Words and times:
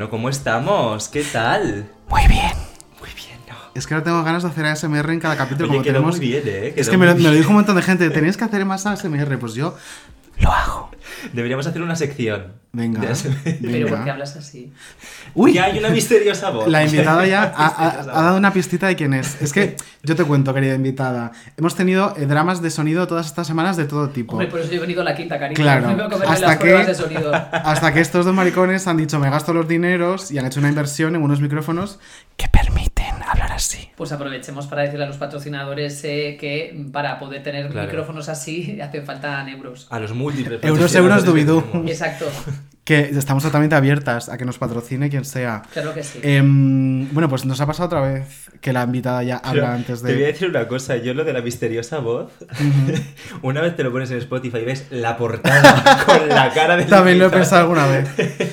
Bueno, 0.00 0.10
¿cómo 0.12 0.30
estamos? 0.30 1.10
¿Qué 1.10 1.22
tal? 1.22 1.86
Muy 2.08 2.26
bien. 2.26 2.52
Muy 3.00 3.10
bien, 3.14 3.38
¿no? 3.46 3.54
Es 3.74 3.86
que 3.86 3.92
ahora 3.92 4.02
tengo 4.04 4.24
ganas 4.24 4.42
de 4.42 4.48
hacer 4.48 4.64
ASMR 4.64 5.10
en 5.10 5.20
cada 5.20 5.36
capítulo. 5.36 5.68
Oye, 5.68 5.72
como 5.72 5.82
quedó 5.82 5.92
tenemos... 5.92 6.16
muy 6.16 6.26
bien, 6.26 6.42
¿eh? 6.46 6.72
Es 6.74 6.88
que 6.88 6.96
me 6.96 7.04
lo, 7.04 7.14
me 7.16 7.20
lo 7.24 7.32
dijo 7.32 7.50
un 7.50 7.56
montón 7.56 7.76
de 7.76 7.82
gente. 7.82 8.08
Tenéis 8.08 8.38
que 8.38 8.44
hacer 8.44 8.64
más 8.64 8.86
ASMR. 8.86 9.38
Pues 9.38 9.52
yo 9.52 9.76
lo 10.38 10.50
hago. 10.50 10.89
Deberíamos 11.32 11.66
hacer 11.66 11.82
una 11.82 11.96
sección. 11.96 12.52
Venga. 12.72 13.00
de. 13.00 13.14
Pero 13.44 13.72
venga. 13.72 13.88
¿por 13.88 14.04
qué 14.04 14.10
hablas 14.10 14.36
así? 14.36 14.72
Uy, 15.34 15.54
Ya 15.54 15.64
hay 15.64 15.78
una 15.78 15.90
misteriosa 15.90 16.50
voz. 16.50 16.68
La 16.68 16.84
invitada 16.84 17.26
ya 17.26 17.52
ha, 17.56 18.04
dado 18.04 18.36
una 18.38 18.52
pistita 18.52 18.86
de 18.86 18.96
quién 18.96 19.12
es. 19.14 19.40
Es 19.42 19.52
que 19.52 19.76
yo 20.02 20.14
te 20.14 20.24
cuento, 20.24 20.54
querida 20.54 20.74
invitada. 20.74 21.32
Hemos 21.56 21.74
tenido 21.74 22.14
eh, 22.16 22.26
dramas 22.26 22.62
de 22.62 22.70
sonido 22.70 23.06
todas 23.06 23.26
estas 23.26 23.46
semanas 23.46 23.76
de 23.76 23.86
todo 23.86 24.10
tipo. 24.10 24.32
Hombre, 24.32 24.48
por 24.48 24.60
eso 24.60 24.70
yo 24.70 24.76
he 24.76 24.80
venido 24.80 25.02
a 25.02 25.04
la 25.04 25.14
quinta, 25.14 25.38
cariño. 25.38 25.60
Claro, 25.60 26.08
que 26.08 26.14
hasta 26.26 26.46
las 26.46 26.56
que- 26.56 26.64
pruebas 26.64 26.86
de 26.86 26.94
sonido. 26.94 27.32
Hasta 27.34 27.92
que 27.92 28.00
estos 28.00 28.24
dos 28.24 28.34
maricones 28.34 28.86
han 28.86 28.96
dicho, 28.96 29.18
me 29.18 29.30
gasto 29.30 29.52
los 29.52 29.66
dineros 29.66 30.30
y 30.30 30.38
han 30.38 30.46
hecho 30.46 30.60
una 30.60 30.68
inversión 30.68 31.16
en 31.16 31.22
unos 31.22 31.40
micrófonos 31.40 31.98
que 32.36 32.48
permiten 32.48 32.99
hablar 33.22 33.52
así. 33.52 33.90
Pues 33.96 34.12
aprovechemos 34.12 34.66
para 34.66 34.82
decirle 34.82 35.04
a 35.04 35.08
los 35.08 35.16
patrocinadores 35.16 36.02
eh, 36.04 36.36
que 36.40 36.86
para 36.92 37.18
poder 37.18 37.42
tener 37.42 37.68
Claro. 37.68 37.86
micrófonos 37.86 38.28
así 38.28 38.80
hacen 38.82 39.04
falta 39.04 39.40
euros. 39.48 39.86
A 39.90 39.98
los 40.00 40.12
múltiples. 40.12 40.62
Euros, 40.62 40.94
euros, 40.94 41.24
tenemos. 41.24 41.64
Exacto, 41.86 42.26
Que 42.90 43.08
estamos 43.16 43.44
totalmente 43.44 43.76
abiertas 43.76 44.28
a 44.28 44.36
que 44.36 44.44
nos 44.44 44.58
patrocine 44.58 45.08
quien 45.10 45.24
sea. 45.24 45.62
claro 45.72 45.94
que 45.94 46.02
sí. 46.02 46.18
Em, 46.24 47.08
bueno, 47.12 47.28
pues 47.28 47.44
nos 47.44 47.60
ha 47.60 47.66
pasado 47.66 47.86
otra 47.86 48.00
vez 48.00 48.50
que 48.60 48.72
la 48.72 48.82
invitada 48.82 49.22
ya 49.22 49.38
Pero 49.38 49.48
habla 49.48 49.74
antes 49.74 50.02
Te 50.02 50.12
voy 50.12 50.22
a 50.24 50.26
de... 50.26 50.32
decir 50.32 50.48
una 50.48 50.66
cosa, 50.66 50.96
yo 50.96 51.14
lo 51.14 51.22
de 51.22 51.32
la 51.32 51.40
misteriosa 51.40 52.00
voz, 52.00 52.32
una 53.42 53.60
vez 53.60 53.76
te 53.76 53.84
lo 53.84 53.92
pones 53.92 54.10
en 54.10 54.18
Spotify 54.18 54.58
y 54.58 54.64
ves 54.64 54.86
la 54.90 55.16
portada 55.16 56.02
con 56.06 56.28
la 56.28 56.52
cara 56.52 56.76
de 56.76 56.84
También 56.86 57.20
lo 57.20 57.26
he 57.26 57.30
pensado 57.30 57.62
alguna 57.62 57.86
vez. 57.86 58.08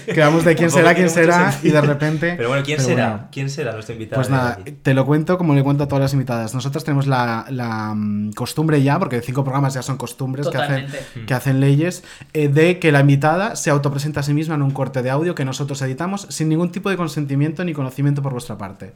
Quedamos 0.05 0.45
de 0.45 0.55
quién 0.55 0.69
será, 0.69 0.93
quién 0.93 1.09
será 1.09 1.51
y 1.63 1.71
de 1.71 1.81
repente... 1.81 2.35
Pero 2.37 2.49
bueno, 2.49 2.63
¿quién 2.63 2.77
pero 2.77 2.89
será? 2.89 3.09
bueno. 3.09 3.27
¿Quién 3.31 3.49
será 3.49 3.71
nuestro 3.73 3.93
invitado? 3.93 4.21
Pues 4.21 4.29
nada, 4.29 4.59
de 4.63 4.71
te 4.71 4.93
lo 4.93 5.03
cuento 5.07 5.39
como 5.39 5.55
le 5.55 5.63
cuento 5.63 5.85
a 5.85 5.87
todas 5.87 6.03
las 6.03 6.13
invitadas. 6.13 6.53
Nosotros 6.53 6.83
tenemos 6.83 7.07
la, 7.07 7.47
la, 7.49 7.93
mm, 7.95 8.33
costumbre 8.33 8.83
ya, 8.83 8.99
porque 8.99 9.19
cinco 9.21 9.43
programas 9.43 9.73
ya 9.73 9.81
son 9.81 9.97
costumbres 9.97 10.47
que 10.47 10.57
hacen, 10.57 10.85
que 11.25 11.33
hacen 11.33 11.59
leyes, 11.59 12.03
eh, 12.33 12.49
de 12.49 12.77
que 12.77 12.91
la 12.91 12.99
invitada 12.99 13.55
se 13.55 13.71
autopresenta 13.71 14.21
a 14.27 14.29
sí 14.29 14.33
misma 14.33 14.55
en 14.55 14.61
un 14.61 14.71
corte 14.71 15.01
de 15.01 15.09
audio 15.09 15.33
que 15.33 15.45
nosotros 15.45 15.81
editamos 15.81 16.27
sin 16.29 16.49
ningún 16.49 16.69
tipo 16.69 16.89
de 16.89 16.97
consentimiento 16.97 17.63
ni 17.63 17.73
conocimiento 17.73 18.21
por 18.21 18.33
vuestra 18.33 18.57
parte. 18.57 18.93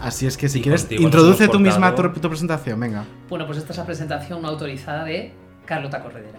Así 0.00 0.26
es 0.26 0.36
que 0.36 0.48
si 0.48 0.60
Y 0.60 0.62
quieres, 0.62 0.86
introduce 0.90 1.48
tú 1.48 1.58
misma 1.58 1.92
tu, 1.96 2.08
tu 2.08 2.28
presentación, 2.28 2.78
venga. 2.78 3.04
Bueno, 3.28 3.44
pues 3.46 3.58
esta 3.58 3.72
es 3.72 3.78
la 3.78 3.84
presentación 3.84 4.40
no 4.40 4.48
autorizada 4.48 5.04
de 5.04 5.32
Carlota 5.66 6.00
Corredera. 6.00 6.38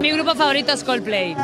Mi 0.00 0.12
grupo 0.12 0.34
favorito 0.34 0.72
es 0.72 0.82
Coldplay. 0.82 1.36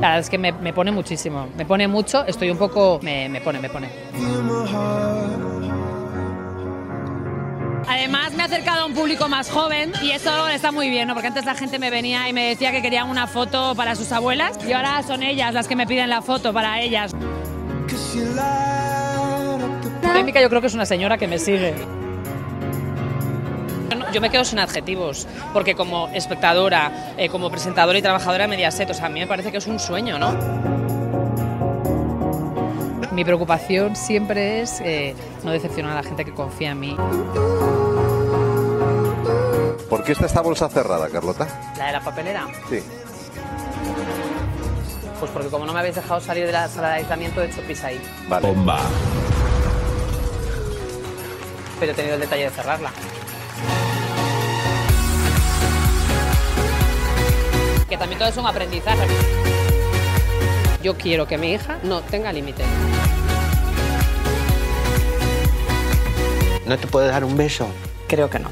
La 0.00 0.08
verdad 0.08 0.18
es 0.18 0.30
que 0.30 0.38
me, 0.38 0.52
me 0.52 0.72
pone 0.72 0.90
muchísimo. 0.90 1.48
Me 1.56 1.64
pone 1.64 1.88
mucho, 1.88 2.24
estoy 2.26 2.50
un 2.50 2.58
poco... 2.58 2.98
Me, 3.02 3.28
me 3.28 3.40
pone, 3.40 3.58
me 3.60 3.70
pone. 3.70 3.88
Además 7.88 8.32
me 8.32 8.42
ha 8.42 8.46
acercado 8.46 8.82
a 8.82 8.86
un 8.86 8.94
público 8.94 9.28
más 9.28 9.50
joven 9.50 9.92
y 10.02 10.10
eso 10.10 10.48
está 10.48 10.72
muy 10.72 10.90
bien, 10.90 11.06
¿no? 11.08 11.14
Porque 11.14 11.28
antes 11.28 11.44
la 11.44 11.54
gente 11.54 11.78
me 11.78 11.90
venía 11.90 12.28
y 12.28 12.32
me 12.32 12.48
decía 12.48 12.72
que 12.72 12.82
querían 12.82 13.08
una 13.08 13.26
foto 13.26 13.74
para 13.74 13.94
sus 13.94 14.10
abuelas 14.10 14.58
y 14.66 14.72
ahora 14.72 15.02
son 15.02 15.22
ellas 15.22 15.52
las 15.54 15.68
que 15.68 15.76
me 15.76 15.86
piden 15.86 16.10
la 16.10 16.22
foto 16.22 16.52
para 16.52 16.80
ellas. 16.80 17.12
Polémica 20.02 20.40
yo 20.40 20.48
creo 20.48 20.60
que 20.60 20.66
es 20.66 20.74
una 20.74 20.86
señora 20.86 21.18
que 21.18 21.28
me 21.28 21.38
sigue. 21.38 21.74
Yo 24.14 24.20
me 24.20 24.30
quedo 24.30 24.44
sin 24.44 24.60
adjetivos, 24.60 25.26
porque 25.52 25.74
como 25.74 26.06
espectadora, 26.14 27.14
eh, 27.16 27.28
como 27.28 27.50
presentadora 27.50 27.98
y 27.98 28.02
trabajadora 28.02 28.44
de 28.44 28.48
Mediaset, 28.48 28.88
o 28.88 28.94
sea, 28.94 29.06
a 29.06 29.08
mí 29.08 29.18
me 29.18 29.26
parece 29.26 29.50
que 29.50 29.58
es 29.58 29.66
un 29.66 29.80
sueño, 29.80 30.20
¿no? 30.20 30.30
Mi 33.10 33.24
preocupación 33.24 33.96
siempre 33.96 34.60
es 34.60 34.80
eh, 34.82 35.16
no 35.42 35.50
decepcionar 35.50 35.90
a 35.90 35.94
la 35.96 36.02
gente 36.04 36.24
que 36.24 36.32
confía 36.32 36.70
en 36.70 36.78
mí. 36.80 36.96
¿Por 39.90 40.04
qué 40.04 40.12
está 40.12 40.26
esta 40.26 40.42
bolsa 40.42 40.68
cerrada, 40.68 41.08
Carlota? 41.08 41.48
La 41.76 41.86
de 41.86 41.92
la 41.94 42.00
papelera, 42.00 42.46
Sí. 42.68 42.78
pues 45.18 45.30
porque 45.32 45.48
como 45.48 45.66
no 45.66 45.72
me 45.72 45.80
habéis 45.80 45.96
dejado 45.96 46.20
salir 46.20 46.46
de 46.46 46.52
la 46.52 46.68
sala 46.68 46.90
de 46.90 46.94
aislamiento, 46.98 47.42
he 47.42 47.46
hecho 47.46 47.62
pis 47.62 47.82
ahí, 47.82 48.00
Vale. 48.28 48.54
pero 51.80 51.90
he 51.90 51.94
tenido 51.96 52.14
el 52.14 52.20
detalle 52.20 52.44
de 52.44 52.50
cerrarla. 52.50 52.92
Que 57.94 57.98
también 57.98 58.18
todo 58.18 58.28
es 58.28 58.36
un 58.36 58.44
aprendizaje. 58.44 59.06
Yo 60.82 60.98
quiero 60.98 61.28
que 61.28 61.38
mi 61.38 61.52
hija 61.52 61.78
no 61.84 62.00
tenga 62.00 62.32
límites. 62.32 62.66
¿No 66.66 66.76
te 66.76 66.88
puedes 66.88 67.12
dar 67.12 67.22
un 67.22 67.36
beso? 67.36 67.68
Creo 68.08 68.28
que 68.28 68.40
no. 68.40 68.48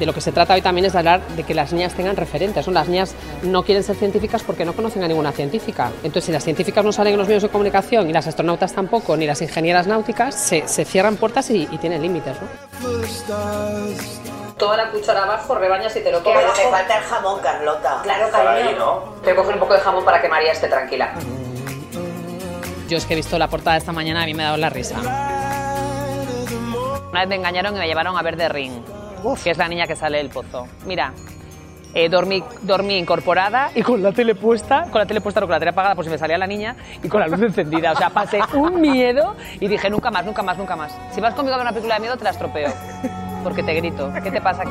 De 0.00 0.06
lo 0.06 0.12
que 0.12 0.20
se 0.20 0.32
trata 0.32 0.54
hoy 0.54 0.60
también 0.60 0.86
es 0.86 0.92
de 0.94 0.98
hablar 0.98 1.24
de 1.36 1.44
que 1.44 1.54
las 1.54 1.72
niñas 1.72 1.94
tengan 1.94 2.16
referentes. 2.16 2.66
¿no? 2.66 2.72
Las 2.72 2.88
niñas 2.88 3.14
no 3.44 3.62
quieren 3.62 3.84
ser 3.84 3.94
científicas 3.94 4.42
porque 4.42 4.64
no 4.64 4.72
conocen 4.72 5.04
a 5.04 5.06
ninguna 5.06 5.30
científica. 5.30 5.92
Entonces, 5.98 6.24
si 6.24 6.32
las 6.32 6.42
científicas 6.42 6.84
no 6.84 6.90
salen 6.90 7.12
en 7.12 7.18
los 7.20 7.28
medios 7.28 7.44
de 7.44 7.48
comunicación 7.48 8.10
y 8.10 8.12
las 8.12 8.26
astronautas 8.26 8.72
tampoco, 8.72 9.16
ni 9.16 9.24
las 9.24 9.40
ingenieras 9.40 9.86
náuticas, 9.86 10.34
se, 10.34 10.66
se 10.66 10.84
cierran 10.84 11.14
puertas 11.14 11.48
y, 11.50 11.68
y 11.70 11.78
tienen 11.78 12.02
límites. 12.02 12.38
¿no? 12.42 14.27
Toda 14.58 14.76
la 14.76 14.90
cuchara 14.90 15.22
abajo, 15.22 15.54
rebañas 15.54 15.94
y 15.94 16.00
te 16.00 16.10
lo 16.10 16.20
Que 16.22 16.34
hace 16.34 16.68
falta 16.68 16.98
el 16.98 17.04
jamón, 17.04 17.40
Carlota. 17.40 18.00
Claro, 18.02 18.28
cariño. 18.30 19.02
Te 19.22 19.32
voy 19.32 19.32
a 19.32 19.36
coger 19.36 19.54
un 19.54 19.60
poco 19.60 19.74
de 19.74 19.80
jamón 19.80 20.04
para 20.04 20.20
que 20.20 20.28
María 20.28 20.52
esté 20.52 20.68
tranquila. 20.68 21.14
Yo 22.88 22.96
es 22.96 23.06
que 23.06 23.12
he 23.12 23.16
visto 23.16 23.38
la 23.38 23.48
portada 23.48 23.76
esta 23.76 23.92
mañana, 23.92 24.22
a 24.22 24.26
mí 24.26 24.34
me 24.34 24.42
ha 24.42 24.46
dado 24.46 24.56
la 24.56 24.70
risa. 24.70 24.96
Una 27.10 27.20
vez 27.20 27.28
me 27.28 27.36
engañaron 27.36 27.76
y 27.76 27.78
me 27.78 27.86
llevaron 27.86 28.18
a 28.18 28.22
ver 28.22 28.36
The 28.36 28.48
Ring, 28.48 28.82
que 29.44 29.50
es 29.50 29.58
la 29.58 29.68
niña 29.68 29.86
que 29.86 29.94
sale 29.94 30.18
del 30.18 30.30
pozo. 30.30 30.66
Mira, 30.86 31.12
eh, 31.94 32.08
dormí, 32.08 32.42
dormí 32.62 32.96
incorporada 32.96 33.70
y 33.74 33.82
con 33.82 34.02
la 34.02 34.12
tele 34.12 34.34
puesta, 34.34 34.88
con 34.90 35.00
la 35.00 35.06
tele 35.06 35.20
puesta, 35.20 35.40
no 35.40 35.46
con 35.46 35.52
la 35.52 35.58
tele 35.58 35.70
apagada 35.70 35.94
por 35.94 36.04
si 36.04 36.10
me 36.10 36.18
salía 36.18 36.36
la 36.36 36.46
niña 36.46 36.76
y 37.02 37.08
con 37.08 37.20
la 37.20 37.28
luz 37.28 37.40
encendida. 37.42 37.92
O 37.92 37.96
sea, 37.96 38.10
pasé 38.10 38.40
un 38.54 38.80
miedo 38.80 39.36
y 39.60 39.68
dije, 39.68 39.88
nunca 39.88 40.10
más, 40.10 40.24
nunca 40.24 40.42
más, 40.42 40.58
nunca 40.58 40.74
más. 40.76 40.96
Si 41.12 41.20
vas 41.20 41.34
conmigo 41.34 41.54
a 41.54 41.58
ver 41.58 41.64
una 41.66 41.72
película 41.72 41.94
de 41.94 42.00
miedo, 42.00 42.16
te 42.16 42.24
la 42.24 42.30
estropeo. 42.30 42.72
Porque 43.42 43.62
te 43.62 43.74
grito. 43.74 44.12
¿Qué 44.22 44.30
te 44.30 44.40
pasa? 44.40 44.64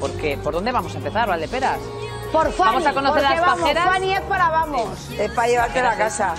Porque, 0.00 0.38
¿por 0.38 0.54
dónde 0.54 0.72
vamos 0.72 0.94
a 0.94 0.98
empezar, 0.98 1.28
Valdeperas? 1.28 1.78
Por 2.32 2.52
Fanny. 2.52 2.70
Vamos 2.70 2.86
a 2.86 2.92
conocer 2.92 3.22
porque 3.22 3.34
las 3.34 3.40
vamos, 3.40 3.60
pajeras. 3.60 3.84
Fanny 3.84 4.14
es 4.14 4.20
para 4.22 4.48
vamos. 4.48 5.10
Es 5.18 5.30
para 5.32 5.48
llevarte 5.48 5.80
a 5.80 5.82
la 5.82 5.96
casa. 5.96 6.34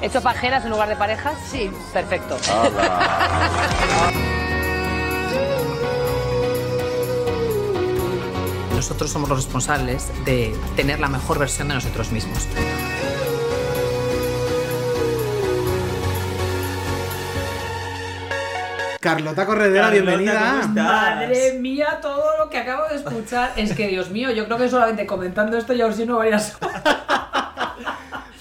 ¿He 0.00 0.06
hecho 0.06 0.22
pajeras 0.22 0.64
en 0.64 0.70
lugar 0.70 0.88
de 0.88 0.96
parejas? 0.96 1.34
Sí. 1.50 1.70
Perfecto. 1.92 2.36
Nosotros 8.74 9.10
somos 9.10 9.28
los 9.28 9.44
responsables 9.44 10.10
de 10.24 10.56
tener 10.74 11.00
la 11.00 11.08
mejor 11.08 11.38
versión 11.38 11.68
de 11.68 11.74
nosotros 11.74 12.10
mismos. 12.12 12.48
Carlota 19.00 19.46
Corredera, 19.46 19.86
Carlota, 19.86 20.04
bienvenida. 20.04 20.66
Madre 20.68 21.54
mía, 21.54 21.98
todo 22.02 22.36
lo 22.38 22.50
que 22.50 22.58
acabo 22.58 22.86
de 22.88 22.96
escuchar. 22.96 23.52
Es 23.56 23.72
que, 23.72 23.88
Dios 23.88 24.10
mío, 24.10 24.30
yo 24.30 24.44
creo 24.44 24.58
que 24.58 24.68
solamente 24.68 25.06
comentando 25.06 25.56
esto 25.56 25.72
ya 25.72 25.86
os 25.86 25.96
lleno 25.96 26.18
varias 26.18 26.58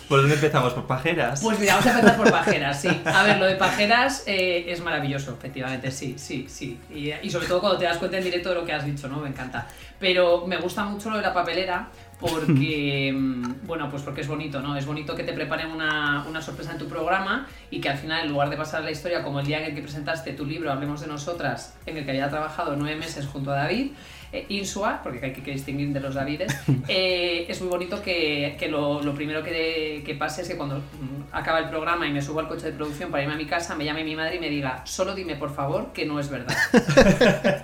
¿Por 0.09 0.21
dónde 0.21 0.35
empezamos? 0.35 0.73
¿Por 0.73 0.85
pajeras? 0.85 1.39
Pues 1.41 1.59
mira, 1.59 1.75
vamos 1.75 1.87
a 1.87 1.99
empezar 1.99 2.17
por 2.17 2.31
pajeras, 2.31 2.81
sí. 2.81 3.01
A 3.05 3.23
ver, 3.23 3.37
lo 3.37 3.45
de 3.45 3.55
pajeras 3.55 4.23
eh, 4.25 4.65
es 4.67 4.81
maravilloso, 4.81 5.31
efectivamente, 5.37 5.91
sí, 5.91 6.15
sí, 6.17 6.47
sí. 6.49 6.79
Y, 6.89 7.11
y 7.11 7.29
sobre 7.29 7.47
todo 7.47 7.61
cuando 7.61 7.77
te 7.77 7.85
das 7.85 7.97
cuenta 7.97 8.17
en 8.17 8.23
directo 8.23 8.49
de 8.49 8.55
lo 8.55 8.65
que 8.65 8.73
has 8.73 8.83
dicho, 8.83 9.07
¿no? 9.07 9.19
Me 9.19 9.29
encanta. 9.29 9.67
Pero 9.99 10.47
me 10.47 10.57
gusta 10.57 10.85
mucho 10.85 11.09
lo 11.09 11.17
de 11.17 11.23
la 11.23 11.33
papelera 11.33 11.89
porque, 12.19 13.13
mm, 13.15 13.65
bueno, 13.65 13.89
pues 13.89 14.03
porque 14.03 14.21
es 14.21 14.27
bonito, 14.27 14.61
¿no? 14.61 14.75
Es 14.75 14.85
bonito 14.85 15.15
que 15.15 15.23
te 15.23 15.33
preparen 15.33 15.71
una, 15.71 16.25
una 16.27 16.41
sorpresa 16.41 16.73
en 16.73 16.77
tu 16.77 16.87
programa 16.87 17.47
y 17.71 17.79
que 17.79 17.89
al 17.89 17.97
final, 17.97 18.25
en 18.25 18.31
lugar 18.31 18.49
de 18.49 18.57
pasar 18.57 18.83
la 18.83 18.91
historia 18.91 19.23
como 19.23 19.39
el 19.39 19.45
día 19.45 19.59
en 19.59 19.65
el 19.65 19.75
que 19.75 19.81
presentaste 19.81 20.33
tu 20.33 20.45
libro, 20.45 20.71
Hablemos 20.71 21.01
de 21.01 21.07
Nosotras, 21.07 21.75
en 21.85 21.97
el 21.97 22.05
que 22.05 22.11
había 22.11 22.29
trabajado 22.29 22.75
nueve 22.75 22.97
meses 22.97 23.25
junto 23.25 23.51
a 23.51 23.55
David, 23.55 23.91
eh, 24.31 24.45
Insua, 24.49 25.01
porque 25.01 25.25
hay 25.25 25.33
que 25.33 25.51
distinguir 25.51 25.89
de 25.89 25.99
los 25.99 26.13
Davides, 26.13 26.55
eh, 26.87 27.45
es 27.47 27.61
muy 27.61 27.69
bonito 27.69 28.01
que, 28.01 28.55
que 28.59 28.67
lo, 28.67 29.01
lo 29.01 29.13
primero 29.15 29.41
que, 29.41 30.03
que 30.05 30.13
pase 30.15 30.43
es 30.43 30.49
que 30.49 30.57
cuando 30.57 30.77
mm, 30.77 31.33
acaba 31.33 31.59
el 31.59 31.69
programa 31.69 32.05
y 32.05 32.11
me 32.11 32.21
subo 32.21 32.39
al 32.39 32.47
coche 32.47 32.67
de 32.67 32.73
producción 32.73 33.11
para 33.11 33.23
irme 33.23 33.35
a 33.35 33.37
mi 33.37 33.45
casa, 33.45 33.75
me 33.75 33.85
llame 33.85 34.03
mi 34.03 34.15
madre 34.15 34.35
y 34.35 34.39
me 34.39 34.49
diga, 34.49 34.85
solo 34.85 35.15
dime 35.15 35.35
por 35.35 35.53
favor 35.53 35.93
que 35.93 36.05
no 36.05 36.19
es 36.19 36.29
verdad. 36.29 36.55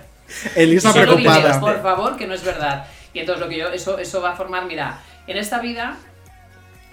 Elisa 0.54 0.92
Solo 0.92 1.14
preocupada. 1.16 1.60
por 1.60 1.82
favor, 1.82 2.16
que 2.16 2.26
no 2.26 2.34
es 2.34 2.44
verdad. 2.44 2.86
Y 3.14 3.20
entonces 3.20 3.42
lo 3.42 3.48
que 3.48 3.58
yo, 3.58 3.68
eso, 3.68 3.98
eso 3.98 4.20
va 4.20 4.30
a 4.32 4.36
formar, 4.36 4.66
mira, 4.66 4.98
en 5.26 5.36
esta 5.36 5.60
vida 5.60 5.96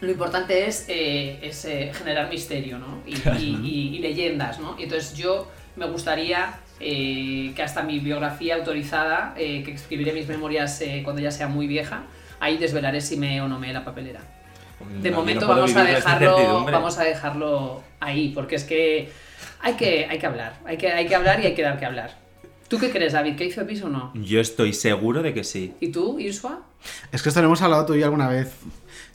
lo 0.02 0.12
importante 0.12 0.68
es, 0.68 0.86
eh, 0.90 1.40
es, 1.42 1.64
eh, 1.66 1.92
generar 1.94 2.30
misterio, 2.30 2.78
¿no? 2.78 3.00
Y, 3.06 3.16
y- 3.40 3.60
y- 3.64 3.96
y 3.96 4.00
leyendas, 4.00 4.60
¿no? 4.60 4.76
Y 4.78 4.84
entonces 4.84 5.16
yo 5.16 5.50
me 5.76 5.86
gustaría 5.88 6.56
eh, 6.80 7.54
que 7.56 7.64
hasta 7.64 7.84
mi 7.84 8.00
biografía 8.00 8.56
autorizada, 8.56 9.34
eh, 9.38 9.64
que 9.64 9.72
escribiré 9.72 10.12
mis 10.12 10.28
memorias 10.28 10.84
cuando 11.04 11.22
ya 11.22 11.32
sea 11.32 11.48
muy 11.48 11.68
vieja, 11.68 12.04
ahí 12.42 12.58
desvelaré 12.58 13.00
si 13.00 13.16
me 13.16 13.40
o 13.42 13.48
no 13.48 13.60
me 13.60 13.72
la 13.72 13.86
papelera. 13.86 14.20
De 15.02 15.12
No, 15.12 15.18
momento 15.18 15.48
no 15.48 15.56
vamos 15.56 15.76
a 15.78 15.84
dejarlo, 15.86 16.66
vamos 16.66 16.98
a 16.98 17.04
dejarlo 17.04 17.84
ahí, 18.02 18.30
porque 18.36 18.56
es 18.56 18.66
que 18.66 19.10
hay 19.62 19.76
que, 19.76 20.06
hay 20.10 20.20
que 20.20 20.26
hablar, 20.26 20.54
hay 20.66 20.76
que, 20.78 20.92
hay 20.92 21.08
que 21.08 21.16
hablar 21.16 21.40
y 21.42 21.46
hay 21.46 21.54
que 21.56 21.62
dar 21.62 21.80
que 21.80 21.86
hablar. 21.86 22.12
¿Tú 22.74 22.80
qué 22.80 22.92
crees, 22.92 23.14
David? 23.14 23.36
¿Que 23.36 23.46
hizo 23.46 23.62
Epis 23.62 23.82
o 23.84 23.90
no? 23.90 24.12
Yo 24.16 24.40
estoy 24.40 24.74
seguro 24.74 25.22
de 25.22 25.34
que 25.34 25.44
sí. 25.44 25.74
¿Y 25.80 25.90
tú, 25.92 26.20
Irsua? 26.20 26.62
Es 27.12 27.22
que 27.22 27.30
esto 27.30 27.42
lo 27.42 27.48
hemos 27.48 27.62
hablado 27.62 27.86
tú 27.86 27.94
y 27.96 28.00
yo 28.00 28.06
alguna 28.06 28.28
vez. 28.28 28.52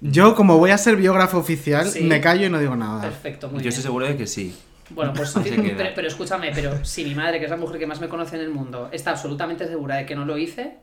Yo, 0.01 0.35
como 0.35 0.59
voy 0.59 0.71
a 0.71 0.79
ser 0.79 0.97
biógrafo 0.97 1.39
oficial, 1.39 1.87
Sí. 1.89 2.05
me 2.05 2.21
callo 2.21 2.47
y 2.47 2.51
no 2.51 2.59
digo 2.61 2.77
nada. 2.77 3.03
Perfecto, 3.03 3.49
muy 3.49 3.57
Yo 3.57 3.63
bien. 3.63 3.69
estoy 3.71 3.83
seguro 3.83 4.07
de 4.07 4.17
que 4.17 4.27
sí. 4.27 4.57
Bueno, 4.91 5.13
pues 5.15 5.33
queda. 5.45 5.75
pero, 5.77 5.91
pero 5.95 6.09
escúchame, 6.09 6.51
pero 6.55 6.85
si 6.85 7.05
mi 7.05 7.15
madre, 7.15 7.39
que 7.39 7.45
es 7.47 7.51
la 7.51 7.57
mujer 7.57 7.79
que 7.79 7.87
más 7.87 8.01
me 8.01 8.09
conoce 8.09 8.37
en 8.37 8.43
el 8.43 8.51
mundo, 8.51 8.89
está 8.93 9.11
absolutamente 9.11 9.67
segura 9.67 9.97
de 9.97 10.07
que 10.07 10.15
no 10.15 10.25
lo 10.25 10.39
hice, 10.39 10.79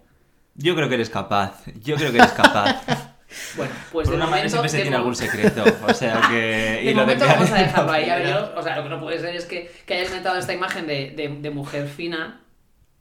Yo 0.56 0.76
creo 0.76 0.88
que 0.90 0.96
eres 0.96 1.10
capaz. 1.10 1.64
Yo 1.82 1.96
creo 1.96 2.12
que 2.12 2.18
eres 2.18 2.32
capaz. 2.34 2.82
bueno, 3.58 3.72
pues 3.92 4.08
Por 4.08 4.12
de 4.12 4.16
una 4.18 4.26
madre 4.28 4.48
momento, 4.48 4.50
siempre 4.50 4.70
se 4.70 4.78
de 4.78 4.84
tiene 4.84 4.98
mo- 4.98 5.02
algún 5.02 5.16
secreto. 5.16 5.64
O 5.88 5.94
sea 5.94 6.22
que. 6.30 6.36
De 6.36 6.82
y 6.84 6.94
lo 6.94 7.02
momento 7.02 7.26
vamos 7.26 7.52
a 7.52 7.56
dejarlo 7.56 7.92
ahí. 7.92 8.10
A 8.10 8.16
ver, 8.18 8.28
yo- 8.30 8.54
o 8.56 8.62
sea, 8.64 8.76
lo 8.78 8.84
que 8.84 8.90
no 8.90 9.00
puede 9.02 9.20
ser 9.20 9.36
es 9.36 9.46
que, 9.46 9.72
que 9.86 9.94
hayas 9.96 10.08
inventado 10.10 10.38
esta 10.38 10.54
imagen 10.54 10.86
de, 10.88 11.12
de, 11.18 11.28
de 11.42 11.50
mujer 11.50 11.88
fina 11.88 12.42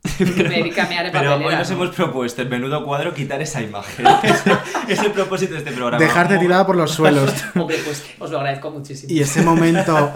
que 0.19 0.25
me 0.27 0.57
dedica 0.57 0.85
a 0.85 0.89
mear 0.89 1.07
en 1.07 1.13
Pero 1.13 1.31
papelera. 1.31 1.49
hoy 1.49 1.55
nos 1.57 1.71
¿no? 1.71 1.77
hemos 1.83 1.95
propuesto 1.97 2.43
en 2.43 2.49
menudo 2.51 2.85
cuadro 2.85 3.15
quitar 3.15 3.41
esa 3.41 3.63
imagen. 3.63 4.07
Ese 4.89 4.93
es 4.93 4.99
el 5.03 5.13
propósito 5.13 5.53
de 5.55 5.59
este 5.61 5.73
programa. 5.73 5.99
Dejarte 6.05 6.39
tirada 6.39 6.67
por 6.67 6.77
los 6.77 6.91
suelos. 6.93 7.33
Hombre, 7.55 7.79
pues 7.85 8.05
os 8.19 8.31
lo 8.31 8.39
agradezco 8.39 8.71
muchísimo. 8.71 9.13
Y 9.13 9.21
ese 9.21 9.41
momento. 9.43 10.13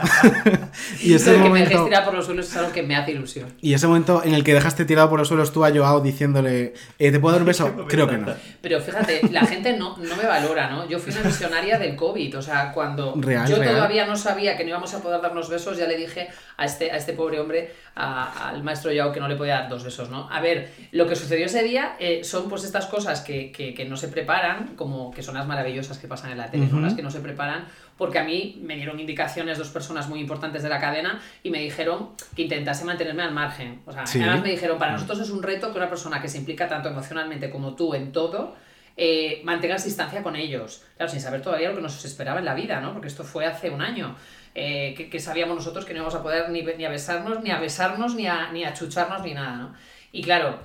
y 1.01 1.15
ese 1.15 1.31
de 1.31 1.37
que 1.37 1.43
me 1.45 1.49
momento. 1.49 1.85
tirar 1.87 2.05
por 2.05 2.15
los 2.15 2.27
suelos 2.27 2.47
es 2.49 2.57
algo 2.57 2.71
que 2.73 2.83
me 2.83 2.97
hace 2.97 3.13
ilusión. 3.13 3.53
Y 3.61 3.73
ese 3.75 3.87
momento 3.87 4.23
en 4.25 4.35
el 4.35 4.45
que 4.45 4.53
dejaste 4.55 4.85
tirado 4.85 5.09
por 5.09 5.19
los 5.19 5.29
suelos 5.29 5.53
tú 5.53 5.65
a 5.65 5.71
Joao 5.71 6.01
diciéndole, 6.01 6.75
eh, 6.99 7.11
¿te 7.11 7.19
puedo 7.19 7.33
dar 7.33 7.43
un 7.43 7.47
beso? 7.49 7.75
Creo 7.89 8.07
que 8.07 8.19
no. 8.19 8.35
Pero 8.61 8.81
fíjate, 8.81 9.23
la 9.31 9.47
gente 9.47 9.77
no, 9.77 9.97
no 9.97 10.17
me 10.17 10.27
valora, 10.27 10.69
¿no? 10.71 10.87
Yo 10.89 10.99
fui 10.99 11.13
una 11.13 11.23
visionaria 11.23 11.79
del 11.79 11.97
COVID, 11.97 12.39
o 12.39 12.43
sea, 12.43 12.73
cuando 12.73 13.15
Real, 13.17 13.49
yo 13.49 13.57
real. 13.57 13.75
todavía 13.75 14.07
no 14.07 14.17
sabía 14.17 14.57
que 14.57 14.65
no 14.65 14.71
íbamos 14.71 14.93
a 14.95 15.03
poder 15.03 15.21
darnos 15.23 15.49
besos, 15.49 15.77
ya 15.79 15.87
le 15.87 15.97
dije 15.97 16.29
a 16.59 16.65
este, 16.67 16.91
a 16.93 16.97
este 16.97 17.15
pobre 17.15 17.41
hombre, 17.41 17.73
a- 17.97 18.51
al 18.51 18.63
maestro 18.63 18.93
Yao, 18.93 19.13
que 19.13 19.21
no 19.21 19.29
le 19.29 19.37
podía 19.37 19.55
dar 19.61 19.69
dos 19.69 19.78
besos, 19.85 20.11
¿no? 20.11 20.29
A 20.31 20.41
ver, 20.41 20.73
lo 20.93 21.07
que 21.07 21.17
sucedió 21.17 21.47
ese 21.47 21.63
día 21.63 21.97
eh, 21.99 22.25
son 22.25 22.49
pues 22.49 22.65
estas 22.65 22.87
cosas 22.87 23.21
que, 23.21 23.53
que- 23.53 23.75
que 23.75 23.85
no 23.85 23.97
se 23.97 24.09
preparan, 24.09 24.75
como 24.77 25.11
que 25.13 25.23
son 25.23 25.35
las 25.35 25.47
maravillosas 25.47 25.99
que 25.99 26.07
pasan 26.09 26.31
en 26.33 26.39
la 26.39 26.51
tele, 26.51 26.67
¿no? 26.67 26.75
Ujú. 26.77 26.81
Las 26.81 26.95
que 26.95 27.03
no 27.03 27.11
se 27.11 27.21
preparan, 27.21 27.67
porque 27.97 28.19
a 28.19 28.25
mí 28.25 28.61
me 28.63 28.77
dieron 28.77 28.99
indicaciones 29.01 29.59
dos 29.59 29.69
personas 29.69 30.09
muy 30.09 30.21
importantes 30.21 30.63
de 30.63 30.69
la 30.69 30.81
cadena 30.81 31.21
y 31.43 31.51
me 31.51 31.61
dijeron 31.61 32.11
que 32.37 32.43
intentase 32.43 32.85
mantenerme 32.85 33.23
al 33.23 33.33
margen. 33.33 33.81
O 33.87 33.93
sea, 33.93 34.07
Sí. 34.07 34.19
además 34.21 34.43
me 34.43 34.51
dijeron, 34.51 34.79
para 34.79 34.93
nosotros 34.93 35.21
es 35.21 35.31
un 35.31 35.43
reto 35.43 35.73
que 35.73 35.79
una 35.79 35.89
persona 35.89 36.21
que 36.23 36.29
se 36.29 36.39
implica 36.39 36.69
tanto 36.69 36.89
emocionalmente 36.89 37.51
como 37.51 37.75
tú 37.75 37.95
en 37.95 38.13
todo, 38.13 38.55
eh, 39.01 39.43
mantengas 39.45 39.85
distancia 39.85 40.23
con 40.25 40.35
ellos. 40.35 40.83
Claro, 40.97 41.11
sin 41.11 41.21
saber 41.21 41.41
todavía 41.41 41.69
lo 41.71 41.77
que 41.77 41.83
nos 41.83 42.05
esperaba 42.05 42.41
en 42.41 42.45
la 42.45 42.55
vida, 42.55 42.81
¿no? 42.81 42.93
Porque 42.93 43.07
esto 43.09 43.23
fue 43.23 43.47
hace 43.47 43.71
un 43.71 43.81
año. 43.81 44.17
Eh, 44.55 44.95
que, 45.11 45.21
sabíamos 45.21 45.57
nosotros 45.57 45.85
que 45.85 45.93
no 45.93 45.99
íbamos 45.99 46.15
a 46.15 46.23
poder 46.23 46.51
ni, 46.51 46.63
ni 46.63 46.85
a 46.85 46.89
besarnos, 46.91 47.43
ni 47.43 47.51
a 47.51 47.59
besarnos, 47.59 48.15
ni 48.15 48.27
a, 48.27 48.51
ni 48.53 48.65
a 48.65 48.75
chucharnos, 48.75 49.23
ni 49.23 49.35
nada, 49.35 49.57
¿no? 49.57 49.75
Y 50.13 50.23
claro, 50.23 50.59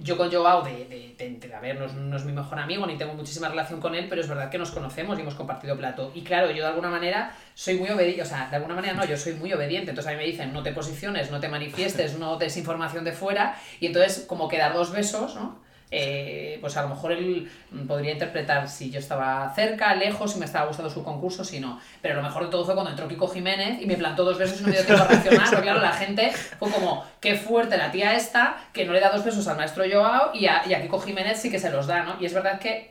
yo 0.00 0.16
con 0.16 0.30
Joao, 0.30 0.62
de, 0.62 0.84
de, 1.18 1.38
de- 1.38 1.54
a 1.54 1.60
ver, 1.60 1.78
no 1.78 1.86
es, 1.86 1.92
no 1.94 2.16
es 2.16 2.24
mi 2.24 2.32
mejor 2.32 2.58
amigo, 2.58 2.86
ni 2.86 2.96
tengo 2.96 3.14
muchísima 3.14 3.48
relación 3.48 3.80
con 3.80 3.94
él, 3.96 4.06
pero 4.08 4.20
es 4.20 4.28
verdad 4.28 4.48
que 4.48 4.58
nos 4.58 4.70
conocemos 4.70 5.18
y 5.18 5.22
hemos 5.22 5.34
compartido 5.34 5.76
plato. 5.76 6.12
Y 6.14 6.22
claro, 6.22 6.50
yo 6.50 6.62
de 6.62 6.68
alguna 6.68 6.88
manera 6.88 7.34
soy 7.54 7.74
muy 7.78 7.90
obediente, 7.90 8.22
o 8.22 8.24
sea, 8.24 8.48
de 8.48 8.56
alguna 8.56 8.74
manera 8.76 8.94
no, 8.94 9.04
yo 9.04 9.16
soy 9.16 9.34
muy 9.34 9.52
obediente. 9.52 9.90
Entonces 9.90 10.12
a 10.12 10.16
mí 10.16 10.18
me 10.22 10.30
dicen, 10.30 10.52
no 10.52 10.62
te 10.62 10.70
posiciones, 10.72 11.30
no 11.32 11.40
te 11.40 11.48
manifiestes, 11.48 12.16
no 12.18 12.36
des 12.36 12.56
información 12.56 13.02
de 13.04 13.12
fuera, 13.12 13.56
y 13.80 13.86
entonces 13.86 14.24
como 14.28 14.46
que 14.48 14.58
dar 14.58 14.72
dos 14.72 14.92
besos, 14.92 15.34
¿no? 15.34 15.66
Eh, 15.90 16.58
pues 16.60 16.76
a 16.76 16.82
lo 16.82 16.90
mejor 16.90 17.12
él 17.12 17.50
podría 17.86 18.12
interpretar 18.12 18.68
si 18.68 18.90
yo 18.90 18.98
estaba 18.98 19.50
cerca, 19.54 19.94
lejos, 19.94 20.32
si 20.32 20.38
me 20.38 20.44
estaba 20.44 20.66
gustando 20.66 20.90
su 20.90 21.02
concurso, 21.02 21.44
si 21.44 21.60
no. 21.60 21.80
Pero 22.02 22.16
lo 22.16 22.22
mejor 22.22 22.44
de 22.44 22.50
todo 22.50 22.64
fue 22.64 22.74
cuando 22.74 22.90
entró 22.90 23.08
Kiko 23.08 23.28
Jiménez 23.28 23.80
y 23.80 23.86
me 23.86 23.96
plantó 23.96 24.24
dos 24.24 24.38
besos 24.38 24.60
y 24.60 24.62
no 24.64 24.68
me 24.68 24.74
dio 24.74 24.84
tiempo 24.84 25.04
a 25.04 25.06
reaccionar. 25.06 25.62
Claro, 25.62 25.80
la 25.80 25.92
gente 25.92 26.30
fue 26.32 26.70
como, 26.70 27.04
qué 27.20 27.36
fuerte 27.36 27.76
la 27.78 27.90
tía 27.90 28.16
esta, 28.16 28.56
que 28.72 28.84
no 28.84 28.92
le 28.92 29.00
da 29.00 29.10
dos 29.10 29.24
besos 29.24 29.46
al 29.48 29.56
maestro 29.56 29.84
Joao 29.90 30.34
y 30.34 30.46
a, 30.46 30.62
y 30.66 30.74
a 30.74 30.82
Kiko 30.82 31.00
Jiménez 31.00 31.40
sí 31.40 31.50
que 31.50 31.58
se 31.58 31.70
los 31.70 31.86
da, 31.86 32.02
¿no? 32.02 32.16
Y 32.20 32.26
es 32.26 32.34
verdad 32.34 32.58
que 32.58 32.90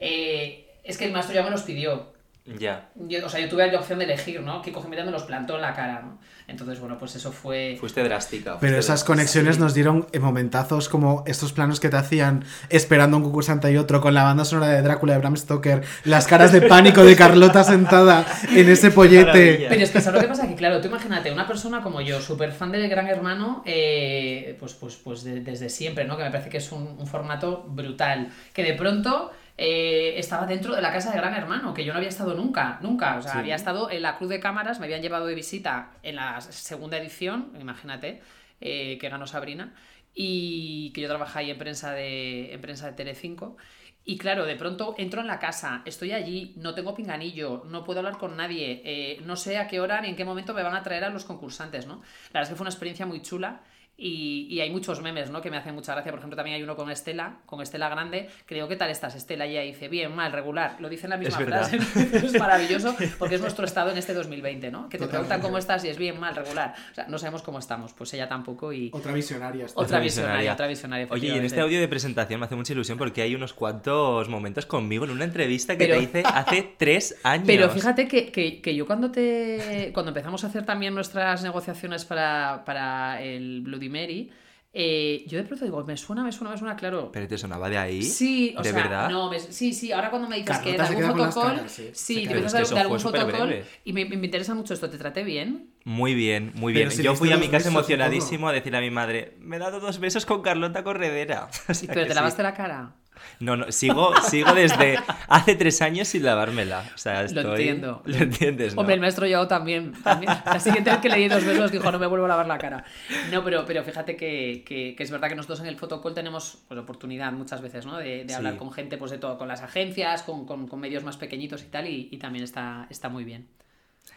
eh, 0.00 0.68
es 0.82 0.98
que 0.98 1.04
el 1.04 1.12
maestro 1.12 1.34
ya 1.34 1.42
me 1.42 1.50
los 1.50 1.62
pidió. 1.62 2.11
Ya. 2.44 2.90
Yo- 2.96 3.24
o 3.24 3.28
sea, 3.28 3.38
yo 3.40 3.48
tuve 3.48 3.70
la 3.70 3.78
opción 3.78 4.00
de 4.00 4.04
elegir, 4.04 4.40
¿no? 4.40 4.62
Kiko 4.62 4.82
Jiménez 4.82 5.04
me 5.06 5.12
los 5.12 5.22
plantó 5.22 5.54
en 5.56 5.62
la 5.62 5.74
cara, 5.74 6.02
¿no? 6.02 6.18
Entonces, 6.48 6.80
bueno, 6.80 6.98
pues 6.98 7.14
eso 7.14 7.30
fue... 7.30 7.76
Fuiste 7.78 8.02
drástica. 8.02 8.58
Pero 8.60 8.72
esas 8.74 8.86
drástica. 8.88 9.06
conexiones 9.12 9.58
nos 9.60 9.74
dieron 9.74 10.08
en 10.12 10.22
momentazos 10.22 10.88
como 10.88 11.22
estos 11.26 11.52
planos 11.52 11.78
que 11.78 11.88
te 11.88 11.96
hacían 11.96 12.44
esperando 12.68 13.16
un 13.16 13.22
concursante 13.22 13.70
y 13.70 13.76
otro 13.76 14.00
con 14.00 14.12
la 14.12 14.24
banda 14.24 14.44
sonora 14.44 14.72
de 14.72 14.82
Drácula 14.82 15.12
de 15.12 15.20
Bram 15.20 15.36
Stoker, 15.36 15.84
las 16.04 16.26
caras 16.26 16.52
de 16.52 16.62
pánico 16.62 17.04
de 17.04 17.14
Carlota 17.14 17.62
sentada 17.62 18.26
en 18.50 18.68
ese 18.68 18.90
pollete. 18.90 19.66
Pero 19.68 19.80
es 19.80 19.90
que 19.92 20.00
¿sabes 20.00 20.20
lo 20.20 20.26
que 20.26 20.28
pasa? 20.28 20.48
Que 20.48 20.56
claro, 20.56 20.80
tú 20.80 20.88
imagínate, 20.88 21.30
una 21.30 21.46
persona 21.46 21.80
como 21.80 22.00
yo, 22.00 22.20
súper 22.20 22.50
fan 22.50 22.72
del 22.72 22.88
Gran 22.88 23.06
Hermano, 23.06 23.62
eh, 23.64 24.56
pues, 24.58 24.74
pues, 24.74 24.96
pues 24.96 25.22
de- 25.22 25.40
desde 25.40 25.68
siempre, 25.68 26.04
¿no? 26.06 26.16
Que 26.16 26.24
me 26.24 26.30
parece 26.32 26.50
que 26.50 26.58
es 26.58 26.72
un, 26.72 26.96
un 26.98 27.06
formato 27.06 27.64
brutal. 27.68 28.30
Que 28.52 28.64
de 28.64 28.74
pronto 28.74 29.30
eh, 29.58 30.14
estaba 30.16 30.46
dentro 30.46 30.74
de 30.74 30.82
la 30.82 30.92
casa 30.92 31.10
de 31.10 31.16
Gran 31.18 31.34
Hermano, 31.34 31.74
que 31.74 31.84
yo 31.84 31.92
no 31.92 31.98
había 31.98 32.08
estado 32.08 32.34
nunca, 32.34 32.78
nunca. 32.82 33.16
O 33.18 33.22
sea, 33.22 33.32
Sí. 33.32 33.38
había 33.38 33.54
estado 33.54 33.90
en 33.90 34.02
la 34.02 34.16
Cruz 34.16 34.30
de 34.30 34.40
Cámaras, 34.40 34.80
me 34.80 34.86
habían 34.86 35.02
llevado 35.02 35.26
de 35.26 35.34
visita 35.34 35.90
en 36.02 36.16
la 36.16 36.40
segunda 36.40 36.96
edición, 36.98 37.52
imagínate, 37.60 38.22
eh, 38.60 38.98
que 38.98 39.08
ganó 39.08 39.26
Sabrina, 39.26 39.74
y 40.14 40.90
que 40.94 41.00
yo 41.00 41.08
trabajaba 41.08 41.40
ahí 41.40 41.50
en 41.50 41.58
prensa 41.58 41.92
de, 41.92 42.52
en 42.52 42.60
prensa 42.60 42.86
de 42.86 42.92
Telecinco. 42.92 43.56
Y 44.04 44.18
claro, 44.18 44.44
de 44.46 44.56
pronto 44.56 44.96
entro 44.98 45.20
en 45.20 45.28
la 45.28 45.38
casa, 45.38 45.82
estoy 45.84 46.12
allí, 46.12 46.54
no 46.56 46.74
tengo 46.74 46.92
pinganillo, 46.94 47.62
no 47.68 47.84
puedo 47.84 48.00
hablar 48.00 48.18
con 48.18 48.36
nadie, 48.36 48.82
eh, 48.84 49.20
no 49.24 49.36
sé 49.36 49.58
a 49.58 49.68
qué 49.68 49.78
hora 49.80 50.00
ni 50.00 50.08
en 50.08 50.16
qué 50.16 50.24
momento 50.24 50.54
me 50.54 50.62
van 50.64 50.74
a 50.74 50.82
traer 50.82 51.04
a 51.04 51.08
los 51.10 51.24
concursantes, 51.24 51.86
¿no? 51.86 52.02
La 52.32 52.40
verdad 52.40 52.42
es 52.42 52.48
que 52.48 52.54
fue 52.56 52.64
una 52.64 52.70
experiencia 52.70 53.06
muy 53.06 53.22
chula 53.22 53.60
y, 54.02 54.46
y 54.50 54.60
hay 54.60 54.70
muchos 54.70 55.00
memes, 55.00 55.30
¿no? 55.30 55.40
Que 55.40 55.50
me 55.50 55.56
hacen 55.56 55.74
mucha 55.74 55.92
gracia. 55.92 56.10
Por 56.10 56.18
ejemplo, 56.18 56.36
también 56.36 56.56
hay 56.56 56.62
uno 56.62 56.74
con 56.76 56.90
Estela, 56.90 57.36
con 57.46 57.62
Estela 57.62 57.88
Grande, 57.88 58.28
que 58.46 58.54
digo, 58.54 58.66
¿qué 58.68 58.76
tal 58.76 58.90
estás, 58.90 59.14
Estela? 59.14 59.46
Y 59.46 59.52
ella 59.52 59.60
dice, 59.62 59.88
bien, 59.88 60.14
mal, 60.14 60.32
regular. 60.32 60.76
Lo 60.80 60.88
dice 60.88 61.06
en 61.06 61.10
la 61.10 61.16
misma 61.16 61.38
Es 61.38 61.44
frase. 61.46 61.76
es 62.26 62.38
maravilloso 62.38 62.96
porque 63.18 63.36
es 63.36 63.40
nuestro 63.40 63.64
estado 63.64 63.90
en 63.90 63.98
este 63.98 64.12
2020, 64.14 64.70
¿no? 64.70 64.88
Que 64.88 64.98
te 64.98 65.04
Totalmente. 65.04 65.10
preguntan 65.10 65.40
cómo 65.40 65.58
estás 65.58 65.84
y 65.84 65.88
es 65.88 65.98
bien, 65.98 66.18
mal, 66.18 66.34
regular. 66.34 66.74
O 66.90 66.94
sea, 66.94 67.06
no 67.08 67.18
sabemos 67.18 67.42
cómo 67.42 67.58
estamos, 67.58 67.92
pues 67.92 68.12
ella 68.14 68.28
tampoco 68.28 68.72
y... 68.72 68.90
Otra 68.92 69.12
visionaria. 69.12 69.66
esta. 69.66 69.80
Otra 69.80 70.00
visionaria, 70.00 70.52
otra 70.52 70.66
visionaria. 70.66 71.06
Oye, 71.10 71.28
y 71.28 71.30
en 71.38 71.44
este 71.44 71.60
audio 71.60 71.78
de 71.80 71.88
presentación 71.88 72.40
me 72.40 72.46
hace 72.46 72.56
mucha 72.56 72.72
ilusión 72.72 72.98
porque 72.98 73.22
hay 73.22 73.34
unos 73.34 73.52
cuantos 73.52 74.28
momentos 74.28 74.66
conmigo 74.66 75.04
en 75.04 75.10
una 75.12 75.24
entrevista 75.24 75.76
que 75.78 75.84
Pero- 75.86 75.98
te 75.98 76.02
hice 76.04 76.22
hace 76.26 76.74
tres 76.78 77.16
años. 77.22 77.44
Pero 77.46 77.70
fíjate 77.70 78.08
que, 78.08 78.32
que- 78.32 78.60
que 78.60 78.74
yo 78.74 78.86
cuando 78.86 79.10
te 79.10 79.90
cuando 79.94 80.10
empezamos 80.10 80.44
a 80.44 80.48
hacer 80.48 80.64
también 80.64 80.94
nuestras 80.94 81.42
negociaciones 81.42 82.04
para, 82.04 82.62
para 82.64 83.22
el 83.22 83.60
Bloody 83.62 83.88
Mary, 83.92 84.30
eh, 84.74 85.24
yo 85.28 85.38
de 85.38 85.44
pronto 85.44 85.64
digo, 85.64 85.84
me 85.84 85.96
suena, 85.96 86.24
me 86.24 86.32
suena, 86.32 86.52
me 86.52 86.58
suena, 86.58 86.76
claro. 86.76 87.10
¿Pero 87.12 87.28
te 87.28 87.36
sonaba 87.36 87.68
de 87.68 87.78
ahí? 87.78 88.02
Sí, 88.02 88.54
o 88.58 88.62
¿De 88.62 88.70
sea, 88.72 88.82
verdad? 88.82 89.10
no, 89.10 89.30
me- 89.30 89.38
sí, 89.38 89.72
sí, 89.74 89.92
ahora 89.92 90.10
cuando 90.10 90.28
me 90.28 90.36
dices 90.36 90.58
que 90.58 90.72
de 90.72 90.76
Carlota 90.78 91.08
algún 91.08 91.32
fotocall, 91.32 91.56
caras, 91.56 91.72
sí. 91.72 91.90
Sí, 91.92 92.18
Es 92.18 92.28
que 92.28 92.34
de 92.34 92.62
eso 92.62 92.78
algún 92.78 93.00
fotocall 93.00 93.64
y 93.84 93.92
me, 93.92 94.04
me 94.06 94.24
interesa 94.24 94.54
mucho 94.54 94.74
esto, 94.74 94.88
¿te 94.88 94.98
traté 94.98 95.22
bien? 95.24 95.68
Muy 95.84 96.14
bien, 96.14 96.52
muy 96.54 96.72
Pero 96.72 96.86
bien. 96.86 96.96
si 96.96 97.02
Yo 97.02 97.14
fui 97.14 97.32
a 97.32 97.36
mi 97.36 97.48
casa 97.48 97.68
emocionadísimo 97.68 98.48
a 98.48 98.52
decirle 98.52 98.78
a 98.78 98.80
mi 98.80 98.90
madre, 98.90 99.36
me 99.40 99.56
he 99.56 99.58
dado 99.58 99.80
dos 99.80 99.98
besos 99.98 100.24
con 100.26 100.40
Carlota 100.42 100.82
Corredera. 100.84 101.48
O 101.68 101.74
sea 101.74 101.88
Pero 101.88 102.02
te 102.02 102.08
sí. 102.08 102.14
lavaste 102.14 102.42
la 102.42 102.54
cara. 102.54 102.96
No, 103.40 103.56
no, 103.56 103.72
sigo, 103.72 104.12
sigo 104.22 104.52
desde 104.54 104.98
hace 105.28 105.54
tres 105.56 105.82
años 105.82 106.08
sin 106.08 106.24
lavármela. 106.24 106.84
O 106.94 106.98
sea, 106.98 107.22
estoy... 107.24 107.42
Lo 107.42 107.50
entiendo. 107.56 108.02
Lo 108.06 108.16
entiendes, 108.16 108.74
¿no? 108.74 108.80
Hombre, 108.80 108.94
el 108.94 109.00
maestro 109.00 109.26
yo 109.26 109.46
también, 109.48 109.92
también. 110.02 110.32
La 110.44 110.60
siguiente 110.60 110.90
vez 110.90 111.00
que 111.00 111.08
leí 111.08 111.28
dos 111.28 111.44
besos 111.44 111.72
dijo, 111.72 111.90
no 111.90 111.98
me 111.98 112.06
vuelvo 112.06 112.26
a 112.26 112.28
lavar 112.28 112.46
la 112.46 112.58
cara. 112.58 112.84
No, 113.32 113.42
pero, 113.44 113.64
pero 113.66 113.82
fíjate 113.84 114.16
que, 114.16 114.62
que- 114.66 114.94
que 114.96 115.02
es 115.02 115.10
verdad 115.10 115.28
que 115.28 115.34
nosotros 115.34 115.60
en 115.60 115.66
el 115.66 115.76
fotocall 115.76 116.14
tenemos 116.14 116.58
pues, 116.68 116.78
oportunidad 116.80 117.32
muchas 117.32 117.60
veces, 117.62 117.86
¿no? 117.86 117.98
De, 117.98 118.24
de 118.24 118.28
Sí. 118.28 118.34
hablar 118.34 118.56
con 118.56 118.72
gente, 118.72 118.96
pues 118.98 119.10
de 119.10 119.18
todo, 119.18 119.38
con 119.38 119.48
las 119.48 119.62
agencias, 119.62 120.22
con, 120.22 120.46
con- 120.46 120.68
con 120.68 120.78
medios 120.80 121.02
más 121.04 121.16
pequeñitos 121.16 121.62
y 121.62 121.66
tal, 121.66 121.86
y, 121.88 122.08
y 122.10 122.18
también 122.18 122.44
está, 122.44 122.86
está 122.90 123.08
muy 123.08 123.24
bien. 123.24 123.48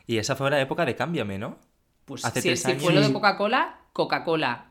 Y 0.08 0.18
esa 0.18 0.36
fue 0.36 0.50
la 0.52 0.60
época 0.62 0.86
de 0.86 0.96
Cámbiame, 0.96 1.38
¿no? 1.40 1.58
Pues 2.06 2.24
Hace 2.26 2.42
si, 2.42 2.48
tres 2.50 2.62
si 2.62 2.72
años. 2.72 2.84
fue 2.84 2.94
lo 2.94 3.02
de 3.02 3.12
Coca-Cola, 3.12 3.78
Coca-Cola. 3.94 4.66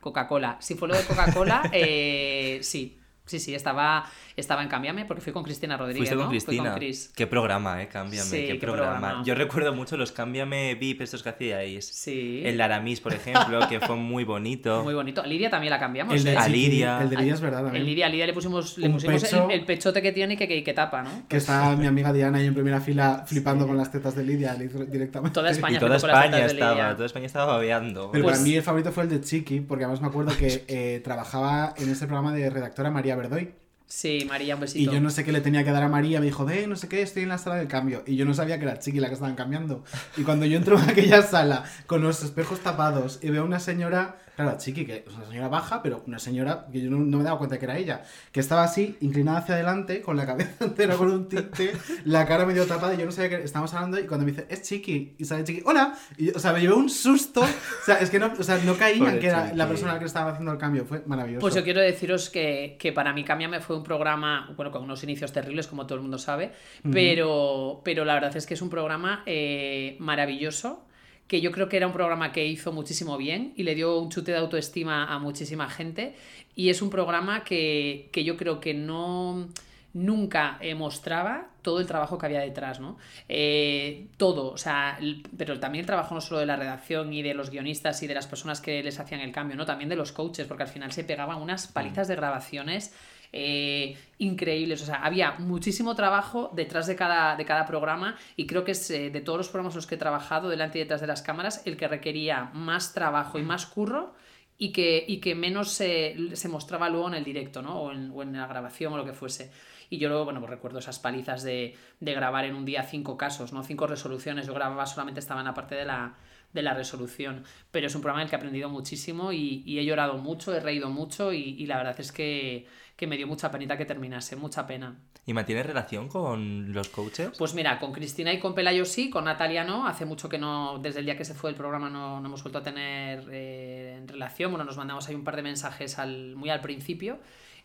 Coca-Cola. 0.00 0.58
Si 0.60 0.74
fue 0.74 0.88
lo 0.88 0.94
de 0.96 1.02
Coca-Cola, 1.04 1.62
eh, 1.72 2.58
sí. 2.62 2.98
Sí, 3.26 3.40
sí, 3.40 3.54
estaba, 3.54 4.04
estaba 4.36 4.62
en 4.62 4.68
Cámbiame 4.68 5.06
porque 5.06 5.22
fui 5.22 5.32
con 5.32 5.44
Cristina 5.44 5.78
Rodríguez. 5.78 6.10
Fuiste 6.10 6.14
con 6.16 6.24
¿no? 6.24 6.30
Fui 6.30 6.38
Cristina. 6.38 6.70
con 6.70 6.78
Chris. 6.78 7.10
Qué 7.16 7.26
programa, 7.26 7.82
eh, 7.82 7.88
Cámbiame, 7.88 8.22
Sí, 8.28 8.36
qué, 8.36 8.46
qué 8.48 8.54
programa. 8.58 8.98
programa. 8.98 9.24
Yo 9.24 9.34
recuerdo 9.34 9.72
mucho 9.74 9.96
los 9.96 10.12
Cámbiame 10.12 10.74
VIP 10.74 11.00
estos 11.00 11.22
que 11.22 11.30
hacíais. 11.30 11.86
Sí. 11.86 12.42
El 12.44 12.60
Aramis, 12.60 13.00
por 13.00 13.14
ejemplo, 13.14 13.66
que 13.66 13.80
fue 13.80 13.96
muy 13.96 14.24
bonito. 14.24 14.82
Muy 14.84 14.92
bonito. 14.92 15.22
A 15.22 15.26
Lidia 15.26 15.48
también 15.48 15.70
la 15.70 15.78
cambiamos. 15.78 16.14
El 16.14 16.22
de 16.24 16.32
¿eh? 16.34 16.36
A 16.36 16.48
Lidia. 16.48 17.00
El 17.00 17.08
de 17.08 17.16
Lidia 17.16 17.32
es 17.34 17.40
verdad 17.40 17.62
también. 17.64 17.86
Lidia, 17.86 18.06
a 18.06 18.08
Lidia 18.10 18.26
le 18.26 18.34
pusimos, 18.34 18.76
le 18.76 18.90
pusimos 18.90 19.22
pecho. 19.22 19.48
el, 19.48 19.60
el 19.60 19.64
pechote 19.64 20.02
que 20.02 20.12
tiene 20.12 20.34
y 20.34 20.36
que, 20.36 20.46
que, 20.46 20.62
que 20.62 20.74
tapa, 20.74 21.02
¿no? 21.02 21.26
Que 21.26 21.38
está 21.38 21.74
mi 21.76 21.86
amiga 21.86 22.12
Diana 22.12 22.36
ahí 22.38 22.46
en 22.46 22.52
primera 22.54 22.80
fila 22.82 23.24
flipando 23.26 23.66
con 23.66 23.78
las 23.78 23.90
tetas 23.90 24.14
de 24.14 24.22
Lidia 24.24 24.52
le 24.54 24.66
hizo 24.66 24.84
directamente. 24.84 25.32
Toda 25.34 25.50
España 25.50 25.78
Y 25.78 25.80
toda 25.80 25.96
España 25.96 26.24
tetas 26.30 26.48
de 26.48 26.54
Lidia. 26.54 26.68
estaba, 26.72 26.92
toda 26.94 27.06
España 27.06 27.26
estaba 27.26 27.46
babeando. 27.54 28.10
Pero 28.12 28.24
Pues- 28.24 28.36
para 28.36 28.44
mí 28.46 28.54
el 28.54 28.62
favorito 28.62 28.92
fue 28.92 29.04
el 29.04 29.08
de 29.08 29.20
Chiqui, 29.22 29.60
porque 29.60 29.84
además 29.84 30.02
me 30.02 30.08
acuerdo 30.08 30.36
que 30.36 30.64
eh, 30.68 31.00
trabajaba 31.02 31.72
en 31.78 31.88
ese 31.88 32.06
programa 32.06 32.34
de 32.34 32.50
redactora 32.50 32.90
María 32.90 33.13
Verdoy. 33.16 33.54
Sí, 33.86 34.24
María, 34.28 34.54
un 34.56 34.60
Y 34.60 34.62
besito. 34.62 34.92
yo 34.92 35.00
no 35.00 35.10
sé 35.10 35.24
qué 35.24 35.30
le 35.32 35.40
tenía 35.42 35.62
que 35.62 35.70
dar 35.70 35.82
a 35.82 35.88
María, 35.88 36.18
me 36.18 36.26
dijo, 36.26 36.44
ve, 36.44 36.66
no 36.66 36.74
sé 36.74 36.88
qué, 36.88 37.02
estoy 37.02 37.24
en 37.24 37.28
la 37.28 37.38
sala 37.38 37.56
del 37.56 37.68
cambio. 37.68 38.02
Y 38.06 38.16
yo 38.16 38.24
no 38.24 38.32
sabía 38.34 38.58
que 38.58 38.64
era 38.64 38.78
Chiqui 38.78 38.98
la 38.98 39.08
que 39.08 39.14
estaban 39.14 39.36
cambiando. 39.36 39.84
Y 40.16 40.22
cuando 40.22 40.46
yo 40.46 40.56
entro 40.56 40.78
a 40.78 40.82
aquella 40.84 41.22
sala 41.22 41.64
con 41.86 42.02
los 42.02 42.22
espejos 42.22 42.60
tapados 42.60 43.18
y 43.22 43.28
veo 43.30 43.42
a 43.42 43.44
una 43.44 43.60
señora, 43.60 44.16
claro, 44.36 44.56
Chiqui, 44.58 44.84
que 44.84 45.04
es 45.06 45.14
una 45.14 45.26
señora 45.26 45.48
baja, 45.48 45.82
pero 45.82 46.02
una 46.06 46.18
señora 46.18 46.66
que 46.70 46.80
yo 46.80 46.90
no, 46.90 46.98
no 46.98 47.18
me 47.18 47.24
daba 47.24 47.38
cuenta 47.38 47.58
que 47.58 47.64
era 47.64 47.78
ella, 47.78 48.02
que 48.32 48.40
estaba 48.40 48.64
así, 48.64 48.96
inclinada 49.00 49.38
hacia 49.38 49.54
adelante, 49.54 50.00
con 50.00 50.16
la 50.16 50.26
cabeza 50.26 50.52
entera 50.64 50.96
con 50.96 51.10
un 51.10 51.28
tinte, 51.28 51.72
la 52.04 52.26
cara 52.26 52.46
medio 52.46 52.66
tapada, 52.66 52.94
y 52.94 52.98
yo 52.98 53.06
no 53.06 53.12
sabía 53.12 53.30
que 53.30 53.44
estábamos 53.44 53.72
hablando. 53.74 53.98
Y 53.98 54.06
cuando 54.06 54.26
me 54.26 54.32
dice, 54.32 54.46
es 54.48 54.62
Chiqui, 54.62 55.16
y 55.18 55.24
sale 55.24 55.44
Chiqui, 55.44 55.62
hola. 55.64 55.94
Y, 56.16 56.30
o 56.30 56.38
sea, 56.38 56.52
me 56.52 56.60
llevé 56.60 56.74
un 56.74 56.90
susto. 56.90 57.40
O 57.42 57.84
sea, 57.84 57.96
es 57.96 58.10
que 58.10 58.18
no, 58.18 58.32
o 58.38 58.42
sea, 58.42 58.58
no 58.58 58.76
caía 58.76 59.12
en 59.12 59.20
que 59.20 59.28
era 59.28 59.44
Chiqui. 59.44 59.56
la 59.56 59.68
persona 59.68 59.94
la 59.94 59.98
que 59.98 60.04
estaba 60.06 60.30
haciendo 60.30 60.52
el 60.52 60.58
cambio. 60.58 60.84
Fue 60.84 61.02
maravilloso. 61.06 61.40
Pues 61.40 61.54
yo 61.54 61.62
quiero 61.64 61.80
deciros 61.80 62.30
que, 62.30 62.76
que 62.78 62.92
para 62.92 63.12
mí 63.12 63.24
Cámbiame 63.24 63.60
fue 63.60 63.76
un 63.76 63.82
programa, 63.82 64.52
bueno, 64.56 64.70
con 64.70 64.82
unos 64.82 65.02
inicios 65.04 65.32
terribles, 65.32 65.66
como 65.66 65.86
todo 65.86 65.96
el 65.96 66.02
mundo 66.02 66.18
sabe, 66.18 66.52
pero, 66.90 67.80
pero 67.84 68.04
la 68.04 68.14
verdad 68.14 68.36
es 68.36 68.46
que 68.46 68.54
es 68.54 68.62
un 68.62 68.70
programa 68.70 69.22
eh, 69.26 69.96
maravilloso, 70.00 70.84
que 71.28 71.40
yo 71.40 71.50
creo 71.52 71.68
que 71.68 71.76
era 71.76 71.86
un 71.86 71.92
programa 71.92 72.32
que 72.32 72.46
hizo 72.46 72.72
muchísimo 72.72 73.16
bien 73.16 73.52
y 73.56 73.62
le 73.62 73.74
dio 73.74 73.98
un 73.98 74.10
chute 74.10 74.32
de 74.32 74.38
autoestima 74.38 75.12
a 75.12 75.18
muchísima 75.18 75.68
gente, 75.68 76.14
y 76.54 76.68
es 76.68 76.82
un 76.82 76.90
programa 76.90 77.44
que, 77.44 78.08
que 78.12 78.24
yo 78.24 78.36
creo 78.36 78.60
que 78.60 78.74
no 78.74 79.48
nunca 79.94 80.58
eh, 80.60 80.74
mostraba 80.74 81.46
todo 81.62 81.80
el 81.80 81.86
trabajo 81.86 82.18
que 82.18 82.26
había 82.26 82.40
detrás, 82.40 82.80
¿no? 82.80 82.98
Eh, 83.28 84.08
todo, 84.16 84.50
o 84.50 84.58
sea, 84.58 84.98
pero 85.38 85.58
también 85.60 85.84
el 85.84 85.86
trabajo 85.86 86.14
no 86.14 86.20
solo 86.20 86.40
de 86.40 86.46
la 86.46 86.56
redacción 86.56 87.12
y 87.12 87.22
de 87.22 87.32
los 87.32 87.48
guionistas 87.48 88.02
y 88.02 88.08
de 88.08 88.14
las 88.14 88.26
personas 88.26 88.60
que 88.60 88.82
les 88.82 88.98
hacían 88.98 89.20
el 89.20 89.32
cambio, 89.32 89.56
¿no? 89.56 89.64
También 89.64 89.88
de 89.88 89.96
los 89.96 90.12
coaches, 90.12 90.46
porque 90.46 90.64
al 90.64 90.68
final 90.68 90.92
se 90.92 91.04
pegaban 91.04 91.40
unas 91.40 91.68
palizas 91.68 92.08
de 92.08 92.16
grabaciones 92.16 92.92
eh, 93.36 93.96
increíbles, 94.18 94.80
o 94.80 94.86
sea, 94.86 95.04
había 95.04 95.32
muchísimo 95.32 95.96
trabajo 95.96 96.52
detrás 96.54 96.86
de 96.86 96.94
cada, 96.94 97.34
de 97.34 97.44
cada 97.44 97.66
programa 97.66 98.16
y 98.36 98.46
creo 98.46 98.62
que 98.62 98.70
es 98.70 98.88
eh, 98.92 99.10
de 99.10 99.20
todos 99.20 99.38
los 99.38 99.48
programas 99.48 99.72
en 99.74 99.78
los 99.78 99.88
que 99.88 99.96
he 99.96 99.98
trabajado 99.98 100.48
delante 100.48 100.78
y 100.78 100.82
detrás 100.82 101.00
de 101.00 101.08
las 101.08 101.20
cámaras 101.20 101.66
el 101.66 101.76
que 101.76 101.88
requería 101.88 102.52
más 102.54 102.92
trabajo 102.94 103.40
y 103.40 103.42
más 103.42 103.66
curro 103.66 104.14
y 104.56 104.70
que, 104.70 105.04
y 105.08 105.18
que 105.18 105.34
menos 105.34 105.72
se, 105.72 106.14
se 106.34 106.48
mostraba 106.48 106.88
luego 106.88 107.08
en 107.08 107.14
el 107.14 107.24
directo, 107.24 107.60
¿no? 107.60 107.80
O 107.80 107.90
en, 107.90 108.12
o 108.14 108.22
en 108.22 108.34
la 108.34 108.46
grabación 108.46 108.92
o 108.92 108.96
lo 108.96 109.04
que 109.04 109.14
fuese. 109.14 109.50
Y 109.90 109.98
yo 109.98 110.08
luego, 110.08 110.26
bueno, 110.26 110.38
pues 110.38 110.50
recuerdo 110.50 110.78
esas 110.78 111.00
palizas 111.00 111.42
de, 111.42 111.76
de 111.98 112.14
grabar 112.14 112.44
en 112.44 112.54
un 112.54 112.64
día 112.64 112.84
cinco 112.84 113.16
casos, 113.16 113.52
¿no? 113.52 113.64
Cinco 113.64 113.88
resoluciones. 113.88 114.46
Yo 114.46 114.54
grababa 114.54 114.86
solamente 114.86 115.18
estaba 115.18 115.40
en 115.40 115.46
la 115.46 115.54
parte 115.54 115.74
de 115.74 115.84
la, 115.84 116.14
de 116.54 116.62
la 116.62 116.72
resolución. 116.72 117.44
Pero 117.70 117.88
es 117.88 117.94
un 117.94 118.00
programa 118.00 118.22
en 118.22 118.26
el 118.26 118.30
que 118.30 118.36
he 118.36 118.38
aprendido 118.38 118.70
muchísimo 118.70 119.32
y, 119.32 119.62
y 119.66 119.78
he 119.78 119.84
llorado 119.84 120.16
mucho, 120.16 120.54
he 120.54 120.60
reído 120.60 120.88
mucho 120.88 121.32
y, 121.32 121.40
y 121.58 121.66
la 121.66 121.76
verdad 121.76 122.00
es 122.00 122.12
que, 122.12 122.66
que 122.96 123.06
me 123.06 123.16
dio 123.16 123.26
mucha 123.26 123.50
penita 123.50 123.76
que 123.76 123.84
terminase, 123.84 124.36
mucha 124.36 124.66
pena. 124.66 124.96
¿Y 125.26 125.32
mantienes 125.32 125.66
relación 125.66 126.08
con 126.08 126.72
los 126.72 126.88
coaches? 126.88 127.30
Pues 127.38 127.54
mira, 127.54 127.78
con 127.78 127.92
Cristina 127.92 128.32
y 128.32 128.38
con 128.38 128.54
Pelayo 128.54 128.84
sí, 128.84 129.10
con 129.10 129.24
Natalia 129.24 129.64
no. 129.64 129.86
Hace 129.86 130.04
mucho 130.04 130.28
que 130.28 130.38
no, 130.38 130.78
desde 130.78 131.00
el 131.00 131.06
día 131.06 131.16
que 131.16 131.24
se 131.24 131.34
fue 131.34 131.50
el 131.50 131.56
programa 131.56 131.88
no, 131.88 132.20
no 132.20 132.26
hemos 132.26 132.42
vuelto 132.42 132.58
a 132.58 132.62
tener 132.62 133.24
eh, 133.32 133.96
en 133.98 134.06
relación. 134.06 134.50
Bueno, 134.50 134.64
nos 134.64 134.76
mandamos 134.76 135.08
ahí 135.08 135.14
un 135.14 135.24
par 135.24 135.36
de 135.36 135.42
mensajes 135.42 135.98
al, 135.98 136.36
muy 136.36 136.50
al 136.50 136.60
principio. 136.60 137.18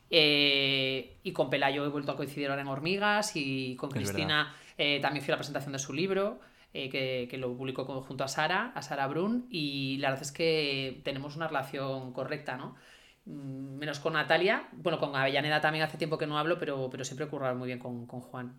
Eh, 0.10 1.18
y 1.22 1.32
con 1.34 1.50
Pelayo 1.52 1.86
he 1.86 1.90
vuelto 1.90 2.14
a 2.14 2.16
coincidir 2.16 2.50
ahora 2.50 2.62
en 2.62 2.68
Hormigas 2.68 3.36
y 3.36 3.76
con 3.76 3.90
Es 3.90 3.96
Cristina 3.96 4.56
eh, 4.76 5.00
también 5.02 5.24
fui 5.24 5.32
a 5.32 5.36
la 5.36 5.38
presentación 5.40 5.74
de 5.74 5.80
su 5.80 5.94
libro. 5.94 6.40
Eh, 6.74 6.90
que, 6.90 7.28
que 7.30 7.38
lo 7.38 7.56
publicó 7.56 7.86
junto 8.04 8.24
a 8.24 8.28
Sara, 8.28 8.72
a 8.76 8.82
Sara 8.82 9.08
Brun, 9.08 9.48
y 9.50 9.98
la 9.98 10.10
verdad 10.10 10.24
es 10.26 10.32
que 10.32 11.02
tenemos 11.04 11.36
una 11.36 11.48
relación 11.48 12.14
correcta, 12.14 12.58
¿no? 12.58 12.76
Mm, 13.26 13.78
Menos 13.80 14.00
con 14.00 14.14
Natalia, 14.14 14.68
bueno, 14.74 15.00
con 15.00 15.16
Avellaneda 15.16 15.62
también 15.62 15.84
hace 15.86 15.98
tiempo 15.98 16.18
que 16.18 16.28
no 16.28 16.38
hablo, 16.38 16.58
pero, 16.60 16.90
pero 16.90 17.04
siempre 17.04 17.26
he 17.26 17.30
currado 17.30 17.56
muy 17.56 17.68
bien 17.68 17.80
con, 17.80 18.06
con 18.08 18.22
Juan. 18.22 18.56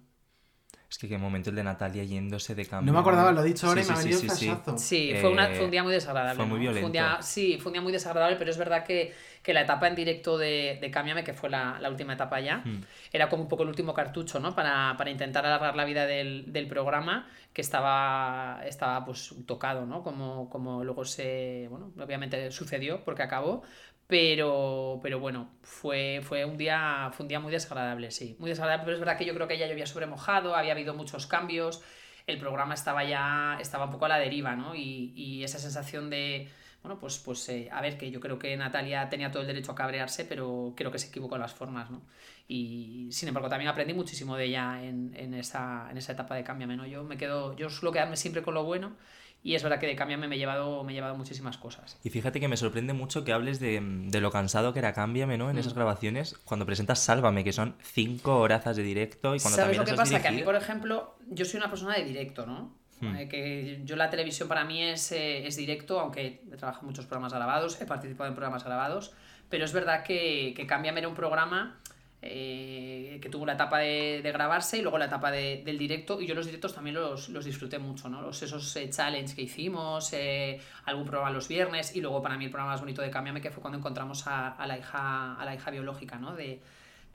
Es 0.90 0.98
que 0.98 1.08
qué 1.08 1.18
momento 1.18 1.50
el 1.50 1.56
de 1.56 1.62
Natalia 1.62 2.02
yéndose 2.02 2.54
de 2.56 2.66
cambio. 2.66 2.92
No 2.92 2.98
me 2.98 3.00
acordaba, 3.00 3.30
lo 3.30 3.42
he 3.42 3.46
dicho 3.46 3.68
ahora 3.68 3.80
Sí, 3.80 3.86
y 3.86 3.90
me 3.90 3.94
ha 3.94 3.96
sí, 3.96 4.02
venido 4.02 4.20
sí, 4.20 4.26
un 4.28 4.36
sí, 4.36 4.46
sí. 4.76 5.14
fue, 5.20 5.30
una- 5.30 5.46
Eh, 5.48 5.54
fue 5.54 5.64
un 5.66 5.70
día 5.70 5.82
muy 5.84 5.92
desagradable. 5.92 6.36
fue 6.36 6.46
muy 6.46 6.56
¿no? 6.56 6.62
violento. 6.62 6.86
un 6.86 6.92
día- 6.92 7.22
sí, 7.22 7.58
fue 7.60 7.70
un 7.70 7.72
día 7.74 7.82
muy 7.82 7.92
desagradable, 7.92 8.36
pero 8.36 8.50
es 8.50 8.58
verdad 8.58 8.84
que, 8.84 9.12
que 9.42 9.54
la 9.54 9.62
etapa 9.62 9.88
en 9.88 9.94
directo 9.94 10.36
de, 10.38 10.78
de 10.80 10.90
Cámbiame, 10.90 11.24
que 11.24 11.32
fue 11.32 11.48
la, 11.48 11.78
la 11.80 11.88
última 11.88 12.12
etapa 12.12 12.40
ya, 12.40 12.58
Mm. 12.64 12.82
era 13.12 13.28
como 13.28 13.42
un 13.44 13.48
poco 13.48 13.62
el 13.62 13.70
último 13.70 13.94
cartucho, 13.94 14.38
¿no? 14.38 14.54
Para, 14.54 14.94
para 14.98 15.10
intentar 15.10 15.46
alargar 15.46 15.76
la 15.76 15.84
vida 15.84 16.06
del, 16.06 16.52
del 16.52 16.66
programa, 16.68 17.26
que 17.52 17.62
estaba, 17.62 18.60
estaba 18.66 19.04
pues 19.04 19.34
tocado, 19.46 19.86
¿no? 19.86 20.02
Como, 20.02 20.48
como 20.50 20.84
luego 20.84 21.04
se, 21.04 21.66
bueno, 21.70 21.92
obviamente 21.98 22.50
sucedió 22.50 23.02
porque 23.04 23.22
acabó, 23.22 23.62
pero, 24.06 24.98
pero 25.02 25.20
bueno, 25.20 25.50
fue, 25.62 26.20
fue, 26.22 26.44
un 26.44 26.56
día, 26.56 27.10
fue 27.12 27.24
un 27.24 27.28
día 27.28 27.40
muy 27.40 27.52
desagradable, 27.52 28.10
sí, 28.10 28.36
muy 28.38 28.50
desagradable, 28.50 28.84
pero 28.84 28.94
es 28.96 29.00
verdad 29.00 29.16
que 29.16 29.24
yo 29.24 29.34
creo 29.34 29.46
que 29.48 29.56
ya 29.56 29.66
había 29.66 29.86
sobremojado, 29.86 30.54
había 30.56 30.72
habido 30.72 30.94
muchos 30.94 31.26
cambios, 31.26 31.82
el 32.26 32.38
programa 32.38 32.74
estaba 32.74 33.04
ya, 33.04 33.56
estaba 33.60 33.86
un 33.86 33.90
poco 33.92 34.04
a 34.06 34.08
la 34.08 34.18
deriva, 34.18 34.54
¿no? 34.56 34.74
Y, 34.74 35.12
y 35.14 35.44
esa 35.44 35.58
sensación 35.58 36.10
de, 36.10 36.48
bueno, 36.82 36.98
pues, 36.98 37.18
pues 37.18 37.48
eh, 37.50 37.68
a 37.70 37.80
ver, 37.80 37.98
que 37.98 38.10
yo 38.10 38.20
creo 38.20 38.38
que 38.38 38.56
Natalia 38.56 39.08
tenía 39.08 39.30
todo 39.30 39.42
el 39.42 39.46
derecho 39.48 39.72
a 39.72 39.74
cabrearse, 39.74 40.24
pero 40.24 40.72
creo 40.76 40.90
que 40.90 40.98
se 40.98 41.08
equivocó 41.08 41.34
en 41.36 41.42
las 41.42 41.52
formas, 41.52 41.90
¿no? 41.90 42.02
Y 42.48 43.08
sin 43.12 43.28
embargo 43.28 43.48
también 43.48 43.68
aprendí 43.68 43.94
muchísimo 43.94 44.36
de 44.36 44.46
ella 44.46 44.82
en, 44.82 45.12
en, 45.14 45.34
esa, 45.34 45.88
en 45.90 45.96
esa 45.98 46.12
etapa 46.12 46.34
de 46.34 46.42
Cámbiame, 46.44 46.76
¿no? 46.76 46.86
Yo 46.86 47.04
me 47.04 47.16
quedo, 47.16 47.54
yo 47.56 47.70
suelo 47.70 47.92
quedarme 47.92 48.16
siempre 48.16 48.42
con 48.42 48.54
lo 48.54 48.64
bueno 48.64 48.96
y 49.42 49.54
es 49.54 49.62
verdad 49.62 49.78
que 49.78 49.86
de 49.86 49.96
Cámbiame 49.96 50.26
me 50.28 50.36
he 50.36 50.38
llevado, 50.38 50.82
me 50.84 50.92
he 50.92 50.94
llevado 50.94 51.14
muchísimas 51.16 51.56
cosas. 51.58 51.98
Y 52.02 52.10
fíjate 52.10 52.40
que 52.40 52.48
me 52.48 52.56
sorprende 52.56 52.92
mucho 52.92 53.24
que 53.24 53.32
hables 53.32 53.60
de, 53.60 53.80
de 53.82 54.20
lo 54.20 54.30
cansado 54.30 54.72
que 54.72 54.80
era 54.80 54.92
Cámbiame, 54.92 55.38
¿no? 55.38 55.48
En 55.48 55.56
Mm. 55.56 55.60
esas 55.60 55.74
grabaciones, 55.74 56.34
cuando 56.44 56.66
presentas 56.66 56.98
Sálvame, 56.98 57.44
que 57.44 57.52
son 57.52 57.76
cinco 57.82 58.38
horazas 58.38 58.76
de 58.76 58.82
directo 58.82 59.34
y 59.34 59.38
cuando 59.40 59.56
¿Sabes 59.56 59.76
también 59.76 59.80
lo 59.80 59.84
que 59.84 59.94
pasa? 59.96 60.20
Que 60.20 60.28
a 60.28 60.32
mí, 60.32 60.42
por 60.42 60.56
ejemplo, 60.56 61.16
yo 61.28 61.44
soy 61.44 61.58
una 61.58 61.70
persona 61.70 61.94
de 61.96 62.04
directo, 62.04 62.46
¿no? 62.46 62.79
Hmm. 63.00 63.16
Eh, 63.16 63.28
que 63.28 63.80
yo 63.84 63.96
la 63.96 64.10
televisión 64.10 64.46
para 64.48 64.64
mí 64.64 64.82
es, 64.82 65.10
eh, 65.12 65.46
es 65.46 65.56
directo, 65.56 65.98
aunque 66.00 66.42
he 66.52 66.56
trabajado 66.56 66.82
en 66.82 66.86
muchos 66.88 67.06
programas 67.06 67.32
grabados, 67.32 67.80
he 67.80 67.86
participado 67.86 68.28
en 68.28 68.34
programas 68.34 68.62
grabados, 68.64 69.12
pero 69.48 69.64
es 69.64 69.72
verdad 69.72 70.04
que, 70.04 70.52
que 70.54 70.66
Cámbiame 70.66 71.00
era 71.00 71.08
un 71.08 71.14
programa 71.14 71.78
eh, 72.22 73.18
que 73.22 73.30
tuvo 73.30 73.46
la 73.46 73.54
etapa 73.54 73.78
de, 73.78 74.20
de 74.22 74.32
grabarse 74.32 74.76
y 74.76 74.82
luego 74.82 74.98
la 74.98 75.06
etapa 75.06 75.30
de- 75.30 75.62
del 75.64 75.78
directo, 75.78 76.20
y 76.20 76.26
yo 76.26 76.34
los 76.34 76.44
directos 76.44 76.74
también 76.74 76.94
los, 76.94 77.30
los 77.30 77.46
disfruté 77.46 77.78
mucho, 77.78 78.10
¿no? 78.10 78.20
Los, 78.20 78.42
esos 78.42 78.76
eh, 78.76 78.90
challenge 78.90 79.34
que 79.34 79.42
hicimos, 79.42 80.12
eh, 80.12 80.60
algún 80.84 81.06
programa 81.06 81.30
los 81.30 81.48
viernes, 81.48 81.96
y 81.96 82.02
luego 82.02 82.20
para 82.20 82.36
mí 82.36 82.44
el 82.44 82.50
programa 82.50 82.72
más 82.72 82.80
bonito 82.80 83.00
de 83.00 83.10
Cámbiame, 83.10 83.40
que 83.40 83.50
fue 83.50 83.62
cuando 83.62 83.78
encontramos 83.78 84.26
a, 84.26 84.48
a 84.50 84.66
la, 84.66 84.76
hija, 84.76 85.34
a 85.40 85.44
la 85.46 85.54
hija 85.54 85.70
biológica, 85.70 86.18
¿no? 86.18 86.36
De, 86.36 86.60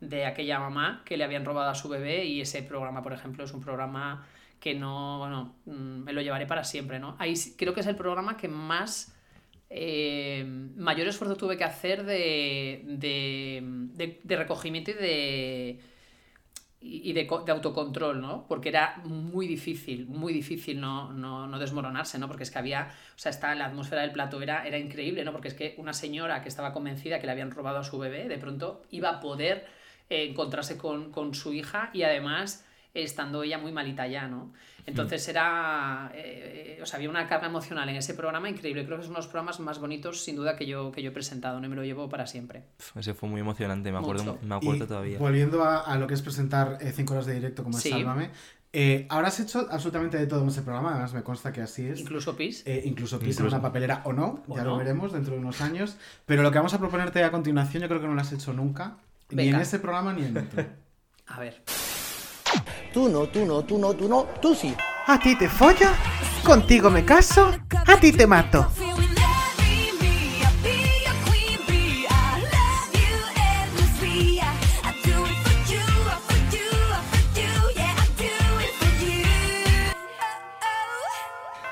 de 0.01 0.25
aquella 0.25 0.59
mamá 0.59 1.03
que 1.05 1.15
le 1.17 1.23
habían 1.23 1.45
robado 1.45 1.69
a 1.69 1.75
su 1.75 1.87
bebé 1.87 2.25
y 2.25 2.41
ese 2.41 2.63
programa, 2.63 3.03
por 3.03 3.13
ejemplo, 3.13 3.43
es 3.43 3.53
un 3.53 3.61
programa 3.61 4.25
que 4.65 4.73
no, 4.75 5.19
bueno, 5.19 5.55
mm, 5.65 6.03
me 6.03 6.13
lo 6.13 6.21
llevaré 6.21 6.47
para 6.47 6.63
siempre, 6.63 6.99
¿no? 6.99 7.15
Ahí 7.19 7.35
creo 7.57 7.75
que 7.75 7.81
es 7.81 7.87
el 7.87 7.95
programa 7.95 8.35
que 8.37 8.47
más 8.47 9.15
eh, 9.69 10.43
mayor 10.75 11.07
esfuerzo 11.07 11.35
tuve 11.37 11.57
que 11.57 11.63
hacer 11.65 12.03
de, 12.05 12.81
de, 12.85 13.61
de- 14.23 14.35
recogimiento 14.37 14.91
y 14.91 14.95
de 14.95 15.79
y 16.87 17.13
de, 17.13 17.25
co- 17.25 17.41
de 17.41 17.51
autocontrol, 17.51 18.21
¿no? 18.21 18.45
Porque 18.47 18.69
era 18.69 18.97
muy 19.05 19.47
difícil, 19.47 20.05
muy 20.07 20.33
difícil 20.33 20.79
no, 20.79 21.11
no, 21.11 21.47
no 21.47 21.57
desmoronarse, 21.57 22.19
¿no? 22.19 22.27
Porque 22.27 22.43
es 22.43 22.51
que 22.51 22.59
había, 22.59 22.91
o 23.15 23.17
sea, 23.19 23.55
la 23.55 23.65
atmósfera 23.65 24.01
del 24.03 24.11
plato 24.11 24.39
era, 24.41 24.67
era 24.67 24.77
increíble, 24.77 25.23
¿no? 25.25 25.31
Porque 25.31 25.47
es 25.47 25.55
que 25.55 25.73
una 25.79 25.93
señora 25.93 26.43
que 26.43 26.49
estaba 26.49 26.73
convencida 26.73 27.19
que 27.19 27.25
le 27.25 27.31
habían 27.31 27.49
robado 27.51 27.79
a 27.79 27.83
su 27.83 27.97
bebé, 27.97 28.27
de 28.27 28.37
pronto 28.37 28.83
iba 28.91 29.09
a 29.09 29.19
poder 29.19 29.65
eh, 30.09 30.25
encontrarse 30.29 30.77
con, 30.77 31.11
con 31.11 31.33
su 31.33 31.53
hija 31.53 31.89
y 31.93 32.03
además 32.03 32.64
estando 32.95 33.43
ella 33.43 33.57
muy 33.59 33.71
malita 33.71 34.07
ya, 34.07 34.27
¿no? 34.27 34.51
Entonces 34.87 35.27
era, 35.27 36.11
eh, 36.13 36.79
o 36.81 36.85
sea, 36.85 36.97
había 36.97 37.09
una 37.09 37.27
carga 37.27 37.47
emocional 37.47 37.89
en 37.89 37.95
ese 37.95 38.13
programa 38.13 38.49
increíble. 38.49 38.85
Creo 38.85 38.97
que 38.97 39.03
es 39.03 39.09
uno 39.09 39.17
de 39.17 39.21
los 39.23 39.27
programas 39.27 39.59
más 39.59 39.79
bonitos, 39.79 40.23
sin 40.23 40.35
duda, 40.35 40.55
que 40.55 40.65
yo, 40.67 40.91
que 40.91 41.01
yo 41.01 41.09
he 41.09 41.13
presentado, 41.13 41.59
no 41.59 41.67
me 41.67 41.75
lo 41.75 41.83
llevo 41.83 42.07
para 42.07 42.27
siempre. 42.27 42.63
Ese 42.95 43.13
fue 43.15 43.27
muy 43.27 43.41
emocionante, 43.41 43.91
me 43.91 43.97
acuerdo, 43.97 44.23
Mucho. 44.35 44.39
me 44.45 44.55
acuerdo 44.55 44.85
Y 44.85 44.87
todavía. 44.87 45.17
Volviendo 45.19 45.63
a, 45.63 45.79
a 45.81 45.97
lo 45.97 46.05
que 46.07 46.13
es 46.13 46.21
presentar 46.21 46.77
5 46.81 47.13
horas 47.13 47.25
de 47.25 47.33
directo 47.33 47.63
como 47.63 47.77
es 47.77 47.83
Sí. 47.83 47.89
Sálvame, 47.89 48.29
eh, 48.77 49.07
ahora 49.09 49.29
has 49.29 49.39
hecho 49.39 49.67
absolutamente 49.71 50.17
de 50.17 50.27
todo 50.27 50.43
en 50.43 50.49
ese 50.49 50.61
programa, 50.61 50.91
además 50.91 51.13
me 51.13 51.23
consta 51.23 51.51
que 51.51 51.61
así 51.61 51.87
es. 51.87 52.01
Incluso 52.01 52.35
PIS. 52.35 52.61
Eh, 52.67 52.83
incluso 52.85 53.17
pisa 53.17 53.39
Incluso. 53.41 53.55
una 53.55 53.61
papelera 53.63 54.01
o 54.05 54.13
no, 54.13 54.43
O 54.47 54.55
ya 54.55 54.63
no. 54.63 54.71
lo 54.71 54.77
veremos 54.77 55.13
dentro 55.13 55.33
de 55.33 55.39
unos 55.39 55.61
años. 55.61 55.95
Pero 56.25 56.43
lo 56.43 56.51
que 56.51 56.57
vamos 56.59 56.73
a 56.73 56.79
proponerte 56.79 57.23
a 57.23 57.31
continuación, 57.31 57.81
yo 57.81 57.87
creo 57.89 58.01
que 58.01 58.07
no 58.07 58.13
lo 58.13 58.21
has 58.21 58.33
hecho 58.33 58.53
nunca, 58.53 58.97
ni 59.29 59.37
Venga. 59.37 59.55
en 59.57 59.61
ese 59.63 59.79
programa 59.79 60.13
ni 60.13 60.25
en 60.25 60.37
otro. 60.37 60.63
A 61.27 61.39
ver. 61.39 61.63
Tú 62.95 63.09
no, 63.09 63.27
tú 63.27 63.45
no, 63.45 63.61
tú 63.63 63.77
no, 63.77 63.93
tú 63.93 64.07
no, 64.07 64.23
tú 64.41 64.55
sí. 64.55 64.73
¿A 65.07 65.19
ti 65.19 65.35
te 65.37 65.49
follo? 65.49 65.89
¿Contigo 66.45 66.89
me 66.89 67.03
caso? 67.03 67.51
¿A 67.87 67.97
ti 67.99 68.13
te 68.13 68.25
mato? 68.25 68.71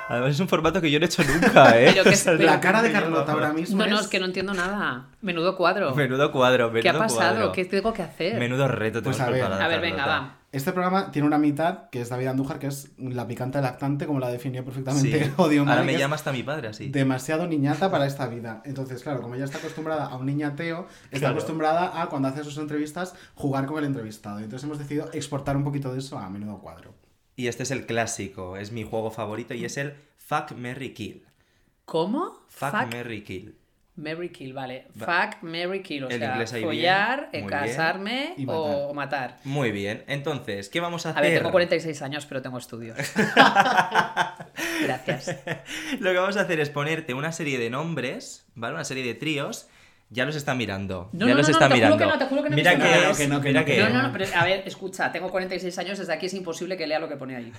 Además 0.10 0.32
es 0.32 0.40
un 0.42 0.48
formato 0.50 0.82
que 0.82 0.92
yo 0.92 1.00
no 1.00 1.06
he 1.06 1.08
hecho 1.08 1.24
nunca, 1.24 1.80
¿eh? 1.80 1.92
Pero 1.94 2.04
que- 2.04 2.10
O 2.14 2.16
sea, 2.16 2.34
pero- 2.38 2.46
La 2.46 2.60
cara 2.60 2.82
de 2.82 2.92
Carlota 2.92 3.32
ahora 3.32 3.54
mismo 3.54 3.78
No, 3.84 3.90
no, 3.90 4.00
es... 4.02 4.08
que 4.08 4.20
no 4.20 4.26
entiendo 4.26 4.54
nada. 4.54 5.06
Menudo 5.22 5.56
cuadro. 5.56 5.96
Menudo 5.96 6.32
cuadro, 6.32 6.68
menudo 6.70 6.82
¿Qué 6.82 6.90
ha 6.90 6.98
pasado? 6.98 7.16
cuadro. 7.36 7.52
¿Qué 7.54 7.66
tengo 7.66 7.94
que 7.94 8.04
hacer? 8.04 8.38
Menudo 8.38 8.68
reto 8.68 9.02
Pues 9.02 9.18
tenemos 9.18 9.42
a 9.42 9.50
ver. 9.50 9.62
A 9.64 9.68
ver, 9.68 9.80
venga, 9.82 9.98
Carlota. 10.06 10.20
va. 10.20 10.43
Este 10.54 10.72
programa 10.72 11.12
tiene 11.12 11.28
una 11.28 11.38
mitad, 11.40 11.90
que 11.90 12.00
es 12.00 12.10
David 12.10 12.28
Andújar, 12.28 12.60
que 12.60 12.68
es 12.68 12.92
la 12.98 13.28
picante 13.28 13.60
lactante, 13.60 14.06
como 14.06 14.20
la 14.20 14.30
definió 14.30 14.64
perfectamente 14.64 15.26
Sí. 15.26 15.32
Odio 15.38 15.62
Ahora 15.62 15.76
Mari, 15.82 15.88
me 15.94 15.98
llama 15.98 16.16
hasta 16.16 16.32
mi 16.32 16.44
padre 16.44 16.68
así. 16.70 16.90
demasiado 16.90 17.48
niñata 17.48 17.90
para 17.92 18.06
esta 18.06 18.28
vida. 18.28 18.62
Entonces, 18.64 19.02
claro, 19.04 19.22
como 19.22 19.34
ella 19.36 19.46
está 19.46 19.58
acostumbrada 19.58 20.06
a 20.06 20.16
un 20.16 20.28
niñateo, 20.28 20.88
está 21.06 21.20
Claro. 21.20 21.34
acostumbrada 21.34 22.02
a, 22.02 22.08
cuando 22.08 22.28
hace 22.28 22.44
sus 22.44 22.58
entrevistas, 22.60 23.16
jugar 23.36 23.66
con 23.66 23.80
el 23.80 23.86
entrevistado. 23.86 24.38
Entonces 24.40 24.64
hemos 24.64 24.78
decidido 24.78 25.10
exportar 25.12 25.58
un 25.58 25.64
poquito 25.64 25.92
de 25.92 26.00
eso 26.00 26.18
a 26.20 26.30
menudo 26.30 26.60
cuadro. 26.60 26.94
Y 27.36 27.48
este 27.48 27.64
es 27.64 27.72
el 27.72 27.86
clásico, 27.88 28.56
es 28.56 28.72
mi 28.72 28.84
juego 28.84 29.10
favorito 29.10 29.56
y 29.56 29.66
es 29.66 29.76
el 29.78 29.96
Fuck, 30.18 30.52
Mary 30.56 30.94
Kill. 30.94 31.26
¿Cómo? 31.86 32.40
Fuck, 32.48 32.94
Mary 32.94 33.24
Kill. 33.24 33.58
Mary 33.96 34.30
Kill, 34.30 34.54
vale. 34.54 34.88
Va- 35.00 35.06
Fuck, 35.32 35.44
Mary 35.44 35.82
Kill. 35.84 36.06
O 36.06 36.10
El 36.10 36.20
sea, 36.20 36.32
inglés 36.32 36.54
ahí 36.54 36.62
bien, 36.62 36.70
follar, 36.72 37.30
eh, 37.32 37.42
muy 37.42 37.50
casarme 37.52 38.34
bien. 38.36 38.50
Y 38.50 38.52
o 38.52 38.94
matar. 38.94 39.38
Muy 39.44 39.72
bien, 39.72 40.04
entonces, 40.08 40.70
¿qué 40.70 40.80
vamos 40.80 41.06
a 41.06 41.10
A 41.10 41.12
hacer? 41.14 41.24
ver, 41.26 41.38
tengo 41.40 41.52
46 41.52 42.02
años, 42.02 42.26
pero 42.26 42.42
tengo 42.42 42.58
estudios. 42.58 42.98
Gracias. 44.84 45.36
Lo 46.00 46.12
que 46.12 46.18
vamos 46.18 46.38
a 46.38 46.42
hacer 46.42 46.60
es 46.60 46.70
ponerte 46.70 47.14
una 47.14 47.32
serie 47.32 47.58
de 47.60 47.70
nombres, 47.70 48.46
¿vale? 48.56 48.76
Una 48.76 48.84
serie 48.84 49.04
de 49.04 49.14
tríos. 49.16 49.68
Ya 50.10 50.26
los 50.26 50.36
está 50.36 50.54
mirando. 50.54 51.10
No, 51.12 51.26
ya 51.26 51.32
no, 51.32 51.38
los 51.40 51.48
no, 51.50 51.54
está 51.54 51.68
te 51.70 51.74
juro 51.74 51.86
mirando. 51.88 51.98
que 51.98 52.06
no, 52.06 52.20
te 52.20 52.26
juro 52.26 52.44
que 52.44 52.50
no 52.52 52.56
mira 52.56 52.78
que 52.78 53.10
es, 53.10 53.18
Que 53.18 53.28
no, 53.28 53.42
que 53.42 53.48
mira 53.48 53.66
que 53.66 53.76
que 53.78 53.82
No, 53.84 53.90
no, 53.90 54.04
no, 54.04 54.12
pero 54.14 54.26
a 54.36 54.46
ver, 54.46 54.62
escucha, 54.68 55.12
tengo 55.12 55.32
46 55.32 55.76
años, 55.80 55.98
desde 55.98 56.14
aquí 56.14 56.28
es 56.28 56.34
imposible 56.36 56.78
que 56.78 56.86
lea 56.86 57.00
lo 57.00 57.10
que 57.10 57.16
pone 57.16 57.36
ahí. 57.36 57.52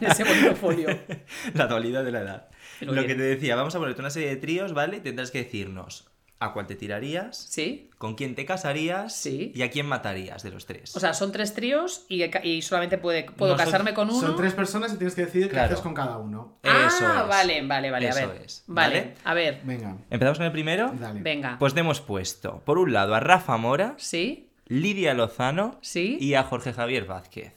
En 0.00 0.06
ese 0.10 0.24
bonito 0.24 0.54
folio. 0.56 0.88
La 1.54 1.66
dualidad 1.66 2.02
de 2.02 2.12
la 2.12 2.20
edad. 2.20 2.48
Lo 2.86 2.92
bien. 2.92 3.06
que 3.06 3.14
te 3.14 3.22
decía, 3.22 3.56
vamos 3.56 3.74
a 3.74 3.78
ponerte 3.78 4.00
una 4.00 4.10
serie 4.10 4.28
de 4.28 4.36
tríos, 4.36 4.72
¿vale? 4.72 4.98
Y 4.98 5.00
tendrás 5.00 5.30
que 5.30 5.38
decirnos 5.44 6.06
a 6.42 6.54
cuál 6.54 6.66
te 6.66 6.74
tirarías, 6.74 7.36
¿Sí? 7.36 7.90
con 7.98 8.14
quién 8.14 8.34
te 8.34 8.46
casarías 8.46 9.14
Sí. 9.14 9.52
y 9.54 9.60
a 9.60 9.70
quién 9.70 9.84
matarías 9.84 10.42
de 10.42 10.50
los 10.50 10.64
tres. 10.64 10.96
O 10.96 11.00
sea, 11.00 11.12
son 11.12 11.32
tres 11.32 11.52
tríos 11.52 12.06
y, 12.08 12.22
y 12.46 12.62
solamente 12.62 12.96
puede, 12.96 13.24
puedo 13.24 13.52
No, 13.52 13.58
son- 13.58 13.66
casarme 13.66 13.92
con 13.92 14.08
uno. 14.08 14.18
Son 14.20 14.36
tres 14.36 14.54
personas 14.54 14.94
y 14.94 14.96
tienes 14.96 15.14
que 15.14 15.26
decidir 15.26 15.50
Claro. 15.50 15.68
qué 15.68 15.72
haces 15.74 15.82
con 15.82 15.92
cada 15.92 16.16
uno. 16.16 16.56
Ah, 16.62 16.84
Eso 16.88 17.06
es. 17.22 17.28
vale, 17.28 17.60
vale, 17.66 17.90
vale. 17.90 18.08
Eso 18.08 18.20
a 18.20 18.26
ver. 18.26 18.42
es, 18.42 18.64
Vale, 18.66 18.94
¿vale? 19.00 19.14
a 19.24 19.34
ver. 19.34 19.60
Venga, 19.64 19.96
¿Empezamos 20.08 20.38
con 20.38 20.46
el 20.46 20.52
primero? 20.52 20.90
dale. 20.98 21.20
Venga. 21.20 21.56
Pues 21.58 21.74
te 21.74 21.80
hemos 21.80 22.00
puesto, 22.00 22.62
por 22.64 22.78
un 22.78 22.94
lado, 22.94 23.14
a 23.14 23.20
Rafa 23.20 23.58
Mora, 23.58 23.92
¿Sí? 23.98 24.46
Lidia 24.66 25.12
Lozano 25.12 25.76
¿Sí? 25.82 26.16
y 26.22 26.34
a 26.34 26.44
Jorge 26.44 26.72
Javier 26.72 27.04
Vázquez. 27.04 27.52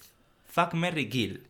Fuck, 0.49 0.73
Mary 0.73 1.07
Kill. 1.07 1.47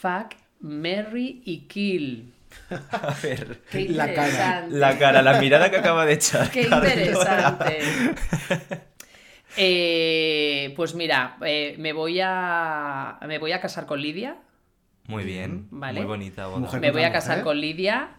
Fuck, 0.00 0.34
Mary 0.60 1.42
y 1.44 1.58
Kill. 1.68 2.32
A 2.92 3.14
ver, 3.22 3.60
Qué 3.70 3.88
La 3.90 4.12
cara. 4.14 4.66
la 4.68 4.98
cara, 4.98 5.22
la 5.22 5.40
mirada 5.40 5.70
que 5.70 5.76
acaba 5.76 6.04
de 6.06 6.14
echar. 6.14 6.50
Qué 6.52 6.62
interesante. 6.62 7.78
Eh, 9.56 10.72
pues 10.76 10.94
mira, 10.94 11.36
eh, 11.44 11.74
me 11.78 11.92
voy 11.92 12.20
a 12.22 13.18
me 13.26 13.38
voy 13.38 13.52
a 13.52 13.60
casar 13.60 13.84
con 13.84 14.00
Lidia. 14.00 14.36
Muy 15.08 15.24
bien, 15.24 15.66
Vale. 15.70 16.00
muy 16.00 16.06
bonita 16.06 16.46
boda. 16.46 16.60
Mujer 16.60 16.80
Me 16.80 16.90
voy 16.90 17.02
a 17.02 17.12
casar 17.12 17.32
mujer. 17.38 17.44
con 17.44 17.60
Lidia. 17.60 18.10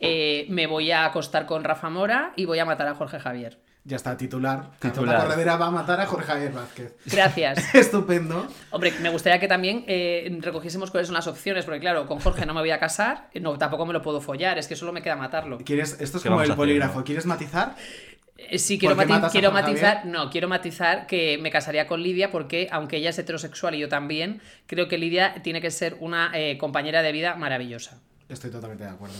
eh, 0.00 0.46
me 0.48 0.66
voy 0.66 0.90
a 0.90 1.04
acostar 1.04 1.46
con 1.46 1.62
Rafa 1.62 1.90
Mora 1.90 2.32
y 2.34 2.44
voy 2.44 2.58
a 2.58 2.64
matar 2.64 2.88
a 2.88 2.94
Jorge 2.94 3.20
Javier. 3.20 3.60
Ya 3.84 3.96
está, 3.96 4.16
titular. 4.16 4.72
Titular. 4.78 5.22
Corredera 5.22 5.56
va 5.56 5.66
a 5.66 5.70
matar 5.70 6.00
a 6.00 6.06
Jorge 6.06 6.26
Javier 6.26 6.52
Vázquez. 6.52 6.94
Gracias. 7.06 7.74
Estupendo. 7.74 8.46
Hombre, 8.70 8.92
me 9.00 9.08
gustaría 9.08 9.40
que 9.40 9.48
también 9.48 9.84
eh, 9.88 10.30
recogiésemos 10.40 10.90
cuáles 10.90 11.08
son 11.08 11.14
las 11.14 11.26
opciones, 11.26 11.64
porque 11.64 11.80
claro, 11.80 12.06
con 12.06 12.18
Jorge 12.20 12.44
no 12.44 12.52
me 12.52 12.60
voy 12.60 12.70
a 12.72 12.78
casar, 12.78 13.28
no, 13.40 13.56
tampoco 13.56 13.86
me 13.86 13.92
lo 13.94 14.02
puedo 14.02 14.20
follar, 14.20 14.58
es 14.58 14.68
que 14.68 14.76
solo 14.76 14.92
me 14.92 15.00
queda 15.02 15.16
matarlo. 15.16 15.58
¿Quieres, 15.64 15.96
esto 16.00 16.18
es 16.18 16.22
¿Qué 16.22 16.28
como 16.28 16.42
el 16.42 16.54
polígrafo. 16.54 16.98
no? 16.98 17.04
¿Quieres 17.04 17.24
matizar? 17.24 17.74
Eh, 18.36 18.58
Sí, 18.58 18.78
quiero, 18.78 18.94
¿Por 18.96 19.04
qué 19.06 19.08
mati- 19.10 19.14
matas 19.16 19.30
a 19.30 19.32
quiero 19.32 19.50
Jorge 19.50 19.62
matizar, 19.66 19.96
Javier? 19.98 20.12
no, 20.14 20.30
quiero 20.30 20.48
matizar 20.48 21.06
que 21.06 21.38
me 21.38 21.50
casaría 21.50 21.86
con 21.86 22.02
Lidia 22.02 22.30
porque, 22.30 22.68
aunque 22.70 22.98
ella 22.98 23.10
es 23.10 23.18
heterosexual 23.18 23.74
y 23.74 23.78
yo 23.78 23.88
también, 23.88 24.42
creo 24.66 24.88
que 24.88 24.98
Lidia 24.98 25.42
tiene 25.42 25.60
que 25.62 25.70
ser 25.70 25.96
una 26.00 26.30
eh, 26.34 26.58
compañera 26.58 27.02
de 27.02 27.12
vida 27.12 27.34
maravillosa. 27.36 27.98
Estoy 28.28 28.50
totalmente 28.50 28.84
de 28.84 28.90
acuerdo. 28.90 29.16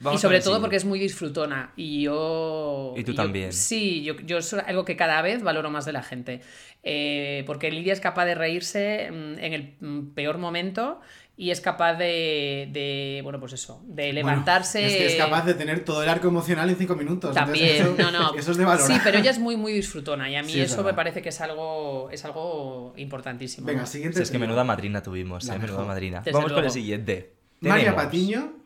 Vamos 0.00 0.18
y 0.18 0.22
sobre 0.22 0.40
todo 0.40 0.60
porque 0.60 0.76
es 0.76 0.84
muy 0.84 0.98
disfrutona. 0.98 1.72
Y 1.76 2.02
yo. 2.02 2.94
Y 2.96 3.04
tú 3.04 3.12
yo- 3.12 3.16
también. 3.22 3.52
Sí, 3.52 4.02
yo, 4.02 4.14
yo 4.16 4.38
es 4.38 4.52
algo 4.54 4.84
que 4.84 4.96
cada 4.96 5.20
vez 5.22 5.42
valoro 5.42 5.70
más 5.70 5.84
de 5.84 5.92
la 5.92 6.02
gente. 6.02 6.40
Eh, 6.82 7.44
porque 7.46 7.70
Lidia 7.70 7.92
es 7.92 8.00
capaz 8.00 8.24
de 8.24 8.34
reírse 8.34 9.10
mm, 9.10 9.38
en 9.38 9.52
el 9.52 9.76
mm, 9.80 10.14
peor 10.14 10.38
momento 10.38 11.00
y 11.36 11.50
es 11.50 11.60
capaz 11.60 11.94
de. 11.94 12.68
de, 12.72 13.20
bueno, 13.22 13.40
pues 13.40 13.52
eso, 13.54 13.82
de 13.86 14.12
levantarse. 14.12 14.80
Bueno, 14.80 14.92
es 14.92 14.98
que 14.98 15.06
es 15.06 15.16
capaz 15.16 15.44
de 15.46 15.54
tener 15.54 15.84
todo 15.84 16.02
el 16.02 16.08
arco 16.08 16.28
emocional 16.28 16.68
en 16.68 16.76
cinco 16.76 16.96
minutos. 16.96 17.34
También, 17.34 17.76
Entonces, 17.76 18.04
eso, 18.04 18.10
no, 18.12 18.30
no. 18.32 18.34
Eso 18.38 18.50
es 18.52 18.56
de 18.56 18.64
valorar. 18.64 18.86
Sí, 18.86 19.00
pero 19.02 19.18
ella 19.18 19.30
es 19.30 19.38
muy, 19.38 19.56
muy 19.56 19.72
disfrutona 19.72 20.28
y 20.30 20.36
a 20.36 20.42
mí 20.42 20.52
Sí, 20.52 20.60
eso 20.60 20.82
me 20.82 20.92
parece 20.94 21.22
que 21.22 21.30
es 21.30 21.40
algo, 21.40 22.08
es 22.10 22.24
algo 22.26 22.92
importantísimo. 22.96 23.66
Venga, 23.66 23.86
siguiente. 23.86 24.18
Si 24.18 24.22
es 24.24 24.30
que 24.30 24.38
menuda 24.38 24.64
madrina 24.64 25.02
tuvimos, 25.02 25.48
eh, 25.48 25.58
menuda 25.58 25.84
madrina. 25.84 26.18
Desde 26.20 26.32
Vamos 26.32 26.50
con 26.50 26.58
el 26.58 26.64
luego. 26.64 26.74
siguiente. 26.74 27.32
María 27.60 27.94
Patiño, 27.94 28.59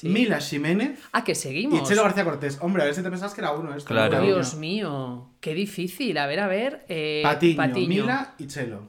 Sí. 0.00 0.08
Mila 0.08 0.38
Jiménez 0.40 1.00
Ah, 1.10 1.24
que 1.24 1.34
seguimos. 1.34 1.80
y 1.80 1.82
Chelo 1.84 2.04
García 2.04 2.22
Cortés. 2.24 2.58
Hombre, 2.60 2.82
a 2.82 2.86
ver 2.86 2.94
si 2.94 3.02
te 3.02 3.10
pensabas 3.10 3.34
que 3.34 3.40
era 3.40 3.50
uno 3.52 3.74
esto. 3.74 3.88
Claro. 3.88 4.20
Dios 4.22 4.52
uno. 4.52 4.60
mío, 4.60 5.30
qué 5.40 5.54
difícil. 5.54 6.16
A 6.18 6.26
ver, 6.28 6.38
a 6.38 6.46
ver. 6.46 6.84
eh, 6.88 7.20
Patiño, 7.24 7.88
Mila 7.88 8.34
y 8.38 8.46
Chelo. 8.46 8.88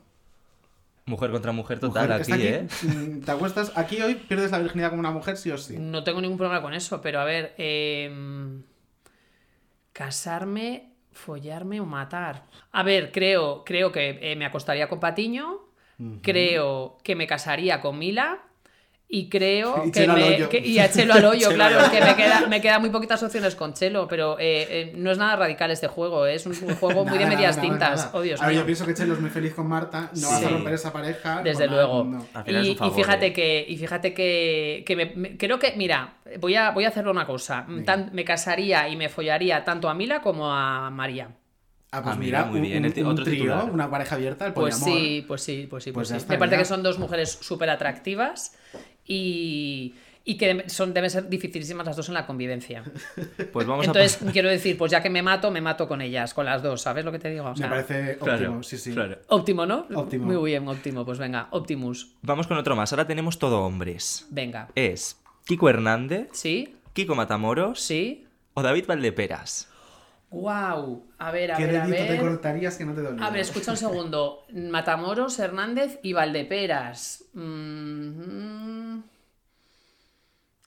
Mujer 1.05 1.31
contra 1.31 1.51
mujer 1.51 1.79
total 1.79 2.07
Mujer, 2.09 2.21
aquí, 2.21 2.43
¿eh? 2.45 2.67
mm, 2.83 3.21
Te 3.21 3.31
acuestas 3.31 3.71
aquí 3.75 3.99
hoy, 3.99 4.13
pierdes 4.13 4.51
la 4.51 4.59
virginidad 4.59 4.91
como 4.91 4.99
una 4.99 5.09
mujer, 5.09 5.37
sí 5.37 5.49
o 5.49 5.57
sí. 5.57 5.77
No 5.79 6.03
tengo 6.03 6.21
ningún 6.21 6.37
problema 6.37 6.61
con 6.61 6.75
eso, 6.75 7.01
pero 7.01 7.19
a 7.19 7.23
ver. 7.25 7.55
em, 7.57 8.61
casarme, 9.93 10.91
follarme 11.11 11.79
o 11.81 11.85
matar. 11.85 12.43
A 12.71 12.83
ver, 12.83 13.11
creo, 13.11 13.63
creo 13.65 13.91
que 13.91 14.19
eh, 14.21 14.35
me 14.35 14.45
acostaría 14.45 14.87
con 14.87 14.99
Patiño. 14.99 15.61
Creo 16.21 16.97
que 17.03 17.15
me 17.15 17.27
casaría 17.27 17.81
con 17.81 17.97
Mila. 17.99 18.39
Y 19.11 19.27
creo 19.27 19.85
Y 19.87 19.91
que 19.91 20.01
Chelo 20.01 20.13
al 20.13 20.19
me. 20.19 20.27
hoyo. 20.35 20.49
que- 20.49 20.59
y 20.59 20.77
a 20.77 20.87
Chelo 20.91 21.15
al 21.15 21.25
hoyo, 21.25 21.39
Chelo 21.49 21.55
claro. 21.55 21.89
que 21.91 21.99
me 21.99 22.15
queda, 22.15 22.45
me 22.47 22.61
quedan 22.61 22.79
muy 22.79 22.91
poquitas 22.91 23.23
opciones 23.23 23.55
con 23.55 23.73
Chelo, 23.73 24.07
pero 24.07 24.37
eh, 24.39 24.67
eh, 24.69 24.93
no 24.95 25.09
es 25.11 25.17
nada 25.17 25.35
radical 25.35 25.71
este 25.71 25.87
juego. 25.87 26.27
Es 26.27 26.45
un, 26.45 26.51
un 26.61 26.75
juego 26.75 27.05
muy 27.05 27.17
de 27.17 27.25
medias 27.25 27.57
nada, 27.57 27.67
tintas. 27.69 27.99
nada. 28.05 28.11
Oh, 28.13 28.21
Dios 28.21 28.39
a 28.39 28.45
ver, 28.45 28.53
mío. 28.53 28.61
yo 28.61 28.65
pienso 28.67 28.85
que 28.85 28.93
Chelo 28.93 29.15
es 29.15 29.19
muy 29.19 29.31
feliz 29.31 29.55
con 29.55 29.67
Marta. 29.67 30.11
No 30.15 30.29
vas 30.29 30.43
a 30.43 30.47
Sí. 30.47 30.53
romper 30.53 30.73
esa 30.75 30.93
pareja. 30.93 31.41
Desde 31.43 31.65
luego. 31.67 32.03
Y, 32.45 32.69
un 32.69 32.75
favor, 32.77 32.93
y 32.93 33.01
fíjate 33.01 33.25
¿eh? 33.25 33.33
que, 33.33 33.65
y 33.67 33.77
fíjate 33.77 34.13
que, 34.13 34.83
que 34.85 34.95
me- 34.95 35.11
me- 35.15 35.37
creo 35.37 35.57
que, 35.57 35.73
mira, 35.75 36.13
voy 36.39 36.53
a, 36.55 36.69
voy 36.69 36.85
a 36.85 36.89
hacerle 36.89 37.09
una 37.09 37.25
cosa. 37.25 37.65
Tan- 37.85 38.11
me 38.13 38.23
casaría 38.23 38.87
y 38.89 38.95
me 38.95 39.09
follaría 39.09 39.65
tanto 39.65 39.89
a 39.89 39.95
Mila 39.95 40.21
como 40.21 40.53
a 40.53 40.91
María. 40.91 41.29
Ah, 41.91 42.03
pues 42.03 42.15
Ah, 42.15 42.19
mira, 42.19 42.39
mira, 42.41 42.51
muy 42.51 42.59
un, 42.59 42.65
bien, 42.67 42.85
un- 42.85 42.91
ti- 42.93 43.01
un 43.01 43.07
otro 43.07 43.25
trío, 43.25 43.65
una 43.73 43.89
pareja 43.89 44.13
abierta, 44.13 44.45
el 44.45 44.53
Pues 44.53 44.75
poliamor. 44.77 45.01
sí, 45.01 45.25
pues 45.27 45.41
sí, 45.41 45.65
pues 45.67 45.83
sí, 45.83 45.91
Pues 45.91 46.09
pues, 46.11 46.21
sí. 46.21 46.29
Me 46.29 46.37
parece 46.37 46.57
que 46.57 46.65
son 46.65 46.83
dos 46.83 46.99
mujeres 46.99 47.31
súper 47.41 47.71
atractivas 47.71 48.55
y, 49.09 49.95
y 50.23 50.37
que 50.37 50.69
son, 50.69 50.93
deben 50.93 51.09
ser 51.09 51.27
dificilísimas 51.27 51.85
las 51.87 51.95
dos 51.97 52.07
en 52.07 52.13
la 52.13 52.25
convivencia. 52.27 52.83
Pues 53.51 53.65
vamos 53.65 53.87
Entonces, 53.87 54.21
a 54.21 54.31
quiero 54.31 54.47
decir, 54.49 54.77
pues 54.77 54.91
ya 54.91 55.01
que 55.01 55.09
me 55.09 55.23
mato, 55.23 55.49
me 55.49 55.59
mato 55.59 55.87
con 55.87 56.01
ellas, 56.01 56.33
con 56.35 56.45
las 56.45 56.61
dos, 56.61 56.81
¿sabes 56.83 57.03
lo 57.03 57.11
que 57.11 57.17
te 57.19 57.29
digo? 57.31 57.45
O 57.45 57.55
Me 57.55 57.67
parece 57.67 58.11
óptimo, 58.11 58.25
Claro, 58.25 58.63
sí, 58.63 58.77
sí. 58.77 58.93
claro. 58.93 59.17
Óptimo, 59.27 59.65
¿no? 59.65 59.87
Óptimo. 59.95 60.25
Muy 60.25 60.51
bien, 60.51 60.67
óptimo. 60.67 61.03
Pues 61.05 61.17
venga, 61.17 61.47
Optimus. 61.51 62.13
Vamos 62.21 62.45
con 62.47 62.57
otro 62.57 62.75
más. 62.75 62.93
Ahora 62.93 63.07
tenemos 63.07 63.39
todo 63.39 63.61
hombres. 63.65 64.27
Venga. 64.29 64.67
Es 64.75 65.19
Kiko 65.45 65.67
Hernández, 65.69 66.29
¿Sí? 66.33 66.75
Kiko 66.93 67.15
Matamoros 67.15 67.79
¿Sí? 67.81 68.27
o 68.53 68.61
David 68.61 68.85
Valdeperas. 68.87 69.68
Guau. 70.31 71.07
A 71.17 71.31
ver, 71.31 71.51
a 71.51 71.57
¿Qué 71.57 71.65
ver, 71.65 71.75
a 71.77 71.87
dedito 71.87 72.05
te 72.05 72.11
ver. 72.13 72.21
cortarías 72.21 72.77
que 72.77 72.85
no 72.85 72.93
te 72.93 73.01
doliera? 73.01 73.27
A 73.27 73.31
ver, 73.31 73.41
escucha 73.41 73.71
un 73.71 73.77
segundo. 73.77 74.45
Matamoros, 74.53 75.39
Hernández 75.39 75.99
y 76.03 76.13
Valdeperas. 76.13 77.25
Mm, 77.33 78.99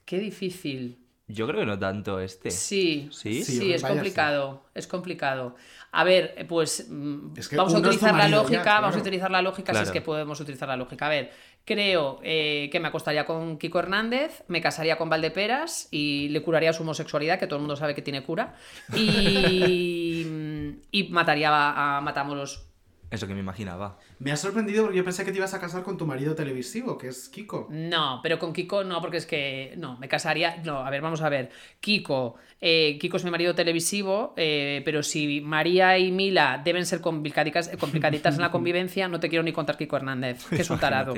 Qué 0.05 0.19
difícil. 0.21 1.02
Yo 1.33 1.47
creo 1.47 1.61
que 1.61 1.67
no 1.67 1.79
tanto 1.79 2.21
este. 2.21 2.51
Sí, 2.51 3.09
¿Sí? 3.11 3.43
Sí, 3.43 3.59
sí, 3.59 3.73
es 3.73 3.83
vaya, 3.83 3.95
complicado, 3.95 4.65
es 4.75 4.87
complicado. 4.87 5.57
A 5.93 6.05
ver, 6.05 6.47
pues 6.49 6.87
mm, 6.89 7.35
Es 7.37 7.49
que 7.49 7.57
vamos 7.57 7.75
a 7.75 7.79
uno 7.79 7.91
es 7.91 7.99
tu 7.99 8.05
utilizar 8.05 8.31
la 8.31 8.37
lógica, 8.37 8.65
ya, 8.65 8.81
vamos 8.81 8.97
a 8.97 8.99
utilizar 8.99 9.31
la 9.31 9.43
lógica 9.43 9.75
si 9.75 9.83
es 9.83 9.91
que 9.91 10.01
podemos 10.01 10.41
utilizar 10.41 10.69
la 10.69 10.77
lógica. 10.77 11.07
A 11.07 11.11
ver, 11.11 11.33
creo 11.65 12.19
eh, 12.23 12.69
que 12.73 12.81
me 12.81 12.89
acostaría 12.89 13.25
con 13.25 13.59
Kiko 13.59 13.79
Hernández, 13.79 14.43
me 14.49 14.61
casaría 14.61 14.97
con 14.97 15.11
Valdeperas 15.11 15.89
y 15.91 16.29
le 16.31 16.43
curaría 16.43 16.73
su 16.73 16.83
homosexualidad, 16.83 17.39
que 17.39 17.47
todo 17.47 17.57
el 17.57 17.63
mundo 17.63 17.77
sabe 17.77 17.95
que 17.95 18.03
tiene 18.03 18.23
cura, 18.23 18.55
y, 18.95 20.27
y 20.91 21.09
mataría 21.11 21.51
a, 21.51 21.99
a 21.99 22.01
Matamoros. 22.01 22.72
Eso 23.13 23.27
que 23.27 23.35
me 23.35 23.41
imaginaba. 23.41 23.99
Me 24.21 24.33
ha 24.33 24.37
sorprendido 24.39 24.85
porque 24.85 24.97
yo 24.97 25.05
pensé 25.05 25.23
que 25.25 25.33
te 25.33 25.37
ibas 25.37 25.53
a 25.53 25.61
casar 25.61 25.83
con 25.83 25.99
tu 25.99 26.07
marido 26.07 26.35
televisivo, 26.35 26.97
que 26.97 27.09
es 27.09 27.29
Kiko. 27.29 27.69
No, 27.71 28.21
pero 28.23 28.39
con 28.39 28.55
Kiko 28.55 28.85
no, 28.85 29.03
porque 29.03 29.19
es 29.19 29.27
que 29.27 29.75
no, 29.77 29.99
me 29.99 30.09
casaría. 30.09 30.57
No, 30.65 30.79
a 30.79 30.89
ver, 30.89 31.03
vamos 31.03 31.21
a 31.21 31.29
ver. 31.29 31.51
Kiko, 31.81 32.37
eh, 32.59 32.97
Kiko 32.99 33.19
es 33.19 33.25
mi 33.25 33.31
marido 33.31 33.55
televisivo, 33.55 34.33
eh, 34.39 34.81
pero 34.87 35.03
si 35.03 35.43
María 35.43 35.99
y 35.99 36.11
Mila 36.11 36.63
deben 36.65 36.87
ser 36.87 37.03
complicaditas, 37.03 37.69
complicaditas 37.79 38.37
en 38.37 38.41
la 38.41 38.51
convivencia, 38.53 39.07
no 39.09 39.21
te 39.21 39.29
quiero 39.29 39.43
ni 39.43 39.53
contar 39.53 39.77
Kiko 39.77 39.97
Hernández, 39.97 40.47
que 40.47 40.63
es 40.63 40.71
un 40.71 40.79
tarado. 40.79 41.15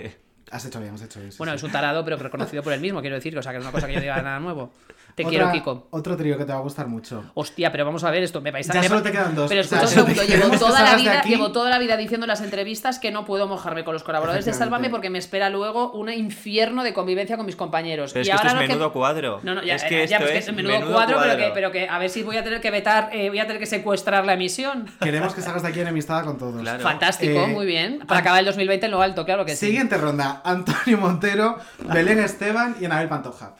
Has 0.50 0.64
hecho 0.66 0.80
bien, 0.80 0.94
has 0.94 1.02
hecho 1.02 1.20
bien. 1.20 1.32
sí, 1.32 1.38
Bueno, 1.38 1.52
sí. 1.52 1.56
es 1.58 1.62
un 1.62 1.70
tarado, 1.72 2.04
pero 2.04 2.16
reconocido 2.16 2.62
por 2.62 2.72
él 2.72 2.80
mismo, 2.80 3.00
quiero 3.00 3.16
decir, 3.16 3.36
o 3.38 3.42
sea, 3.42 3.52
que 3.52 3.58
es 3.58 3.64
una 3.64 3.72
cosa 3.72 3.86
que 3.86 3.94
yo 3.94 4.00
diga 4.00 4.20
nada 4.20 4.40
nuevo. 4.40 4.72
Te 5.14 5.22
Otra- 5.22 5.30
quiero, 5.30 5.52
Kiko. 5.52 5.86
Otro 5.90 6.16
trío 6.16 6.36
que 6.36 6.44
te 6.44 6.52
va 6.52 6.58
a 6.58 6.62
gustar 6.62 6.88
mucho. 6.88 7.24
Hostia, 7.34 7.70
pero 7.70 7.84
vamos 7.84 8.02
a 8.02 8.10
ver 8.10 8.24
esto, 8.24 8.40
me 8.40 8.50
vais 8.50 8.68
a 8.68 8.74
Ya 8.74 8.82
solo 8.82 9.02
te 9.02 9.12
quedan 9.12 9.34
dos. 9.34 9.48
Pero 9.48 9.60
O 9.60 9.64
sea, 9.64 9.82
escucha 9.82 10.00
un 10.02 10.08
segundo, 10.14 10.22
llevo 10.24 10.58
toda 10.58 10.82
la 10.82 10.96
vida, 10.96 11.22
llevo 11.22 11.52
toda 11.52 11.70
la 11.70 11.78
vida 11.78 11.96
diciendo 11.96 12.24
en 12.24 12.28
las 12.28 12.40
entrevistas 12.40 12.98
que 12.98 13.12
no 13.12 13.24
puedo 13.24 13.46
mojarme 13.46 13.84
con 13.84 13.92
los 13.94 14.02
colaboradores 14.02 14.44
de. 14.44 14.52
Sálvame 14.52 14.90
porque 14.90 15.10
me 15.10 15.18
espera 15.18 15.50
luego 15.50 15.92
un 15.92 16.10
infierno 16.12 16.82
de 16.82 16.92
convivencia 16.92 17.36
con 17.36 17.46
mis 17.46 17.54
compañeros. 17.56 18.12
Pero 18.12 18.22
es 18.22 18.28
y 18.28 18.30
que 18.30 18.34
esto 18.36 18.48
ahora 18.48 18.62
es 18.64 18.68
menudo 18.68 18.92
cuadro. 18.92 19.40
No, 19.44 19.54
no, 19.54 19.62
ya, 19.62 19.76
Es 19.76 19.84
que 19.84 20.06
ya, 20.06 20.16
esto 20.16 20.18
pues 20.18 20.30
que 20.32 20.38
es 20.38 20.48
es 20.48 20.54
menudo, 20.54 20.72
menudo 20.74 20.92
cuadro, 20.92 21.18
Pero, 21.20 21.36
que, 21.36 21.50
pero 21.54 21.70
que 21.72 21.88
a 21.88 21.98
ver 21.98 22.10
si 22.10 22.22
voy 22.22 22.36
a 22.36 22.42
tener 22.44 22.60
que 22.60 22.70
vetar, 22.70 23.10
eh, 23.12 23.28
voy 23.28 23.38
a 23.38 23.46
tener 23.46 23.60
que 23.60 23.66
secuestrar 23.66 24.24
la 24.24 24.34
emisión. 24.34 24.86
Queremos 25.00 25.34
que 25.34 25.42
salgas 25.42 25.62
de 25.62 25.68
aquí 25.68 25.80
enemistada 25.80 26.22
con 26.24 26.38
todos. 26.38 26.60
Claro. 26.60 26.82
Fantástico, 26.82 27.44
Eh, 27.44 27.46
muy 27.48 27.66
bien. 27.66 28.00
Para 28.06 28.20
acabar 28.20 28.40
el 28.40 28.46
2020 28.46 28.86
en 28.86 28.92
lo 28.92 29.00
alto, 29.02 29.24
claro 29.24 29.44
que 29.44 29.54
sí. 29.54 29.66
Siguiente 29.66 29.96
ronda. 29.96 30.42
Antonio 30.44 30.98
Montero, 30.98 31.56
Belén 31.92 32.18
Esteban 32.18 32.76
y 32.80 32.84
Anabel 32.86 33.08
Pantoja. 33.08 33.54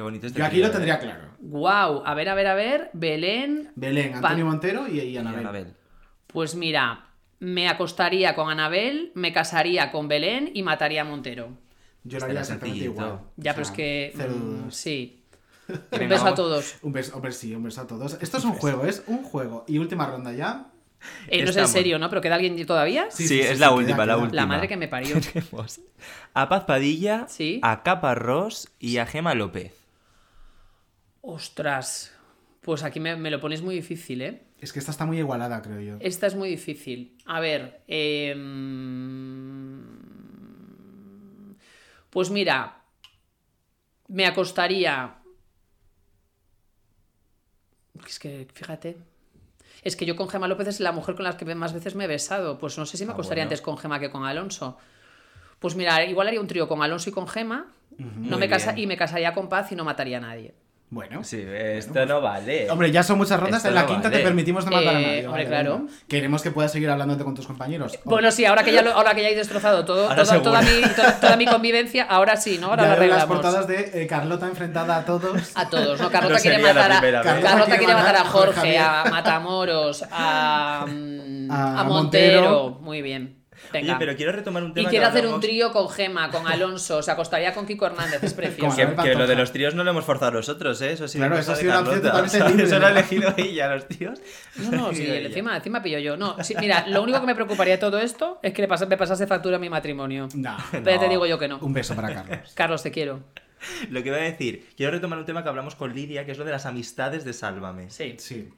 Qué 0.00 0.04
bonito 0.04 0.26
este 0.28 0.38
Yo 0.38 0.46
aquí 0.46 0.56
lo 0.60 0.68
eh. 0.68 0.70
tendría 0.70 0.98
claro. 0.98 1.24
Wow, 1.40 2.02
a 2.06 2.14
ver, 2.14 2.30
a 2.30 2.34
ver, 2.34 2.46
a 2.46 2.54
ver, 2.54 2.88
Belén. 2.94 3.70
Belén, 3.74 4.12
Pan- 4.12 4.24
Antonio 4.24 4.46
Montero 4.46 4.88
y, 4.88 4.98
y 4.98 5.08
Y 5.10 5.16
Anabel. 5.18 5.40
Anabel. 5.40 5.74
Pues 6.26 6.54
mira, 6.54 7.08
me 7.38 7.68
acostaría 7.68 8.34
con 8.34 8.48
Anabel, 8.48 9.12
me 9.14 9.34
casaría 9.34 9.90
con 9.92 10.08
Belén 10.08 10.52
y 10.54 10.62
mataría 10.62 11.02
a 11.02 11.04
Montero. 11.04 11.50
Yo 12.04 12.18
lo 12.18 12.24
haría 12.24 12.40
exactamente 12.40 12.82
igual. 12.84 13.20
Ya, 13.36 13.50
O 13.50 13.54
pero 13.56 13.62
es 13.66 13.70
que. 13.72 14.12
cero 14.16 14.32
mm, 14.34 14.40
dudas. 14.40 14.74
sí. 14.74 15.22
Un 15.68 16.08
beso 16.08 16.26
a 16.28 16.34
todos. 16.34 16.76
Un 16.80 16.92
beso, 16.92 17.14
hombre, 17.14 17.32
sí, 17.32 17.54
un 17.54 17.62
beso 17.62 17.82
a 17.82 17.86
todos. 17.86 18.16
Esto 18.22 18.38
es 18.38 18.44
un 18.44 18.54
juego, 18.54 18.86
es 18.86 19.04
un 19.06 19.22
juego. 19.22 19.66
Y 19.68 19.76
última 19.76 20.06
ronda 20.06 20.32
ya. 20.32 20.68
Eh, 21.28 21.44
no 21.44 21.50
es 21.50 21.56
en 21.58 21.68
serio, 21.68 21.98
¿no? 21.98 22.08
¿Pero 22.08 22.22
queda 22.22 22.36
alguien 22.36 22.64
todavía? 22.64 23.04
Sí, 23.10 23.24
Sí, 23.28 23.28
sí, 23.28 23.40
es 23.40 23.48
sí, 23.50 23.58
la 23.58 23.68
sí, 23.68 23.74
última, 23.74 23.96
queda, 23.98 24.06
la 24.06 24.14
queda. 24.14 24.22
última. 24.24 24.42
La 24.42 24.46
madre 24.46 24.66
que 24.66 24.76
me 24.78 24.88
parió. 24.88 25.16
Tenemos 25.32 25.80
a 26.32 26.48
Paz 26.48 26.64
Padilla, 26.64 27.26
Sí. 27.28 27.60
a 27.62 27.82
Capa 27.82 28.14
Ross 28.14 28.70
y 28.78 28.96
a 28.96 29.04
Gema 29.04 29.34
López. 29.34 29.74
Ostras. 31.22 32.12
Pues 32.60 32.82
aquí 32.82 33.00
me, 33.00 33.16
me 33.16 33.30
lo 33.30 33.40
ponéis 33.40 33.62
muy 33.62 33.74
difícil, 33.74 34.20
¿eh? 34.22 34.42
Es 34.60 34.72
que 34.72 34.78
esta 34.78 34.90
está 34.90 35.06
muy 35.06 35.18
igualada, 35.18 35.62
creo 35.62 35.80
yo. 35.80 35.96
Esta 36.00 36.26
es 36.26 36.34
muy 36.34 36.48
difícil. 36.50 37.16
A 37.26 37.40
ver. 37.40 37.80
eh, 37.88 38.34
Pues 42.10 42.30
mira. 42.30 42.76
Me 44.08 44.26
acostaría. 44.26 45.16
Es 48.06 48.18
que, 48.18 48.48
fíjate. 48.52 48.98
Es 49.82 49.96
que 49.96 50.04
yo 50.04 50.16
con 50.16 50.28
Gema 50.28 50.48
López 50.48 50.68
es 50.68 50.80
la 50.80 50.92
mujer 50.92 51.14
con 51.14 51.24
la 51.24 51.36
que 51.36 51.54
más 51.54 51.72
veces 51.72 51.94
me 51.94 52.04
he 52.04 52.08
besado. 52.08 52.58
Pues 52.58 52.76
no 52.76 52.84
sé 52.86 52.96
si 52.96 53.04
me 53.06 53.12
Ah, 53.12 53.14
acostaría 53.14 53.44
bueno. 53.44 53.50
antes 53.50 53.62
con 53.62 53.78
Gema 53.78 53.98
que 54.00 54.10
con 54.10 54.24
Alonso. 54.24 54.76
Pues 55.58 55.76
mira, 55.76 56.04
igual 56.04 56.26
haría 56.28 56.40
un 56.40 56.46
trío 56.46 56.66
con 56.68 56.82
Alonso 56.82 57.08
y 57.10 57.12
con 57.12 57.28
Gema. 57.28 57.72
no 57.98 58.38
me 58.38 58.48
casa 58.48 58.76
y 58.78 58.86
me 58.86 58.96
casaría 58.96 59.32
con 59.34 59.48
Paz 59.48 59.70
y 59.72 59.76
no 59.76 59.84
mataría 59.84 60.18
a 60.18 60.20
nadie. 60.22 60.54
Bueno. 60.92 61.22
Sí, 61.22 61.40
esto 61.48 62.04
no 62.04 62.20
vale. 62.20 62.68
Hombre, 62.68 62.90
ya 62.90 63.04
son 63.04 63.16
muchas 63.16 63.38
rondas. 63.38 63.58
Esto 63.58 63.68
en 63.68 63.76
la 63.76 63.82
no 63.82 63.86
quinta 63.86 64.08
vale. 64.08 64.16
te 64.18 64.24
permitimos 64.24 64.64
no 64.64 64.72
matar 64.72 64.88
a 64.96 65.00
Eh, 65.00 65.02
nadie. 65.02 65.26
hombre, 65.28 65.30
vale, 65.30 65.46
claro. 65.46 65.86
Queremos 66.08 66.42
que 66.42 66.50
puedas 66.50 66.72
seguir 66.72 66.90
hablándote 66.90 67.22
con 67.22 67.34
tus 67.36 67.46
compañeros. 67.46 67.96
Bueno, 68.04 68.32
sí, 68.32 68.44
ahora 68.44 68.64
que 68.64 68.72
ya, 68.72 68.82
lo- 68.82 68.90
ahora 68.92 69.14
que 69.14 69.22
ya 69.22 69.28
he 69.28 69.36
destrozado 69.36 69.84
todo, 69.84 70.08
Ahora 70.10 70.24
toda, 70.24 70.42
toda 70.42 70.62
mi, 70.62 70.80
to- 70.82 71.12
toda 71.20 71.36
mi 71.36 71.46
convivencia, 71.46 72.02
ahora 72.04 72.36
sí, 72.36 72.58
¿no? 72.60 72.70
Ahora 72.70 72.82
ya 72.82 72.94
lo 72.94 73.00
veo 73.00 73.08
las 73.08 73.18
arreglamos. 73.22 73.36
portadas 73.44 73.68
de 73.68 74.02
eh, 74.02 74.06
Carlota 74.08 74.48
enfrentada 74.48 74.96
a 74.96 75.04
todos. 75.04 75.52
A 75.54 75.68
todos, 75.70 76.00
¿no? 76.00 76.10
Carlota 76.10 76.34
No 76.34 76.40
quiere 76.40 76.58
matar 76.58 76.90
a. 76.92 77.00
Carlota, 77.00 77.40
Carlota 77.40 77.78
quiere 77.78 77.94
matar 77.94 78.16
a 78.16 78.24
Jorge, 78.24 78.54
Javier. 78.60 78.80
a 78.82 79.04
Matamoros, 79.10 80.04
a, 80.10 80.86
mm, 80.88 81.50
A 81.52 81.80
a 81.80 81.84
Montero. 81.84 82.40
Montero. 82.42 82.78
Muy 82.80 83.00
bien. 83.02 83.39
Oye, 83.72 83.94
pero 83.98 84.16
quiero 84.16 84.32
retomar 84.32 84.64
un 84.64 84.70
y 84.70 84.74
tema 84.74 84.90
quiere 84.90 85.04
que 85.04 85.08
hacer 85.08 85.26
un 85.26 85.40
trío 85.40 85.72
con 85.72 85.88
Gema, 85.88 86.30
con 86.30 86.46
Alonso, 86.46 87.02
se 87.02 87.10
acostaría 87.10 87.54
con 87.54 87.66
Kiko 87.66 87.86
Hernández, 87.86 88.22
es 88.22 88.34
precioso. 88.34 88.76
Que, 89.02 89.14
lo 89.14 89.26
de 89.26 89.36
los 89.36 89.52
tríos 89.52 89.74
no 89.74 89.84
lo 89.84 89.90
hemos 89.90 90.04
forzado 90.04 90.32
nosotros, 90.32 90.80
¿eh? 90.82 90.92
Eso 90.92 91.06
sí. 91.06 91.18
Claro, 91.18 91.38
eso 91.38 91.52
ha 91.52 91.56
sido 91.56 91.70
una 91.70 91.80
opción 91.80 92.00
Carlota. 92.02 92.22
totalmente 92.24 92.36
O 92.36 92.40
sea, 92.40 92.48
libre, 92.48 92.64
Eso 92.64 92.78
lo 92.80 92.86
ha 92.86 92.90
¿no? 92.90 92.96
elegido 92.98 93.34
ella, 93.36 93.74
los 93.74 93.86
tíos. 93.88 94.20
No, 94.56 94.70
no, 94.72 94.92
sí, 94.92 95.06
encima, 95.08 95.56
encima 95.56 95.82
pillo 95.82 95.98
yo. 96.00 96.16
No, 96.16 96.42
sí, 96.42 96.54
mira, 96.58 96.86
lo 96.88 97.02
único 97.02 97.20
que 97.20 97.26
me 97.26 97.34
preocuparía 97.34 97.74
de 97.74 97.78
todo 97.80 97.98
esto 98.00 98.40
es 98.42 98.52
que 98.52 98.62
le 98.62 98.68
pas- 98.68 98.86
me 98.88 98.96
pasase 98.96 99.26
factura 99.26 99.56
a 99.56 99.60
mi 99.60 99.70
matrimonio. 99.70 100.28
No. 100.34 100.56
Pero 100.72 100.84
ya 100.86 100.98
te 100.98 101.04
No. 101.06 101.10
digo 101.10 101.26
yo 101.26 101.38
que 101.38 101.46
no. 101.48 101.58
Un 101.58 101.72
beso 101.72 101.94
para 101.94 102.12
Carlos. 102.12 102.50
Carlos, 102.54 102.82
te 102.82 102.90
quiero. 102.90 103.20
Lo 103.90 104.02
que 104.02 104.10
voy 104.10 104.20
a 104.20 104.22
decir, 104.24 104.66
quiero 104.76 104.90
retomar 104.92 105.18
un 105.18 105.26
tema 105.26 105.42
que 105.42 105.48
hablamos 105.50 105.74
con 105.76 105.94
Lidia, 105.94 106.24
que 106.24 106.32
es 106.32 106.38
lo 106.38 106.44
de 106.44 106.50
las 106.52 106.66
amistades 106.66 107.24
de 107.24 107.32
Sálvame. 107.34 107.90
Sí. 107.90 108.16
Sí. 108.18 108.48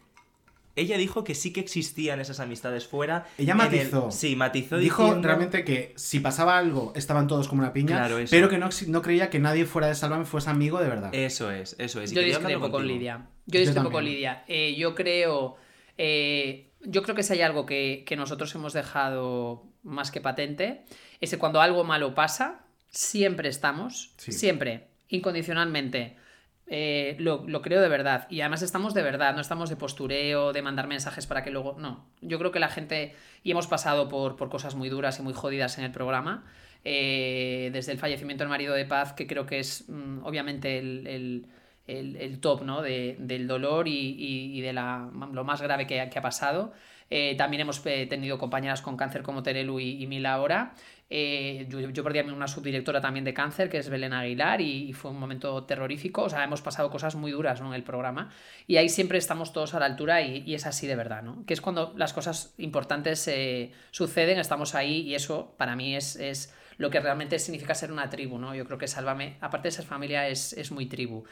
Ella 0.75 0.97
dijo 0.97 1.23
que 1.25 1.35
sí 1.35 1.53
que 1.53 1.61
existían 1.61 2.19
esas 2.21 2.41
amistades 2.41 2.87
fuera. 2.87 3.27
Ella 3.39 3.53
el- 3.53 3.59
matizó. 3.59 4.11
Sí, 4.11 4.37
matizó 4.37 4.79
Dijo 4.79 5.03
diciendo- 5.05 5.27
realmente 5.29 5.65
que 5.65 5.93
si 5.97 6.21
pasaba 6.21 6.57
algo 6.57 6.93
estaban 6.97 7.27
todos 7.27 7.49
como 7.49 7.61
una 7.63 7.73
piña, 7.73 7.97
Claro, 7.99 8.19
eso. 8.19 8.31
pero 8.31 8.49
que 8.49 8.59
no, 8.59 8.69
no 8.89 9.03
creía 9.03 9.29
que 9.29 9.39
nadie 9.39 9.67
fuera 9.67 9.89
de 9.89 9.95
Sálvame 9.95 10.25
fuese 10.25 10.49
amigo 10.51 10.81
de 10.81 10.89
verdad. 10.89 11.15
Eso 11.15 11.51
es, 11.51 11.77
eso 11.79 12.01
es. 12.01 12.13
y 12.13 12.15
Yo 12.15 12.23
discrepo 12.23 12.71
con. 12.71 12.87
Lidia. 12.87 13.27
Yo 13.47 13.55
Yo 13.55 13.61
discrepo 13.61 13.91
con. 13.91 14.05
Lidia. 14.05 14.45
Eh, 14.49 14.75
yo 14.77 14.95
creo. 14.95 15.57
eh, 15.99 16.71
yo 16.85 17.03
creo 17.03 17.15
que 17.15 17.23
si 17.23 17.35
hay 17.35 17.43
algo 17.43 17.65
que, 17.67 18.03
que 18.07 18.17
nosotros 18.17 18.55
hemos 18.55 18.73
dejado 18.73 19.65
más 19.83 20.11
que 20.11 20.21
patente, 20.21 20.85
es 21.21 21.31
que 21.31 21.39
cuando 21.39 21.61
algo 21.61 21.85
malo 21.85 22.15
pasa, 22.15 22.65
siempre 22.89 23.49
estamos, 23.49 24.15
Sí. 24.17 24.33
siempre, 24.33 24.89
incondicionalmente. 25.09 26.17
Eh, 26.75 27.17
lo, 27.19 27.45
creo 27.61 27.83
de 27.83 27.89
verdad. 27.89 28.27
Y 28.31 28.41
además 28.41 28.63
estamos 28.63 28.95
de 28.95 29.03
verdad, 29.03 29.35
no 29.35 29.43
estamos 29.43 29.69
de 29.69 29.77
postureo, 29.77 30.55
de 30.55 30.63
mandar 30.63 30.87
mensajes 30.87 31.27
para 31.27 31.45
que 31.45 31.51
luego. 31.51 31.77
No. 31.79 32.07
Yo 32.23 32.39
creo 32.39 32.51
que 32.51 32.61
la 32.61 32.69
gente. 32.69 33.15
Y 33.43 33.51
hemos 33.51 33.67
pasado 33.67 34.09
por, 34.09 34.37
por 34.37 34.49
cosas 34.49 34.75
muy 34.75 34.89
duras 34.89 35.19
y 35.19 35.23
muy 35.23 35.35
jodidas 35.35 35.77
en 35.79 35.85
el 35.85 35.93
programa. 35.93 36.45
eh, 36.85 37.71
desde 37.75 37.93
el 37.93 37.99
fallecimiento 37.99 38.43
del 38.43 38.49
marido 38.49 38.75
de 38.75 38.87
Paz, 38.87 39.13
que 39.13 39.27
creo 39.27 39.45
que 39.47 39.61
es 39.61 39.85
mm, 39.89 40.25
obviamente 40.25 40.79
el, 40.79 41.07
el- 41.07 41.47
el- 41.87 42.17
top 42.41 42.63
¿no? 42.63 42.81
de- 42.83 43.17
del 43.21 43.47
dolor 43.47 43.87
y, 43.87 44.17
y- 44.19 44.59
de 44.63 44.73
la, 44.73 45.09
lo 45.33 45.45
más 45.45 45.61
grave 45.63 45.87
que, 45.87 46.01
ha- 46.01 46.09
pasado. 46.23 46.73
Eh, 47.11 47.35
también 47.37 47.61
hemos 47.61 47.83
tenido 47.83 48.39
compañeras 48.39 48.81
con 48.83 48.97
cáncer 48.97 49.23
como 49.23 49.43
Terelu 49.43 49.79
y, 49.79 50.03
y 50.03 50.07
Mila 50.07 50.33
ahora. 50.33 50.73
Eh, 51.15 51.67
yo, 51.69 51.79
yo 51.79 52.03
perdí 52.03 52.21
a 52.21 52.25
una 52.25 52.49
subdirectora 52.49 52.99
también 53.03 53.23
de 53.27 53.35
cáncer, 53.35 53.69
que 53.69 53.77
es 53.77 53.91
Belén 53.91 54.15
Aguilar, 54.15 54.63
y, 54.63 54.89
y 54.89 54.93
fue 54.95 55.11
un 55.11 55.19
momento 55.19 55.65
terrorífico. 55.65 56.23
O 56.23 56.31
sea, 56.31 56.43
hemos 56.43 56.63
pasado 56.63 56.89
cosas 56.89 57.17
muy 57.17 57.33
duras 57.33 57.61
¿no? 57.61 57.69
en 57.69 57.75
el 57.75 57.83
programa. 57.83 58.31
Y 58.67 58.79
ahí 58.79 58.89
siempre 58.89 59.19
estamos 59.19 59.53
todos 59.53 59.75
a 59.75 59.79
la 59.79 59.85
altura 59.85 60.23
y, 60.23 60.43
y 60.47 60.55
es 60.55 60.65
así 60.65 60.87
de 60.87 60.97
verdad, 60.97 61.23
¿no? 61.23 61.45
Que 61.45 61.53
es 61.53 61.61
cuando 61.61 61.93
las 61.99 62.15
cosas 62.15 62.55
importantes 62.57 63.29
eh, 63.29 63.73
suceden, 63.91 64.39
estamos 64.39 64.75
ahí 64.75 65.03
y 65.03 65.15
eso 65.15 65.55
para 65.59 65.77
mí 65.77 65.95
es, 65.95 66.17
es 66.17 66.55
lo 66.79 66.89
que 66.89 66.99
realmente 66.99 67.39
significa 67.39 67.75
ser 67.75 67.93
una 67.93 68.09
tribu, 68.09 68.39
¿no? 68.39 68.55
Yo 68.55 68.65
creo 68.65 68.79
que 68.79 68.89
Sálvame, 68.89 69.37
aparte 69.43 69.69
de 69.69 69.73
ser 69.73 69.85
familia, 69.85 70.29
es, 70.29 70.55
es 70.55 70.73
muy 70.73 70.87
tribu. 70.87 71.25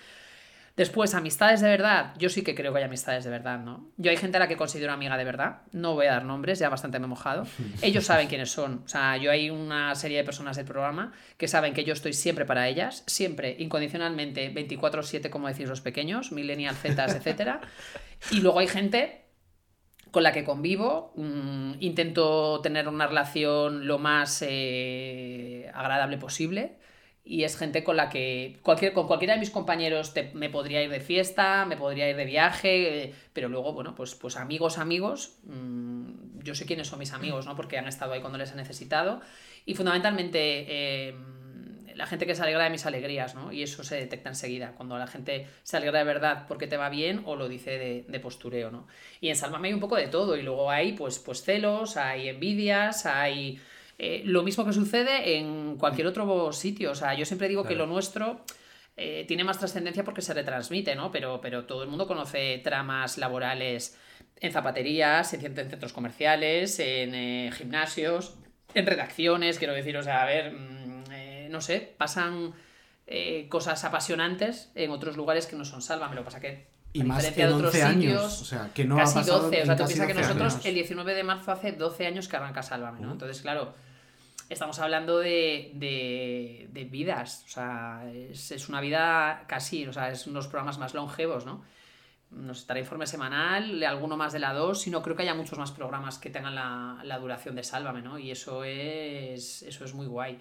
Después, 0.80 1.12
amistades 1.12 1.60
de 1.60 1.68
verdad. 1.68 2.14
Yo 2.16 2.30
sí 2.30 2.40
que 2.40 2.54
creo 2.54 2.72
que 2.72 2.78
hay 2.78 2.84
amistades 2.84 3.22
de 3.24 3.28
verdad, 3.28 3.58
¿no? 3.58 3.90
Yo 3.98 4.10
hay 4.10 4.16
gente 4.16 4.38
a 4.38 4.40
la 4.40 4.48
que 4.48 4.56
considero 4.56 4.94
amiga 4.94 5.18
de 5.18 5.24
verdad. 5.24 5.58
No 5.72 5.92
voy 5.92 6.06
a 6.06 6.12
dar 6.12 6.24
nombres, 6.24 6.58
ya 6.58 6.70
bastante 6.70 6.98
me 6.98 7.04
he 7.04 7.08
mojado. 7.08 7.46
Ellos 7.82 8.06
saben 8.06 8.28
quiénes 8.28 8.50
son. 8.50 8.80
O 8.86 8.88
sea, 8.88 9.18
yo 9.18 9.30
hay 9.30 9.50
una 9.50 9.94
serie 9.94 10.16
de 10.16 10.24
personas 10.24 10.56
del 10.56 10.64
programa 10.64 11.12
que 11.36 11.48
saben 11.48 11.74
que 11.74 11.84
yo 11.84 11.92
estoy 11.92 12.14
siempre 12.14 12.46
para 12.46 12.66
ellas, 12.66 13.04
siempre, 13.06 13.56
incondicionalmente, 13.58 14.54
24-7, 14.54 15.28
como 15.28 15.48
decís 15.48 15.68
los 15.68 15.82
pequeños, 15.82 16.32
millennial, 16.32 16.74
zetas, 16.74 17.14
etcétera. 17.14 17.60
Y 18.30 18.40
luego 18.40 18.60
hay 18.60 18.68
gente 18.68 19.26
con 20.10 20.22
la 20.22 20.32
que 20.32 20.44
convivo, 20.44 21.12
mm, 21.14 21.72
intento 21.80 22.62
tener 22.62 22.88
una 22.88 23.06
relación 23.06 23.86
lo 23.86 23.98
más 23.98 24.42
eh, 24.48 25.70
agradable 25.74 26.16
posible 26.16 26.78
y 27.30 27.44
es 27.44 27.56
gente 27.56 27.84
con 27.84 27.96
la 27.96 28.08
que 28.08 28.58
cualquier, 28.62 28.92
con 28.92 29.06
cualquiera 29.06 29.34
de 29.34 29.38
mis 29.40 29.50
compañeros 29.50 30.12
te- 30.14 30.32
me 30.34 30.50
podría 30.50 30.82
ir 30.82 30.90
de 30.90 30.98
fiesta, 30.98 31.64
me 31.64 31.76
podría 31.76 32.10
ir 32.10 32.16
de 32.16 32.24
viaje, 32.24 33.04
eh, 33.04 33.14
pero 33.32 33.48
luego, 33.48 33.72
bueno, 33.72 33.94
pues, 33.94 34.16
pues 34.16 34.36
amigos, 34.36 34.78
amigos, 34.78 35.36
mm, 35.44 36.40
yo 36.42 36.56
sé 36.56 36.66
quiénes 36.66 36.88
son 36.88 36.98
mis 36.98 37.12
amigos, 37.12 37.46
¿no? 37.46 37.54
Porque 37.54 37.78
han 37.78 37.86
estado 37.86 38.14
ahí 38.14 38.20
cuando 38.20 38.36
les 38.36 38.50
he 38.50 38.56
necesitado 38.56 39.20
y 39.64 39.74
fundamentalmente 39.76 40.38
eh, 40.68 41.14
la 41.94 42.06
gente 42.06 42.26
que 42.26 42.34
se 42.34 42.42
alegra 42.42 42.64
de 42.64 42.70
mis 42.70 42.84
alegrías, 42.84 43.36
¿no? 43.36 43.52
Y 43.52 43.62
eso 43.62 43.84
se 43.84 43.94
detecta 43.94 44.28
enseguida, 44.30 44.72
cuando 44.72 44.98
la 44.98 45.06
gente 45.06 45.46
se 45.62 45.76
alegra 45.76 46.00
de 46.00 46.04
verdad 46.06 46.46
porque 46.48 46.66
te 46.66 46.76
va 46.76 46.88
bien 46.88 47.22
o 47.26 47.36
lo 47.36 47.48
dice 47.48 47.78
de, 47.78 48.04
de 48.08 48.18
postureo, 48.20 48.72
¿no? 48.72 48.88
Y 49.20 49.28
en 49.28 49.36
hay 49.64 49.72
un 49.72 49.80
poco 49.80 49.94
de 49.94 50.08
todo 50.08 50.36
y 50.36 50.42
luego 50.42 50.68
hay 50.70 50.94
pues, 50.94 51.20
pues 51.20 51.42
celos, 51.42 51.96
hay 51.96 52.28
envidias, 52.28 53.06
hay... 53.06 53.60
eh, 54.02 54.22
lo 54.24 54.42
mismo 54.42 54.64
que 54.64 54.72
sucede 54.72 55.36
en 55.36 55.76
cualquier 55.76 56.06
otro 56.06 56.52
sitio, 56.54 56.92
o 56.92 56.94
sea, 56.94 57.12
yo 57.12 57.26
siempre 57.26 57.48
digo 57.48 57.64
que 57.64 57.74
lo 57.74 57.86
nuestro 57.86 58.40
eh, 58.96 59.26
tiene 59.28 59.44
más 59.44 59.58
trascendencia 59.58 60.04
porque 60.04 60.22
se 60.22 60.32
retransmite, 60.32 60.94
¿no? 60.94 61.12
Pero, 61.12 61.40
pero 61.42 61.66
todo 61.66 61.82
el 61.82 61.90
mundo 61.90 62.06
conoce 62.06 62.62
tramas 62.64 63.18
laborales 63.18 63.98
en 64.40 64.52
zapaterías, 64.52 65.34
en, 65.34 65.40
centros 65.40 65.92
comerciales, 65.92 66.78
en 66.78 67.14
eh, 67.14 67.52
gimnasios, 67.52 68.36
en 68.72 68.86
redacciones, 68.86 69.58
quiero 69.58 69.74
decir, 69.74 69.96
o 69.98 70.02
sea, 70.02 70.22
a 70.22 70.26
ver, 70.26 70.52
mm, 70.52 71.50
no 71.50 71.60
sé, 71.60 71.92
pasan 71.98 72.54
eh, 73.06 73.48
cosas 73.50 73.84
apasionantes 73.84 74.70
en 74.74 74.92
otros 74.92 75.16
lugares 75.16 75.46
que 75.46 75.56
no 75.56 75.64
son 75.64 75.82
Sálvame, 75.82 76.14
lo 76.14 76.22
que 76.22 76.24
pasa 76.26 76.40
que 76.40 76.68
Y 76.92 77.02
a 77.02 77.04
más 77.04 77.18
diferencia 77.18 77.44
en 77.44 77.50
de 77.50 77.54
otros 77.56 77.74
11 77.74 77.82
años, 77.82 78.22
sitios, 78.22 78.40
o 78.40 78.44
sea, 78.44 78.70
que 78.72 78.84
no 78.84 78.96
ha 78.96 79.00
casi 79.00 79.14
pasado 79.14 79.42
12, 79.42 79.62
o 79.62 79.66
sea, 79.66 79.76
tú 79.76 79.84
piensas 79.84 80.06
que 80.06 80.14
12 80.14 80.26
nosotros 80.26 80.52
años. 80.54 80.66
el 80.66 80.74
19 80.74 81.14
de 81.14 81.24
marzo 81.24 81.52
hace 81.52 81.72
12 81.72 82.06
años 82.06 82.28
que 82.28 82.36
arranca 82.36 82.62
Sálvame, 82.62 83.00
¿no? 83.00 83.12
Entonces, 83.12 83.42
claro, 83.42 83.74
estamos 84.50 84.78
hablando 84.80 85.18
de, 85.18 85.70
de, 85.74 86.68
de 86.72 86.84
vidas, 86.84 87.44
o 87.46 87.48
sea, 87.50 88.02
es, 88.12 88.50
es 88.50 88.68
una 88.68 88.80
vida 88.82 89.44
casi, 89.48 89.86
o 89.86 89.92
sea, 89.92 90.10
es 90.10 90.26
unos 90.26 90.48
programas 90.48 90.78
más 90.78 90.92
longevos, 90.94 91.46
¿no? 91.46 91.64
Nos 92.30 92.58
estará 92.60 92.80
informe 92.80 93.06
semanal, 93.08 93.82
alguno 93.84 94.16
más 94.16 94.32
de 94.32 94.38
la 94.40 94.52
2, 94.52 94.86
y 94.86 94.90
no 94.90 95.02
creo 95.02 95.16
que 95.16 95.22
haya 95.22 95.34
muchos 95.34 95.58
más 95.58 95.72
programas 95.72 96.18
que 96.18 96.30
tengan 96.30 96.54
la, 96.54 97.00
la 97.04 97.18
duración 97.18 97.56
de 97.56 97.64
Sálvame, 97.64 98.02
¿no? 98.02 98.18
Y 98.18 98.30
eso 98.30 98.64
es, 98.64 99.62
eso 99.62 99.84
es 99.84 99.94
muy 99.94 100.06
guay. 100.06 100.38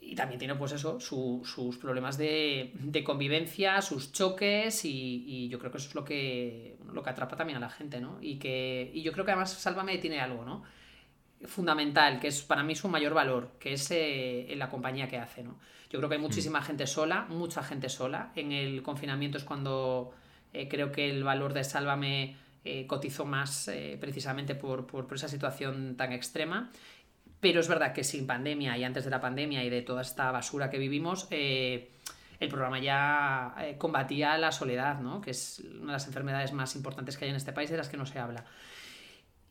Y 0.00 0.14
también 0.16 0.38
tiene, 0.38 0.54
pues 0.54 0.72
eso, 0.72 1.00
su- 1.00 1.40
sus 1.46 1.78
problemas 1.78 2.18
de, 2.18 2.72
de 2.74 3.02
convivencia, 3.02 3.80
sus 3.80 4.12
choques, 4.12 4.84
y, 4.84 5.24
y 5.26 5.48
yo 5.48 5.58
creo 5.58 5.72
que 5.72 5.78
eso 5.78 5.88
es 5.88 5.94
lo 5.94 6.04
que, 6.04 6.76
lo 6.92 7.02
que 7.02 7.10
atrapa 7.10 7.36
también 7.36 7.56
a 7.56 7.60
la 7.60 7.70
gente, 7.70 8.00
¿no? 8.00 8.18
Y, 8.20 8.38
que, 8.38 8.90
y 8.92 9.02
yo 9.02 9.12
creo 9.12 9.24
que 9.24 9.30
además 9.32 9.52
Sálvame 9.52 9.96
tiene 9.98 10.20
algo, 10.20 10.44
¿no? 10.44 10.62
Fundamental, 11.46 12.20
que 12.20 12.28
es 12.28 12.42
para 12.42 12.62
mí 12.62 12.74
su 12.74 12.88
mayor 12.88 13.14
valor, 13.14 13.50
que 13.58 13.72
es 13.74 13.90
eh, 13.90 14.52
en 14.52 14.58
la 14.58 14.68
compañía 14.68 15.08
que 15.08 15.18
hace, 15.18 15.42
¿no? 15.42 15.58
Yo 15.90 15.98
creo 16.00 16.08
que 16.08 16.16
hay 16.16 16.20
muchísima 16.20 16.60
gente 16.62 16.86
sola, 16.86 17.26
mucha 17.28 17.62
gente 17.62 17.88
sola. 17.88 18.32
En 18.34 18.50
el 18.52 18.82
confinamiento 18.82 19.38
es 19.38 19.44
cuando 19.44 20.12
eh, 20.52 20.66
creo 20.68 20.90
que 20.90 21.08
el 21.08 21.22
valor 21.22 21.52
de 21.52 21.62
Sálvame 21.62 22.36
eh, 22.64 22.86
cotizó 22.86 23.24
más 23.24 23.70
precisamente 24.00 24.54
por, 24.56 24.86
por- 24.86 25.06
por 25.06 25.16
esa 25.16 25.28
situación 25.28 25.96
tan 25.96 26.12
extrema. 26.12 26.70
Pero 27.40 27.60
es 27.60 27.68
verdad 27.68 27.92
que 27.92 28.02
sin 28.04 28.26
pandemia 28.26 28.76
y 28.78 28.84
antes 28.84 29.04
de 29.04 29.10
la 29.10 29.20
pandemia 29.20 29.62
y 29.62 29.70
de 29.70 29.82
toda 29.82 30.00
esta 30.02 30.30
basura 30.32 30.70
que 30.70 30.78
vivimos, 30.78 31.28
el 31.30 32.48
programa 32.48 32.78
ya 32.78 33.54
combatía 33.78 34.36
la 34.38 34.50
soledad, 34.50 34.98
¿no? 35.00 35.20
que 35.20 35.30
es 35.32 35.62
una 35.74 35.88
de 35.88 35.92
las 35.92 36.06
enfermedades 36.06 36.52
más 36.52 36.74
importantes 36.74 37.16
que 37.18 37.26
hay 37.26 37.30
en 37.30 37.36
este 37.36 37.52
país 37.52 37.70
de 37.70 37.76
las 37.76 37.88
que 37.88 37.96
no 37.98 38.06
se 38.06 38.18
habla. 38.18 38.44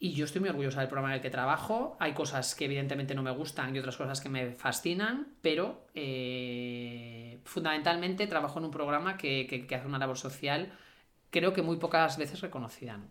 Y 0.06 0.12
yo 0.16 0.26
estoy 0.26 0.42
muy 0.42 0.50
orgullosa 0.50 0.82
del 0.82 0.90
programa 0.90 1.14
en 1.14 1.16
el 1.16 1.22
que 1.22 1.30
trabajo. 1.30 1.96
Hay 1.98 2.12
cosas 2.14 2.56
que 2.56 2.66
evidentemente 2.66 3.16
no 3.16 3.24
me 3.24 3.32
gustan 3.32 3.74
y 3.74 3.80
otras 3.80 3.96
cosas 3.96 4.20
que 4.20 4.28
me 4.28 4.52
fascinan, 4.52 5.28
pero 5.42 5.86
eh, 5.96 7.40
fundamentalmente 7.46 8.28
trabajo 8.28 8.60
en 8.60 8.66
un 8.66 8.72
programa 8.72 9.16
que, 9.18 9.48
que- 9.50 9.66
que 9.66 9.76
hace 9.76 9.88
una 9.88 9.98
labor 10.00 10.18
social, 10.18 10.72
creo 11.30 11.54
que 11.54 11.62
muy 11.62 11.78
pocas 11.78 12.18
veces 12.18 12.42
reconocida. 12.42 12.98
¿no? 12.98 13.06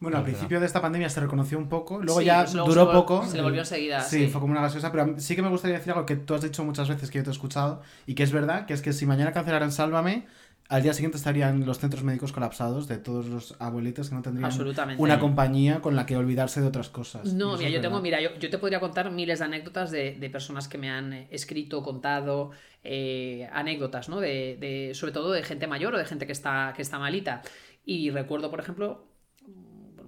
Bueno, 0.00 0.18
al 0.18 0.24
principio 0.24 0.58
de 0.58 0.66
esta 0.66 0.80
pandemia 0.82 1.08
se 1.08 1.20
reconoció 1.20 1.58
un 1.58 1.68
poco, 1.68 2.00
luego 2.02 2.18
Sí, 2.18 2.26
ya 2.26 2.40
pues 2.40 2.54
luego 2.54 2.68
duró 2.70 2.86
se 2.86 2.92
poco. 2.92 3.24
se 3.24 3.36
le 3.36 3.42
volvió 3.44 3.60
enseguida, 3.60 4.00
Sí, 4.00 4.24
sí. 4.26 4.26
fue 4.32 4.40
como 4.40 4.50
una 4.52 4.62
gaseosa, 4.62 4.90
pero 4.90 5.14
sí 5.20 5.36
que 5.36 5.42
me 5.42 5.48
gustaría 5.48 5.76
decir 5.78 5.92
algo 5.92 6.04
que 6.06 6.16
tú 6.16 6.34
has 6.34 6.42
dicho 6.42 6.64
muchas 6.64 6.88
veces 6.88 7.08
que 7.08 7.18
yo 7.18 7.24
te 7.24 7.30
he 7.30 7.32
escuchado 7.32 7.82
y 8.04 8.16
que 8.16 8.24
es 8.24 8.32
verdad, 8.32 8.66
que 8.66 8.74
es 8.74 8.82
que 8.82 8.92
si 8.92 9.06
mañana 9.06 9.32
cancelaran 9.32 9.70
Sálvame, 9.70 10.26
al 10.68 10.82
día 10.82 10.94
siguiente 10.94 11.18
estarían 11.18 11.66
los 11.66 11.78
centros 11.78 12.02
médicos 12.02 12.32
colapsados 12.32 12.88
de 12.88 12.96
todos 12.98 13.26
los 13.26 13.54
abuelitos 13.58 14.08
que 14.08 14.14
no 14.14 14.22
tendrían 14.22 14.50
una 14.98 15.18
compañía 15.18 15.80
con 15.80 15.96
la 15.96 16.06
que 16.06 16.16
olvidarse 16.16 16.60
de 16.60 16.66
otras 16.68 16.88
cosas. 16.88 17.34
No, 17.34 17.50
eso 17.54 17.58
mira, 17.58 17.70
yo 17.70 17.80
tengo, 17.80 18.00
verdad. 18.00 18.02
mira, 18.02 18.20
yo, 18.22 18.38
yo 18.38 18.48
te 18.48 18.58
podría 18.58 18.80
contar 18.80 19.10
miles 19.10 19.40
de 19.40 19.44
anécdotas 19.44 19.90
de, 19.90 20.14
de 20.14 20.30
personas 20.30 20.68
que 20.68 20.78
me 20.78 20.88
han 20.90 21.12
eh, 21.12 21.28
escrito, 21.30 21.82
contado, 21.82 22.52
eh, 22.84 23.48
anécdotas, 23.52 24.08
¿no? 24.08 24.20
De, 24.20 24.56
de- 24.58 24.92
sobre 24.94 25.12
todo 25.12 25.32
de 25.32 25.42
gente 25.42 25.66
mayor 25.66 25.94
o 25.94 25.98
de 25.98 26.04
gente 26.06 26.26
que 26.26 26.32
está, 26.32 26.72
que 26.74 26.82
está 26.82 26.98
malita. 26.98 27.42
Y 27.84 28.10
recuerdo, 28.10 28.50
por 28.50 28.60
ejemplo, 28.60 29.06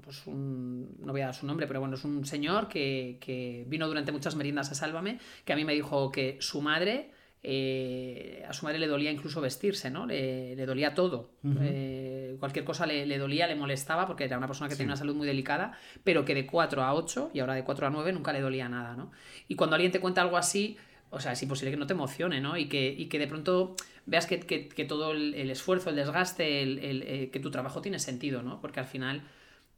pues 0.03 0.27
un, 0.27 0.97
no 1.01 1.13
voy 1.13 1.23
a 1.23 1.27
dar 1.27 1.35
su 1.35 1.47
nombre, 1.47 1.67
pero 1.67 1.81
bueno, 1.81 1.95
es 1.97 2.05
un 2.05 2.25
señor 2.27 2.69
que, 2.69 3.19
que 3.21 3.65
vino 3.69 3.87
durante 3.87 4.13
muchas 4.13 4.37
meriendas 4.37 4.71
a 4.71 4.75
Sálvame, 4.75 5.19
que 5.45 5.53
a 5.53 5.57
mí 5.57 5.65
me 5.65 5.73
dijo 5.73 6.11
que 6.13 6.37
su 6.41 6.61
madre, 6.61 7.11
eh, 7.47 8.43
a 8.49 8.53
su 8.55 8.65
madre 8.65 8.79
le 8.79 8.87
dolía 8.87 9.11
incluso 9.13 9.41
vestirse, 9.41 9.91
¿no? 9.91 10.07
Le, 10.07 10.57
le 10.57 10.67
dolía 10.67 10.95
todo. 10.95 11.31
Eh, 11.61 12.37
cualquier 12.41 12.65
cosa 12.65 12.87
le, 12.87 13.05
le 13.07 13.19
dolía, 13.19 13.47
le 13.47 13.55
molestaba, 13.55 14.07
porque 14.07 14.25
era 14.25 14.39
una 14.39 14.47
persona 14.47 14.69
que 14.69 14.75
Sí. 14.75 14.79
tenía 14.79 14.93
una 14.93 14.97
salud 14.97 15.15
muy 15.15 15.27
delicada, 15.27 15.79
pero 16.03 16.25
que 16.25 16.35
de 16.35 16.47
4 16.47 16.83
a 16.83 16.95
8 16.95 17.31
y 17.35 17.41
ahora 17.41 17.55
de 17.55 17.63
4 17.65 17.87
a 17.87 17.91
9 17.91 18.13
nunca 18.13 18.33
le 18.33 18.41
dolía 18.41 18.69
nada, 18.69 18.97
¿no? 18.97 19.13
Y 19.47 19.55
cuando 19.57 19.77
alguien 19.77 19.93
te 19.93 20.01
cuenta 20.01 20.23
algo 20.23 20.37
así, 20.39 20.77
o 21.11 21.21
sea, 21.21 21.33
es 21.33 21.43
imposible 21.43 21.71
que 21.71 21.77
no 21.77 21.87
te 21.87 21.93
emocione, 21.93 22.41
¿no? 22.41 22.57
Y 22.57 22.67
que, 22.69 22.89
y 22.97 23.07
que 23.07 23.19
de 23.19 23.27
pronto 23.27 23.77
veas 24.07 24.27
que, 24.27 24.41
que- 24.41 24.69
que 24.69 24.85
todo 24.85 25.13
el, 25.13 25.35
el 25.35 25.51
esfuerzo, 25.51 25.91
el 25.91 25.97
desgaste, 25.97 26.63
el, 26.63 26.79
el, 26.79 27.03
eh, 27.03 27.31
que 27.31 27.41
tu 27.41 27.51
trabajo 27.51 27.81
tiene 27.83 27.99
sentido, 27.99 28.43
¿no? 28.43 28.61
Porque 28.61 28.81
al 28.81 28.87
final 28.87 29.23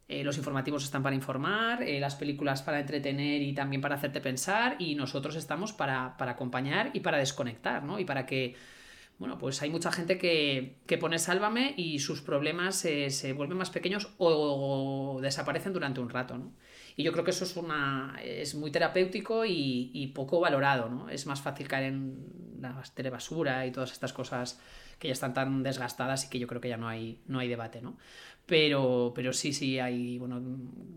eh, 0.07 0.23
los 0.23 0.37
informativos 0.37 0.83
están 0.83 1.03
para 1.03 1.15
informar, 1.15 1.83
eh, 1.83 1.99
las 1.99 2.15
películas 2.15 2.61
para 2.61 2.79
entretener 2.79 3.41
y 3.41 3.53
también 3.53 3.81
para 3.81 3.95
hacerte 3.95 4.21
pensar, 4.21 4.77
y 4.79 4.95
nosotros 4.95 5.35
estamos 5.35 5.73
para, 5.73 6.15
para 6.17 6.31
acompañar 6.31 6.91
y 6.93 7.01
para 7.01 7.17
desconectar, 7.17 7.83
¿no? 7.83 7.99
Y 7.99 8.05
para 8.05 8.25
que, 8.25 8.55
bueno, 9.19 9.37
pues 9.37 9.61
hay 9.61 9.69
mucha 9.69 9.91
gente 9.91 10.17
que, 10.17 10.77
que 10.85 10.97
pone 10.97 11.19
Sálvame 11.19 11.73
y 11.75 11.99
sus 11.99 12.21
problemas 12.21 12.75
se 12.77 13.33
vuelven 13.33 13.57
más 13.57 13.69
pequeños 13.69 14.13
o, 14.17 15.15
o 15.17 15.21
desaparecen 15.21 15.73
durante 15.73 15.99
un 15.99 16.09
rato, 16.09 16.37
¿no? 16.37 16.53
Y 16.95 17.03
yo 17.03 17.11
creo 17.11 17.23
que 17.23 17.29
eso 17.29 17.43
es, 17.43 17.55
una, 17.55 18.17
es 18.23 18.55
muy 18.55 18.71
terapéutico 18.71 19.45
y, 19.45 19.91
y 19.93 20.07
poco 20.07 20.39
valorado, 20.39 20.89
¿no? 20.89 21.09
Es 21.09 21.27
más 21.27 21.41
fácil 21.41 21.67
caer 21.67 21.93
en 21.93 22.57
la 22.59 22.81
telebasura 22.95 23.67
y 23.67 23.71
todas 23.71 23.91
estas 23.91 24.13
cosas 24.13 24.59
que 24.97 25.07
ya 25.07 25.13
están 25.13 25.35
tan 25.35 25.61
desgastadas 25.61 26.25
y 26.25 26.29
que 26.29 26.39
yo 26.39 26.47
creo 26.47 26.59
que 26.59 26.69
ya 26.69 26.77
no 26.77 26.87
hay, 26.87 27.21
no 27.27 27.37
hay 27.37 27.47
debate, 27.47 27.81
¿no? 27.83 27.97
Pero, 28.47 29.11
pero 29.13 29.33
sí, 29.33 29.51
sí, 29.51 29.77
hay 29.77 30.17
bueno, 30.17 30.41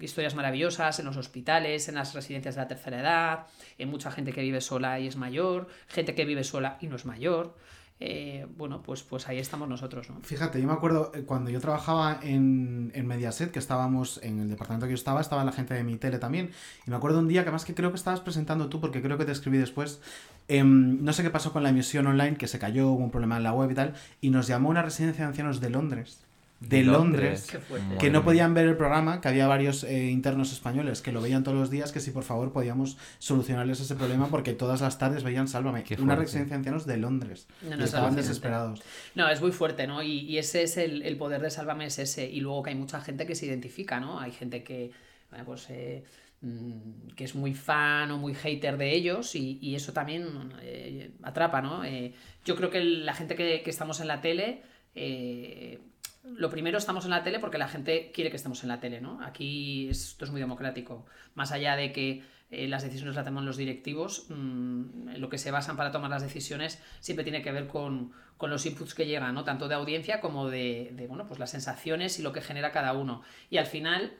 historias 0.00 0.36
maravillosas 0.36 1.00
en 1.00 1.06
los 1.06 1.16
hospitales, 1.16 1.88
en 1.88 1.96
las 1.96 2.14
residencias 2.14 2.54
de 2.54 2.60
la 2.60 2.68
tercera 2.68 3.00
edad, 3.00 3.46
en 3.76 3.90
mucha 3.90 4.12
gente 4.12 4.32
que 4.32 4.40
vive 4.40 4.60
sola 4.60 5.00
y 5.00 5.08
es 5.08 5.16
mayor, 5.16 5.66
gente 5.88 6.14
que 6.14 6.24
vive 6.24 6.44
sola 6.44 6.78
y 6.80 6.86
no 6.86 6.96
es 6.96 7.04
mayor. 7.06 7.56
Eh, 8.02 8.46
bueno, 8.56 8.82
pues, 8.82 9.02
pues 9.02 9.28
ahí 9.28 9.38
estamos 9.38 9.68
nosotros, 9.68 10.08
¿no? 10.08 10.20
Fíjate, 10.22 10.58
yo 10.58 10.66
me 10.66 10.72
acuerdo 10.72 11.12
eh, 11.14 11.24
cuando 11.24 11.50
yo 11.50 11.60
trabajaba 11.60 12.18
en, 12.22 12.90
en 12.94 13.06
Mediaset, 13.06 13.50
que 13.50 13.58
estábamos 13.58 14.20
en 14.22 14.40
el 14.40 14.48
departamento 14.48 14.86
que 14.86 14.92
yo 14.92 14.94
estaba, 14.94 15.20
estaba 15.20 15.44
la 15.44 15.52
gente 15.52 15.74
de 15.74 15.84
mi 15.84 15.96
tele 15.96 16.18
también. 16.18 16.50
Y 16.86 16.90
me 16.90 16.96
acuerdo 16.96 17.18
un 17.18 17.28
día 17.28 17.44
que 17.44 17.50
más 17.50 17.66
que 17.66 17.74
creo 17.74 17.90
que 17.90 17.96
estabas 17.96 18.20
presentando 18.20 18.70
tú, 18.70 18.80
porque 18.80 19.02
creo 19.02 19.18
que 19.18 19.26
te 19.26 19.32
escribí 19.32 19.58
después. 19.58 20.00
em, 20.48 21.04
no 21.04 21.12
sé 21.12 21.22
qué 21.22 21.30
pasó 21.30 21.52
con 21.52 21.62
la 21.62 21.68
emisión 21.68 22.06
online, 22.06 22.36
que 22.36 22.48
se 22.48 22.58
cayó, 22.58 22.88
hubo 22.88 23.04
un 23.04 23.10
problema 23.10 23.36
en 23.36 23.42
la 23.42 23.52
web 23.52 23.70
y 23.70 23.74
tal. 23.74 23.94
Y 24.22 24.30
nos 24.30 24.46
llamó 24.46 24.70
una 24.70 24.82
residencia 24.82 25.24
de 25.24 25.28
ancianos 25.28 25.60
de 25.60 25.68
Londres. 25.68 26.24
De, 26.60 26.82
Londres. 26.82 27.50
Que 27.98 28.10
no 28.10 28.22
podían 28.22 28.52
ver 28.52 28.66
el 28.66 28.76
programa, 28.76 29.22
que 29.22 29.28
había 29.28 29.46
varios 29.46 29.82
eh, 29.82 30.10
internos 30.10 30.52
españoles 30.52 31.00
que 31.00 31.10
lo 31.10 31.22
veían 31.22 31.42
todos 31.42 31.56
los 31.56 31.70
días, 31.70 31.90
que 31.90 32.00
si 32.00 32.10
por 32.10 32.22
favor 32.22 32.52
podíamos 32.52 32.98
solucionarles 33.18 33.80
ese 33.80 33.94
problema 33.94 34.26
porque 34.28 34.52
todas 34.52 34.82
las 34.82 34.98
tardes 34.98 35.24
veían 35.24 35.48
Sálvame. 35.48 35.84
Una 35.98 36.16
residencia 36.16 36.50
de 36.50 36.58
ancianos 36.58 36.84
de 36.84 36.98
Londres. 36.98 37.48
No, 37.62 37.70
no, 37.70 37.76
y 37.76 37.78
es 37.78 37.84
estaban 37.86 38.14
desesperados. 38.14 38.82
No, 39.14 39.26
es 39.30 39.40
muy 39.40 39.52
fuerte, 39.52 39.86
¿no? 39.86 40.02
Y, 40.02 40.20
y 40.20 40.36
ese 40.36 40.62
es 40.62 40.76
el, 40.76 41.02
el 41.02 41.16
poder 41.16 41.40
de 41.40 41.50
Sálvame, 41.50 41.86
es 41.86 41.98
ese. 41.98 42.28
Y 42.28 42.40
luego 42.40 42.62
que 42.62 42.70
hay 42.70 42.76
mucha 42.76 43.00
gente 43.00 43.24
que 43.24 43.34
se 43.34 43.46
identifica, 43.46 43.98
¿no? 43.98 44.20
Hay 44.20 44.32
gente 44.32 44.62
que, 44.62 44.90
bueno, 45.30 45.46
pues, 45.46 45.66
eh, 45.70 46.04
mm, 46.42 47.08
que 47.16 47.24
es 47.24 47.34
muy 47.34 47.54
fan 47.54 48.10
o 48.10 48.18
muy 48.18 48.34
hater 48.34 48.76
de 48.76 48.94
ellos 48.94 49.34
y, 49.34 49.58
y 49.62 49.76
eso 49.76 49.94
también 49.94 50.52
eh, 50.60 51.12
atrapa, 51.22 51.62
¿no? 51.62 51.84
Eh, 51.84 52.12
yo 52.44 52.54
creo 52.54 52.68
que 52.68 52.84
la 52.84 53.14
gente 53.14 53.34
que, 53.34 53.62
que 53.62 53.70
estamos 53.70 53.98
en 54.00 54.08
la 54.08 54.20
tele... 54.20 54.60
eh, 54.94 55.78
lo 56.22 56.50
primero 56.50 56.78
estamos 56.78 57.04
en 57.04 57.10
la 57.10 57.22
tele 57.22 57.38
porque 57.38 57.58
la 57.58 57.68
gente 57.68 58.10
quiere 58.12 58.30
que 58.30 58.36
estemos 58.36 58.62
en 58.62 58.68
la 58.68 58.80
tele, 58.80 59.00
¿no? 59.00 59.20
Aquí 59.22 59.88
esto 59.88 60.24
es 60.24 60.30
muy 60.30 60.40
democrático. 60.40 61.06
Más 61.34 61.52
allá 61.52 61.76
de 61.76 61.92
que 61.92 62.22
eh, 62.50 62.68
las 62.68 62.82
decisiones 62.82 63.14
las 63.14 63.24
toman 63.24 63.46
los 63.46 63.56
directivos, 63.56 64.26
mm, 64.28 65.16
lo 65.16 65.28
que 65.28 65.38
se 65.38 65.50
basan 65.50 65.76
para 65.76 65.92
tomar 65.92 66.10
las 66.10 66.22
decisiones 66.22 66.82
siempre 67.00 67.24
tiene 67.24 67.42
que 67.42 67.52
ver 67.52 67.68
con, 67.68 68.12
con 68.36 68.50
los 68.50 68.66
inputs 68.66 68.94
que 68.94 69.06
llegan, 69.06 69.34
¿no? 69.34 69.44
Tanto 69.44 69.68
de 69.68 69.76
audiencia 69.76 70.20
como 70.20 70.50
de, 70.50 70.92
bueno, 71.08 71.26
pues 71.26 71.38
las 71.38 71.50
sensaciones 71.50 72.18
y 72.18 72.22
lo 72.22 72.32
que 72.32 72.40
genera 72.40 72.72
cada 72.72 72.92
uno. 72.92 73.22
Y 73.48 73.58
al 73.58 73.66
final, 73.66 74.14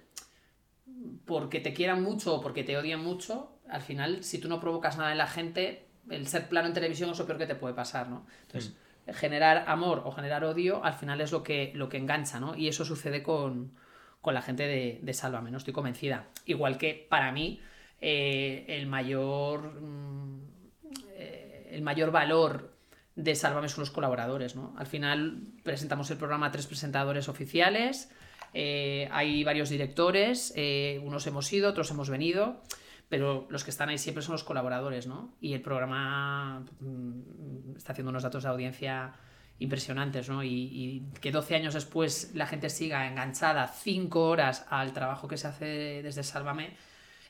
porque 1.25 1.61
te 1.61 1.75
quieran 1.75 2.03
mucho 2.03 2.37
o 2.37 2.41
porque 2.41 2.63
te 2.63 2.79
odien 2.79 3.01
mucho, 3.01 3.59
al 3.69 3.83
final, 3.83 4.23
si 4.23 4.39
tú 4.39 4.49
no 4.49 4.61
provocas 4.61 4.97
nada 4.97 5.13
en 5.13 5.19
la 5.19 5.27
gente, 5.27 5.89
el 6.09 6.27
ser 6.27 6.49
plano 6.49 6.69
en 6.69 6.75
televisión 6.75 7.11
es 7.11 7.19
lo 7.19 7.27
peor 7.27 7.39
que 7.39 7.47
te 7.47 7.55
puede 7.57 7.75
pasar, 7.75 8.09
¿no? 8.09 8.27
Entonces, 8.43 8.77
generar 9.13 9.65
amor 9.67 10.03
o 10.05 10.13
generar 10.13 10.45
odio 10.45 10.85
al 10.85 10.95
final 10.95 11.21
es 11.21 11.33
lo 11.33 11.43
que, 11.43 11.73
lo 11.75 11.89
que 11.89 11.97
engancha, 11.99 12.41
¿no? 12.41 12.57
Y 12.57 12.69
eso 12.69 12.85
sucede 12.85 13.23
con, 13.23 13.73
con 14.21 14.35
la 14.35 14.43
gente 14.43 14.67
de, 14.67 15.01
de 15.03 15.15
Sálvame, 15.15 15.51
¿no? 15.51 15.59
Estoy 15.59 15.73
convencida. 15.73 16.29
Igual 16.45 16.79
que 16.79 17.07
para 17.09 17.33
mí 17.33 17.61
eh, 18.01 18.65
el 18.67 18.87
mayor 18.87 19.79
mm, 19.81 20.41
eh, 21.17 21.69
el 21.73 21.83
mayor 21.83 22.11
valor 22.11 22.75
de 23.15 23.35
Sálvame 23.35 23.69
son 23.69 23.81
los 23.83 23.91
colaboradores, 23.91 24.57
¿no? 24.57 24.75
Al 24.79 24.87
final 24.87 25.43
presentamos 25.63 26.11
el 26.11 26.17
programa 26.17 26.47
a 26.47 26.51
tres 26.51 26.67
presentadores 26.67 27.29
oficiales, 27.29 28.11
eh, 28.55 29.09
hay 29.13 29.45
varios 29.45 29.69
directores, 29.69 30.55
unos 31.03 31.27
hemos 31.27 31.53
ido, 31.53 31.69
otros 31.69 31.91
hemos 31.91 32.09
venido, 32.09 32.63
pero 33.11 33.49
los 33.51 33.65
que 33.65 33.71
están 33.71 33.89
ahí 33.89 33.99
siempre 33.99 34.23
son 34.23 34.35
los 34.35 34.45
colaboradores, 34.45 35.09
¿no? 35.09 35.35
Y 35.41 35.53
el 35.53 35.61
programa 35.61 36.65
mm, 36.79 37.77
está 37.77 37.93
haciendo 37.93 38.11
unos 38.11 38.23
datos 38.23 38.45
de 38.45 38.49
audiencia 38.49 39.15
impresionantes, 39.59 40.29
¿no? 40.31 40.45
Y, 40.45 41.05
que 41.21 41.33
12 41.33 41.57
años 41.57 41.75
después 41.75 42.31
la 42.35 42.47
gente 42.47 42.71
siga 42.71 43.09
enganchada 43.09 43.67
5 43.67 44.21
horas 44.21 44.65
al 44.71 44.93
trabajo 44.93 45.27
que 45.27 45.37
se 45.37 45.49
hace 45.49 46.03
desde 46.05 46.23
Sálvame, 46.23 46.77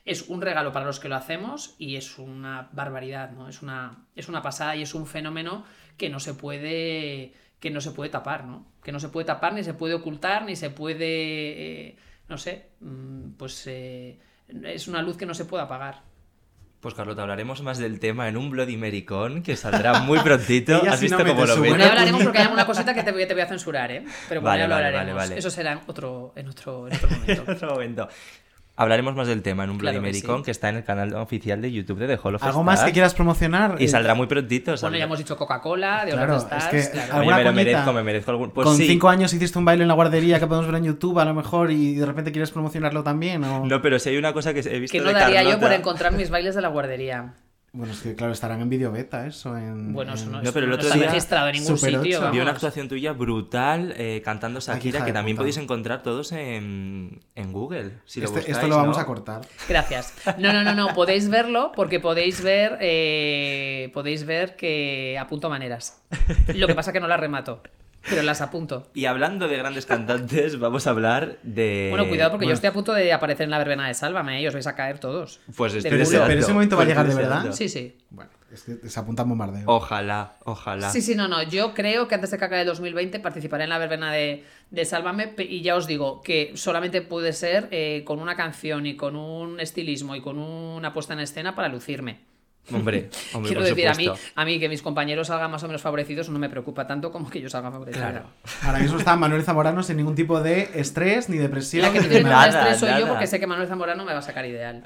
es 0.05 0.29
un 0.29 0.41
regalo 0.41 0.71
para 0.71 0.85
los 0.85 0.99
que 0.99 1.09
lo 1.09 1.15
hacemos 1.15 1.75
y 1.79 1.95
es 1.95 2.19
una 2.19 2.69
barbaridad, 2.73 3.31
¿no? 3.31 3.49
Es 3.49 3.63
una, 3.63 4.05
es 4.15 4.29
una 4.29 4.43
pasada 4.43 4.75
y 4.75 4.83
es 4.83 4.93
un 4.93 5.07
fenómeno 5.07 5.65
que 5.97 6.09
no 6.09 6.19
se 6.19 6.35
puede 6.35 7.33
que 7.59 7.69
no 7.71 7.81
se 7.81 7.91
puede 7.91 8.09
tapar, 8.09 8.45
¿no? 8.45 8.65
Que 8.83 8.91
no 8.91 8.99
se 8.99 9.09
puede 9.09 9.25
tapar, 9.25 9.53
ni 9.53 9.63
se 9.63 9.73
puede 9.73 9.93
ocultar, 9.93 10.45
ni 10.45 10.55
se 10.55 10.71
puede, 10.71 11.89
eh, 11.89 11.97
no 12.27 12.37
sé, 12.37 12.71
mm, 12.79 13.33
pues 13.37 13.67
eh, 13.67 14.19
es 14.65 14.87
una 14.87 15.01
luz 15.01 15.17
que 15.17 15.25
no 15.25 15.33
se 15.33 15.45
puede 15.45 15.63
apagar. 15.63 16.01
Pues 16.79 16.95
Carlota, 16.95 17.21
hablaremos 17.21 17.61
más 17.61 17.77
del 17.77 17.99
tema 17.99 18.27
en 18.27 18.37
un 18.37 18.49
Bloody 18.49 18.75
Maricón 18.75 19.43
que 19.43 19.55
saldrá 19.55 19.99
muy 19.99 20.17
prontito. 20.23 20.77
¿Has 20.89 20.99
sí 20.99 21.09
no 21.09 21.17
visto 21.17 21.31
cómo 21.31 21.45
lo? 21.45 21.57
Bueno, 21.57 21.77
ya 21.77 21.89
hablaremos 21.89 22.23
porque 22.23 22.39
hay 22.39 22.43
alguna 22.45 22.65
cosita 22.65 22.93
que 22.95 23.03
te 23.03 23.11
voy, 23.11 23.27
te 23.27 23.33
voy 23.35 23.43
a 23.43 23.47
censurar, 23.47 23.91
¿eh? 23.91 24.03
Pero 24.27 24.41
bueno, 24.41 24.51
Vale, 24.51 24.61
ya 24.63 24.67
lo 24.67 24.73
vale, 24.75 24.87
hablaremos. 24.87 25.15
vale, 25.15 25.29
vale. 25.29 25.39
Eso 25.39 25.51
será 25.51 25.73
en 25.73 25.79
otro, 25.85 26.33
en 26.35 26.47
otro, 26.49 26.87
en 26.87 26.95
otro 26.95 27.09
momento. 27.09 27.43
En 27.47 27.55
otro 27.55 27.69
momento. 27.73 28.09
Hablaremos 28.77 29.15
más 29.15 29.27
del 29.27 29.41
tema 29.43 29.63
en 29.65 29.69
un 29.69 29.77
Bloody 29.77 29.97
Claro 29.99 30.07
que 30.11 30.13
sí. 30.13 30.43
que 30.45 30.51
está 30.51 30.69
en 30.69 30.77
el 30.77 30.83
canal 30.83 31.13
oficial 31.15 31.61
de 31.61 31.71
YouTube 31.71 31.99
de 31.99 32.07
The 32.07 32.19
Hall 32.23 32.35
of 32.35 32.43
¿Algo 32.43 32.63
más 32.63 32.83
que 32.83 32.91
quieras 32.93 33.13
promocionar? 33.13 33.75
Y 33.79 33.87
saldrá 33.87 34.15
muy 34.15 34.27
prontito. 34.27 34.71
Bueno, 34.71 34.77
saldrá. 34.77 34.99
ya 34.99 35.05
hemos 35.05 35.17
dicho 35.19 35.35
Coca-Cola, 35.37 36.05
de 36.05 36.13
Claro, 36.13 36.37
Stars, 36.37 36.73
es 36.73 36.87
que 36.87 36.93
claro. 36.93 37.09
Oye, 37.11 37.19
¿Alguna 37.19 37.37
me 37.37 37.43
lo 37.43 37.53
merezco, 37.53 37.93
me 37.93 38.03
merezco 38.03 38.31
algún... 38.31 38.51
Pues 38.51 38.65
Con 38.65 38.77
sí. 38.77 38.87
cinco 38.87 39.09
años 39.09 39.33
hiciste 39.33 39.59
un 39.59 39.65
baile 39.65 39.83
en 39.83 39.87
la 39.89 39.93
guardería 39.93 40.39
que 40.39 40.47
podemos 40.47 40.65
ver 40.67 40.77
en 40.77 40.85
YouTube 40.85 41.19
a 41.19 41.25
lo 41.25 41.33
mejor 41.33 41.69
y 41.69 41.95
de 41.95 42.05
repente 42.05 42.31
quieres 42.31 42.49
promocionarlo 42.51 43.03
también. 43.03 43.43
¿o? 43.43 43.65
No, 43.65 43.81
pero 43.81 43.99
si 43.99 44.09
hay 44.09 44.17
una 44.17 44.33
cosa 44.33 44.53
que 44.53 44.61
he 44.61 44.79
visto 44.79 44.97
Que 44.97 45.03
no 45.03 45.09
de 45.09 45.13
daría 45.13 45.43
yo 45.43 45.49
Carlota- 45.49 45.67
por 45.67 45.73
encontrar 45.73 46.13
mis 46.13 46.29
bailes 46.29 46.55
de 46.55 46.61
la 46.61 46.69
guardería. 46.69 47.33
Bueno, 47.73 47.93
es 47.93 48.01
que 48.01 48.15
claro, 48.15 48.33
estarán 48.33 48.59
en 48.59 48.67
vídeo 48.67 48.91
beta 48.91 49.25
eso. 49.25 49.55
En, 49.55 49.93
Bueno, 49.93 50.13
eso 50.13 50.25
en- 50.25 50.31
no, 50.33 50.37
No, 50.41 50.43
es- 50.43 50.51
pero 50.53 50.65
el 50.65 50.71
no 50.71 50.75
otro 50.75 50.87
está 50.87 50.99
día- 50.99 51.07
registrado 51.07 51.47
en 51.47 51.53
ningún 51.53 51.77
Super 51.77 51.95
sitio. 52.01 52.29
Vi 52.31 52.39
una 52.41 52.51
actuación 52.51 52.89
tuya 52.89 53.13
brutal 53.13 53.93
eh, 53.95 54.21
cantando 54.25 54.59
Shakira 54.59 55.05
que 55.05 55.13
también 55.13 55.37
puta. 55.37 55.43
podéis 55.43 55.55
encontrar 55.57 56.03
todos 56.03 56.33
en, 56.33 57.21
en 57.35 57.53
Google. 57.53 57.93
Si 58.05 58.19
lo 58.19 58.25
Este- 58.25 58.39
buscáis, 58.39 58.57
esto 58.57 58.67
lo 58.67 58.75
vamos 58.75 58.97
¿no? 58.97 59.01
a 59.01 59.05
cortar. 59.05 59.41
Gracias. 59.69 60.13
No, 60.37 60.51
no, 60.51 60.63
no, 60.65 60.75
no, 60.75 60.93
podéis 60.93 61.29
verlo 61.29 61.71
porque 61.73 62.01
podéis 62.01 62.43
ver, 62.43 62.77
eh, 62.81 63.89
podéis 63.93 64.25
ver 64.25 64.57
que 64.57 65.17
apunto 65.17 65.49
maneras. 65.49 66.03
Lo 66.53 66.67
que 66.67 66.75
pasa 66.75 66.91
que 66.91 66.99
no 66.99 67.07
las 67.07 67.21
remato, 67.21 67.61
pero 68.09 68.23
las 68.23 68.41
apunto. 68.41 68.87
Y 68.93 69.05
hablando 69.05 69.47
de 69.47 69.57
grandes 69.57 69.85
cantantes, 69.85 70.57
vamos 70.59 70.87
a 70.87 70.89
hablar 70.91 71.37
de... 71.43 71.87
Bueno, 71.89 72.07
cuidado 72.07 72.31
porque 72.31 72.47
yo 72.47 72.53
estoy 72.53 72.69
a 72.69 72.73
punto 72.73 72.93
de 72.93 73.13
aparecer 73.13 73.43
en 73.45 73.51
la 73.51 73.57
verbena 73.57 73.87
de 73.87 73.93
Sálvame, 73.93 74.39
¿eh? 74.39 74.41
y 74.41 74.47
os 74.47 74.53
vais 74.53 74.67
a 74.67 74.75
caer 74.75 74.99
todos. 74.99 75.39
Pues 75.55 75.73
estoy 75.73 75.91
Pero 75.91 76.03
ese- 76.03 76.11
seguro. 76.11 76.27
deseando, 76.27 76.27
pero 76.27 76.39
ese 76.41 76.53
momento 76.53 76.77
va 76.77 76.83
a 76.83 76.85
llegar 76.85 77.07
de 77.07 77.15
verdad. 77.15 77.35
deseando. 77.43 77.55
Sí, 77.57 77.69
sí. 77.69 77.97
Bueno, 78.09 78.31
es 78.51 78.63
que 78.63 78.89
se 78.89 78.99
apunta 78.99 79.21
a 79.21 79.25
bombardeo. 79.25 79.63
Ojalá, 79.67 80.35
ojalá. 80.45 80.89
Sí, 80.89 81.01
sí, 81.01 81.15
no, 81.15 81.27
no. 81.27 81.43
Yo 81.43 81.73
creo 81.73 82.07
que 82.07 82.15
antes 82.15 82.31
de 82.31 82.37
que 82.37 82.45
acabe 82.45 82.61
el 82.61 82.67
2020 82.67 83.19
participaré 83.19 83.63
en 83.63 83.69
la 83.69 83.77
verbena 83.77 84.11
de, 84.11 84.43
de 84.71 84.85
Sálvame 84.85 85.33
y 85.37 85.61
ya 85.61 85.75
os 85.75 85.87
digo 85.87 86.21
que 86.21 86.51
solamente 86.55 87.01
puede 87.01 87.31
ser 87.33 87.69
eh, 87.71 88.03
con 88.05 88.19
una 88.19 88.35
canción 88.35 88.85
y 88.85 88.97
con 88.97 89.15
un 89.15 89.59
estilismo 89.61 90.15
y 90.15 90.21
con 90.21 90.37
una 90.39 90.93
puesta 90.93 91.13
en 91.13 91.19
escena 91.21 91.55
para 91.55 91.69
lucirme. 91.69 92.19
Hombre, 92.71 93.09
hombre, 93.33 93.49
Quiero 93.49 93.61
por 93.61 93.69
decir, 93.69 93.87
a 93.87 93.93
mí, 93.93 94.05
supuesto. 94.05 94.31
a 94.35 94.45
mí 94.45 94.59
que 94.59 94.69
mis 94.69 94.81
compañeros 94.81 95.27
salgan 95.27 95.51
más 95.51 95.63
o 95.63 95.67
menos 95.67 95.81
favorecidos 95.81 96.29
no 96.29 96.39
me 96.39 96.49
preocupa 96.49 96.87
tanto 96.87 97.11
como 97.11 97.29
que 97.29 97.41
yo 97.41 97.49
salga 97.49 97.71
favorecido. 97.71 98.05
Claro. 98.05 98.25
Ahora 98.63 98.79
mismo 98.79 98.97
está 98.97 99.15
Manuel 99.15 99.43
Zamorano 99.43 99.83
sin 99.83 99.97
ningún 99.97 100.15
tipo 100.15 100.41
de 100.41 100.69
estrés 100.75 101.27
ni 101.29 101.37
depresión. 101.37 101.83
La 101.83 101.91
que 101.91 102.01
tiene 102.01 102.23
nada. 102.23 102.47
estrés 102.47 102.79
soy 102.79 102.99
yo 102.99 103.07
porque 103.07 103.27
sé 103.27 103.39
que 103.39 103.47
Manuel 103.47 103.67
Zamorano 103.67 104.05
me 104.05 104.13
va 104.13 104.19
a 104.19 104.23
sacar 104.23 104.45
ideal. 104.45 104.83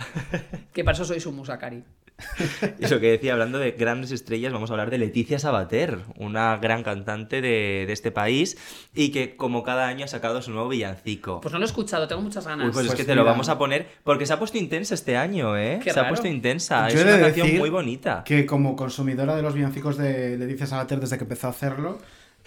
Que 0.73 0.83
para 0.83 0.95
eso 0.95 1.05
soy 1.05 1.19
su 1.19 1.31
musa, 1.31 1.57
Cari. 1.57 1.83
Y 2.79 2.87
lo 2.87 2.99
que 2.99 3.11
decía, 3.11 3.33
hablando 3.33 3.59
de 3.59 3.71
grandes 3.71 4.11
estrellas, 4.11 4.53
vamos 4.53 4.69
a 4.69 4.73
hablar 4.73 4.89
de 4.89 4.97
Leticia 4.97 5.39
Sabater, 5.39 5.99
una 6.15 6.57
gran 6.57 6.83
cantante 6.83 7.41
de, 7.41 7.85
de 7.85 7.93
este 7.93 8.11
país 8.11 8.57
y 8.93 9.11
que 9.11 9.35
como 9.35 9.63
cada 9.63 9.87
año 9.87 10.05
ha 10.05 10.07
sacado 10.07 10.41
su 10.41 10.51
nuevo 10.51 10.69
villancico. 10.69 11.41
Pues 11.41 11.51
no 11.51 11.59
lo 11.59 11.65
he 11.65 11.67
escuchado, 11.67 12.07
tengo 12.07 12.21
muchas 12.21 12.47
ganas. 12.47 12.67
Uy, 12.67 12.73
pues, 12.73 12.85
es 12.85 12.91
Pues 12.91 13.01
que 13.01 13.05
te 13.05 13.15
lo 13.15 13.23
vamos 13.25 13.49
a 13.49 13.57
poner 13.57 13.87
porque 14.03 14.25
se 14.25 14.33
ha 14.33 14.39
puesto 14.39 14.57
intensa 14.57 14.93
este 14.93 15.17
año, 15.17 15.57
¿eh? 15.57 15.79
Qué 15.83 15.91
se 15.91 15.99
ha 15.99 16.07
puesto 16.07 16.27
intensa. 16.27 16.89
Yo 16.89 16.99
es 16.99 17.05
una 17.05 17.19
canción 17.19 17.47
decir 17.47 17.59
muy 17.59 17.69
bonita. 17.69 18.23
Que 18.25 18.45
como 18.45 18.75
consumidora 18.75 19.35
de 19.35 19.41
los 19.41 19.53
villancicos 19.53 19.97
de 19.97 20.37
Leticia 20.37 20.65
Sabater 20.67 20.99
desde 20.99 21.17
que 21.17 21.23
empezó 21.23 21.47
a 21.47 21.49
hacerlo, 21.51 21.99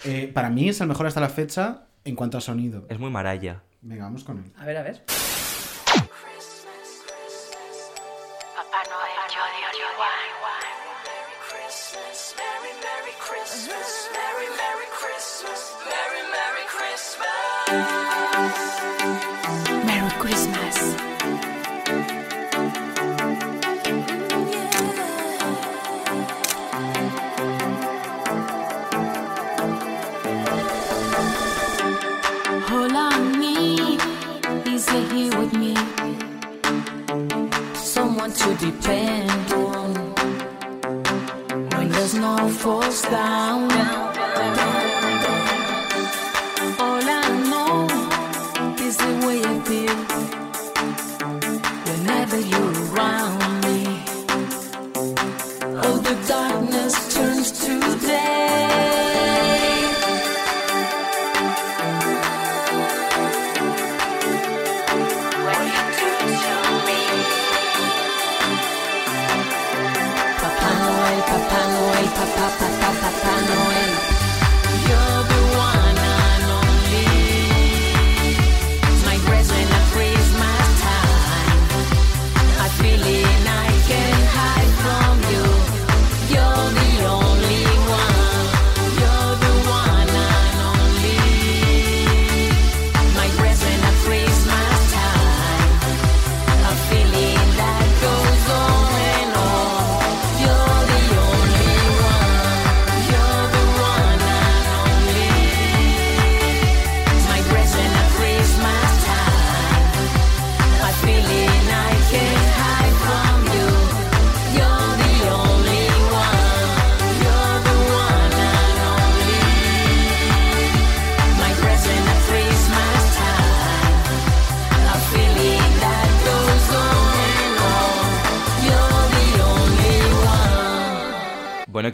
eh, 0.05 0.29
para 0.33 0.49
mí 0.49 0.69
es 0.69 0.81
el 0.81 0.87
mejor 0.87 1.07
hasta 1.07 1.21
la 1.21 1.29
fecha 1.29 1.83
en 2.05 2.15
cuanto 2.15 2.37
a 2.37 2.41
sonido. 2.41 2.85
Es 2.89 2.99
muy 2.99 3.11
maraya. 3.11 3.61
Venga, 3.81 4.05
vamos 4.05 4.23
con 4.23 4.39
él. 4.39 4.51
A 4.57 4.65
ver, 4.65 4.77
a 4.77 4.83
ver. 4.83 5.03
To 38.29 38.55
depend 38.55 39.53
on. 39.53 39.93
When 41.75 41.89
there's 41.89 42.13
no 42.13 42.47
force 42.49 43.01
down. 43.01 44.08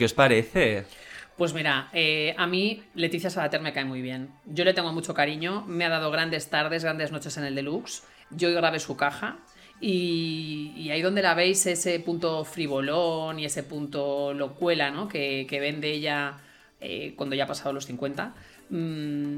¿Qué 0.06 0.08
os 0.08 0.14
parece? 0.14 0.86
Pues 1.36 1.56
mira, 1.56 1.89
eh, 1.91 2.36
a 2.38 2.45
mí 2.45 2.84
Leticia 2.93 3.32
Sabater 3.32 3.60
me 3.60 3.74
cae 3.74 3.86
muy 3.86 4.03
bien. 4.03 4.30
Yo 4.45 4.64
le 4.64 4.76
tengo 4.76 4.93
mucho 4.93 5.16
cariño, 5.16 5.66
me 5.66 5.84
ha 5.84 5.89
dado 5.89 6.12
grandes 6.12 6.47
tardes, 6.47 6.84
grandes 6.84 7.12
noches 7.12 7.36
en 7.38 7.45
el 7.45 7.56
deluxe. 7.56 8.03
Yo 8.30 8.53
grabé 8.53 8.80
su 8.80 8.95
caja 8.95 9.39
y, 9.82 10.89
ahí 10.91 11.01
donde 11.01 11.24
la 11.24 11.34
veis 11.34 11.66
ese 11.66 11.99
punto 11.99 12.45
frivolón 12.45 13.39
y 13.39 13.45
ese 13.45 13.64
punto 13.64 14.32
locuela 14.36 14.91
¿no? 14.91 15.08
que, 15.08 15.47
que 15.49 15.60
vende 15.60 15.91
ella 15.91 16.38
eh, 16.80 17.14
cuando 17.16 17.36
ya 17.36 17.45
ha 17.45 17.47
pasado 17.47 17.74
los 17.74 17.88
50. 17.88 18.36
mm, 18.70 19.36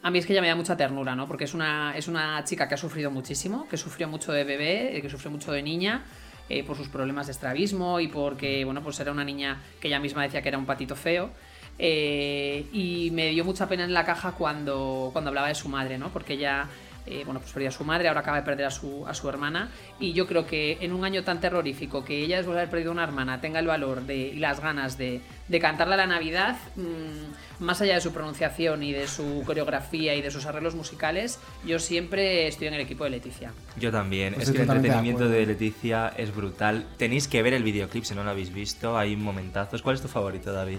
a 0.00 0.10
mí 0.10 0.18
es 0.20 0.26
que 0.26 0.32
ella 0.32 0.40
me 0.40 0.48
da 0.48 0.54
mucha 0.54 0.76
ternura, 0.76 1.14
¿no? 1.16 1.26
Porque 1.26 1.44
es 1.44 1.52
una, 1.52 1.92
es 1.96 2.08
una 2.08 2.42
chica 2.44 2.66
que 2.66 2.74
ha 2.74 2.78
sufrido 2.78 3.10
muchísimo, 3.10 3.68
que 3.68 3.76
sufrió 3.76 4.08
mucho 4.08 4.32
de 4.32 4.44
bebé, 4.44 5.00
que 5.02 5.10
sufrió 5.10 5.30
mucho 5.30 5.50
de 5.50 5.60
niña, 5.60 6.04
eh, 6.48 6.64
por 6.64 6.76
sus 6.76 6.88
problemas 6.88 7.26
de 7.26 7.32
estrabismo 7.32 8.00
y 8.00 8.08
porque, 8.08 8.64
bueno, 8.64 8.82
pues 8.82 8.98
era 9.00 9.12
una 9.12 9.24
niña 9.24 9.62
que 9.80 9.88
ella 9.88 10.00
misma 10.00 10.22
decía 10.22 10.42
que 10.42 10.48
era 10.48 10.58
un 10.58 10.66
patito 10.66 10.96
feo. 10.96 11.30
Eh, 11.78 12.66
y 12.72 13.10
me 13.12 13.30
dio 13.30 13.44
mucha 13.44 13.68
pena 13.68 13.84
en 13.84 13.94
la 13.94 14.04
caja 14.04 14.32
cuando, 14.32 15.10
cuando 15.12 15.28
hablaba 15.28 15.48
de 15.48 15.54
su 15.54 15.68
madre, 15.68 15.96
¿no? 15.96 16.08
Porque 16.08 16.34
ella, 16.34 16.66
eh, 17.10 17.22
bueno, 17.24 17.40
pues 17.40 17.52
perdió 17.52 17.68
a 17.68 17.72
su 17.72 17.84
madre, 17.84 18.08
ahora 18.08 18.20
acaba 18.20 18.38
de 18.38 18.42
perder 18.42 18.66
a 18.66 18.70
su, 18.70 19.06
a 19.06 19.14
su 19.14 19.28
hermana. 19.28 19.70
Y 19.98 20.12
yo 20.12 20.26
creo 20.26 20.46
que 20.46 20.78
en 20.80 20.92
un 20.92 21.04
año 21.04 21.24
tan 21.24 21.40
terrorífico, 21.40 22.04
que 22.04 22.18
ella 22.18 22.36
después 22.36 22.54
de 22.54 22.60
haber 22.62 22.70
perdido 22.70 22.92
una 22.92 23.04
hermana 23.04 23.40
tenga 23.40 23.60
el 23.60 23.66
valor 23.66 24.02
de, 24.02 24.16
y 24.16 24.36
las 24.36 24.60
ganas 24.60 24.98
de, 24.98 25.20
de 25.48 25.60
cantarle 25.60 25.94
a 25.94 25.98
la 25.98 26.06
Navidad, 26.06 26.56
mm, 26.76 27.64
más 27.64 27.80
allá 27.80 27.94
de 27.94 28.00
su 28.00 28.12
pronunciación 28.12 28.82
y 28.82 28.92
de 28.92 29.08
su 29.08 29.42
coreografía 29.44 30.14
y 30.14 30.22
de 30.22 30.30
sus 30.30 30.46
arreglos 30.46 30.74
musicales, 30.74 31.38
yo 31.64 31.78
siempre 31.78 32.46
estoy 32.46 32.68
en 32.68 32.74
el 32.74 32.80
equipo 32.80 33.04
de 33.04 33.10
Leticia. 33.10 33.52
Yo 33.78 33.90
también. 33.90 34.34
Pues 34.34 34.48
es 34.48 34.54
que 34.54 34.62
el 34.62 34.68
de 34.68 34.74
entretenimiento 34.74 35.28
de 35.28 35.46
Leticia 35.46 36.12
es 36.16 36.34
brutal. 36.34 36.86
Tenéis 36.96 37.28
que 37.28 37.42
ver 37.42 37.54
el 37.54 37.62
videoclip 37.62 38.04
si 38.04 38.14
no 38.14 38.24
lo 38.24 38.30
habéis 38.30 38.52
visto. 38.52 38.96
Hay 38.96 39.16
momentazos. 39.16 39.82
¿Cuál 39.82 39.96
es 39.96 40.02
tu 40.02 40.08
favorito, 40.08 40.52
David? 40.52 40.78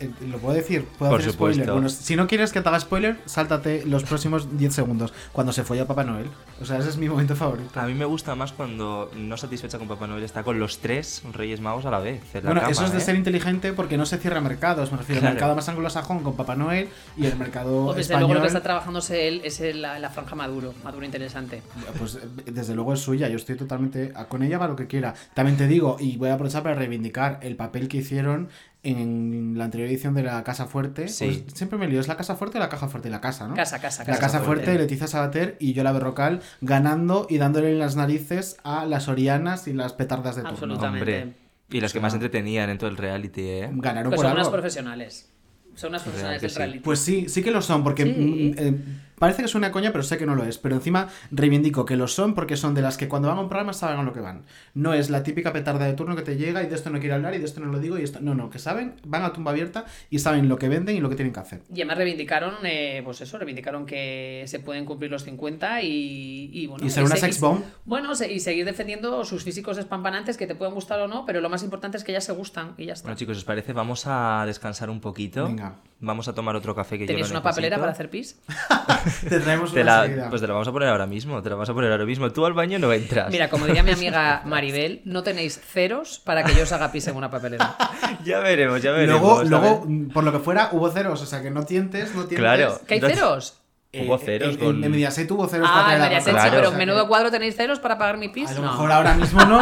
Eh, 0.00 0.10
¿Lo 0.28 0.38
puedo 0.38 0.54
decir? 0.54 0.84
¿Puedo 0.98 1.10
Por 1.12 1.20
hacer 1.20 1.32
supuesto. 1.32 1.54
spoiler? 1.62 1.72
Bueno, 1.72 1.88
si 1.88 2.16
no 2.16 2.26
quieres 2.26 2.52
que 2.52 2.60
te 2.60 2.68
haga 2.68 2.80
spoiler, 2.80 3.18
sáltate 3.24 3.84
los 3.86 4.02
próximos 4.04 4.48
10 4.58 4.74
segundos. 4.74 5.12
Cuando 5.32 5.52
se 5.52 5.62
fue 5.64 5.80
a 5.80 5.86
Papá 5.86 6.04
Noel. 6.04 6.26
O 6.60 6.64
sea, 6.64 6.78
ese 6.78 6.88
es 6.88 6.96
mi 6.96 7.08
momento 7.08 7.36
favorito. 7.36 7.78
A 7.78 7.86
mí 7.86 7.94
me 7.94 8.04
gusta 8.04 8.34
más 8.34 8.52
cuando 8.52 9.10
no 9.16 9.36
satisfecha 9.36 9.78
con 9.78 9.88
Papá 9.88 10.06
Noel 10.06 10.22
está 10.24 10.42
con 10.42 10.58
los 10.58 10.78
tres 10.78 11.22
Reyes 11.32 11.60
Magos 11.60 11.86
a 11.86 11.90
la 11.90 11.98
vez. 12.00 12.20
en 12.34 12.44
la 12.44 12.50
Bueno, 12.50 12.60
cama, 12.62 12.72
eso 12.72 12.84
es 12.84 12.92
de 12.92 12.98
¿eh? 12.98 13.00
ser 13.00 13.14
inteligente 13.16 13.72
porque 13.72 13.96
no 13.96 14.06
se 14.06 14.18
cierra 14.18 14.40
mercados. 14.40 14.90
Me 14.92 14.98
refiero 14.98 15.20
Claro. 15.20 15.30
al 15.30 15.34
mercado 15.34 15.54
más 15.56 15.68
anglosajón 15.68 16.22
con 16.22 16.34
Papá 16.36 16.56
Noel 16.56 16.88
y 17.16 17.26
el 17.26 17.36
mercado 17.36 17.86
O 17.86 17.88
desde 17.94 18.12
español. 18.14 18.20
luego 18.28 18.34
lo 18.34 18.40
que 18.40 18.46
está 18.48 18.62
trabajándose 18.62 19.28
él 19.28 19.40
es 19.44 19.60
la, 19.76 19.98
la 19.98 20.10
franja 20.10 20.34
Maduro, 20.34 20.74
Maduro 20.84 21.04
interesante. 21.04 21.62
Pues 21.98 22.16
eh, 22.16 22.20
desde 22.52 22.74
luego 22.74 22.92
es 22.92 23.00
suya, 23.00 23.28
yo 23.28 23.36
estoy 23.36 23.56
totalmente 23.56 24.12
con 24.28 24.42
ella 24.42 24.58
para 24.58 24.70
lo 24.70 24.76
que 24.76 24.86
quiera. 24.86 25.14
También 25.34 25.56
te 25.56 25.66
digo, 25.66 25.96
y 26.00 26.16
voy 26.16 26.28
a 26.30 26.34
aprovechar 26.34 26.62
para 26.62 26.74
reivindicar 26.74 27.38
el 27.42 27.56
papel 27.56 27.88
que 27.88 27.98
hicieron 27.98 28.48
en 28.82 29.54
la 29.56 29.64
anterior 29.64 29.88
edición 29.88 30.14
de 30.14 30.22
la 30.22 30.42
Casa 30.44 30.66
Fuerte. 30.66 31.08
Sí. 31.08 31.42
Pues 31.44 31.54
siempre 31.58 31.78
me 31.78 31.88
lío, 31.88 31.98
¿es 32.00 32.08
la 32.08 32.16
Casa 32.16 32.36
Fuerte 32.36 32.58
o 32.58 32.60
la 32.60 32.68
Caja 32.68 32.88
Fuerte? 32.88 33.10
La 33.10 33.20
Casa, 33.20 33.48
¿no? 33.48 33.54
Casa, 33.54 33.80
casa, 33.80 34.02
La 34.02 34.06
casa. 34.06 34.20
Casa 34.20 34.40
Fuerte, 34.40 34.78
Leticia 34.78 35.06
Sabater 35.08 35.56
y 35.58 35.72
Yola 35.72 35.92
Berrocal 35.92 36.40
ganando 36.60 37.26
y 37.28 37.38
dándole 37.38 37.72
en 37.72 37.78
las 37.78 37.96
narices 37.96 38.56
a 38.62 38.86
las 38.86 39.08
Orianas 39.08 39.66
y 39.66 39.72
las 39.72 39.92
petardas 39.92 40.36
de 40.36 40.42
turno. 40.42 40.54
Absolutamente. 40.54 41.22
Hombre. 41.22 41.34
Y 41.68 41.80
las 41.80 41.92
que 41.92 41.98
más 42.00 42.14
entretenían 42.14 42.70
en 42.70 42.78
todo 42.78 42.88
el 42.90 42.96
reality, 42.96 43.40
¿eh? 43.42 43.70
Ganaron 43.72 44.10
Pues 44.10 44.18
por 44.18 44.24
son 44.26 44.32
unas 44.34 44.46
algo. 44.46 44.52
profesionales. 44.56 45.32
Son 45.74 45.88
unas 45.90 46.02
profesionales 46.02 46.40
que 46.40 46.46
del 46.46 46.50
sí. 46.52 46.58
reality. 46.58 46.78
Pues 46.78 47.00
sí, 47.00 47.28
sí 47.28 47.42
que 47.42 47.50
lo 47.50 47.60
son, 47.60 47.82
porque 47.82 48.04
Sí. 48.04 48.10
mm, 48.10 48.54
eh, 48.56 48.78
parece 49.18 49.42
que 49.42 49.46
es 49.46 49.54
una 49.54 49.72
coña, 49.72 49.92
pero 49.92 50.02
sé 50.04 50.18
que 50.18 50.26
no 50.26 50.34
lo 50.34 50.44
es. 50.44 50.58
Pero 50.58 50.74
encima 50.76 51.08
reivindico 51.30 51.84
que 51.84 51.96
lo 51.96 52.08
son 52.08 52.34
porque 52.34 52.56
son 52.56 52.74
de 52.74 52.82
las 52.82 52.96
que 52.96 53.08
cuando 53.08 53.28
van 53.28 53.38
a 53.38 53.40
un 53.40 53.48
programa 53.48 53.72
saben 53.72 53.98
a 53.98 54.02
lo 54.02 54.12
que 54.12 54.20
van. 54.20 54.42
No 54.74 54.94
es 54.94 55.10
la 55.10 55.22
típica 55.22 55.52
petarda 55.52 55.86
de 55.86 55.92
turno 55.94 56.16
que 56.16 56.22
te 56.22 56.36
llega 56.36 56.62
y 56.62 56.66
de 56.66 56.74
esto 56.74 56.90
no 56.90 56.98
quiero 57.00 57.14
hablar 57.16 57.34
y 57.34 57.38
de 57.38 57.44
esto 57.44 57.60
no 57.60 57.66
lo 57.72 57.78
digo 57.78 57.98
y 57.98 58.02
esto. 58.02 58.20
No, 58.20 58.34
no, 58.34 58.50
que 58.50 58.58
saben, 58.58 58.94
van 59.04 59.22
a 59.24 59.32
tumba 59.32 59.50
abierta 59.52 59.84
y 60.10 60.18
saben 60.18 60.48
lo 60.48 60.58
que 60.58 60.68
venden 60.68 60.96
y 60.96 61.00
lo 61.00 61.08
que 61.08 61.16
tienen 61.16 61.32
que 61.32 61.40
hacer. 61.40 61.62
Y 61.70 61.76
además 61.80 61.98
reivindicaron, 61.98 62.54
eh, 62.64 63.00
pues 63.04 63.20
eso, 63.20 63.38
reivindicaron 63.38 63.86
que 63.86 64.44
se 64.46 64.60
pueden 64.60 64.84
cumplir 64.84 65.10
los 65.10 65.24
50 65.24 65.82
y, 65.82 66.50
y 66.52 66.66
bueno. 66.66 66.84
Y 66.84 66.90
ser 66.90 67.04
una 67.04 67.14
se- 67.16 67.22
sex 67.22 67.40
bomb. 67.40 67.62
Bueno, 67.84 68.12
y 68.28 68.40
seguir 68.40 68.64
defendiendo 68.64 69.24
sus 69.24 69.42
físicos 69.44 69.78
espampanantes 69.78 70.36
que 70.36 70.46
te 70.46 70.54
pueden 70.54 70.74
gustar 70.74 71.00
o 71.00 71.08
no, 71.08 71.24
pero 71.26 71.40
lo 71.40 71.48
más 71.48 71.62
importante 71.62 71.96
es 71.96 72.04
que 72.04 72.12
ellas 72.12 72.24
se 72.24 72.32
gustan 72.32 72.74
y 72.76 72.86
ya 72.86 72.92
está. 72.92 73.06
Bueno, 73.08 73.18
chicos, 73.18 73.36
¿os 73.38 73.44
parece? 73.44 73.72
Vamos 73.72 74.04
a 74.06 74.44
descansar 74.46 74.90
un 74.90 75.00
poquito. 75.00 75.44
Venga. 75.46 75.76
Vamos 76.00 76.28
a 76.28 76.34
tomar 76.34 76.54
otro 76.56 76.74
café 76.74 76.98
que 76.98 77.04
yo 77.04 77.08
¿Tenéis 77.08 77.28
lo 77.30 77.36
una 77.36 77.42
papelera 77.42 77.76
necesito. 77.78 77.80
para 77.80 77.92
hacer 77.92 78.10
pis? 78.10 78.38
Te 79.28 79.40
traemos 79.40 79.72
Te 79.72 79.82
una 79.82 80.06
la, 80.06 80.28
pues 80.30 80.40
te 80.40 80.46
la 80.46 80.52
vamos 80.54 80.68
a 80.68 80.72
poner 80.72 80.88
ahora 80.88 81.06
mismo, 81.06 81.42
te 81.42 81.48
la 81.48 81.54
vamos 81.54 81.68
a 81.70 81.74
poner 81.74 81.92
ahora 81.92 82.04
mismo. 82.04 82.30
Tú 82.32 82.44
al 82.46 82.52
baño 82.54 82.78
no 82.78 82.92
entras. 82.92 83.30
Mira, 83.30 83.48
como 83.48 83.66
diría 83.66 83.82
mi 83.82 83.92
amiga 83.92 84.42
Maribel, 84.46 85.02
no 85.04 85.22
tenéis 85.22 85.60
ceros 85.60 86.18
para 86.24 86.42
que 86.44 86.54
yo 86.54 86.62
os 86.64 86.72
haga 86.72 86.90
pis 86.92 87.06
en 87.08 87.16
una 87.16 87.30
papelera. 87.30 87.76
Ya 88.24 88.40
veremos, 88.40 88.82
ya 88.82 88.92
veremos. 88.92 89.20
Luego, 89.20 89.40
a 89.40 89.44
luego, 89.44 89.84
ver. 89.86 90.08
por 90.12 90.24
lo 90.24 90.32
que 90.32 90.38
fuera, 90.40 90.70
hubo 90.72 90.90
ceros. 90.90 91.22
O 91.22 91.26
sea, 91.26 91.42
que 91.42 91.50
no 91.50 91.64
tientes, 91.64 92.08
no 92.14 92.22
tientes. 92.24 92.38
Claro. 92.38 92.80
¿Que 92.86 92.94
hay 92.94 93.00
ceros? 93.00 93.58
Hubo 93.98 94.18
ceros 94.18 94.54
en, 94.54 94.56
con- 94.58 94.84
en 94.84 94.90
Mediaset 94.90 95.30
hubo 95.30 95.46
ceros 95.48 95.66
para 95.70 95.86
Ah, 95.88 95.94
en 95.94 95.98
la 96.00 96.04
Mediaset 96.06 96.32
Claro. 96.32 96.50
pero 96.50 96.60
o 96.60 96.64
sea 96.64 96.70
en 96.72 96.78
que 96.80 96.86
menudo 96.86 97.08
cuadro 97.08 97.30
tenéis 97.30 97.56
ceros 97.56 97.78
para 97.78 97.96
pagar 97.96 98.18
mi 98.18 98.28
pis. 98.28 98.50
A 98.50 98.54
lo 98.54 98.62
No. 98.62 98.70
mejor 98.72 98.92
ahora 98.92 99.14
mismo 99.14 99.42
no. 99.44 99.58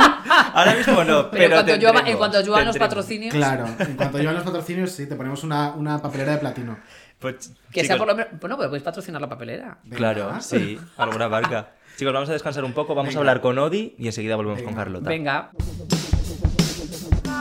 Ahora 0.55 0.74
mismo 0.74 1.05
no, 1.05 1.30
pero, 1.30 1.30
Pero 1.30 1.45
en 1.45 1.51
cuanto, 1.53 1.72
tendremos, 1.72 2.03
en 2.07 2.16
cuanto 2.16 2.64
los 2.64 2.76
patrocinios, 2.78 3.34
Claro, 3.34 3.66
en 3.78 3.97
cuanto 3.97 4.18
llevan 4.18 4.34
los 4.34 4.45
patrocinios, 4.45 4.90
sí, 4.90 5.07
te 5.07 5.14
ponemos 5.14 5.45
una, 5.45 5.72
una 5.74 6.01
papelera 6.03 6.32
de 6.32 6.38
platino. 6.38 6.78
Pues, 7.25 7.49
que 7.72 7.81
chicos, 7.81 7.87
sea 7.87 7.97
por 7.97 8.07
lo 8.07 8.14
menos. 8.14 8.39
Bueno, 8.39 8.59
pero 8.59 8.68
podéis 8.68 8.83
patrocinar 8.83 9.18
la 9.18 9.31
papelera. 9.31 9.79
Venga. 9.85 9.97
Claro, 9.97 10.39
sí, 10.43 10.79
alguna 10.99 11.27
barca. 11.27 11.72
Chicos, 11.97 12.12
vamos 12.12 12.29
a 12.29 12.35
descansar 12.35 12.64
un 12.64 12.75
poco, 12.75 12.95
vamos 12.95 13.14
Venga. 13.14 13.18
a 13.18 13.22
hablar 13.22 13.41
con 13.41 13.59
Odi 13.59 13.95
y 13.97 14.09
enseguida 14.09 14.37
volvemos 14.37 14.59
con 14.59 14.75
Venga. 14.75 14.85
Carlota. 14.85 15.09
Venga. 15.09 15.51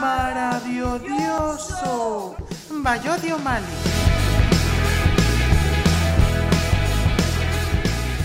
Maravilloso. 0.00 2.34
Bayodio 2.70 3.38
Mali. 3.40 3.66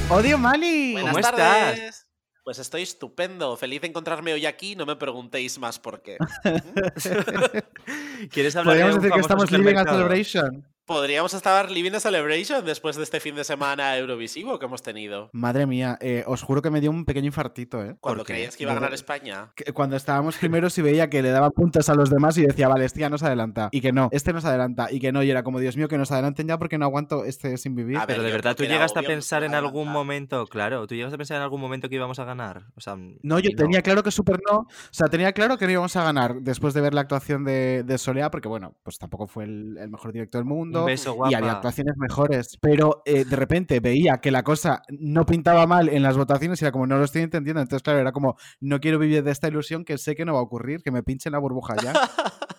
Odio 0.10 0.38
Mali. 0.38 0.94
Buenas 0.94 1.14
¿Cómo 1.14 1.28
tardes. 1.28 2.08
Pues 2.46 2.60
estoy 2.60 2.84
estupendo. 2.84 3.58
Feliz 3.58 3.82
de 3.82 3.88
encontrarme 3.88 4.32
hoy 4.32 4.46
aquí. 4.46 4.78
No 4.78 4.86
me 4.86 4.96
preguntéis 4.96 5.60
más 5.60 5.78
por 5.78 6.02
qué. 6.02 6.18
¿Quieres 8.32 8.56
hablar 8.56 8.76
Podríamos 8.76 8.94
de 8.94 9.00
un 9.00 9.02
decir 9.02 9.14
que 9.14 9.20
estamos 9.20 9.52
living 9.52 9.76
a 9.76 9.84
celebration. 9.84 10.66
Podríamos 10.90 11.36
estar 11.36 11.70
living 11.70 11.92
a 11.92 12.00
celebration 12.00 12.66
después 12.66 12.96
de 12.96 13.04
este 13.04 13.20
fin 13.20 13.36
de 13.36 13.44
semana 13.44 13.96
eurovisivo 13.96 14.58
que 14.58 14.66
hemos 14.66 14.82
tenido. 14.82 15.30
Madre 15.34 15.68
mía, 15.68 16.00
eh, 16.02 16.24
os 16.26 16.42
juro 16.42 16.64
que 16.64 16.72
me 16.72 16.82
dio 16.82 16.90
un 16.90 17.06
pequeño 17.06 17.28
infartito, 17.28 17.86
¿eh? 17.86 17.96
Cuando 18.02 18.24
creías 18.24 18.58
que 18.58 18.64
iba 18.64 18.72
a 18.72 18.74
ganar 18.74 18.96
España. 18.96 19.52
Que 19.56 19.72
Cuando 19.72 19.96
estábamos 19.96 20.38
primeros 20.38 20.76
y 20.80 20.82
veía 20.82 21.08
que 21.08 21.22
le 21.22 21.30
daba 21.30 21.52
puntos 21.52 21.90
a 21.90 21.94
los 21.94 22.10
demás 22.10 22.40
y 22.40 22.42
decía, 22.42 22.68
vale, 22.68 22.86
este 22.86 23.02
ya 23.02 23.10
nos 23.10 23.22
adelanta. 23.22 23.70
Y 23.72 23.82
que 23.82 23.92
no, 23.92 24.10
este 24.12 24.34
nos 24.34 24.46
adelanta. 24.46 24.92
Y 24.92 25.00
que 25.00 25.12
no, 25.12 25.22
y 25.22 25.30
era 25.30 25.44
como, 25.44 25.60
Dios 25.60 25.78
mío, 25.78 25.88
que 25.88 26.00
nos 26.00 26.12
adelanten 26.12 26.48
ya 26.48 26.58
porque 26.58 26.80
no 26.80 26.86
aguanto 26.86 27.24
este 27.24 27.58
sin 27.58 27.76
vivir. 27.76 27.98
A 27.98 28.08
ver, 28.08 28.16
Pero 28.16 28.24
de 28.24 28.32
verdad, 28.32 28.56
¿tú 28.56 28.64
llegaste 28.64 28.98
a 28.98 29.04
pensar 29.04 29.44
en 29.44 29.54
algún 29.54 29.90
momento? 29.90 30.48
Claro, 30.48 30.88
¿tú 30.88 30.96
llegaste 30.96 31.14
a 31.14 31.20
pensar 31.20 31.38
en 31.38 31.44
algún 31.44 31.62
momento 31.62 31.88
que 31.88 31.98
íbamos 31.98 32.18
a 32.18 32.24
ganar? 32.24 32.64
O 32.76 32.82
sea, 32.82 32.98
No, 33.22 33.38
yo 33.38 33.52
tenía 33.56 33.84
claro 33.84 34.02
que 34.02 34.10
súper 34.10 34.40
no. 34.50 34.62
O 34.62 34.68
sea, 34.90 35.08
tenía 35.08 35.34
claro 35.34 35.60
que 35.60 35.66
no 35.66 35.72
íbamos 35.72 35.96
a 35.96 36.04
ganar 36.04 36.42
después 36.42 36.74
de 36.74 36.82
ver 36.82 36.96
la 36.96 37.02
actuación 37.02 37.44
de, 37.44 37.84
de 37.84 37.98
Soleá, 38.00 38.32
porque 38.32 38.48
bueno, 38.48 38.76
pues 38.82 38.98
tampoco 38.98 39.28
fue 39.28 39.44
el, 39.44 39.78
el 39.78 39.92
mejor 39.92 40.14
director 40.14 40.40
del 40.40 40.50
mundo. 40.50 40.79
Beso, 40.86 41.16
y 41.30 41.34
había 41.34 41.52
actuaciones 41.54 41.96
mejores. 41.98 42.58
Pero 42.62 43.02
eh, 43.06 43.26
de 43.26 43.36
repente 43.36 43.80
veía 43.80 44.18
que 44.20 44.32
la 44.32 44.44
cosa 44.44 44.82
no 44.90 45.26
pintaba 45.26 45.66
mal 45.68 45.90
en 45.90 46.04
las 46.04 46.18
votaciones 46.18 46.62
y 46.62 46.66
era 46.66 46.72
como, 46.72 46.88
no 46.88 46.98
lo 46.98 47.06
estoy 47.06 47.22
entendiendo. 47.22 47.62
Entonces, 47.62 47.84
claro, 47.84 48.00
era 48.00 48.12
como, 48.12 48.38
no 48.60 48.80
quiero 48.80 49.00
vivir 49.00 49.24
de 49.24 49.32
esta 49.32 49.48
ilusión 49.48 49.86
que 49.86 49.98
sé 49.98 50.16
que 50.16 50.26
no 50.26 50.34
va 50.34 50.40
a 50.40 50.44
ocurrir, 50.44 50.82
que 50.84 50.92
me 50.92 51.04
pinchen 51.04 51.32
la 51.34 51.40
burbuja 51.40 51.76
ya. 51.82 51.94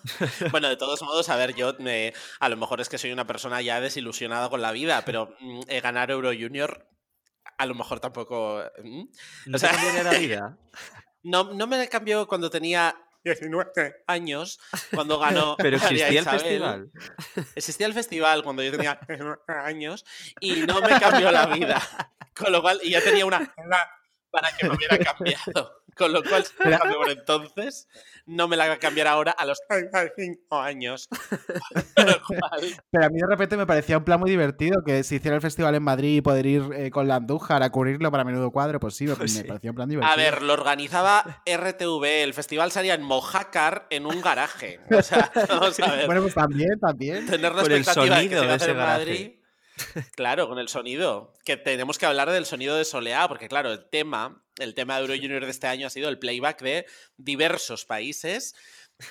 Bueno, 0.50 0.68
de 0.68 0.76
todos 0.78 1.02
modos, 1.02 1.28
a 1.28 1.36
ver, 1.36 1.54
yo 1.54 1.74
me- 1.78 2.14
a 2.40 2.48
lo 2.48 2.56
mejor 2.56 2.80
es 2.80 2.88
que 2.88 2.96
soy 2.96 3.12
una 3.12 3.26
persona 3.26 3.60
ya 3.60 3.80
desilusionada 3.82 4.48
con 4.48 4.62
la 4.62 4.72
vida, 4.72 5.02
pero 5.04 5.34
mm, 5.40 5.60
eh, 5.68 5.80
ganar 5.82 6.10
Euro 6.10 6.30
Junior 6.30 6.86
a 7.58 7.66
lo 7.66 7.74
mejor 7.74 8.00
tampoco. 8.00 8.62
mm. 8.82 9.02
¿No 9.46 9.56
O 9.56 9.58
sea- 9.58 9.70
te 9.70 9.76
cambiaría 9.76 10.02
la 10.12 10.18
vida? 10.18 10.58
No, 11.22 11.52
no 11.52 11.66
me 11.66 11.86
cambió 11.88 12.26
cuando 12.26 12.48
tenía 12.48 12.96
19 13.24 14.02
años, 14.06 14.60
cuando 14.94 15.18
ganó. 15.18 15.56
Pero 15.58 15.78
María 15.78 16.08
existía 16.08 16.08
el 16.08 16.14
Isabel. 16.14 16.40
festival. 16.40 16.90
Existía 17.54 17.86
el 17.86 17.94
festival 17.94 18.42
cuando 18.42 18.62
yo 18.62 18.70
tenía 18.70 19.00
años 19.46 20.04
y 20.40 20.60
no 20.62 20.80
me 20.80 21.00
cambió 21.00 21.30
la 21.30 21.46
vida. 21.46 21.80
Con 22.34 22.52
lo 22.52 22.62
cual, 22.62 22.80
y 22.82 22.90
ya 22.90 23.02
tenía 23.02 23.26
una 23.26 23.54
para 24.30 24.48
que 24.56 24.68
me 24.68 24.74
hubiera 24.74 24.98
cambiado. 24.98 25.76
Con 25.96 26.12
lo 26.12 26.22
cual, 26.22 26.44
si 26.44 26.52
me 26.64 26.78
por 26.94 27.10
entonces, 27.10 27.88
no 28.24 28.48
me 28.48 28.56
la 28.56 28.68
va 28.68 28.74
a 28.74 28.78
cambiar 28.78 29.06
ahora 29.08 29.32
a 29.32 29.44
los 29.44 29.58
35 29.68 30.58
años. 30.58 31.08
Pero 32.90 33.06
a 33.06 33.08
mí 33.10 33.18
de 33.20 33.26
repente 33.26 33.56
me 33.56 33.66
parecía 33.66 33.98
un 33.98 34.04
plan 34.04 34.18
muy 34.20 34.30
divertido 34.30 34.82
que 34.84 35.02
se 35.02 35.16
hiciera 35.16 35.34
el 35.36 35.42
festival 35.42 35.74
en 35.74 35.82
Madrid 35.82 36.16
y 36.16 36.20
poder 36.20 36.46
ir 36.46 36.62
eh, 36.74 36.90
con 36.90 37.08
la 37.08 37.16
Andújar 37.16 37.62
a 37.62 37.70
cubrirlo 37.70 38.10
para 38.10 38.24
menudo 38.24 38.50
cuadro. 38.50 38.80
Pues 38.80 38.94
sí, 38.94 39.06
me, 39.06 39.16
me 39.16 39.28
Sí. 39.28 39.42
parecía 39.44 39.70
un 39.70 39.76
plan 39.76 39.88
divertido. 39.88 40.12
a 40.12 40.16
ver, 40.16 40.42
lo 40.42 40.52
organizaba 40.54 41.42
RTV. 41.44 42.04
El 42.22 42.34
festival 42.34 42.70
salía 42.72 42.94
en 42.94 43.02
Mojácar 43.02 43.86
en 43.90 44.06
un 44.06 44.20
garaje. 44.22 44.80
O 44.96 45.02
sea, 45.02 45.30
vamos 45.48 45.78
a 45.80 45.92
ver. 45.96 46.06
Bueno, 46.06 46.22
pues 46.22 46.34
también, 46.34 46.78
también. 46.80 47.26
tener 47.26 47.54
la 47.54 47.62
el 47.62 47.72
expectativa 47.72 48.16
de 48.20 48.28
que 48.28 48.36
sonido 48.36 48.38
se 48.38 48.44
iba 48.44 48.54
a 48.54 48.56
de 48.56 48.56
ese 48.56 48.70
en 48.70 48.76
garaje. 48.76 49.39
Claro, 50.16 50.48
con 50.48 50.58
el 50.58 50.68
sonido. 50.68 51.32
Que 51.44 51.56
tenemos 51.56 51.98
que 51.98 52.06
hablar 52.06 52.30
del 52.30 52.46
sonido 52.46 52.76
de 52.76 52.84
Soleá, 52.84 53.28
porque 53.28 53.48
claro, 53.48 53.72
el 53.72 53.84
tema, 53.88 54.42
el 54.58 54.74
tema 54.74 54.96
de 54.96 55.02
Euro 55.02 55.14
Junior 55.14 55.44
de 55.44 55.50
este 55.50 55.66
año 55.66 55.86
ha 55.86 55.90
sido 55.90 56.08
el 56.08 56.18
playback 56.18 56.62
de 56.62 56.86
diversos 57.16 57.84
países. 57.84 58.54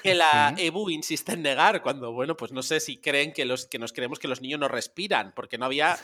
Que 0.04 0.16
la 0.16 0.54
EBU 0.58 0.90
insiste 0.90 1.34
en 1.34 1.42
negar 1.44 1.82
cuando, 1.82 2.12
bueno, 2.12 2.36
pues 2.38 2.52
no 2.52 2.62
sé 2.64 2.80
si 2.80 2.98
creen 2.98 3.34
que, 3.34 3.46
los, 3.46 3.66
que 3.66 3.80
nos 3.80 3.94
creemos 3.94 4.20
que 4.20 4.28
los 4.28 4.42
niños 4.42 4.60
no 4.60 4.68
respiran, 4.68 5.34
porque 5.36 5.58
no 5.58 5.66
había 5.66 5.98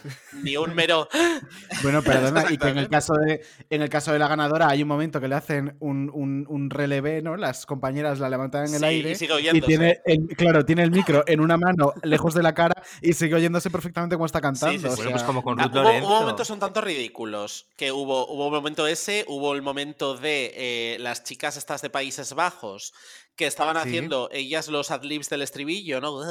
ni 0.44 0.58
un 0.58 0.74
mero... 0.76 1.08
Bueno, 1.84 2.02
perdona, 2.02 2.46
y 2.52 2.58
que 2.58 2.68
en 2.70 2.78
el 2.78 2.90
caso 2.90 3.14
de, 3.16 3.42
en 3.70 3.82
el 3.82 3.90
caso 3.90 4.12
de 4.14 4.20
la 4.20 4.28
ganadora 4.28 4.70
hay 4.70 4.82
un 4.82 4.88
momento 4.88 5.20
que 5.20 5.28
le 5.28 5.36
hacen 5.36 5.76
un, 5.80 6.10
un, 6.14 6.46
un 6.50 6.70
relevé, 6.70 7.22
¿no? 7.22 7.36
Las 7.38 7.66
compañeras 7.66 8.20
la 8.20 8.30
levantan 8.30 8.66
en 8.68 8.74
el 8.76 8.80
Sí, 8.80 8.86
aire 8.86 9.12
y 9.12 9.16
sigue 9.16 9.34
oyéndose. 9.34 9.68
tiene 9.68 10.00
el, 10.06 10.28
claro, 10.36 10.66
tiene 10.66 10.84
el 10.84 10.92
micro 10.92 11.24
en 11.28 11.40
una 11.42 11.58
mano 11.58 11.94
lejos 12.04 12.34
de 12.34 12.44
la 12.44 12.54
cara 12.54 12.82
y 13.02 13.14
sigue 13.14 13.36
oyéndose 13.36 13.70
perfectamente 13.70 14.16
cómo 14.16 14.26
está 14.26 14.42
cantando. 14.42 14.74
Sí, 14.74 14.80
sí, 14.80 14.88
o 14.88 14.96
sí. 14.96 15.02
sea, 15.04 15.12
pues 15.12 15.24
como 15.24 15.44
con 15.44 15.60
Ah, 15.60 15.64
Ruth 15.66 15.74
hubo, 15.74 15.84
Lorenzo. 15.84 16.08
hubo 16.08 16.20
momentos 16.22 16.50
un 16.50 16.60
tanto 16.60 16.82
ridículos. 16.82 17.68
Que 17.76 17.92
hubo, 17.92 18.28
hubo 18.28 18.48
un 18.48 18.54
momento 18.54 18.88
ese, 18.88 19.26
hubo 19.28 19.54
el 19.54 19.62
momento 19.62 20.16
de 20.16 20.54
eh, 20.56 20.98
las 21.00 21.24
chicas 21.24 21.58
estas 21.58 21.82
de 21.82 21.90
Países 21.90 22.34
Bajos 22.34 22.94
que 23.36 23.48
estaban 23.48 23.76
Sí. 23.76 23.82
haciendo 23.82 24.30
ellas 24.32 24.68
los 24.70 24.92
adlibs 24.92 25.30
del 25.30 25.42
estribillo, 25.42 26.00
¿no? 26.02 26.22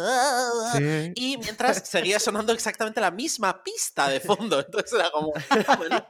Sí. 0.72 1.12
Y 1.16 1.36
mientras 1.38 1.86
seguía 1.88 2.18
sonando 2.18 2.52
exactamente 2.52 3.00
la 3.00 3.10
misma 3.10 3.62
pista 3.62 4.08
de 4.08 4.20
fondo. 4.48 4.60
Entonces 4.60 4.92
era 4.92 5.10
como. 5.10 5.32
bueno, 5.78 6.06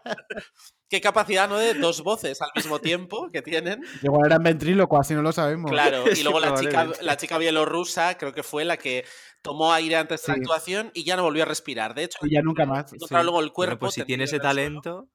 qué 0.89 1.01
capacidad, 1.01 1.49
¿no? 1.49 1.59
De 1.59 1.75
dos 1.75 2.03
voces 2.03 2.41
al 2.43 2.51
mismo 2.55 2.79
tiempo 2.81 3.29
que 3.33 3.43
tienen. 3.43 3.83
Igual 4.03 4.27
era 4.27 4.37
en 4.37 4.43
ventríloco, 4.45 4.99
así 4.99 5.15
no 5.15 5.23
lo 5.23 5.33
sabemos. 5.33 5.71
Claro, 5.71 6.05
y 6.11 6.15
Sí, 6.17 6.23
luego 6.23 6.41
la 6.41 6.55
chica, 6.55 6.89
la 7.01 7.17
chica 7.17 7.39
bielorrusa 7.39 8.17
creo 8.17 8.33
que 8.33 8.43
fue 8.43 8.65
la 8.65 8.77
que 8.77 9.05
tomó 9.43 9.73
aire 9.73 9.97
antes 9.97 10.23
de 10.25 10.33
la 10.33 10.39
actuación 10.39 10.91
y 10.95 11.05
ya 11.05 11.17
no 11.17 11.23
volvió 11.25 11.43
a 11.43 11.47
respirar. 11.47 11.95
De 11.95 12.05
hecho, 12.05 12.19
Y 12.23 12.33
ya 12.35 12.41
nunca 12.43 12.65
más. 12.65 12.93
luego 13.11 13.41
el 13.41 13.47
Bueno, 13.47 13.53
cuerpo. 13.53 13.79
pues 13.81 13.95
si 13.95 14.05
tiene 14.05 14.25
ese 14.25 14.39
talento. 14.41 15.09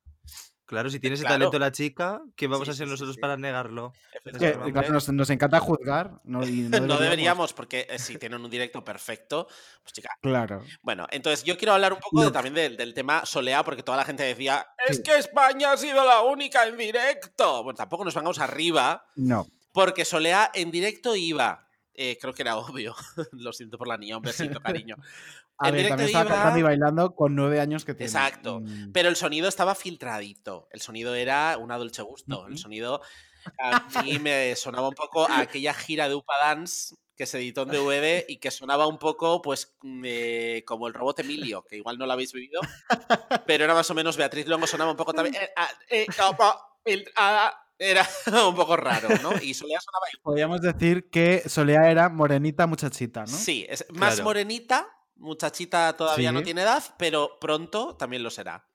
Claro, 0.69 0.87
si 0.91 0.99
tiene 0.99 1.15
ese 1.15 1.23
Claro. 1.23 1.39
talento 1.39 1.57
la 1.57 1.71
chica, 1.71 2.21
¿qué 2.35 2.45
vamos 2.45 2.67
Sí, 2.67 2.69
a 2.69 2.73
hacer 2.73 2.85
sí, 2.85 2.91
nosotros 2.91 3.15
sí. 3.15 3.19
para 3.21 3.35
negarlo? 3.37 3.91
Claro, 4.69 4.93
nos, 4.93 5.09
nos 5.09 5.29
encanta 5.31 5.59
juzgar. 5.59 6.21
No, 6.25 6.45
y 6.45 6.61
no 6.61 6.69
No 6.69 6.69
deberíamos. 6.69 6.99
deberíamos, 6.99 7.53
porque 7.53 7.87
eh, 7.89 7.97
si 7.97 8.19
tienen 8.19 8.39
un 8.45 8.51
directo 8.51 8.83
perfecto, 8.83 9.47
pues 9.81 9.93
chica. 9.93 10.11
Claro. 10.21 10.63
Bueno, 10.83 11.07
entonces 11.09 11.43
yo 11.43 11.57
quiero 11.57 11.73
hablar 11.73 11.93
un 11.93 11.99
poco 11.99 12.23
de- 12.23 12.29
también 12.31 12.53
del, 12.53 12.77
del 12.77 12.93
tema 12.93 13.25
Solea, 13.25 13.63
porque 13.63 13.81
toda 13.81 13.97
la 13.97 14.05
gente 14.05 14.21
decía, 14.21 14.67
es 14.87 14.97
Sí. 14.97 15.03
que 15.03 15.17
España 15.17 15.71
ha 15.71 15.77
sido 15.77 16.05
la 16.05 16.21
única 16.21 16.67
en 16.67 16.77
directo. 16.77 17.63
Bueno, 17.63 17.75
tampoco 17.75 18.05
nos 18.05 18.13
vengamos 18.13 18.37
arriba, 18.37 19.07
No. 19.15 19.47
porque 19.73 20.05
Solea 20.05 20.51
en 20.53 20.69
directo 20.69 21.15
iba. 21.15 21.65
Eh, 21.95 22.17
creo 22.21 22.33
que 22.33 22.43
era 22.43 22.57
obvio. 22.57 22.95
Lo 23.31 23.51
siento 23.53 23.77
por 23.79 23.87
la 23.87 23.97
niña, 23.97 24.17
un 24.17 24.21
besito, 24.23 24.61
cariño. 24.61 24.97
A 25.59 25.67
En 25.69 25.73
ver, 25.73 25.83
directo 25.83 25.97
también 25.97 26.07
estaba 26.07 26.29
cantando 26.29 26.59
y 26.59 26.63
bailando 26.63 27.15
con 27.15 27.35
nueve 27.35 27.59
años 27.59 27.83
que 27.85 27.93
tiene. 27.93 28.07
Exacto. 28.11 28.61
Mm, 28.61 28.91
Pero 28.93 29.09
el 29.09 29.15
sonido 29.15 29.47
estaba 29.49 29.75
filtradito. 29.75 30.67
El 30.71 30.81
sonido 30.81 31.15
era 31.15 31.57
una 31.57 31.77
dolce 31.77 32.01
gusto. 32.01 32.47
El 32.47 32.57
sonido 32.57 33.01
a 33.59 34.01
mí 34.03 34.19
me 34.19 34.55
sonaba 34.55 34.87
un 34.89 34.95
poco 34.95 35.29
a 35.29 35.39
aquella 35.39 35.73
gira 35.73 36.07
de 36.07 36.15
Upa 36.15 36.33
Dance 36.41 36.95
que 37.15 37.25
se 37.25 37.37
editó 37.39 37.63
en 37.63 37.69
DVD 37.71 38.23
y 38.29 38.37
que 38.37 38.49
sonaba 38.49 38.87
un 38.87 38.97
poco, 38.97 39.41
pues, 39.41 39.75
mm, 39.81 40.03
eh, 40.05 40.63
como 40.65 40.87
el 40.87 40.93
robot 40.93 41.19
Emilio, 41.19 41.65
que 41.65 41.75
igual 41.75 41.97
no 41.97 42.05
lo 42.05 42.13
habéis 42.13 42.31
vivido, 42.31 42.61
pero 43.45 43.65
era 43.65 43.73
más 43.73 43.89
o 43.89 43.93
menos 43.93 44.15
Beatriz 44.15 44.47
Longo, 44.47 44.65
sonaba 44.65 44.91
un 44.91 44.97
poco 44.97 45.11
también. 45.13 45.35
eh, 45.43 45.49
ah, 45.57 45.69
eh, 45.89 46.07
como 46.17 46.53
filtrada. 46.85 47.53
Era 47.81 48.05
un 48.47 48.55
poco 48.55 48.75
raro, 48.75 49.07
¿no? 49.21 49.31
Y 49.41 49.53
Solea 49.53 49.79
sonaba 49.79 50.05
igual. 50.11 50.21
Podríamos 50.23 50.61
decir 50.61 51.09
que 51.09 51.43
Solea 51.47 51.89
era 51.89 52.09
morenita 52.09 52.67
muchachita, 52.67 53.21
¿no? 53.21 53.27
Sí, 53.27 53.65
es 53.69 53.85
más 53.91 54.15
Claro. 54.15 54.23
morenita, 54.25 54.87
muchachita 55.19 55.95
todavía 55.95 56.31
no 56.31 56.41
tiene 56.43 56.61
edad, 56.63 56.83
pero 56.97 57.37
pronto 57.39 57.95
también 57.95 58.23
lo 58.23 58.29
será. 58.29 58.65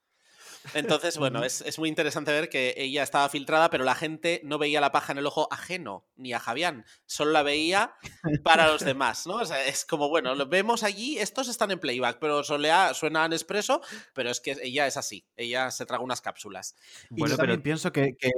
Entonces, 0.72 1.18
bueno, 1.18 1.44
es, 1.44 1.60
es 1.60 1.78
muy 1.78 1.90
interesante 1.90 2.32
ver 2.32 2.48
que 2.48 2.72
ella 2.78 3.02
estaba 3.02 3.28
filtrada, 3.28 3.68
pero 3.68 3.84
la 3.84 3.94
gente 3.94 4.40
no 4.44 4.56
veía 4.56 4.80
la 4.80 4.92
paja 4.92 5.12
en 5.12 5.18
el 5.18 5.26
ojo 5.26 5.46
ajeno, 5.50 6.06
ni 6.16 6.32
a 6.32 6.40
Javián, 6.40 6.86
solo 7.04 7.32
la 7.32 7.42
veía 7.42 7.94
para 8.42 8.68
los 8.68 8.82
demás, 8.82 9.26
¿no? 9.26 9.34
O 9.34 9.44
sea, 9.44 9.62
es 9.66 9.84
como, 9.84 10.08
bueno, 10.08 10.34
lo 10.34 10.46
vemos 10.46 10.82
allí, 10.82 11.18
estos 11.18 11.48
están 11.48 11.70
en 11.70 11.80
playback, 11.80 12.18
pero 12.18 12.42
Solea 12.42 12.94
suena 12.94 13.26
en 13.26 13.34
expreso, 13.34 13.82
pero 14.14 14.30
es 14.30 14.40
que 14.40 14.56
ella 14.62 14.86
es 14.86 14.96
así, 14.96 15.26
ella 15.36 15.70
se 15.70 15.84
traga 15.84 16.02
unas 16.02 16.22
cápsulas. 16.22 16.74
Y 17.10 17.20
Bueno, 17.20 17.36
también 17.36 17.58
pero- 17.58 17.62
pienso 17.62 17.92
que, 17.92 18.16
que- 18.18 18.30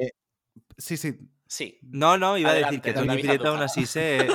Sí, 0.78 0.96
sí. 0.96 1.14
Sí. 1.48 1.78
No, 1.82 2.18
no, 2.18 2.36
iba 2.36 2.50
a 2.50 2.54
decir 2.54 2.80
que 2.82 2.92
Toñi 2.92 3.16
Pireta 3.16 3.48
aún 3.50 3.62
así 3.62 3.86
se. 3.86 4.26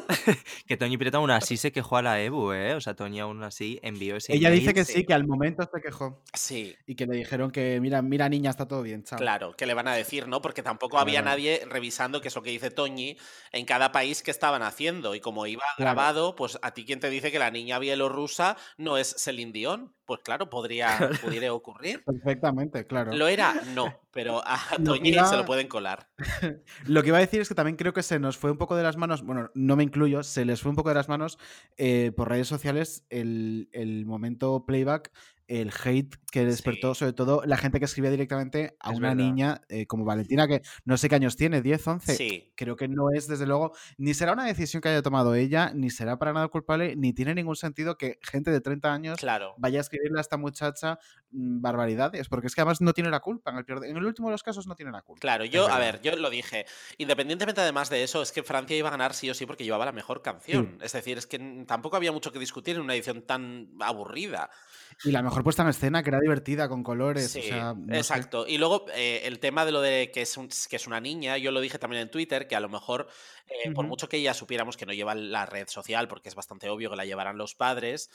que 0.67 0.77
Toñi 0.77 0.97
Pireta 0.97 1.17
aún 1.17 1.31
así 1.31 1.57
se 1.57 1.71
quejó 1.71 1.97
a 1.97 2.01
la 2.01 2.21
EBU, 2.21 2.53
¿eh? 2.53 2.75
O 2.75 2.81
sea, 2.81 2.95
Toñi 2.95 3.19
aún 3.19 3.43
así 3.43 3.79
envió 3.83 4.15
ese. 4.15 4.33
Ella 4.33 4.49
dice 4.49 4.73
que 4.73 4.85
sí, 4.85 5.05
que 5.05 5.13
al 5.13 5.27
momento 5.27 5.69
se 5.73 5.81
quejó. 5.81 6.23
Sí. 6.33 6.75
Y 6.87 6.95
que 6.95 7.05
le 7.07 7.17
dijeron 7.17 7.51
que, 7.51 7.79
mira, 7.81 8.01
mira, 8.01 8.29
niña, 8.29 8.49
está 8.49 8.67
todo 8.67 8.81
bien, 8.81 9.03
chao. 9.03 9.19
Claro, 9.19 9.53
¿qué 9.57 9.65
le 9.65 9.73
van 9.73 9.87
a 9.87 9.93
decir, 9.93 10.27
no? 10.27 10.41
Porque 10.41 10.63
tampoco 10.63 10.99
había 10.99 11.21
Claro. 11.21 11.31
nadie 11.37 11.61
revisando 11.67 12.21
qué 12.21 12.29
es 12.29 12.35
lo 12.35 12.41
que 12.43 12.51
dice 12.51 12.71
Toñi 12.71 13.17
en 13.51 13.65
cada 13.65 13.91
país 13.91 14.23
que 14.23 14.31
estaban 14.31 14.63
haciendo. 14.63 15.13
Y 15.15 15.19
como 15.19 15.45
iba 15.47 15.61
Claro. 15.75 15.91
grabado, 15.95 16.35
pues 16.35 16.57
a 16.61 16.71
ti 16.73 16.85
quién 16.85 16.99
te 16.99 17.09
dice 17.09 17.31
que 17.31 17.39
la 17.39 17.51
niña 17.51 17.77
bielorrusa 17.79 18.57
no 18.77 18.97
es 18.97 19.15
Celine 19.17 19.51
Dion. 19.51 19.93
Pues 20.05 20.21
claro, 20.23 20.49
podría, 20.49 20.97
pudiera 21.23 21.53
ocurrir. 21.53 22.03
Perfectamente, 22.03 22.85
claro. 22.85 23.13
¿Lo 23.13 23.27
era? 23.27 23.53
No, 23.75 23.93
pero 24.11 24.41
a 24.45 24.59
Lo 24.79 24.95
Toñi 24.95 25.13
se 25.13 25.37
lo 25.37 25.45
pueden 25.45 25.67
colar. 25.67 26.09
Lo 26.85 27.01
que 27.01 27.09
iba 27.09 27.17
a 27.17 27.21
decir 27.21 27.41
es 27.41 27.47
que 27.47 27.55
también 27.55 27.77
creo 27.77 27.93
que 27.93 28.03
se 28.03 28.19
nos 28.19 28.37
fue 28.37 28.51
un 28.51 28.57
poco 28.57 28.75
de 28.75 28.83
las 28.83 28.97
manos, 28.97 29.23
bueno, 29.23 29.49
no 29.53 29.75
me 29.75 29.83
incluyo, 29.83 30.23
se 30.23 30.43
les 30.45 30.61
fue 30.61 30.69
un 30.69 30.75
poco 30.75 30.89
de 30.89 30.95
las 30.95 31.07
manos 31.07 31.37
eh, 31.77 32.11
por 32.15 32.29
redes 32.29 32.47
sociales 32.47 33.05
el, 33.09 33.69
el 33.71 34.05
momento 34.05 34.65
playback, 34.65 35.11
el 35.59 35.71
hate 35.83 36.15
que 36.31 36.45
despertó 36.45 36.95
sobre 36.95 37.11
todo 37.13 37.43
la 37.45 37.57
gente 37.57 37.79
que 37.79 37.85
escribía 37.85 38.09
directamente 38.09 38.77
a 38.79 38.91
Es 38.91 38.97
una 38.97 39.09
verdad. 39.09 39.23
niña 39.23 39.61
eh, 39.67 39.85
como 39.85 40.05
Valentina, 40.05 40.47
que 40.47 40.61
no 40.85 40.95
sé 40.97 41.09
qué 41.09 41.15
años 41.15 41.35
tiene, 41.35 41.61
10, 41.61 41.85
11. 41.87 42.15
Sí. 42.15 42.53
Creo 42.55 42.75
que 42.77 42.87
no 42.87 43.11
es, 43.13 43.27
desde 43.27 43.45
luego, 43.45 43.73
ni 43.97 44.13
será 44.13 44.31
una 44.33 44.45
decisión 44.45 44.81
que 44.81 44.89
haya 44.89 45.01
tomado 45.01 45.35
ella, 45.35 45.71
ni 45.75 45.89
será 45.89 46.17
para 46.17 46.31
nada 46.31 46.47
culpable, 46.47 46.95
ni 46.95 47.11
tiene 47.11 47.35
ningún 47.35 47.55
sentido 47.57 47.97
que 47.97 48.17
gente 48.21 48.49
de 48.49 48.61
30 48.61 48.93
años 48.93 49.19
Claro. 49.19 49.53
vaya 49.57 49.79
a 49.79 49.81
escribirle 49.81 50.19
a 50.19 50.21
esta 50.21 50.37
muchacha 50.37 50.99
mm, 51.31 51.61
barbaridades, 51.61 52.29
porque 52.29 52.47
es 52.47 52.55
que 52.55 52.61
además 52.61 52.79
no 52.81 52.93
tiene 52.93 53.09
la 53.09 53.19
culpa. 53.19 53.51
En 53.51 53.57
el, 53.57 53.65
peor 53.65 53.81
de- 53.81 53.89
en 53.89 53.97
el 53.97 54.05
último 54.05 54.29
de 54.29 54.33
los 54.33 54.43
casos 54.43 54.67
no 54.67 54.75
tiene 54.75 54.91
la 54.93 55.01
culpa. 55.01 55.19
Claro, 55.19 55.43
yo, 55.43 55.67
a 55.67 55.77
ver, 55.79 56.01
yo 56.01 56.15
lo 56.15 56.29
dije. 56.29 56.65
Independientemente 56.97 57.59
además 57.61 57.89
de 57.89 58.03
eso, 58.03 58.21
es 58.21 58.31
que 58.31 58.43
Francia 58.43 58.77
iba 58.77 58.87
a 58.87 58.91
ganar 58.91 59.13
sí 59.13 59.29
o 59.29 59.33
sí 59.33 59.45
porque 59.45 59.63
llevaba 59.65 59.83
la 59.85 59.91
mejor 59.91 60.21
canción. 60.21 60.77
Es 60.81 60.93
decir, 60.93 61.17
es 61.17 61.27
que 61.27 61.39
tampoco 61.67 61.97
había 61.97 62.11
mucho 62.13 62.31
que 62.31 62.39
discutir 62.39 62.75
en 62.77 62.81
una 62.83 62.93
edición 62.95 63.21
tan 63.23 63.69
aburrida. 63.81 64.49
Y 65.03 65.11
la 65.11 65.21
mejor 65.21 65.43
puesta 65.43 65.63
en 65.63 65.69
escena, 65.69 66.03
que 66.03 66.09
era 66.09 66.19
divertida, 66.19 66.69
con 66.69 66.83
colores. 66.83 67.31
Sí, 67.31 67.39
o 67.39 67.43
sea, 67.43 67.73
no 67.75 67.93
sé. 67.93 67.97
exacto. 67.97 68.45
Y 68.47 68.57
luego 68.57 68.85
eh, 68.93 69.21
el 69.25 69.39
tema 69.39 69.65
de 69.65 69.71
lo 69.71 69.81
de 69.81 70.11
que 70.13 70.21
es, 70.21 70.37
un- 70.37 70.49
que 70.69 70.75
es 70.75 70.87
una 70.87 70.99
niña, 71.01 71.37
yo 71.37 71.51
lo 71.51 71.59
dije 71.61 71.79
también 71.79 72.03
en 72.03 72.11
Twitter, 72.11 72.47
que 72.47 72.55
a 72.55 72.59
lo 72.59 72.69
mejor, 72.69 73.07
eh, 73.47 73.71
por 73.71 73.85
mucho 73.87 74.07
que 74.09 74.21
ya 74.21 74.33
supiéramos 74.33 74.77
que 74.77 74.85
no 74.85 74.93
lleva 74.93 75.15
la 75.15 75.45
red 75.45 75.67
social, 75.67 76.07
porque 76.07 76.29
es 76.29 76.35
bastante 76.35 76.69
obvio 76.69 76.89
que 76.89 76.95
la 76.95 77.05
llevarán 77.05 77.37
los 77.37 77.55
padres, 77.55 78.09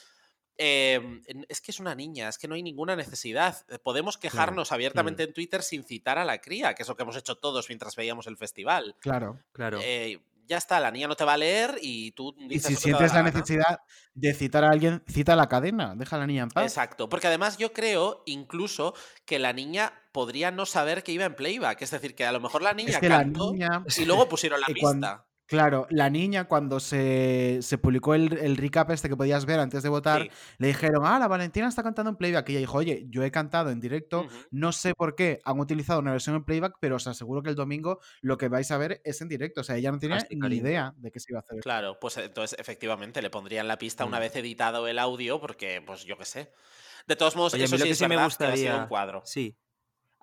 eh, 0.58 0.94
en- 1.26 1.44
es 1.48 1.60
que 1.60 1.70
es 1.70 1.80
una 1.80 1.94
niña, 1.94 2.28
es 2.28 2.38
que 2.38 2.48
no 2.48 2.54
hay 2.54 2.62
ninguna 2.62 2.96
necesidad. 2.96 3.56
Eh, 3.68 3.78
Podemos 3.78 4.16
quejarnos 4.16 4.72
abiertamente 4.72 5.24
en 5.24 5.32
Twitter 5.34 5.62
sin 5.62 5.84
citar 5.84 6.18
a 6.18 6.24
la 6.24 6.40
cría, 6.40 6.74
que 6.74 6.82
es 6.82 6.88
lo 6.88 6.96
que 6.96 7.02
hemos 7.02 7.16
hecho 7.16 7.34
todos 7.36 7.68
mientras 7.68 7.94
veíamos 7.94 8.26
el 8.26 8.36
festival. 8.38 8.96
Claro. 9.00 9.38
Claro. 9.52 9.80
Eh, 9.82 10.18
ya 10.46 10.56
está, 10.56 10.80
la 10.80 10.90
niña 10.90 11.08
no 11.08 11.16
te 11.16 11.24
va 11.24 11.34
a 11.34 11.36
leer 11.36 11.78
y 11.82 12.12
tú 12.12 12.34
Y 12.38 12.48
dices 12.48 12.78
si 12.78 12.84
te 12.84 12.90
da 12.92 12.98
sientes 12.98 13.14
la 13.14 13.22
necesidad 13.22 13.80
de 14.14 14.34
citar 14.34 14.64
a 14.64 14.70
alguien, 14.70 15.02
cita 15.06 15.34
a 15.34 15.36
la 15.36 15.48
cadena, 15.48 15.94
deja 15.94 16.16
a 16.16 16.18
la 16.18 16.26
niña 16.26 16.44
en 16.44 16.48
paz. 16.50 16.64
Exacto, 16.64 17.08
porque 17.08 17.26
además 17.26 17.58
yo 17.58 17.72
creo 17.72 18.22
incluso 18.26 18.94
que 19.24 19.38
la 19.38 19.52
niña 19.52 19.92
podría 20.12 20.50
no 20.50 20.64
saber 20.64 21.02
que 21.02 21.12
iba 21.12 21.24
en 21.26 21.34
playback, 21.34 21.82
es 21.82 21.90
decir, 21.90 22.14
que 22.14 22.24
a 22.24 22.32
lo 22.32 22.40
mejor 22.40 22.62
la 22.62 22.72
niña 22.72 22.90
Es 22.90 22.98
que 22.98 23.08
la 23.08 23.18
cantó 23.18 23.52
niña. 23.52 23.84
y 23.96 24.04
luego 24.06 24.28
pusieron 24.28 24.60
la 24.60 24.66
y 24.70 24.74
pista. 24.74 25.25
Claro, 25.46 25.86
la 25.90 26.10
niña 26.10 26.44
cuando 26.48 26.80
se, 26.80 27.58
se 27.62 27.78
publicó 27.78 28.14
el, 28.14 28.36
el 28.38 28.56
recap 28.56 28.90
este 28.90 29.08
que 29.08 29.16
podías 29.16 29.46
ver 29.46 29.60
antes 29.60 29.82
de 29.84 29.88
votar, 29.88 30.22
Sí. 30.22 30.30
le 30.58 30.66
dijeron, 30.68 31.02
ah, 31.04 31.18
la 31.20 31.28
Valentina 31.28 31.68
está 31.68 31.82
cantando 31.84 32.10
en 32.10 32.16
playback. 32.16 32.48
Y 32.48 32.52
ella 32.52 32.60
dijo, 32.60 32.78
oye, 32.78 33.06
yo 33.08 33.22
he 33.22 33.30
cantado 33.30 33.70
en 33.70 33.78
directo, 33.78 34.26
no 34.50 34.72
sé 34.72 34.94
por 34.94 35.14
qué 35.14 35.40
han 35.44 35.60
utilizado 35.60 36.00
una 36.00 36.10
versión 36.12 36.34
en 36.36 36.44
playback, 36.44 36.78
pero 36.80 36.96
os 36.96 37.06
aseguro 37.06 37.42
que 37.42 37.50
el 37.50 37.54
domingo 37.54 38.00
lo 38.22 38.36
que 38.38 38.48
vais 38.48 38.70
a 38.72 38.78
ver 38.78 39.00
es 39.04 39.20
en 39.20 39.28
directo. 39.28 39.60
O 39.60 39.64
sea, 39.64 39.76
ella 39.76 39.92
no 39.92 39.98
tenía 40.00 40.18
ni 40.30 40.38
cariño. 40.40 40.62
idea 40.62 40.94
de 40.96 41.10
que 41.12 41.20
se 41.20 41.30
iba 41.30 41.38
a 41.38 41.42
hacer. 41.42 41.60
Claro, 41.60 41.98
pues 42.00 42.16
entonces 42.16 42.58
efectivamente 42.58 43.22
le 43.22 43.30
pondrían 43.30 43.68
la 43.68 43.78
pista 43.78 44.04
una 44.04 44.18
Mm. 44.18 44.20
vez 44.20 44.36
editado 44.36 44.88
el 44.88 44.98
audio, 44.98 45.40
porque 45.40 45.80
pues 45.86 46.04
yo 46.04 46.18
qué 46.18 46.24
sé. 46.24 46.52
De 47.06 47.14
todos 47.14 47.36
modos, 47.36 47.54
Oye, 47.54 47.64
eso 47.64 47.76
lo 47.76 47.78
sí 47.82 47.84
que 47.84 47.92
es 47.92 47.98
sí 47.98 48.04
me 48.08 48.16
verdad 48.16 48.22
que 48.22 48.26
ha 48.26 48.30
sido 48.30 48.50
gustaría. 48.50 48.82
un 48.82 48.88
cuadro. 48.88 49.22
Sí. 49.24 49.56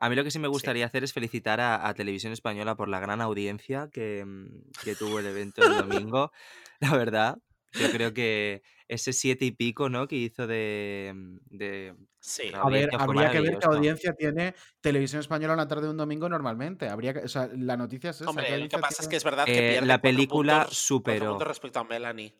A 0.03 0.09
mí 0.09 0.15
lo 0.15 0.23
que 0.23 0.31
sí 0.31 0.39
me 0.39 0.49
gustaría 0.49 0.85
hacer 0.85 1.03
es 1.03 1.13
felicitar 1.13 1.61
a, 1.61 1.87
a 1.87 1.93
Televisión 1.93 2.33
Española 2.33 2.75
por 2.75 2.89
la 2.89 2.99
gran 2.99 3.21
audiencia 3.21 3.89
que, 3.91 4.23
mm, 4.25 4.71
que 4.83 4.95
tuvo 4.95 5.19
el 5.19 5.25
evento 5.27 5.63
el 5.63 5.75
domingo. 5.75 6.31
La 6.81 6.91
verdad, 6.97 7.37
yo 7.73 7.89
creo 7.89 8.13
que 8.13 8.63
ese 8.89 9.13
siete 9.13 9.45
y 9.45 9.51
pico, 9.51 9.89
¿no? 9.89 10.07
Que 10.07 10.17
hizo 10.17 10.45
de. 10.47 11.13
mm, 11.15 11.37
de 11.57 11.95
Sí. 12.19 12.49
la 12.51 12.61
A 12.61 12.69
ver, 12.69 12.89
habría 12.97 13.29
que 13.31 13.41
ver 13.41 13.57
qué 13.59 13.65
audiencia 13.65 14.13
tiene 14.13 14.55
Televisión 14.81 15.19
Española 15.21 15.53
una 15.53 15.67
tarde 15.67 15.83
de 15.83 15.89
un 15.91 15.97
domingo 15.97 16.27
normalmente. 16.29 16.87
Habría 16.89 17.13
que, 17.13 17.19
o 17.19 17.27
sea, 17.27 17.49
la 17.55 17.75
noticia 17.77 18.11
es 18.11 18.21
esa. 18.21 18.29
Hombre, 18.29 18.45
¿qué 18.47 18.57
lo 18.57 18.67
que 18.69 18.77
pasa 18.77 18.87
es 18.89 18.97
tiene? 18.99 19.11
que 19.11 19.15
es 19.17 19.23
verdad 19.23 19.45
que 19.45 19.51
Eh, 19.59 19.69
pierde 19.71 19.87
la 19.87 20.01
película 20.01 20.59
puntos, 20.61 20.77
superó. 20.77 21.29
puntos 21.29 21.47
respecto 21.47 21.79
a 21.79 21.83
Melanie. 21.83 22.33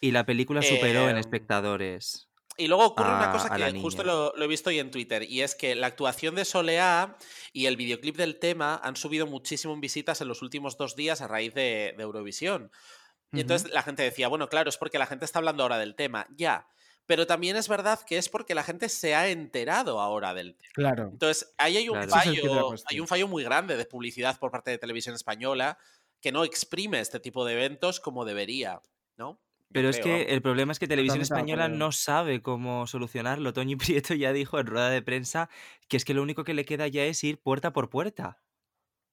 Y 0.00 0.10
la 0.12 0.24
película 0.24 0.62
superó 0.62 1.08
en 1.08 1.16
Em, 1.16 1.20
espectadores. 1.20 2.28
Y 2.56 2.68
luego 2.68 2.86
ocurre 2.86 3.08
una 3.08 3.30
cosa 3.32 3.54
que 3.54 3.80
justo 3.80 4.02
lo, 4.02 4.32
lo 4.34 4.44
he 4.44 4.48
visto 4.48 4.70
hoy 4.70 4.78
en 4.78 4.90
Twitter, 4.90 5.22
y 5.22 5.42
es 5.42 5.54
que 5.54 5.74
la 5.74 5.88
actuación 5.88 6.34
de 6.34 6.44
Soleá 6.44 7.16
y 7.52 7.66
el 7.66 7.76
videoclip 7.76 8.16
del 8.16 8.38
tema 8.38 8.80
han 8.82 8.96
subido 8.96 9.26
muchísimo 9.26 9.74
en 9.74 9.80
visitas 9.80 10.20
en 10.20 10.28
los 10.28 10.42
últimos 10.42 10.76
dos 10.76 10.96
días 10.96 11.20
a 11.20 11.28
raíz 11.28 11.52
de, 11.54 11.94
de 11.96 12.02
Eurovisión. 12.02 12.70
Y 13.32 13.40
entonces 13.40 13.70
la 13.72 13.82
gente 13.82 14.02
decía, 14.02 14.28
bueno, 14.28 14.48
claro, 14.48 14.70
es 14.70 14.78
porque 14.78 14.98
la 14.98 15.06
gente 15.06 15.24
está 15.24 15.40
hablando 15.40 15.62
ahora 15.62 15.78
del 15.78 15.94
tema. 15.94 16.26
Ya. 16.36 16.68
Pero 17.06 17.26
también 17.26 17.56
es 17.56 17.68
verdad 17.68 18.00
que 18.06 18.18
es 18.18 18.28
porque 18.28 18.54
la 18.54 18.62
gente 18.62 18.88
se 18.88 19.14
ha 19.14 19.28
enterado 19.28 20.00
ahora 20.00 20.34
del 20.34 20.56
tema. 20.56 20.72
Claro. 20.74 21.08
Entonces, 21.12 21.54
ahí 21.58 21.76
hay 21.76 21.88
un 21.88 22.00
Claro. 22.00 22.08
Es 22.08 22.24
fallo, 22.24 22.74
hay 22.86 23.00
un 23.00 23.06
fallo 23.06 23.28
muy 23.28 23.44
grande 23.44 23.76
de 23.76 23.84
publicidad 23.84 24.38
por 24.38 24.50
parte 24.50 24.70
de 24.72 24.78
televisión 24.78 25.14
española 25.14 25.78
que 26.20 26.32
no 26.32 26.44
exprime 26.44 27.00
este 27.00 27.20
tipo 27.20 27.44
de 27.44 27.52
eventos 27.52 28.00
como 28.00 28.24
debería, 28.24 28.80
¿no? 29.16 29.40
Pero 29.72 29.88
es 29.88 29.98
que 30.00 30.22
el 30.22 30.40
problema 30.42 30.72
es 30.72 30.78
que 30.78 30.88
Televisión 30.88 31.20
Española 31.20 31.68
no 31.68 31.92
sabe 31.92 32.40
cómo 32.40 32.86
solucionarlo. 32.86 33.52
Toño 33.52 33.76
Prieto 33.78 34.14
ya 34.14 34.32
dijo 34.32 34.58
en 34.58 34.66
rueda 34.66 34.90
de 34.90 35.02
prensa 35.02 35.48
que 35.88 35.96
es 35.96 36.04
que 36.04 36.14
lo 36.14 36.22
único 36.22 36.44
que 36.44 36.54
le 36.54 36.64
queda 36.64 36.88
ya 36.88 37.04
es 37.04 37.22
ir 37.24 37.40
puerta 37.40 37.72
por 37.72 37.90
puerta 37.90 38.38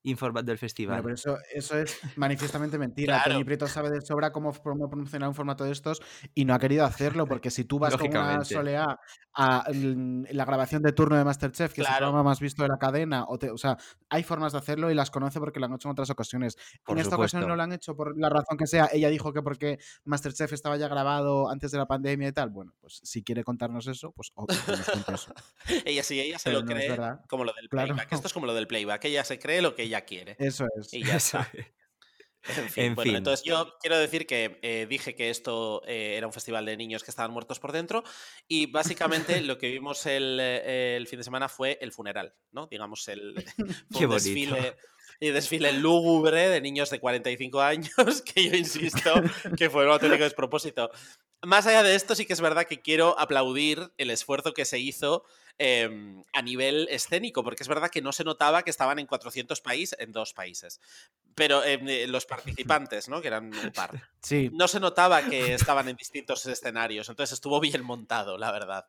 informando 0.03 0.49
del 0.51 0.57
Bueno, 0.57 0.59
festival. 0.59 1.01
pero 1.03 1.15
eso, 1.15 1.37
eso 1.53 1.77
es 1.77 1.99
manifiestamente 2.17 2.77
mentira. 2.79 3.15
Claro. 3.17 3.31
Tony 3.33 3.43
Prieto 3.43 3.67
sabe 3.67 3.89
de 3.89 4.01
sobra 4.01 4.31
cómo 4.31 4.51
promocionar 4.53 5.29
un 5.29 5.35
formato 5.35 5.63
de 5.63 5.71
estos 5.71 6.01
y 6.35 6.45
no 6.45 6.53
ha 6.53 6.59
querido 6.59 6.85
hacerlo, 6.85 7.25
porque 7.25 7.49
si 7.51 7.63
tú 7.65 7.79
vas 7.79 7.95
con 7.97 8.09
una 8.09 8.43
soleá 8.43 8.99
a 9.35 9.65
mm, 9.73 10.25
la 10.31 10.45
grabación 10.45 10.81
de 10.83 10.91
turno 10.91 11.15
de 11.17 11.23
Masterchef, 11.23 11.73
que 11.73 11.81
es 11.81 11.87
el 11.87 11.91
Claro. 11.93 12.05
programa 12.07 12.29
más 12.29 12.39
visto 12.39 12.63
de 12.63 12.69
la 12.69 12.77
cadena, 12.77 13.25
o, 13.27 13.37
te- 13.39 13.49
o 13.49 13.57
sea, 13.57 13.77
hay 14.09 14.23
formas 14.23 14.51
de 14.51 14.59
hacerlo 14.59 14.91
y 14.91 14.93
las 14.95 15.09
conoce 15.09 15.39
porque 15.39 15.59
lo 15.59 15.65
han 15.65 15.73
hecho 15.73 15.87
en 15.87 15.93
otras 15.93 16.09
ocasiones. 16.09 16.55
Por 16.85 16.97
en 16.97 17.01
esta 17.01 17.15
ocasión 17.15 17.41
supuesto. 17.41 17.47
no 17.49 17.55
lo 17.55 17.63
han 17.63 17.73
hecho 17.73 17.95
por 17.95 18.17
la 18.17 18.29
razón 18.29 18.57
que 18.57 18.67
sea. 18.67 18.89
Ella 18.93 19.09
dijo 19.09 19.33
que 19.33 19.41
porque 19.41 19.79
Masterchef 20.05 20.53
estaba 20.53 20.77
ya 20.77 20.87
grabado 20.87 21.49
antes 21.49 21.71
de 21.71 21.77
la 21.79 21.85
pandemia 21.87 22.27
y 22.27 22.31
tal. 22.31 22.49
Bueno, 22.49 22.73
pues 22.81 22.99
si 23.03 23.23
quiere 23.23 23.43
contarnos 23.43 23.87
eso, 23.87 24.11
pues 24.11 24.31
que 24.35 24.71
nos 24.71 25.21
eso. 25.21 25.33
ella 25.85 26.03
sí, 26.03 26.19
ella 26.19 26.37
se 26.37 26.49
Pero 26.49 26.59
lo 26.59 26.65
no 26.65 26.71
cree 26.73 26.97
como 27.29 27.43
lo 27.45 27.53
del 27.53 27.69
Claro. 27.69 27.87
playback. 27.95 28.11
Esto 28.13 28.27
es 28.27 28.33
como 28.33 28.45
lo 28.45 28.53
del 28.53 28.67
playback. 28.67 29.05
Ella 29.05 29.23
se 29.23 29.39
cree 29.39 29.61
lo 29.61 29.73
que 29.75 29.83
ella 29.83 29.92
quiere. 30.01 30.35
Eso 30.39 30.65
es. 30.79 30.93
Y 30.93 31.03
ya 31.03 31.15
está. 31.17 31.49
es. 31.53 31.65
En 32.57 32.69
fin, 32.69 32.83
En 32.83 32.95
bueno, 32.95 33.09
fin. 33.09 33.15
entonces 33.17 33.45
yo 33.45 33.77
quiero 33.79 33.97
decir 33.97 34.27
que 34.27 34.59
eh, 34.63 34.85
dije 34.89 35.15
que 35.15 35.29
esto 35.29 35.81
eh, 35.87 36.15
era 36.17 36.27
un 36.27 36.33
festival 36.33 36.65
de 36.65 36.75
niños 36.75 37.01
que 37.01 37.09
estaban 37.09 37.31
muertos 37.31 37.57
por 37.59 37.71
dentro 37.71 38.03
y 38.49 38.65
básicamente 38.65 39.39
lo 39.41 39.57
que 39.57 39.69
vimos 39.69 40.05
el, 40.05 40.39
eh, 40.41 40.97
el 40.97 41.07
fin 41.07 41.19
de 41.19 41.23
semana 41.23 41.47
fue 41.47 41.77
el 41.81 41.93
funeral, 41.93 42.35
¿no? 42.51 42.67
Digamos, 42.67 43.07
el 43.07 43.33
Qué 43.97 44.07
desfile, 44.07 44.75
y 45.21 45.29
desfile 45.29 45.71
lúgubre 45.71 46.49
de 46.49 46.59
niños 46.59 46.89
de 46.89 46.99
45 46.99 47.61
años 47.61 48.21
que 48.25 48.49
yo 48.49 48.57
insisto 48.57 49.13
que 49.57 49.69
fue 49.69 49.85
un 49.85 49.91
auténtico 49.93 50.25
despropósito. 50.25 50.91
Más 51.43 51.65
allá 51.65 51.81
de 51.81 51.95
esto, 51.95 52.13
sí 52.13 52.25
que 52.25 52.33
es 52.33 52.41
verdad 52.41 52.65
que 52.65 52.81
quiero 52.81 53.17
aplaudir 53.19 53.93
el 53.97 54.09
esfuerzo 54.09 54.53
que 54.53 54.65
se 54.65 54.79
hizo 54.79 55.23
eh, 55.59 56.21
a 56.33 56.41
nivel 56.41 56.87
escénico, 56.89 57.43
porque 57.43 57.63
es 57.63 57.67
verdad 57.69 57.89
que 57.89 58.01
no 58.01 58.11
se 58.11 58.23
notaba 58.23 58.63
que 58.63 58.69
estaban 58.69 58.99
en 58.99 59.05
400 59.05 59.61
países, 59.61 59.97
en 59.99 60.11
dos 60.11 60.33
países, 60.33 60.79
pero 61.35 61.63
eh, 61.63 62.07
los 62.07 62.25
participantes, 62.85 63.09
¿no? 63.09 63.21
Que 63.21 63.27
eran 63.27 63.45
un 63.45 63.71
par. 63.71 63.91
Sí. 64.21 64.49
No 64.53 64.67
se 64.67 64.79
notaba 64.79 65.21
que 65.23 65.53
estaban 65.53 65.87
en 65.89 65.95
distintos 65.95 66.45
escenarios, 66.45 67.09
entonces 67.09 67.33
estuvo 67.33 67.59
bien 67.59 67.83
montado, 67.83 68.37
la 68.37 68.51
verdad. 68.51 68.85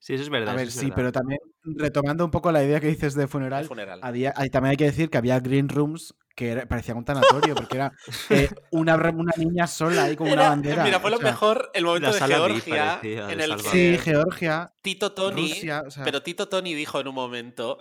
Sí, 0.00 0.14
eso 0.14 0.22
es 0.22 0.30
verdad. 0.30 0.54
A 0.54 0.56
ver, 0.56 0.70
sí, 0.70 0.82
verdad. 0.82 0.96
pero 0.96 1.12
también 1.12 1.40
retomando 1.64 2.24
un 2.24 2.30
poco 2.30 2.52
la 2.52 2.62
idea 2.62 2.78
que 2.80 2.86
dices 2.86 3.14
de 3.14 3.26
funeral, 3.26 3.66
funeral. 3.66 3.98
había- 4.02 4.32
ahí 4.36 4.48
también 4.48 4.70
hay 4.70 4.76
que 4.76 4.84
decir 4.84 5.10
que 5.10 5.18
había 5.18 5.40
green 5.40 5.68
rooms 5.68 6.14
que 6.38 6.52
era- 6.52 6.66
parecían 6.66 6.96
un 6.96 7.04
tanatorio, 7.04 7.52
porque 7.56 7.76
era 7.78 7.92
eh, 8.30 8.48
una, 8.70 8.94
una 8.94 9.32
niña 9.36 9.66
sola 9.66 10.04
ahí 10.04 10.14
con 10.14 10.28
una 10.28 10.34
Era- 10.42 10.48
bandera. 10.50 10.84
mira, 10.84 11.00
fue 11.00 11.08
o 11.10 11.14
lo 11.14 11.18
sea, 11.18 11.30
mejor 11.32 11.70
el 11.74 11.84
momento 11.84 12.12
de 12.12 12.20
Georgia, 12.20 12.86
parecía, 13.00 13.26
de 13.26 13.32
en 13.32 13.40
el 13.40 13.48
Salvador. 13.50 13.72
Sí, 13.72 13.98
Georgia, 13.98 14.72
Tito 14.80 15.10
Tony, 15.12 15.48
Rusia, 15.48 15.82
o 15.84 15.90
sea, 15.90 16.04
pero 16.04 16.22
Tito 16.22 16.48
Tony 16.48 16.74
dijo 16.74 17.00
en 17.00 17.08
un 17.08 17.14
momento, 17.16 17.78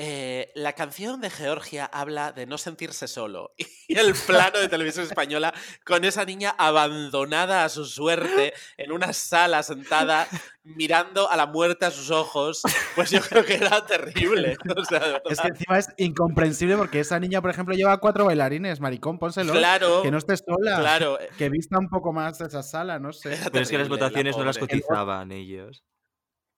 eh, 0.00 0.52
la 0.54 0.74
canción 0.74 1.20
de 1.20 1.28
Georgia 1.28 1.84
habla 1.84 2.30
de 2.30 2.46
no 2.46 2.56
sentirse 2.56 3.08
solo. 3.08 3.52
Y 3.88 3.98
el 3.98 4.14
plano 4.14 4.60
de 4.60 4.68
televisión 4.68 5.04
española 5.04 5.52
con 5.84 6.04
esa 6.04 6.24
niña 6.24 6.54
abandonada 6.56 7.64
a 7.64 7.68
su 7.68 7.84
suerte 7.84 8.54
en 8.76 8.92
una 8.92 9.12
sala 9.12 9.64
sentada 9.64 10.28
mirando 10.62 11.28
a 11.28 11.36
la 11.36 11.46
muerte 11.46 11.84
a 11.84 11.90
sus 11.90 12.12
ojos, 12.12 12.62
pues 12.94 13.10
yo 13.10 13.20
creo 13.20 13.44
que 13.44 13.54
era 13.54 13.84
terrible. 13.86 14.56
O 14.78 14.84
sea, 14.84 15.00
de 15.00 15.20
es 15.28 15.40
que 15.40 15.48
encima 15.48 15.78
es 15.78 15.88
incomprensible 15.96 16.76
porque 16.76 17.00
esa 17.00 17.18
niña, 17.18 17.40
por 17.42 17.50
ejemplo, 17.50 17.74
lleva 17.74 17.98
cuatro 17.98 18.26
bailarines, 18.26 18.80
maricón, 18.80 19.18
pónselo. 19.18 19.52
Claro, 19.52 20.02
Que 20.02 20.12
no 20.12 20.18
estés 20.18 20.44
sola. 20.46 20.78
claro. 20.78 21.18
Que 21.36 21.48
vista 21.48 21.78
un 21.78 21.88
poco 21.88 22.12
más 22.12 22.40
esa 22.40 22.62
sala, 22.62 23.00
no 23.00 23.12
sé. 23.12 23.36
Pero 23.50 23.62
es 23.62 23.70
que 23.70 23.78
las 23.78 23.88
la 23.88 23.96
votaciones 23.96 24.36
no 24.36 24.44
las 24.44 24.58
cotizaban 24.58 25.32
ellos. 25.32 25.82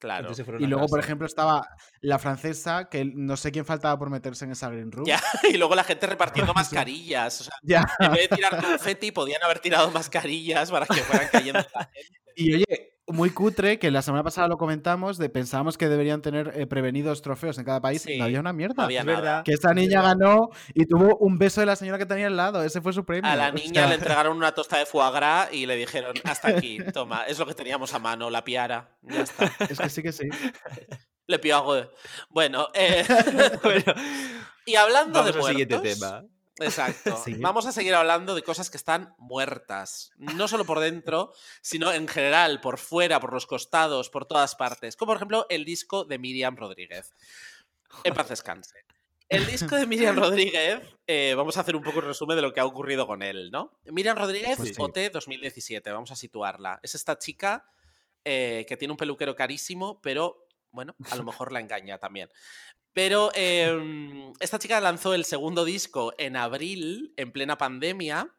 Claro. 0.00 0.20
Entonces 0.22 0.38
se 0.38 0.44
fueron 0.44 0.62
Y 0.62 0.66
luego, 0.66 0.86
por 0.88 0.98
ejemplo, 0.98 1.26
estaba 1.26 1.68
la 2.00 2.18
francesa, 2.18 2.88
que 2.88 3.04
no 3.04 3.36
sé 3.36 3.52
quién 3.52 3.66
faltaba 3.66 3.98
por 3.98 4.08
meterse 4.10 4.46
en 4.46 4.52
esa 4.52 4.70
green 4.70 4.90
room. 4.90 5.06
Ya, 5.06 5.20
y 5.52 5.58
luego 5.58 5.74
la 5.74 5.84
gente 5.84 6.06
repartiendo 6.06 6.54
mascarillas. 6.54 7.42
O 7.42 7.44
sea, 7.44 7.54
Ya. 7.62 7.84
en 7.98 8.12
vez 8.12 8.28
de 8.30 8.36
tirar 8.36 8.60
confeti, 8.62 9.12
podían 9.12 9.42
haber 9.44 9.58
tirado 9.60 9.90
mascarillas 9.90 10.70
para 10.70 10.86
que 10.86 10.94
fueran 11.02 11.28
cayendo 11.30 11.60
la 11.74 11.84
gente. 11.92 12.29
Y 12.36 12.54
oye, 12.54 12.90
muy 13.12 13.30
cutre, 13.30 13.78
que 13.78 13.90
la 13.90 14.02
semana 14.02 14.22
pasada 14.22 14.48
lo 14.48 14.56
comentamos, 14.56 15.18
de 15.18 15.28
pensábamos 15.28 15.76
que 15.76 15.88
deberían 15.88 16.22
tener 16.22 16.52
eh, 16.54 16.66
prevenidos 16.66 17.22
trofeos 17.22 17.58
en 17.58 17.64
cada 17.64 17.80
país. 17.80 18.02
Sí, 18.02 18.18
no 18.18 18.24
había 18.24 18.40
una 18.40 18.52
mierda. 18.52 18.74
No 18.76 18.82
había 18.84 19.04
nada. 19.04 19.42
Que 19.42 19.52
esa 19.52 19.74
niña 19.74 20.02
ganó 20.02 20.50
y 20.74 20.86
tuvo 20.86 21.16
un 21.18 21.38
beso 21.38 21.60
de 21.60 21.66
la 21.66 21.76
señora 21.76 21.98
que 21.98 22.06
tenía 22.06 22.28
al 22.28 22.36
lado. 22.36 22.62
Ese 22.62 22.80
fue 22.80 22.92
su 22.92 23.04
premio. 23.04 23.30
A 23.30 23.36
la 23.36 23.48
O 23.48 23.52
niña 23.52 23.82
sea, 23.82 23.86
le 23.88 23.94
entregaron 23.94 24.36
una 24.36 24.52
tosta 24.52 24.78
de 24.78 24.86
foie 24.86 25.10
gras 25.12 25.52
y 25.52 25.66
le 25.66 25.76
dijeron, 25.76 26.14
hasta 26.24 26.48
aquí, 26.48 26.78
toma, 26.92 27.24
es 27.24 27.38
lo 27.38 27.46
que 27.46 27.54
teníamos 27.54 27.92
a 27.94 27.98
mano, 27.98 28.30
la 28.30 28.44
piara. 28.44 28.96
Ya 29.02 29.22
está. 29.22 29.50
Es 29.68 29.78
que 29.78 29.88
sí 29.90 30.02
que 30.02 30.12
sí. 30.12 30.28
Le 31.26 31.38
pido 31.38 31.56
algo 31.56 31.74
de... 31.74 31.88
Bueno, 32.28 32.68
eh, 32.74 33.04
Bueno, 33.62 33.94
y 34.66 34.74
hablando 34.74 35.20
vamos 35.20 35.34
de 35.34 35.40
al 35.40 35.46
siguiente 35.46 35.78
muertos... 35.78 35.98
tema. 36.00 36.24
Exacto. 36.60 37.16
Sí. 37.24 37.34
Vamos 37.34 37.66
a 37.66 37.72
seguir 37.72 37.94
hablando 37.94 38.34
de 38.34 38.42
cosas 38.42 38.70
que 38.70 38.76
están 38.76 39.14
muertas. 39.18 40.12
No 40.16 40.48
solo 40.48 40.64
por 40.64 40.80
dentro, 40.80 41.32
sino 41.60 41.92
en 41.92 42.08
general, 42.08 42.60
por 42.60 42.78
fuera, 42.78 43.20
por 43.20 43.32
los 43.32 43.46
costados, 43.46 44.10
por 44.10 44.26
todas 44.26 44.54
partes. 44.54 44.96
Como 44.96 45.10
por 45.10 45.16
ejemplo 45.16 45.46
el 45.48 45.64
disco 45.64 46.04
de 46.04 46.18
Miriam 46.18 46.56
Rodríguez. 46.56 47.12
En 48.04 48.14
paz 48.14 48.28
descanse. 48.28 48.84
El 49.28 49.46
disco 49.46 49.76
de 49.76 49.86
Miriam 49.86 50.16
Rodríguez, 50.16 50.80
eh, 51.06 51.34
vamos 51.36 51.56
a 51.56 51.60
hacer 51.60 51.76
un 51.76 51.84
poco 51.84 52.00
un 52.00 52.06
resumen 52.06 52.34
de 52.34 52.42
lo 52.42 52.52
que 52.52 52.58
ha 52.58 52.64
ocurrido 52.64 53.06
con 53.06 53.22
él, 53.22 53.50
¿no? 53.52 53.78
Miriam 53.84 54.16
Rodríguez, 54.16 54.56
Pues 54.56 54.70
sí. 54.70 54.74
OT 54.76 54.98
2017, 55.12 55.88
vamos 55.92 56.10
a 56.10 56.16
situarla. 56.16 56.80
Es 56.82 56.96
esta 56.96 57.16
chica 57.16 57.64
eh, 58.24 58.66
que 58.68 58.76
tiene 58.76 58.90
un 58.90 58.98
peluquero 58.98 59.36
carísimo, 59.36 60.00
pero 60.02 60.48
bueno, 60.72 60.96
a 61.10 61.16
lo 61.16 61.22
mejor 61.22 61.52
la 61.52 61.60
engaña 61.60 61.98
también. 61.98 62.28
Pero 62.92 63.30
em, 63.34 64.32
esta 64.40 64.58
chica 64.58 64.80
lanzó 64.80 65.14
el 65.14 65.24
segundo 65.24 65.64
disco 65.64 66.12
en 66.18 66.36
abril, 66.36 67.14
en 67.16 67.32
plena 67.32 67.56
pandemia, 67.56 68.34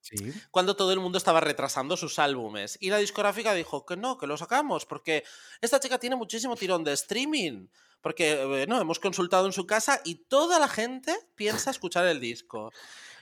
Sí. 0.00 0.16
cuando 0.50 0.76
todo 0.76 0.92
el 0.92 1.00
mundo 1.00 1.16
estaba 1.16 1.40
retrasando 1.40 1.96
sus 1.96 2.18
álbumes. 2.18 2.76
Y 2.80 2.90
la 2.90 2.98
discográfica 2.98 3.54
dijo 3.54 3.86
que 3.86 3.96
no, 3.96 4.18
que 4.18 4.26
lo 4.26 4.36
sacamos, 4.36 4.84
porque 4.84 5.24
esta 5.62 5.80
chica 5.80 5.98
tiene 5.98 6.14
muchísimo 6.16 6.56
tirón 6.56 6.84
de 6.84 6.92
streaming. 6.92 7.68
Porque, 8.02 8.44
bueno, 8.44 8.78
hemos 8.78 8.98
consultado 8.98 9.46
en 9.46 9.54
su 9.54 9.66
casa 9.66 10.02
y 10.04 10.16
toda 10.26 10.58
la 10.58 10.68
gente 10.68 11.16
piensa 11.36 11.70
escuchar 11.70 12.06
el 12.06 12.20
disco. 12.20 12.70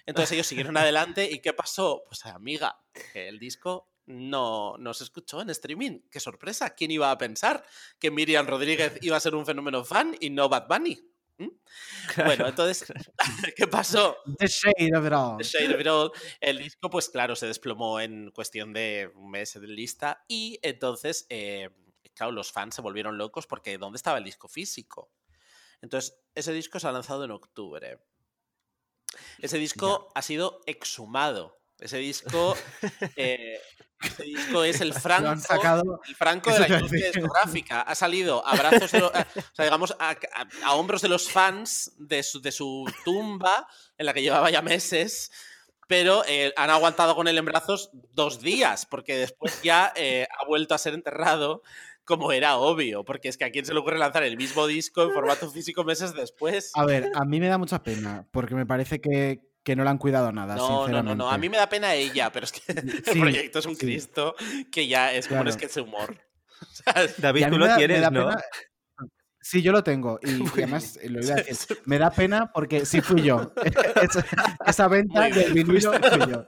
Entonces 0.07 0.33
ellos 0.33 0.49
siguieron 0.49 0.77
adelante 0.77 1.31
y 1.31 1.39
¿qué 1.39 1.53
pasó? 1.53 2.03
Pues 2.09 2.27
amiga, 2.27 2.83
el 3.15 3.39
disco 3.39 3.92
no, 4.07 4.77
no 4.79 4.95
se 4.95 5.05
escuchó 5.05 5.41
en 5.41 5.51
streaming. 5.51 6.01
¡Qué 6.11 6.21
sorpresa! 6.21 6.71
¿Quién 6.75 6.91
iba 6.91 7.11
a 7.11 7.19
pensar 7.19 7.65
que 7.99 8.11
Miriam 8.11 8.47
Rodríguez 8.47 8.99
iba 9.03 9.17
a 9.17 9.21
ser 9.21 9.35
un 9.35 9.47
fenómeno 9.47 9.85
fan 9.85 10.17
y 10.21 10.31
no 10.31 10.49
Bad 10.49 10.67
Bunny? 10.69 11.01
¿Mm? 11.39 11.49
Bueno, 12.25 12.47
entonces, 12.49 12.85
¿qué 13.57 13.67
pasó? 13.67 14.17
The 14.39 14.47
Shade 14.47 14.97
of 14.97 15.07
It 15.07 15.13
All. 15.13 15.39
The 15.39 15.45
Shade 15.45 15.75
of 15.75 15.81
It 15.81 15.87
All. 15.87 16.13
El 16.41 16.59
disco, 16.59 16.91
pues 16.91 17.09
claro, 17.09 17.37
se 17.37 17.47
desplomó 17.47 18.01
en 18.01 18.31
cuestión 18.31 18.73
de 18.73 19.11
un 19.15 19.31
mes 19.31 19.55
de 19.55 19.67
lista 19.67 20.25
y 20.29 20.59
entonces, 20.63 21.27
eh, 21.29 21.71
claro, 22.15 22.33
los 22.33 22.53
fans 22.53 22.75
se 22.75 22.83
volvieron 22.83 23.19
locos 23.19 23.47
porque 23.47 23.79
¿dónde 23.79 23.97
estaba 23.97 24.19
el 24.19 24.25
disco 24.25 24.49
físico? 24.49 25.11
Entonces, 25.81 26.17
ese 26.35 26.53
disco 26.53 26.79
se 26.79 26.87
ha 26.87 26.93
lanzado 26.93 27.25
en 27.25 27.33
octubre. 27.33 27.99
Ese 29.39 29.59
disco 29.59 30.11
ha 30.15 30.23
sido 30.23 30.61
exhumado. 30.67 31.61
Ese 31.79 31.99
disco, 31.99 32.57
eh, 33.17 33.61
ese 34.09 34.23
disco 34.25 34.65
es 34.65 34.81
el 34.81 34.93
han 34.95 35.01
franco, 35.01 35.41
sacado. 35.41 36.01
el 36.09 36.15
franco 36.17 36.51
de 36.55 36.61
la 36.61 36.69
industria 36.69 37.11
discográfica. 37.13 37.83
Ha 37.83 37.95
salido 37.95 38.47
a 38.47 38.55
brazos 38.57 38.91
de 38.93 38.99
a- 38.99 39.07
o 39.07 39.55
sea, 39.55 39.65
digamos, 39.65 39.95
a, 39.99 40.11
a- 40.11 40.17
a 40.65 40.75
hombros 40.75 41.03
de 41.03 41.09
los 41.09 41.31
fans 41.31 41.93
de 41.99 42.23
su, 42.23 42.41
de 42.41 42.53
su 42.53 42.85
tumba, 43.05 43.67
en 43.99 44.07
la 44.07 44.15
que 44.15 44.23
llevaba 44.23 44.51
ya 44.51 44.63
meses, 44.63 45.31
pero 45.89 46.23
eh, 46.27 46.53
han 46.57 46.71
aguantado 46.71 47.15
con 47.15 47.29
él 47.29 47.37
en 47.39 47.45
brazos 47.45 47.91
dos 48.13 48.41
días, 48.41 48.87
porque 48.87 49.17
después 49.17 49.61
ya 49.63 49.93
eh, 49.97 50.27
ha 50.41 50.47
vuelto 50.47 50.75
a 50.75 50.79
ser 50.79 50.95
enterrado, 50.95 51.63
como 52.05 52.33
era 52.33 52.57
obvio, 52.57 53.05
porque 53.05 53.29
es 53.29 53.37
que 53.37 53.45
a 53.45 53.51
quién 53.51 53.65
se 53.65 53.73
le 53.75 53.81
ocurre 53.81 53.99
lanzar 53.99 54.23
el 54.25 54.37
mismo 54.37 54.67
disco 54.67 55.03
en 55.03 55.13
formato 55.13 55.49
físico 55.51 55.85
meses 55.85 56.15
después. 56.15 56.73
A 56.75 56.85
ver, 56.85 57.11
a 57.15 57.25
mí 57.25 57.39
me 57.41 57.49
da 57.49 57.59
mucha 57.59 57.83
pena, 57.83 58.27
porque 58.33 58.55
me 58.57 58.67
parece 58.67 59.01
que, 59.01 59.41
que 59.63 59.77
no 59.77 59.85
la 59.85 59.91
han 59.91 59.99
cuidado 59.99 60.33
nada, 60.33 60.57
No, 60.57 60.69
no, 60.69 60.79
sinceramente. 60.85 61.17
no, 61.19 61.25
no. 61.27 61.31
A 61.31 61.39
mí 61.39 61.49
me 61.49 61.57
da 61.57 61.69
pena 61.69 61.95
ella, 61.95 62.31
pero 62.33 62.45
es 62.45 62.53
que 62.53 62.61
el 62.73 63.05
Sí, 63.05 63.19
proyecto 63.21 63.59
es 63.61 63.67
un 63.67 63.75
sí. 63.77 63.81
Cristo 63.87 64.35
que 64.71 64.87
ya 64.89 65.13
es 65.13 65.29
como 65.29 65.41
un 65.41 65.45
Claro. 65.47 65.59
sketch 65.59 65.75
de 65.75 65.81
humor. 65.83 66.17
O 66.61 66.65
sea, 66.73 66.95
David, 67.19 67.47
tú 67.49 67.59
lo 67.59 67.67
da- 67.67 67.77
tienes, 67.77 68.01
¿no? 68.11 68.29
pena- 68.31 68.43
Sí, 69.45 69.61
yo 69.61 69.73
lo 69.73 69.83
tengo. 69.83 70.21
Y, 70.23 70.31
y 70.41 70.49
además 70.55 70.97
eh, 71.03 71.09
lo 71.09 71.21
iba 71.21 71.33
a 71.35 71.37
decir. 71.43 71.79
Me 71.85 71.99
da 71.99 72.11
pena 72.13 72.53
porque 72.53 72.87
sí 72.87 73.01
fui 73.01 73.23
yo. 73.23 73.53
Esa, 74.01 74.25
esa 74.65 74.87
venta 74.87 75.29
del 75.31 75.53
vinilo 75.53 75.93
fui 75.95 76.31
yo. 76.31 76.47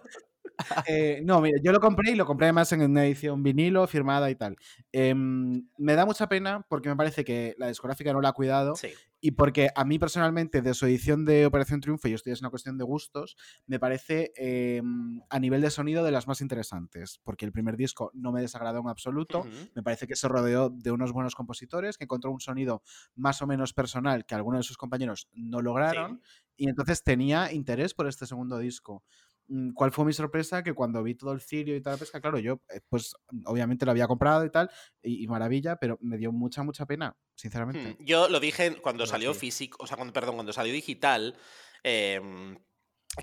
Eh, 0.87 1.21
no, 1.25 1.41
mira, 1.41 1.59
yo 1.63 1.73
lo 1.73 1.81
compré 1.81 2.13
y 2.13 2.15
lo 2.15 2.27
compré 2.27 2.47
además 2.47 2.73
en 2.73 2.83
una 2.83 3.05
edición 3.05 3.43
vinilo, 3.43 3.87
firmada 3.87 4.31
y 4.31 4.37
tal. 4.37 4.57
Em, 4.93 5.69
me 5.79 5.95
da 5.95 6.07
mucha 6.07 6.29
pena 6.29 6.65
porque 6.69 6.89
me 6.89 6.97
parece 6.97 7.25
que 7.25 7.55
la 7.59 7.69
discográfica 7.69 8.13
no 8.13 8.21
la 8.21 8.31
ha 8.31 8.33
cuidado 8.33 8.75
Sí. 8.77 8.89
y 9.21 9.33
porque 9.33 9.69
a 9.75 9.85
mí 9.85 9.99
personalmente 9.99 10.63
de 10.63 10.75
su 10.75 10.87
edición 10.87 11.25
de 11.25 11.47
Operación 11.47 11.81
Triunfo, 11.81 12.09
y 12.09 12.13
esto 12.13 12.29
ya 12.31 12.35
es 12.35 12.41
una 12.41 12.51
cuestión 12.51 12.77
de 12.79 12.85
gustos, 12.85 13.37
me 13.67 13.79
parece 13.81 14.33
em, 14.37 15.21
a 15.31 15.39
nivel 15.41 15.61
de 15.63 15.71
sonido 15.71 16.05
de 16.05 16.11
las 16.13 16.27
más 16.29 16.41
interesantes, 16.41 17.21
porque 17.25 17.45
el 17.47 17.53
primer 17.53 17.77
disco 17.77 18.11
no 18.15 18.31
me 18.33 18.41
desagradó 18.41 18.81
en 18.81 18.89
absoluto, 18.89 19.45
me 19.75 19.83
parece 19.83 20.07
que 20.07 20.15
se 20.17 20.29
rodeó 20.29 20.71
de 20.71 20.91
unos 20.93 21.13
buenos 21.13 21.35
compositores, 21.35 21.97
que 21.99 22.05
encontró 22.05 22.31
un 22.31 22.41
sonido 22.41 22.83
más 23.17 23.41
o 23.43 23.47
menos 23.47 23.73
personal 23.73 24.25
que 24.27 24.35
algunos 24.35 24.61
de 24.61 24.65
sus 24.65 24.77
compañeros 24.77 25.29
no 25.33 25.61
lograron, 25.63 26.21
y 26.57 26.69
entonces 26.69 27.03
tenía 27.03 27.53
interés 27.53 27.95
por 27.95 28.07
este 28.07 28.27
segundo 28.27 28.59
disco. 28.59 29.03
Mm, 29.49 29.73
¿Cuál 29.75 29.93
fue 29.93 30.05
mi 30.07 30.13
sorpresa? 30.13 30.63
Que 30.63 30.75
cuando 30.75 31.03
vi 31.03 31.15
todo 31.15 31.33
el 31.33 31.41
cirio 31.41 31.77
y 31.77 31.83
tal, 31.83 31.99
pesca, 31.99 32.21
claro, 32.21 32.39
yo 32.39 32.61
eh, 32.75 32.81
pues 32.89 33.15
obviamente 33.47 33.85
lo 33.85 33.91
había 33.93 34.07
comprado 34.09 34.45
y 34.45 34.51
tal, 34.51 34.71
y, 35.03 35.23
y 35.25 35.27
maravilla, 35.29 35.77
pero 35.77 35.99
me 36.01 36.17
dio 36.19 36.33
mucha, 36.33 36.63
mucha 36.63 36.87
pena, 36.87 37.17
sinceramente. 37.37 37.95
Hmm, 37.99 38.05
Yo 38.05 38.29
lo 38.29 38.41
dije 38.41 38.77
cuando 38.81 39.07
salió 39.07 39.35
sí. 39.35 39.35
físico, 39.35 39.79
o 39.83 39.87
sea, 39.87 39.97
cuando, 39.97 40.13
perdón, 40.13 40.37
cuando 40.37 40.53
salió 40.53 40.73
digital, 40.73 41.37
em, 41.83 42.57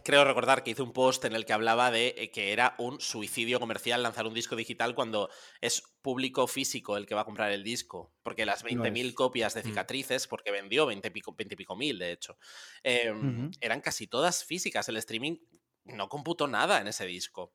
creo 0.03 0.26
recordar 0.26 0.63
que 0.63 0.72
hice 0.72 0.82
un 0.82 0.93
post 0.93 1.26
en 1.26 1.34
el 1.36 1.45
que 1.45 1.53
hablaba 1.53 1.91
de 1.91 2.15
eh, 2.17 2.32
que 2.32 2.51
era 2.53 2.76
un 2.80 2.99
suicidio 3.01 3.59
comercial 3.59 4.03
lanzar 4.03 4.26
un 4.28 4.34
disco 4.34 4.55
digital 4.55 4.95
cuando 4.95 5.30
es 5.61 5.84
público 6.01 6.47
físico 6.47 6.97
el 6.97 7.05
que 7.05 7.15
va 7.15 7.22
a 7.22 7.26
comprar 7.26 7.51
el 7.51 7.63
disco, 7.63 8.13
porque 8.24 8.45
las 8.45 8.63
Lo 8.69 8.84
20.000 8.84 9.13
es. 9.13 9.15
copias 9.15 9.53
de 9.53 9.63
Mm. 9.63 9.63
cicatrices, 9.63 10.28
porque 10.28 10.51
vendió 10.51 10.86
20 10.86 11.11
pico, 11.11 11.34
20 11.38 11.53
y 11.55 11.57
pico 11.57 11.76
mil, 11.78 11.97
de 11.99 12.11
hecho, 12.11 12.38
em, 12.84 13.38
eran 13.61 13.82
casi 13.82 14.07
todas 14.07 14.43
físicas. 14.43 14.89
El 14.89 14.97
streaming 14.97 15.38
no 15.86 16.09
computó 16.09 16.47
nada 16.47 16.79
en 16.82 16.88
ese 16.88 17.05
disco. 17.05 17.53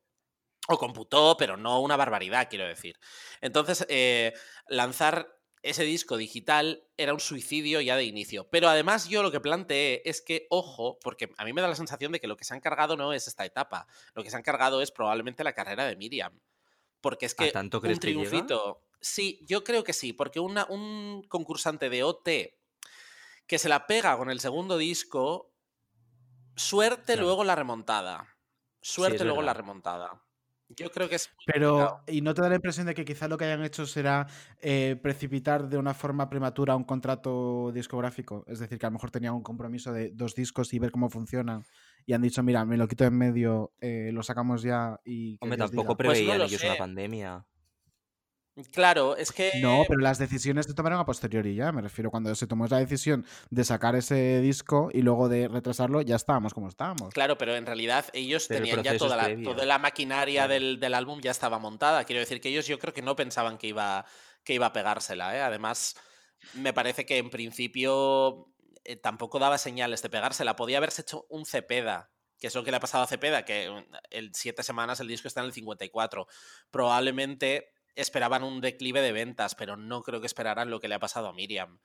O 0.69 0.77
computó, 0.77 1.37
pero 1.37 1.55
no 1.55 1.79
una 1.81 1.95
barbaridad, 1.95 2.49
quiero 2.49 2.67
decir. 2.67 2.99
Entonces, 3.41 3.85
eh, 3.89 4.33
lanzar 4.67 5.33
ese 5.63 5.83
disco 5.83 6.17
digital 6.17 6.83
era 6.97 7.13
un 7.13 7.19
suicidio 7.19 7.79
ya 7.81 7.95
de 7.95 8.03
inicio. 8.03 8.49
Pero 8.49 8.67
además 8.67 9.07
yo 9.07 9.23
lo 9.23 9.31
que 9.31 9.39
planteé 9.39 10.01
es 10.05 10.21
que, 10.21 10.45
ojo, 10.49 10.99
porque 11.01 11.29
a 11.37 11.45
mí 11.45 11.53
me 11.53 11.61
da 11.61 11.67
la 11.69 11.75
sensación 11.75 12.11
de 12.11 12.19
que 12.19 12.27
lo 12.27 12.35
que 12.37 12.43
se 12.43 12.53
han 12.53 12.59
cargado 12.61 12.97
no 12.97 13.13
es 13.13 13.27
esta 13.27 13.45
etapa. 13.45 13.87
Lo 14.13 14.23
que 14.23 14.29
se 14.29 14.35
han 14.37 14.43
cargado 14.43 14.81
es 14.81 14.91
probablemente 14.91 15.43
la 15.43 15.53
carrera 15.53 15.85
de 15.85 15.95
Miriam. 15.95 16.39
Porque 17.01 17.27
es 17.27 17.35
¿A 17.37 17.45
que 17.45 17.51
tanto 17.51 17.81
un 17.81 17.83
que 17.89 17.95
triunfito... 17.95 18.83
Sí, 18.99 19.39
yo 19.47 19.63
creo 19.63 19.83
que 19.83 19.93
sí, 19.93 20.11
porque 20.11 20.39
una- 20.39 20.65
un 20.65 21.23
concursante 21.29 21.89
de 21.89 22.03
OT 22.03 22.59
que 23.45 23.59
se 23.59 23.69
la 23.69 23.87
pega 23.87 24.17
con 24.17 24.29
el 24.29 24.39
segundo 24.39 24.77
disco, 24.77 25.53
suerte 26.57 27.13
Claro. 27.13 27.21
luego 27.23 27.43
la 27.45 27.55
remontada. 27.55 28.27
Suerte 28.81 29.23
luego 29.23 29.41
la 29.41 29.53
remontada. 29.53 30.21
Yo 30.69 30.91
creo 30.91 31.07
que 31.07 31.15
es 31.15 31.29
Pero, 31.45 31.69
complicado. 31.69 32.03
¿y 32.07 32.21
no 32.21 32.33
te 32.33 32.41
da 32.41 32.49
la 32.49 32.55
impresión 32.55 32.87
de 32.87 32.93
que 32.93 33.05
quizá 33.05 33.29
lo 33.29 33.37
que 33.37 33.45
hayan 33.45 33.63
hecho 33.63 33.85
será 33.85 34.27
eh, 34.59 34.97
precipitar 35.01 35.69
de 35.69 35.77
una 35.77 35.93
forma 35.93 36.29
prematura 36.29 36.75
un 36.75 36.83
contrato 36.83 37.71
discográfico? 37.73 38.43
Es 38.47 38.59
decir, 38.59 38.77
que 38.77 38.85
a 38.85 38.89
lo 38.89 38.95
mejor 38.95 39.09
tenían 39.09 39.33
un 39.33 39.43
compromiso 39.43 39.93
de 39.93 40.11
dos 40.13 40.35
discos 40.35 40.73
y 40.73 40.79
ver 40.79 40.91
cómo 40.91 41.09
funcionan. 41.09 41.63
Y 42.05 42.11
han 42.13 42.21
dicho, 42.21 42.43
mira, 42.43 42.65
me 42.65 42.75
lo 42.75 42.85
quito 42.89 43.05
en 43.05 43.17
medio, 43.17 43.71
eh, 43.79 44.11
lo 44.11 44.23
sacamos 44.23 44.61
ya 44.61 44.99
y. 45.05 45.37
Hombre, 45.39 45.57
tampoco 45.57 45.81
diga". 45.81 45.85
Pues 45.85 45.87
no 45.87 45.95
preveían 45.97 46.37
lo 46.39 46.43
ellos 46.45 46.63
una 46.63 46.75
pandemia. 46.75 47.45
Claro, 48.71 49.15
es 49.15 49.31
que. 49.31 49.51
No, 49.61 49.83
pero 49.87 49.99
las 49.99 50.17
decisiones 50.17 50.65
se 50.65 50.73
tomaron 50.73 50.99
a 50.99 51.05
posteriori 51.05 51.53
ya. 51.53 51.71
Me 51.71 51.81
refiero 51.81 52.09
cuando 52.09 52.33
se 52.33 52.47
tomó 52.47 52.65
la 52.67 52.79
decisión 52.79 53.25
de 53.49 53.63
sacar 53.63 53.95
ese 53.95 54.41
disco 54.41 54.89
y 54.91 55.01
luego 55.01 55.29
de 55.29 55.47
retrasarlo, 55.47 56.01
ya 56.01 56.15
estábamos 56.15 56.53
como 56.53 56.67
estábamos. 56.67 57.13
Claro, 57.13 57.37
pero 57.37 57.55
en 57.55 57.65
realidad 57.65 58.05
ellos 58.13 58.47
Pero 58.47 58.63
el 58.63 58.69
tenían 58.69 58.83
ya 58.83 58.97
toda 58.97 59.15
la, 59.15 59.43
toda 59.43 59.65
la 59.65 59.77
maquinaria 59.77 60.47
del, 60.47 60.79
del 60.79 60.93
álbum 60.95 61.21
ya 61.21 61.31
estaba 61.31 61.59
montada. 61.59 62.03
Quiero 62.05 62.19
decir 62.19 62.41
que 62.41 62.49
ellos 62.49 62.65
yo 62.65 62.79
creo 62.79 62.93
que 62.93 63.01
no 63.01 63.15
pensaban 63.15 63.57
que 63.57 63.67
iba, 63.67 64.05
que 64.43 64.53
iba 64.53 64.65
a 64.65 64.73
pegársela. 64.73 65.35
¿eh? 65.37 65.41
Además, 65.41 65.95
me 66.53 66.73
parece 66.73 67.05
que 67.05 67.17
en 67.17 67.29
principio 67.29 68.51
eh, 68.83 68.95
tampoco 68.95 69.37
daba 69.37 69.59
señales 69.59 70.01
de 70.01 70.09
pegársela. 70.09 70.55
Podía 70.55 70.77
haberse 70.77 71.03
hecho 71.03 71.27
un 71.29 71.45
Cepeda, 71.45 72.09
que 72.39 72.47
es 72.47 72.55
lo 72.55 72.63
que 72.63 72.71
le 72.71 72.77
ha 72.77 72.79
pasado 72.79 73.03
a 73.03 73.07
Cepeda, 73.07 73.45
que 73.45 73.71
en 74.09 74.33
siete 74.33 74.63
semanas 74.63 74.99
el 74.99 75.07
disco 75.07 75.27
está 75.27 75.41
en 75.41 75.47
el 75.47 75.53
54. 75.53 76.27
Probablemente 76.71 77.76
esperaban 77.97 78.43
un 78.43 78.61
declive 78.61 79.01
de 79.01 79.11
ventas, 79.11 79.55
pero 79.55 79.75
no 79.75 80.01
creo 80.01 80.21
que 80.21 80.27
esperaran 80.27 80.69
lo 80.69 80.79
que 80.79 80.87
le 80.87 80.95
ha 80.95 80.99
pasado 80.99 81.27
a 81.27 81.33
Miriam. 81.33 81.79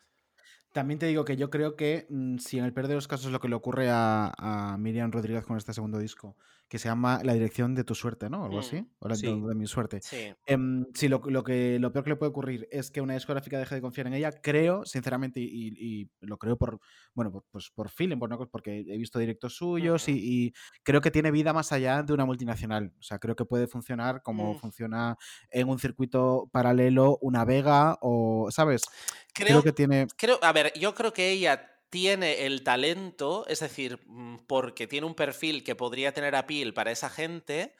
También 0.72 0.98
te 0.98 1.06
digo 1.06 1.24
que 1.24 1.36
yo 1.36 1.50
creo 1.50 1.76
que 1.76 2.06
mm, 2.08 2.38
si 2.38 2.58
en 2.58 2.64
el 2.64 2.72
peor 2.72 2.88
de 2.88 2.94
los 2.94 3.08
casos 3.08 3.32
lo 3.32 3.40
que 3.40 3.48
le 3.48 3.54
ocurre 3.54 3.90
a, 3.90 4.32
a 4.38 4.78
Miriam 4.78 5.10
Rodríguez 5.10 5.44
con 5.44 5.56
este 5.56 5.74
segundo 5.74 5.98
disco, 5.98 6.36
que 6.72 6.78
se 6.78 6.88
llama 6.88 7.20
La 7.22 7.34
dirección 7.34 7.74
de 7.74 7.84
tu 7.84 7.94
suerte, 7.94 8.30
¿no? 8.30 8.44
Algo 8.44 8.56
Mm, 8.56 8.60
así. 8.60 8.86
O 9.00 9.06
la 9.06 9.14
sí. 9.14 9.26
de, 9.26 9.54
mi 9.54 9.66
suerte. 9.66 10.00
Sí. 10.00 10.32
Em, 10.46 10.86
si 10.94 11.06
lo, 11.06 11.20
lo 11.26 11.44
que, 11.44 11.78
lo 11.78 11.92
peor 11.92 12.02
que 12.02 12.10
le 12.12 12.16
puede 12.16 12.30
ocurrir 12.30 12.66
es 12.72 12.90
que 12.90 13.02
una 13.02 13.12
discográfica 13.12 13.58
deje 13.58 13.74
de 13.74 13.82
confiar 13.82 14.06
en 14.06 14.14
ella, 14.14 14.32
creo, 14.32 14.86
sinceramente, 14.86 15.38
y, 15.38 15.44
y- 15.44 16.00
y 16.02 16.10
lo 16.20 16.38
creo 16.38 16.56
por, 16.56 16.80
bueno, 17.12 17.30
por- 17.30 17.44
pues 17.50 17.68
por 17.74 17.90
feeling, 17.90 18.16
por 18.18 18.30
no- 18.30 18.48
porque 18.48 18.86
he 18.88 18.96
visto 18.96 19.18
directos 19.18 19.54
suyos 19.54 20.08
y, 20.08 20.12
y 20.46 20.52
creo 20.82 21.02
que 21.02 21.10
tiene 21.10 21.30
vida 21.30 21.52
más 21.52 21.72
allá 21.72 22.02
de 22.02 22.14
una 22.14 22.24
multinacional. 22.24 22.94
O 22.98 23.02
sea, 23.02 23.18
creo 23.18 23.36
que 23.36 23.44
puede 23.44 23.66
funcionar 23.66 24.22
como 24.22 24.54
Mm. 24.54 24.56
funciona 24.56 25.18
en 25.50 25.68
un 25.68 25.78
circuito 25.78 26.48
paralelo 26.52 27.18
una 27.20 27.44
Vega 27.44 27.98
o, 28.00 28.48
¿sabes? 28.50 28.80
Creo, 29.34 29.48
Creo 29.48 29.62
que 29.62 29.72
tiene... 29.74 30.06
Creo, 30.16 30.38
a 30.40 30.52
ver, 30.54 30.72
yo 30.80 30.94
creo 30.94 31.12
que 31.12 31.32
ella 31.32 31.68
tiene 31.92 32.46
el 32.46 32.64
talento, 32.64 33.46
es 33.48 33.60
decir, 33.60 34.00
mm, 34.06 34.46
porque 34.48 34.86
tiene 34.88 35.06
un 35.06 35.14
perfil 35.14 35.62
que 35.62 35.76
podría 35.76 36.14
tener 36.14 36.34
appeal 36.34 36.72
para 36.72 36.90
esa 36.90 37.10
gente, 37.10 37.76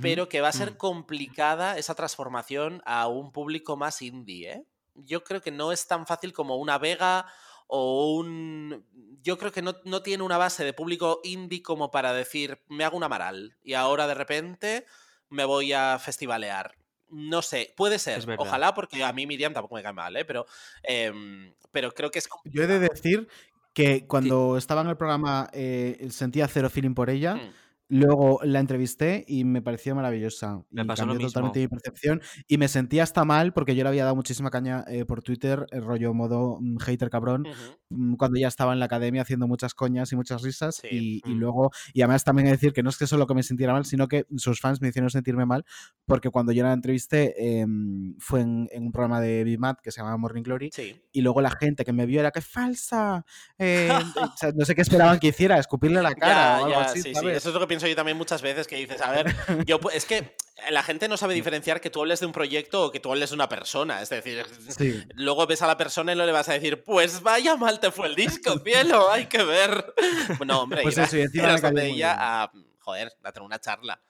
pero 0.00 0.28
que 0.28 0.40
va 0.42 0.48
a 0.48 0.52
ser 0.52 0.72
Mm. 0.72 0.78
complicada 0.78 1.78
esa 1.78 1.94
transformación 1.94 2.82
a 2.86 3.08
un 3.08 3.32
público 3.32 3.76
más 3.76 4.02
indie, 4.02 4.52
¿eh? 4.52 4.64
Yo 4.94 5.24
creo 5.24 5.40
que 5.42 5.52
no 5.52 5.72
es 5.72 5.86
tan 5.88 6.06
fácil 6.06 6.32
como 6.34 6.56
una 6.56 6.78
Vega 6.78 7.26
o 7.68 8.14
un... 8.16 8.86
Yo 9.22 9.38
creo 9.38 9.52
que 9.52 9.62
no, 9.62 9.74
no 9.84 10.02
tiene 10.02 10.24
una 10.24 10.38
base 10.38 10.64
de 10.64 10.72
público 10.74 11.20
indie 11.24 11.62
como 11.62 11.90
para 11.90 12.12
decir, 12.12 12.62
me 12.68 12.84
hago 12.84 12.96
un 12.98 13.04
Amaral 13.04 13.56
y 13.62 13.74
ahora 13.74 14.06
de 14.06 14.14
repente 14.14 14.86
me 15.30 15.44
voy 15.46 15.72
a 15.72 15.98
festivalear. 16.00 16.79
No 17.10 17.42
sé, 17.42 17.72
puede 17.76 17.98
ser, 17.98 18.24
ojalá, 18.38 18.74
porque 18.74 19.02
a 19.02 19.12
mí 19.12 19.26
Miriam 19.26 19.52
tampoco 19.52 19.74
me 19.74 19.82
cae 19.82 19.92
mal, 19.92 20.16
¿eh? 20.16 20.24
Pero, 20.24 20.46
em, 20.82 21.52
pero 21.72 21.92
creo 21.92 22.10
que 22.10 22.20
es 22.20 22.28
Yo 22.44 22.62
he 22.62 22.66
de 22.66 22.78
decir 22.78 23.28
que 23.72 24.06
cuando 24.06 24.56
estaba 24.56 24.82
en 24.82 24.88
el 24.88 24.96
programa 24.96 25.48
eh, 25.52 26.08
sentía 26.10 26.48
cero 26.48 26.70
feeling 26.70 26.94
por 26.94 27.10
ella. 27.10 27.36
Mm. 27.36 27.52
Luego 27.90 28.40
la 28.44 28.60
entrevisté 28.60 29.24
y 29.26 29.44
me 29.44 29.62
pareció 29.62 29.94
maravillosa. 29.94 30.62
Me 30.70 30.82
y 30.82 30.84
pasó 30.86 31.04
lo 31.06 31.12
cambió 31.12 31.26
totalmente 31.26 31.58
mismo. 31.60 31.74
mi 31.74 31.80
percepción. 31.80 32.22
Y 32.48 32.56
me 32.56 32.68
sentía 32.68 33.02
hasta 33.02 33.24
mal 33.24 33.52
porque 33.52 33.74
yo 33.74 33.82
le 33.82 33.88
había 33.88 34.04
dado 34.04 34.16
muchísima 34.16 34.48
caña 34.50 34.84
eh, 34.88 35.04
por 35.04 35.22
Twitter, 35.22 35.66
el 35.72 35.82
rollo 35.82 36.14
modo 36.14 36.58
mm, 36.60 36.78
hater 36.78 37.10
cabrón, 37.10 37.46
Ujú. 37.48 37.76
mm, 37.90 38.14
cuando 38.16 38.38
ya 38.40 38.48
estaba 38.48 38.72
en 38.72 38.78
la 38.78 38.84
academia 38.86 39.22
haciendo 39.22 39.48
muchas 39.48 39.74
coñas 39.74 40.12
y 40.12 40.16
muchas 40.16 40.42
risas. 40.42 40.76
Sí. 40.76 40.88
Y, 40.90 41.30
y 41.30 41.34
Mm. 41.34 41.38
luego, 41.40 41.70
y 41.92 42.02
además 42.02 42.22
también 42.24 42.48
decir 42.48 42.72
que 42.72 42.82
no 42.84 42.90
es 42.90 42.96
que 42.96 43.06
solo 43.08 43.26
que 43.26 43.34
me 43.34 43.42
sintiera 43.42 43.72
mal, 43.72 43.84
sino 43.84 44.06
que 44.08 44.24
sus 44.36 44.60
fans 44.60 44.80
me 44.80 44.88
hicieron 44.88 45.10
sentirme 45.10 45.44
mal 45.44 45.64
porque 46.06 46.30
cuando 46.30 46.52
yo 46.52 46.62
la 46.62 46.72
entrevisté 46.72 47.60
em, 47.60 48.14
fue 48.18 48.40
en, 48.42 48.68
en 48.72 48.84
un 48.84 48.92
programa 48.92 49.20
de 49.20 49.42
BMAT 49.44 49.80
que 49.80 49.90
se 49.90 50.00
llama 50.00 50.16
Morning 50.16 50.42
Glory 50.44 50.70
Sí. 50.72 50.94
y 51.12 51.20
luego 51.22 51.40
la 51.40 51.50
gente 51.50 51.84
que 51.84 51.92
me 51.92 52.06
vio 52.06 52.20
era 52.20 52.30
que 52.30 52.40
falsa. 52.40 53.24
eh, 53.58 53.90
o 54.16 54.36
sea, 54.36 54.52
no 54.54 54.64
sé 54.64 54.74
qué 54.76 54.82
esperaban 54.82 55.18
que 55.18 55.28
hiciera, 55.28 55.58
escupirle 55.58 56.02
la 56.02 56.14
cara 56.14 56.34
Ya, 56.34 56.62
o 56.62 56.64
algo 56.66 56.80
ya, 56.80 56.84
así, 56.86 57.02
sí, 57.02 57.08
sí. 57.08 57.14
¿sabes? 57.14 57.36
Eso 57.38 57.48
es 57.48 57.54
lo 57.54 57.60
que 57.60 57.66
pienso 57.80 57.90
yo 57.90 57.96
también 57.96 58.16
muchas 58.16 58.42
veces, 58.42 58.66
que 58.66 58.76
dices, 58.76 59.00
a 59.00 59.10
ver, 59.10 59.34
yo, 59.66 59.78
es 59.92 60.04
que 60.04 60.36
la 60.70 60.82
gente 60.82 61.08
no 61.08 61.16
sabe 61.16 61.34
diferenciar 61.34 61.80
que 61.80 61.88
tú 61.90 62.00
hables 62.00 62.20
de 62.20 62.26
un 62.26 62.32
proyecto 62.32 62.84
o 62.84 62.90
que 62.92 63.00
tú 63.00 63.10
hables 63.10 63.30
de 63.30 63.34
una 63.34 63.48
persona. 63.48 64.02
Es 64.02 64.10
decir, 64.10 64.44
Sí. 64.68 65.02
luego 65.14 65.46
ves 65.46 65.62
a 65.62 65.66
la 65.66 65.76
persona 65.76 66.12
y 66.12 66.16
no 66.16 66.26
le 66.26 66.32
vas 66.32 66.48
a 66.48 66.52
decir, 66.52 66.82
pues 66.84 67.22
vaya 67.22 67.56
mal 67.56 67.80
te 67.80 67.90
fue 67.90 68.06
el 68.08 68.14
disco, 68.14 68.58
cielo, 68.60 69.10
hay 69.10 69.26
que 69.26 69.42
ver. 69.42 69.94
No, 70.46 70.62
hombre, 70.62 70.82
Pues 70.82 70.96
ir 70.96 71.00
a- 71.00 71.04
eso, 71.04 71.16
y 71.16 71.20
encima 71.22 71.52
ir 71.54 71.64
ella 71.78 71.82
bien. 71.82 72.04
a, 72.18 72.50
joder, 72.80 73.12
a 73.22 73.32
tener 73.32 73.46
una 73.46 73.58
charla. 73.60 74.00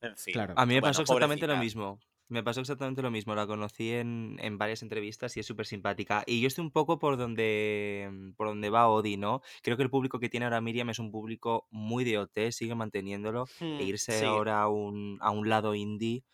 En 0.00 0.16
fin. 0.16 0.34
Claro. 0.34 0.54
A 0.56 0.64
mí 0.66 0.74
me 0.74 0.80
Bueno, 0.80 0.90
pasó 0.92 1.02
exactamente 1.02 1.46
lo 1.46 1.54
pobrecita. 1.54 1.64
mismo. 1.80 2.00
Me 2.28 2.42
pasó 2.42 2.60
exactamente 2.60 3.02
lo 3.02 3.10
mismo. 3.10 3.34
La 3.34 3.46
conocí 3.46 3.92
en, 3.92 4.36
en 4.40 4.58
varias 4.58 4.82
entrevistas 4.82 5.36
y 5.36 5.40
es 5.40 5.46
súper 5.46 5.66
simpática. 5.66 6.24
Y 6.26 6.40
yo 6.40 6.48
estoy 6.48 6.64
un 6.64 6.72
poco 6.72 6.98
por 6.98 7.16
donde, 7.16 8.10
por 8.36 8.48
donde 8.48 8.68
va 8.68 8.88
Odi, 8.88 9.16
¿no? 9.16 9.42
Creo 9.62 9.76
que 9.76 9.84
el 9.84 9.90
público 9.90 10.18
que 10.18 10.28
tiene 10.28 10.46
ahora 10.46 10.60
Miriam 10.60 10.90
es 10.90 10.98
un 10.98 11.12
público 11.12 11.68
muy 11.70 12.04
de 12.04 12.18
OT, 12.18 12.50
sigue 12.50 12.74
manteniéndolo. 12.74 13.44
Hmm, 13.60 13.78
e 13.78 13.84
irse 13.84 14.18
sí. 14.18 14.24
ahora 14.24 14.62
a 14.62 14.68
un, 14.68 15.18
a 15.20 15.30
un 15.30 15.48
lado 15.48 15.74
indie, 15.74 16.24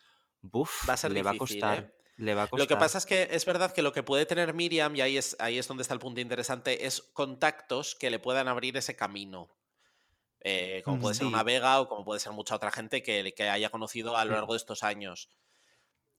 buf, 0.41 0.89
Va 0.89 0.95
a 0.95 0.97
ser 0.97 1.13
le 1.13 1.23
va 1.23 1.31
a 1.31 1.33
difícil, 1.35 1.61
costar. 1.61 1.79
¿eh? 1.85 1.93
Le 2.17 2.35
va 2.35 2.45
a 2.45 2.49
Lo 2.57 2.67
que 2.67 2.77
pasa 2.77 2.99
es 2.99 3.07
que 3.07 3.29
es 3.31 3.45
verdad 3.45 3.73
que 3.75 3.83
lo 3.83 3.93
que 3.93 4.03
puede 4.03 4.25
tener 4.27 4.55
Miriam, 4.55 4.95
y 4.97 5.01
ahí 5.03 5.17
es, 5.19 5.37
ahí 5.41 5.59
es 5.59 5.69
donde 5.69 5.83
está 5.83 5.95
el 5.95 6.01
punto 6.01 6.21
interesante, 6.21 6.87
es 6.87 7.03
contactos 7.03 7.95
que 7.95 8.11
le 8.11 8.19
puedan 8.19 8.49
abrir 8.49 8.77
ese 8.77 8.97
camino. 8.97 9.51
Eh, 10.45 10.83
como 10.85 11.01
puede 11.01 11.15
ser 11.15 11.27
una 11.27 11.39
Sí. 11.41 11.45
Vega 11.45 11.81
o 11.81 11.89
como 11.89 12.05
puede 12.05 12.19
ser 12.19 12.33
mucha 12.33 12.57
otra 12.57 12.71
gente 12.73 13.03
que, 13.03 13.33
que 13.37 13.49
haya 13.49 13.71
conocido 13.71 14.17
a 14.17 14.25
lo 14.25 14.33
largo 14.33 14.55
de 14.55 14.57
estos 14.57 14.83
años. 14.83 15.29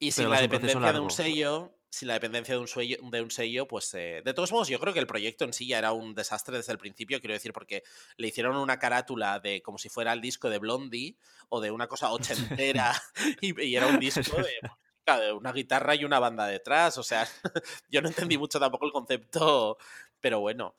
Y 0.03 0.11
sin 0.11 0.29
la 0.29 0.41
dependencia 0.41 0.91
de 0.91 0.99
un 0.99 1.09
sello, 1.09 1.77
sin 1.89 2.09
la 2.09 2.15
dependencia 2.15 2.55
de 2.55 2.59
un, 2.59 2.67
sello, 2.67 2.97
de 3.01 3.21
un 3.21 3.31
sello, 3.31 3.67
pues 3.67 3.93
eh, 3.93 4.21
de 4.25 4.33
todos 4.33 4.51
modos 4.51 4.67
yo 4.67 4.77
creo 4.77 4.93
que 4.93 4.99
el 4.99 5.07
proyecto 5.07 5.45
en 5.45 5.53
sí 5.53 5.65
ya 5.65 5.77
era 5.77 5.93
un 5.93 6.13
desastre 6.13 6.57
desde 6.57 6.73
el 6.73 6.77
principio, 6.77 7.21
quiero 7.21 7.33
decir, 7.33 7.53
porque 7.53 7.83
le 8.17 8.27
hicieron 8.27 8.57
una 8.57 8.79
carátula 8.79 9.39
de 9.39 9.61
como 9.61 9.77
si 9.77 9.87
fuera 9.87 10.11
el 10.11 10.19
disco 10.19 10.49
de 10.49 10.57
Blondie 10.57 11.15
o 11.47 11.61
de 11.61 11.71
una 11.71 11.87
cosa 11.87 12.11
ochentera 12.11 12.93
y, 13.41 13.63
y 13.63 13.75
era 13.77 13.87
un 13.87 13.99
disco 13.99 14.35
de, 14.35 14.59
música, 14.61 15.19
de 15.21 15.31
una 15.31 15.53
guitarra 15.53 15.95
y 15.95 16.03
una 16.03 16.19
banda 16.19 16.47
detrás, 16.47 16.97
o 16.97 17.03
sea, 17.03 17.25
yo 17.89 18.01
no 18.01 18.09
entendí 18.09 18.37
mucho 18.37 18.59
tampoco 18.59 18.85
el 18.85 18.91
concepto, 18.91 19.77
pero 20.19 20.41
bueno. 20.41 20.75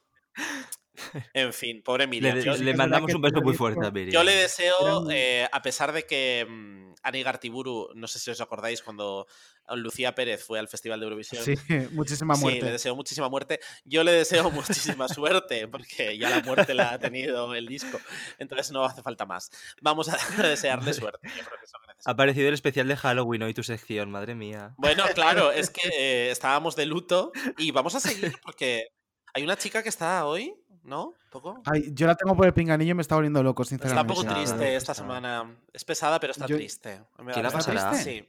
En 1.32 1.52
fin, 1.52 1.82
pobre 1.82 2.04
Le, 2.04 2.10
Miriam. 2.10 2.38
Yo- 2.40 2.56
le 2.56 2.74
mandamos 2.74 3.12
un 3.14 3.20
beso 3.22 3.40
muy 3.42 3.54
fuerte 3.54 3.86
a 3.86 3.90
Miriam. 3.90 4.12
yo 4.12 4.22
le 4.24 4.34
deseo, 4.36 5.10
eh, 5.10 5.46
a 5.50 5.62
pesar 5.62 5.92
de 5.92 6.04
que 6.06 6.46
mm, 6.48 6.94
Ani 7.02 7.22
Gartiburu, 7.22 7.88
no 7.94 8.06
sé 8.06 8.18
si 8.18 8.30
os 8.30 8.40
acordáis, 8.40 8.80
cuando 8.82 9.26
Lucía 9.76 10.14
Pérez 10.14 10.44
fue 10.44 10.58
al 10.58 10.68
Festival 10.68 11.00
de 11.00 11.04
Eurovisión. 11.04 11.42
Sí, 11.44 11.54
muchísima 11.92 12.34
Sí, 12.34 12.40
muerte. 12.42 12.62
le 12.62 12.72
deseo 12.72 12.94
muchísima 12.94 13.28
muerte. 13.28 13.60
Yo 13.84 14.04
le 14.04 14.12
deseo 14.12 14.50
muchísima 14.50 15.08
suerte, 15.08 15.68
porque 15.68 16.16
ya 16.16 16.30
la 16.30 16.40
muerte 16.40 16.74
la 16.74 16.92
ha 16.92 16.98
tenido 16.98 17.54
el 17.54 17.66
disco. 17.66 17.98
Entonces 18.38 18.70
no 18.70 18.84
hace 18.84 19.02
falta 19.02 19.26
más. 19.26 19.50
Vamos 19.82 20.08
a 20.08 20.16
desearle 20.48 20.92
suerte. 20.94 21.28
Yo 21.28 21.44
creo 21.44 21.58
que 21.58 21.64
eso 21.64 21.78
que 21.80 21.86
necesita. 21.88 22.10
Ha 22.10 22.12
aparecido 22.12 22.48
el 22.48 22.54
especial 22.54 22.88
de 22.88 22.96
Halloween 22.96 23.42
hoy 23.42 23.54
tu 23.54 23.62
sección, 23.62 24.10
madre 24.10 24.34
mía. 24.34 24.74
Bueno, 24.76 25.04
claro, 25.14 25.50
es 25.50 25.70
que 25.70 25.88
eh, 25.98 26.30
estábamos 26.30 26.76
de 26.76 26.86
luto 26.86 27.32
y 27.58 27.70
vamos 27.70 27.94
a 27.94 28.00
seguir 28.00 28.34
porque 28.42 28.88
hay 29.34 29.42
una 29.42 29.56
chica 29.56 29.82
que 29.82 29.88
está 29.88 30.24
hoy, 30.26 30.54
¿no? 30.84 31.06
¿Un 31.08 31.14
poco? 31.30 31.62
Ay, 31.66 31.90
yo 31.92 32.06
la 32.06 32.14
tengo 32.14 32.36
por 32.36 32.46
el 32.46 32.54
pinganillo 32.54 32.92
y 32.92 32.94
me 32.94 33.02
está 33.02 33.16
volviendo 33.16 33.42
loco, 33.42 33.62
Está 33.62 33.70
sinceramente. 33.76 34.12
un 34.12 34.18
poco 34.26 34.34
triste 34.34 34.76
esta 34.76 34.92
está. 34.92 35.02
semana. 35.02 35.56
Es 35.72 35.84
pesada, 35.84 36.20
pero 36.20 36.30
está 36.32 36.46
Yo- 36.46 36.56
triste. 36.56 37.02
Me 37.18 37.32
¿Qué 37.32 37.42
la 37.42 37.50
parece- 37.50 37.72
pasará? 37.72 37.94
Sí. 37.94 38.28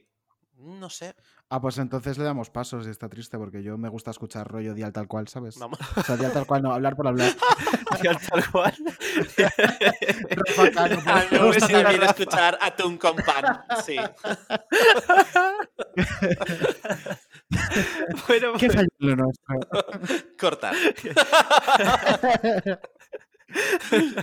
No 0.58 0.88
sé. 0.88 1.14
Ah, 1.50 1.60
pues 1.60 1.76
entonces 1.76 2.16
le 2.16 2.24
damos 2.24 2.48
pasos 2.48 2.86
y 2.86 2.90
está 2.90 3.10
triste 3.10 3.36
porque 3.36 3.62
yo 3.62 3.76
me 3.76 3.90
gusta 3.90 4.10
escuchar 4.10 4.48
rollo 4.50 4.72
dial 4.72 4.90
tal 4.90 5.06
cual, 5.06 5.28
¿sabes? 5.28 5.58
Vamos. 5.58 5.78
O 5.96 6.02
sea, 6.02 6.16
dial 6.16 6.32
tal 6.32 6.46
cual, 6.46 6.62
no, 6.62 6.72
hablar 6.72 6.96
por 6.96 7.06
hablar. 7.06 7.30
Ya, 8.02 8.14
tal 8.18 8.50
cual. 8.50 8.74
Rafa 10.30 10.70
Cano, 10.70 11.00
A 11.06 11.20
mí 11.20 11.26
me 11.30 11.38
vamos 11.38 11.54
gusta 11.56 11.64
a 11.64 11.68
hacer 11.68 11.82
también 11.84 12.02
escuchar 12.02 12.58
atún 12.60 12.98
con 12.98 13.16
pan. 13.16 13.62
Sí. 13.86 13.96
bueno, 18.28 18.52
¿Qué 18.58 18.66
pues, 18.66 18.74
fallo 18.74 18.88
en 19.00 19.08
lo 19.08 19.16
nuestro? 19.16 20.26
Cortar. 20.38 20.74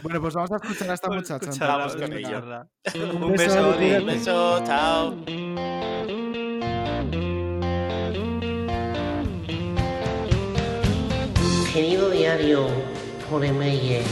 Bueno, 0.03 0.19
pues 0.21 0.33
vamos 0.33 0.51
a 0.51 0.57
escuchar 0.57 0.91
a 0.91 0.93
esta 0.95 1.07
Pues 1.07 1.21
muchacha. 1.21 1.49
con. 1.49 2.67
Un 2.93 3.23
Un 3.23 3.31
beso, 3.31 3.77
beso. 3.77 3.99
Un 4.01 4.05
beso, 4.05 4.63
chao. 4.65 5.15
Querido 11.73 12.09
diario, 12.11 12.67
por 13.29 13.43
email. 13.43 14.03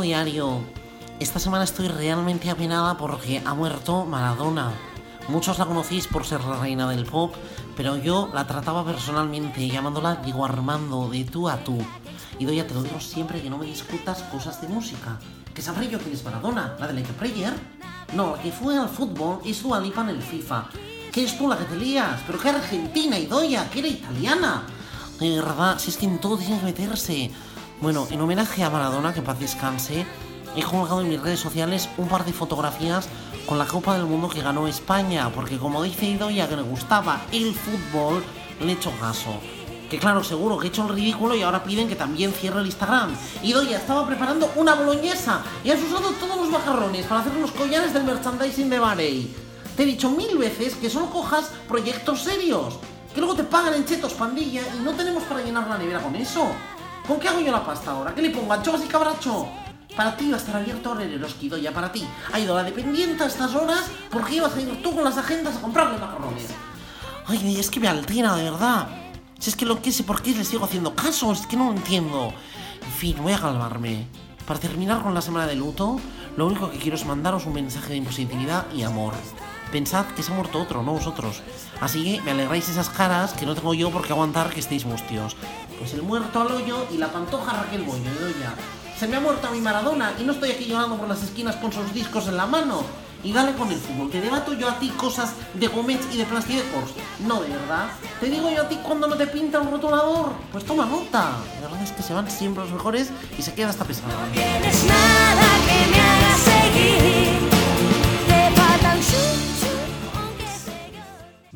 Diario, 0.00 0.60
esta 1.20 1.38
semana 1.38 1.64
estoy 1.64 1.88
realmente 1.88 2.50
apenada 2.50 2.96
porque 2.96 3.42
ha 3.44 3.54
muerto 3.54 4.04
Maradona. 4.04 4.72
Muchos 5.28 5.58
la 5.58 5.66
conocéis 5.66 6.06
por 6.06 6.24
ser 6.24 6.44
la 6.44 6.58
reina 6.58 6.88
del 6.88 7.04
pop, 7.04 7.34
pero 7.76 7.96
yo 7.96 8.30
la 8.32 8.46
trataba 8.46 8.84
personalmente, 8.84 9.66
llamándola 9.68 10.16
Diego 10.16 10.44
Armando, 10.44 11.08
de 11.08 11.24
tú 11.24 11.48
a 11.48 11.64
tú. 11.64 11.78
Y 12.38 12.44
doya, 12.44 12.66
te 12.66 12.74
lo 12.74 12.82
digo 12.82 13.00
siempre 13.00 13.42
que 13.42 13.50
no 13.50 13.58
me 13.58 13.66
discutas 13.66 14.22
cosas 14.24 14.60
de 14.60 14.68
música. 14.68 15.18
¿Que 15.54 15.62
sabré 15.62 15.88
yo 15.88 15.98
quién 15.98 16.14
es 16.14 16.24
Maradona? 16.24 16.76
¿La 16.78 16.86
de 16.86 16.92
Like 16.92 17.10
a 17.10 17.14
Prayer? 17.14 17.54
No, 18.12 18.36
la 18.36 18.42
que 18.42 18.52
fue 18.52 18.78
al 18.78 18.88
fútbol 18.88 19.40
es 19.44 19.62
Dua 19.62 19.80
Lipa 19.80 20.02
en 20.02 20.10
el 20.10 20.22
FIFA. 20.22 20.68
¿Qué 21.12 21.24
es 21.24 21.38
tú 21.38 21.48
la 21.48 21.56
que 21.56 21.64
te 21.64 21.76
lías? 21.76 22.20
¿Pero 22.26 22.38
qué 22.38 22.50
argentina, 22.50 23.18
Idoya? 23.18 23.70
¿Que 23.70 23.78
era 23.78 23.88
italiana? 23.88 24.62
De 25.18 25.36
verdad, 25.36 25.78
si 25.78 25.90
es 25.90 25.96
que 25.96 26.04
en 26.04 26.20
todo 26.20 26.36
tiene 26.36 26.58
que 26.58 26.66
meterse. 26.66 27.30
Bueno, 27.78 28.08
en 28.10 28.20
homenaje 28.22 28.64
a 28.64 28.70
Maradona, 28.70 29.12
que 29.12 29.20
paz 29.20 29.38
descanse, 29.38 30.06
he 30.56 30.62
colgado 30.62 31.02
en 31.02 31.10
mis 31.10 31.20
redes 31.20 31.40
sociales 31.40 31.90
un 31.98 32.08
par 32.08 32.24
de 32.24 32.32
fotografías 32.32 33.06
con 33.44 33.58
la 33.58 33.66
Copa 33.66 33.92
del 33.92 34.06
Mundo 34.06 34.30
que 34.30 34.40
ganó 34.40 34.66
España, 34.66 35.30
porque 35.34 35.58
como 35.58 35.82
dice 35.82 36.06
Idoya 36.06 36.48
que 36.48 36.56
le 36.56 36.62
gustaba 36.62 37.20
el 37.32 37.54
fútbol, 37.54 38.24
le 38.60 38.68
he 38.68 38.72
hecho 38.72 38.90
caso. 38.98 39.38
Que 39.90 39.98
claro, 39.98 40.24
seguro 40.24 40.56
que 40.56 40.66
he 40.66 40.70
hecho 40.70 40.84
el 40.88 40.94
ridículo 40.94 41.34
y 41.34 41.42
ahora 41.42 41.62
piden 41.62 41.86
que 41.86 41.96
también 41.96 42.32
cierre 42.32 42.60
el 42.60 42.66
Instagram. 42.66 43.14
Idoya 43.42 43.76
estaba 43.76 44.06
preparando 44.06 44.50
una 44.56 44.74
boloñesa 44.74 45.42
y 45.62 45.70
has 45.70 45.82
usado 45.82 46.12
todos 46.12 46.36
los 46.38 46.48
macarrones 46.48 47.04
para 47.04 47.20
hacer 47.20 47.34
los 47.34 47.52
collares 47.52 47.92
del 47.92 48.04
merchandising 48.04 48.70
de 48.70 48.78
Barey. 48.78 49.36
Te 49.76 49.82
he 49.82 49.86
dicho 49.86 50.10
mil 50.10 50.38
veces 50.38 50.76
que 50.76 50.88
solo 50.88 51.10
cojas 51.10 51.50
proyectos 51.68 52.22
serios. 52.22 52.78
Que 53.14 53.20
luego 53.20 53.36
te 53.36 53.44
pagan 53.44 53.74
en 53.74 53.84
chetos 53.84 54.14
pandilla 54.14 54.62
y 54.74 54.82
no 54.82 54.92
tenemos 54.92 55.22
para 55.24 55.42
llenar 55.42 55.68
la 55.68 55.76
nevera 55.76 56.00
con 56.00 56.16
eso. 56.16 56.48
¿Con 57.06 57.20
qué 57.20 57.28
hago 57.28 57.40
yo 57.40 57.52
la 57.52 57.64
pasta 57.64 57.92
ahora? 57.92 58.12
¿Qué 58.14 58.20
le 58.20 58.30
pongo? 58.30 58.52
¿Anchoas 58.52 58.84
y 58.84 58.88
cabracho? 58.88 59.48
Para 59.96 60.16
ti 60.16 60.28
va 60.28 60.36
a 60.36 60.40
estar 60.40 60.56
abierto 60.56 60.90
ahora 60.90 61.04
el 61.04 61.12
Eroski, 61.12 61.48
ya 61.62 61.72
para 61.72 61.92
ti. 61.92 62.04
Ha 62.32 62.40
ido 62.40 62.54
la 62.56 62.64
dependiente 62.64 63.22
a 63.22 63.26
estas 63.26 63.54
horas 63.54 63.84
porque 64.10 64.34
ibas 64.34 64.54
a 64.56 64.60
ir 64.60 64.82
tú 64.82 64.92
con 64.92 65.04
las 65.04 65.16
agendas 65.16 65.56
a 65.56 65.60
comprarle 65.60 65.98
macarrones. 65.98 66.48
Ay, 67.28 67.56
es 67.58 67.70
que 67.70 67.78
me 67.78 67.88
altera, 67.88 68.34
de 68.34 68.44
verdad. 68.44 68.88
Si 69.38 69.50
es 69.50 69.56
que 69.56 69.64
lo 69.64 69.80
que 69.80 69.92
sé 69.92 70.02
por 70.02 70.20
qué 70.20 70.32
le 70.32 70.44
sigo 70.44 70.64
haciendo 70.64 70.94
caso, 70.96 71.30
es 71.32 71.46
que 71.46 71.56
no 71.56 71.66
lo 71.66 71.76
entiendo. 71.76 72.32
En 72.82 72.92
fin, 72.92 73.16
voy 73.22 73.32
a 73.32 73.38
calmarme. 73.38 74.08
Para 74.44 74.58
terminar 74.58 75.02
con 75.02 75.14
la 75.14 75.22
semana 75.22 75.46
de 75.46 75.54
luto, 75.54 76.00
lo 76.36 76.46
único 76.46 76.70
que 76.70 76.78
quiero 76.78 76.96
es 76.96 77.06
mandaros 77.06 77.46
un 77.46 77.52
mensaje 77.52 77.94
de 77.94 78.02
positividad 78.02 78.66
y 78.72 78.82
amor. 78.82 79.14
Pensad 79.72 80.06
que 80.06 80.22
se 80.22 80.32
ha 80.32 80.34
muerto 80.34 80.60
otro, 80.60 80.82
no 80.82 80.92
vosotros. 80.92 81.42
Así 81.80 82.04
que 82.04 82.22
me 82.22 82.30
alegráis 82.30 82.68
esas 82.68 82.88
caras 82.88 83.32
que 83.32 83.46
no 83.46 83.54
tengo 83.54 83.74
yo 83.74 83.90
por 83.90 84.06
qué 84.06 84.12
aguantar 84.12 84.50
que 84.50 84.60
estéis 84.60 84.86
mustios. 84.86 85.36
Pues 85.78 85.92
el 85.94 86.02
muerto 86.02 86.40
al 86.40 86.52
hoyo 86.52 86.86
y 86.92 86.98
la 86.98 87.08
pantoja 87.08 87.52
Raquel 87.52 87.82
Bollo, 87.82 88.10
doña. 88.20 88.54
Se 88.98 89.06
me 89.06 89.16
ha 89.16 89.20
muerto 89.20 89.50
mi 89.50 89.60
Maradona 89.60 90.14
y 90.18 90.22
no 90.22 90.32
estoy 90.32 90.52
aquí 90.52 90.64
llorando 90.66 90.96
por 90.96 91.08
las 91.08 91.22
esquinas 91.22 91.56
con 91.56 91.72
sus 91.72 91.92
discos 91.92 92.28
en 92.28 92.36
la 92.36 92.46
mano. 92.46 92.82
Y 93.22 93.32
dale 93.32 93.54
con 93.54 93.70
el 93.72 93.78
fútbol, 93.78 94.10
que 94.10 94.20
debato 94.20 94.52
yo 94.52 94.68
a 94.68 94.78
ti 94.78 94.88
cosas 94.90 95.32
de 95.54 95.66
gomets 95.66 96.06
y 96.14 96.18
de 96.18 96.24
plastidecos. 96.24 96.90
No, 97.26 97.42
de 97.42 97.48
verdad. 97.48 97.88
Te 98.20 98.26
digo 98.26 98.48
yo 98.50 98.62
a 98.62 98.68
ti 98.68 98.78
cuando 98.82 99.08
no 99.08 99.16
te 99.16 99.26
pinta 99.26 99.60
un 99.60 99.70
rotulador. 99.70 100.32
Pues 100.52 100.64
toma 100.64 100.86
nota. 100.86 101.32
La 101.60 101.68
verdad 101.68 101.82
es 101.82 101.92
que 101.92 102.02
se 102.02 102.14
van 102.14 102.30
siempre 102.30 102.62
los 102.62 102.72
mejores 102.72 103.10
y 103.36 103.42
se 103.42 103.52
queda 103.52 103.70
hasta 103.70 103.84
pesado. 103.84 104.12
Tienes 104.32 104.84
nada 104.84 105.48
que 105.66 105.95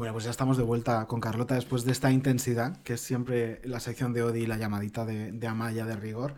Bueno, 0.01 0.15
pues 0.15 0.25
ya 0.25 0.31
estamos 0.31 0.57
de 0.57 0.63
vuelta 0.63 1.05
con 1.07 1.21
Carlota 1.21 1.55
después 1.57 1.85
de 1.85 1.93
esta 1.93 2.11
intensidad, 2.11 2.79
que 2.85 2.95
es 2.95 3.03
siempre 3.03 3.61
la 3.65 3.81
sección 3.81 4.15
de 4.15 4.23
Odi 4.23 4.41
y 4.45 4.47
la 4.47 4.57
llamadita 4.57 5.05
de, 5.05 5.31
de 5.31 5.47
Amaya 5.47 5.85
de 5.85 5.95
rigor. 5.95 6.37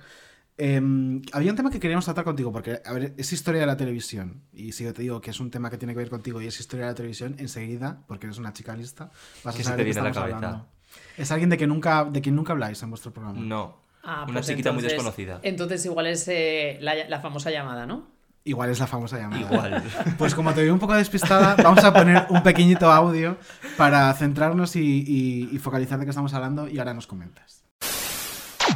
Em, 0.59 1.23
había 1.33 1.53
un 1.53 1.57
tema 1.57 1.71
que 1.71 1.79
queríamos 1.79 2.05
tratar 2.05 2.25
contigo, 2.25 2.51
porque, 2.51 2.81
a 2.85 2.93
ver, 2.93 3.15
es 3.17 3.33
historia 3.33 3.61
de 3.61 3.69
la 3.69 3.77
televisión. 3.77 4.43
Y 4.53 4.73
si 4.73 4.83
yo 4.83 4.93
te 4.93 5.03
digo 5.03 5.21
que 5.21 5.31
es 5.31 5.39
un 5.39 5.53
tema 5.53 5.71
que 5.71 5.79
tiene 5.79 5.93
que 5.95 5.99
ver 5.99 6.11
contigo 6.11 6.43
y 6.43 6.49
es 6.49 6.59
historia 6.59 6.87
de 6.87 6.91
la 6.91 6.97
televisión, 6.97 7.37
enseguida, 7.39 8.03
porque 8.09 8.27
eres 8.27 8.39
una 8.39 8.53
chica 8.53 8.75
lista, 8.75 9.13
vas 9.45 9.55
a 9.55 9.57
¿Qué 9.57 9.63
se 9.63 9.71
saber 9.71 9.77
te 9.77 9.85
de 9.85 9.91
qué 9.91 9.95
viene 9.95 10.01
a 10.01 10.03
la 10.03 10.09
estamos 10.11 10.31
cabeza? 10.33 10.47
hablando. 10.49 10.69
Es 11.17 11.31
alguien 11.31 11.51
de, 11.51 11.57
que 11.57 11.67
nunca, 11.69 12.05
de 12.05 12.21
quien 12.21 12.35
nunca 12.35 12.55
habláis 12.55 12.83
en 12.83 12.91
vuestro 12.91 13.13
programa. 13.13 13.39
No. 13.39 13.77
Ah, 14.03 14.25
Una 14.25 14.33
pues 14.41 14.49
chiquita 14.49 14.73
muy 14.73 14.81
entonces- 14.81 14.93
desconocida. 14.99 15.39
Entonces 15.45 15.85
igual 15.87 16.09
es 16.09 16.27
eh, 16.27 16.79
la, 16.81 16.97
la 17.09 17.21
famosa 17.21 17.53
llamada, 17.53 17.87
¿no? 17.87 18.09
Igual 18.45 18.71
es 18.71 18.81
la 18.81 18.87
famosa 18.89 19.19
llamada. 19.19 19.41
Igual. 19.41 19.83
Pues 20.19 20.35
como 20.35 20.53
te 20.53 20.63
veo 20.63 20.73
un 20.73 20.81
poco 20.81 20.95
despistada, 20.95 21.55
vamos 21.63 21.85
a 21.85 21.93
poner 21.93 22.27
un 22.31 22.43
pequeñito 22.43 22.91
audio 22.91 23.37
para 23.77 24.13
centrarnos 24.15 24.75
y, 24.77 24.81
y- 25.07 25.49
y 25.53 25.59
focalizar 25.59 25.99
de 25.99 26.05
qué 26.07 26.11
estamos 26.11 26.35
hablando 26.35 26.67
y 26.69 26.79
ahora 26.79 26.93
nos 26.95 27.07
comentas. 27.07 27.63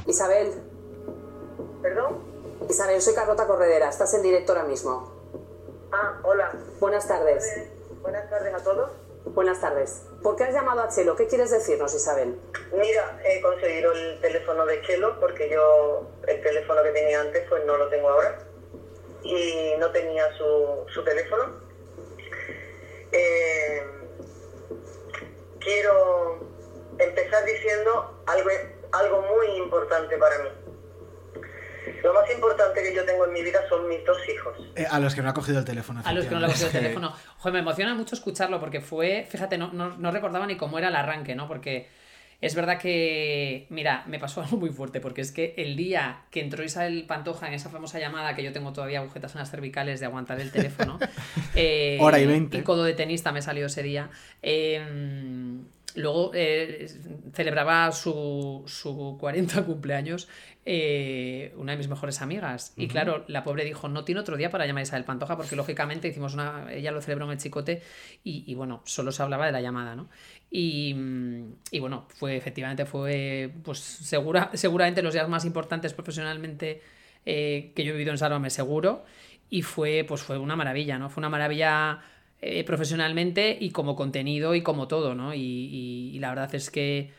Isabel. 0.07 0.53
¿Perdón? 1.83 2.19
Isabel, 2.69 3.01
soy 3.01 3.15
Carlota 3.15 3.47
Corredera. 3.47 3.89
Estás 3.89 4.13
en 4.15 4.23
directo 4.23 4.53
ahora 4.53 4.65
mismo. 4.65 5.13
Ah, 5.93 6.19
hola. 6.25 6.53
Buenas 6.81 7.07
tardes. 7.07 7.45
Buenas 8.03 8.29
tardes 8.31 8.55
a 8.55 8.59
todos. 8.63 8.91
Buenas 9.35 9.61
tardes. 9.61 10.03
¿Por 10.23 10.37
qué 10.37 10.45
has 10.45 10.55
llamado 10.55 10.83
a 10.83 10.89
Chelo? 10.89 11.17
¿Qué 11.17 11.27
quieres 11.27 11.51
decirnos, 11.51 11.93
Isabel? 11.95 12.39
Mira, 12.73 13.19
he 13.25 13.41
conseguido 13.43 13.93
el 13.93 14.21
teléfono 14.21 14.65
de 14.67 14.81
Chelo 14.83 15.19
porque 15.21 15.51
yo 15.51 16.09
el 16.29 16.41
teléfono 16.43 16.83
que 16.85 16.91
tenía 16.91 17.21
antes 17.21 17.43
pues 17.49 17.65
no 17.67 17.77
lo 17.77 17.89
tengo 17.89 18.09
ahora 18.09 18.39
y 19.23 19.75
no 19.79 19.91
tenía 19.91 20.25
su, 20.37 20.87
su 20.93 21.03
teléfono. 21.05 21.61
Eh, 23.13 23.83
quiero 25.61 26.41
empezar 26.99 27.45
diciendo 27.45 28.23
algo, 28.27 28.51
algo 28.93 29.23
muy 29.23 29.57
importante 29.57 30.17
para 30.17 30.39
mí. 30.43 30.49
Lo 32.03 32.13
más 32.13 32.31
importante 32.31 32.83
que 32.83 32.95
yo 32.95 33.05
tengo 33.05 33.25
en 33.25 33.33
mi 33.33 33.43
vida 33.43 33.61
son 33.69 33.89
mis 33.89 34.05
dos 34.05 34.19
hijos. 34.29 34.57
Eh, 34.77 34.87
a 34.89 35.01
los 35.01 35.15
que 35.15 35.23
no 35.23 35.31
ha 35.31 35.35
cogido 35.35 35.59
el 35.59 35.65
teléfono. 35.65 36.03
A 36.05 36.13
los 36.13 36.27
que 36.27 36.35
no 36.35 36.41
le 36.41 36.47
ha 36.47 36.49
cogido 36.49 36.67
el 36.67 36.73
teléfono. 36.73 37.13
Joder, 37.39 37.53
me 37.53 37.59
emociona 37.61 37.95
mucho 37.95 38.15
escucharlo 38.15 38.61
porque 38.61 38.81
fue, 38.81 39.27
fíjate, 39.29 39.59
no, 39.59 39.73
no, 39.73 39.97
no 39.97 40.11
recordaba 40.11 40.47
ni 40.47 40.57
cómo 40.57 40.79
era 40.79 40.89
el 40.89 40.97
arranque, 40.97 41.35
¿no? 41.35 41.49
Porque 41.49 41.89
Es 42.41 42.55
verdad 42.55 42.79
que, 42.79 43.67
mira, 43.71 44.05
me 44.07 44.19
pasó 44.19 44.41
algo 44.43 44.57
muy 44.57 44.71
fuerte, 44.71 45.01
porque 45.01 45.21
es 45.21 45.33
que 45.33 45.55
el 45.57 45.77
día 45.77 46.23
que 46.31 46.41
entró 46.41 46.65
Isabel 46.65 47.05
Pantoja 47.07 47.49
en 47.49 47.55
esa 47.55 47.71
famosa 47.71 47.99
llamada, 47.99 48.35
que 48.35 48.43
yo 48.43 48.53
tengo 48.53 48.73
todavía 48.73 49.01
agujetas 49.01 49.35
en 49.35 49.41
las 49.41 49.51
cervicales 49.51 50.01
de 50.01 50.07
aguantar 50.07 50.41
el 50.41 50.51
teléfono, 50.51 50.99
eh, 51.55 51.99
Hora 52.01 52.19
y 52.21 52.27
veinte. 52.27 52.59
y 52.59 52.63
codo 52.63 52.85
de 52.85 52.95
tenista 52.95 53.33
me 53.33 53.43
salió 53.43 53.67
ese 53.67 53.83
día, 53.83 54.11
eh, 54.43 54.81
luego 55.97 56.31
eh, 56.35 56.87
celebraba 57.33 57.91
su, 57.93 58.63
su 58.67 59.17
40 59.19 59.65
cumpleaños 59.65 60.29
eh, 60.69 61.55
una 61.59 61.73
de 61.73 61.79
mis 61.79 61.87
mejores 61.87 62.21
amigas. 62.21 62.73
Y 62.77 62.89
claro, 62.89 63.25
la 63.29 63.45
pobre 63.45 63.65
dijo, 63.65 63.89
no 63.89 64.05
tiene 64.05 64.21
otro 64.21 64.37
día 64.37 64.51
para 64.51 64.67
llamar 64.67 64.81
a 64.81 64.83
Isabel 64.83 65.05
Pantoja, 65.05 65.37
porque 65.37 65.55
lógicamente 65.55 66.09
hicimos 66.09 66.35
una, 66.35 66.73
ella 66.73 66.91
lo 66.91 67.01
celebró 67.01 67.25
en 67.27 67.31
el 67.31 67.39
chicote 67.39 67.83
y, 68.25 68.43
y 68.49 68.55
bueno, 68.57 68.83
solo 68.85 69.13
se 69.13 69.23
hablaba 69.23 69.47
de 69.47 69.53
la 69.53 69.61
llamada, 69.61 69.95
¿no? 69.95 70.09
Y, 70.51 70.93
mm, 70.93 71.55
y 71.71 71.79
bueno, 71.79 72.09
fue 72.09 72.37
efectivamente, 72.37 72.85
fue 72.85 73.53
pues 73.63 73.79
segura, 73.79 74.51
seguramente 74.55 75.03
los 75.03 75.15
días 75.15 75.29
más 75.29 75.45
importantes 75.45 75.95
profesionalmente 75.95 76.83
eh, 77.25 77.73
que 77.77 77.85
yo 77.85 77.91
he 77.91 77.93
vivido 77.93 78.11
en 78.11 78.19
Sálvame 78.19 78.51
seguro 78.51 79.05
y 79.49 79.63
fue 79.63 80.05
pues 80.07 80.23
fue 80.23 80.37
una 80.37 80.57
maravilla, 80.57 80.99
¿no? 80.99 81.11
Fue 81.11 81.21
una 81.21 81.29
maravilla 81.29 82.01
eh, 82.43 82.65
profesionalmente 82.65 83.57
y 83.61 83.71
como 83.71 83.97
contenido 83.97 84.55
y 84.55 84.63
como 84.63 84.89
todo, 84.89 85.15
¿no? 85.15 85.35
Y, 85.35 85.41
y- 85.41 86.11
y 86.15 86.19
la 86.19 86.29
verdad 86.31 86.55
es 86.55 86.71
que 86.71 87.13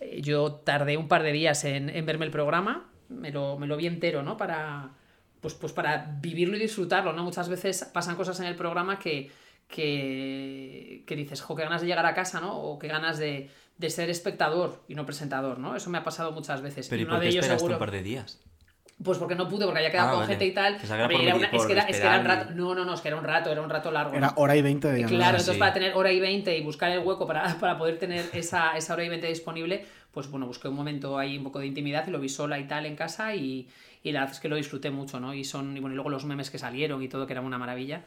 eh, 0.00 0.20
yo 0.22 0.52
tardé 0.64 0.96
un 0.96 1.08
par 1.08 1.22
de 1.22 1.32
días 1.32 1.64
en, 1.64 1.88
en 1.88 2.04
verme 2.06 2.24
el 2.24 2.30
programa, 2.30 2.90
me 3.08 3.30
lo, 3.30 3.58
me 3.58 3.66
lo 3.66 3.76
vi 3.76 3.86
entero, 3.86 4.22
¿no? 4.22 4.36
Para, 4.36 4.90
pues, 5.40 5.54
pues 5.54 5.72
para 5.72 6.16
vivirlo 6.20 6.56
y 6.56 6.60
disfrutarlo, 6.60 7.12
¿no? 7.12 7.22
Muchas 7.24 7.48
veces 7.48 7.84
pasan 7.92 8.16
cosas 8.16 8.40
en 8.40 8.46
el 8.46 8.56
programa 8.56 8.98
que, 8.98 9.30
que, 9.98 11.02
que 11.06 11.16
dices, 11.16 11.40
jo, 11.40 11.54
qué 11.54 11.62
ganas 11.64 11.80
de 11.82 11.86
llegar 11.86 12.06
a 12.06 12.14
casa, 12.14 12.40
¿no? 12.40 12.56
O 12.60 12.78
qué 12.78 12.88
ganas 12.88 13.18
de, 13.18 13.50
de 13.78 13.90
ser 13.90 14.10
espectador 14.10 14.82
y 14.88 14.94
no 14.94 15.06
presentador, 15.06 15.58
¿no? 15.58 15.76
Eso 15.76 15.90
me 15.90 15.98
ha 15.98 16.04
pasado 16.04 16.32
muchas 16.32 16.62
veces. 16.62 16.88
Pero 16.88 17.02
¿y 17.02 17.04
uno 17.04 17.14
por 17.14 17.20
de 17.20 17.26
qué 17.26 17.30
ellos 17.32 17.44
esperaste 17.44 17.60
seguro- 17.60 17.74
un 17.76 17.78
par 17.80 17.90
de 17.90 18.02
días? 18.02 18.40
Pues 19.02 19.18
porque 19.18 19.34
no 19.34 19.48
pude, 19.48 19.64
porque 19.64 19.78
había 19.80 19.90
quedado 19.90 20.08
Ah, 20.08 20.12
con 20.12 20.20
vale. 20.20 20.32
gente 20.32 20.46
y 20.46 20.52
tal. 20.52 20.76
Que 20.78 20.86
era 20.86 21.34
una- 21.34 21.46
es, 21.48 21.66
que 21.66 21.72
era, 21.72 21.82
es 21.82 21.96
que 22.00 22.06
era 22.06 22.20
un 22.20 22.24
rato. 22.24 22.50
No, 22.54 22.74
no, 22.74 22.84
no, 22.84 22.94
es 22.94 23.00
que 23.00 23.08
era 23.08 23.16
un 23.16 23.24
rato, 23.24 23.50
era 23.50 23.60
un 23.60 23.68
rato 23.68 23.90
largo. 23.90 24.14
Era 24.14 24.32
hora 24.36 24.54
y 24.56 24.62
veinte 24.62 24.88
de. 24.90 25.04
Claro, 25.04 25.30
entonces 25.30 25.54
Sí. 25.54 25.58
para 25.58 25.72
tener 25.72 25.94
hora 25.94 26.12
y 26.12 26.20
20 26.20 26.56
y 26.56 26.62
buscar 26.62 26.90
el 26.92 27.00
hueco 27.00 27.26
para, 27.26 27.42
para 27.60 27.76
poder 27.76 27.98
tener 27.98 28.24
esa, 28.32 28.76
esa 28.76 28.94
hora 28.94 29.04
y 29.04 29.08
20 29.08 29.26
disponible, 29.26 29.84
pues 30.12 30.28
bueno, 30.30 30.46
busqué 30.46 30.68
un 30.68 30.76
momento 30.76 31.18
ahí 31.18 31.36
un 31.36 31.44
poco 31.44 31.58
de 31.58 31.66
intimidad 31.66 32.06
y 32.06 32.12
lo 32.12 32.20
vi 32.20 32.28
sola 32.28 32.58
y 32.58 32.68
tal 32.68 32.86
en 32.86 32.94
casa 32.94 33.34
y, 33.34 33.68
y 34.04 34.12
la 34.12 34.20
verdad 34.20 34.34
es 34.36 34.40
que 34.40 34.48
lo 34.48 34.54
disfruté 34.56 34.90
mucho, 34.90 35.18
¿no? 35.18 35.34
Y 35.34 35.42
son, 35.44 35.76
y 35.76 35.80
bueno, 35.80 35.94
y 35.94 35.96
luego 35.96 36.08
los 36.10 36.24
memes 36.24 36.50
que 36.50 36.58
salieron 36.58 37.02
y 37.02 37.08
todo, 37.08 37.26
que 37.26 37.32
era 37.32 37.40
una 37.42 37.58
maravilla. 37.58 38.02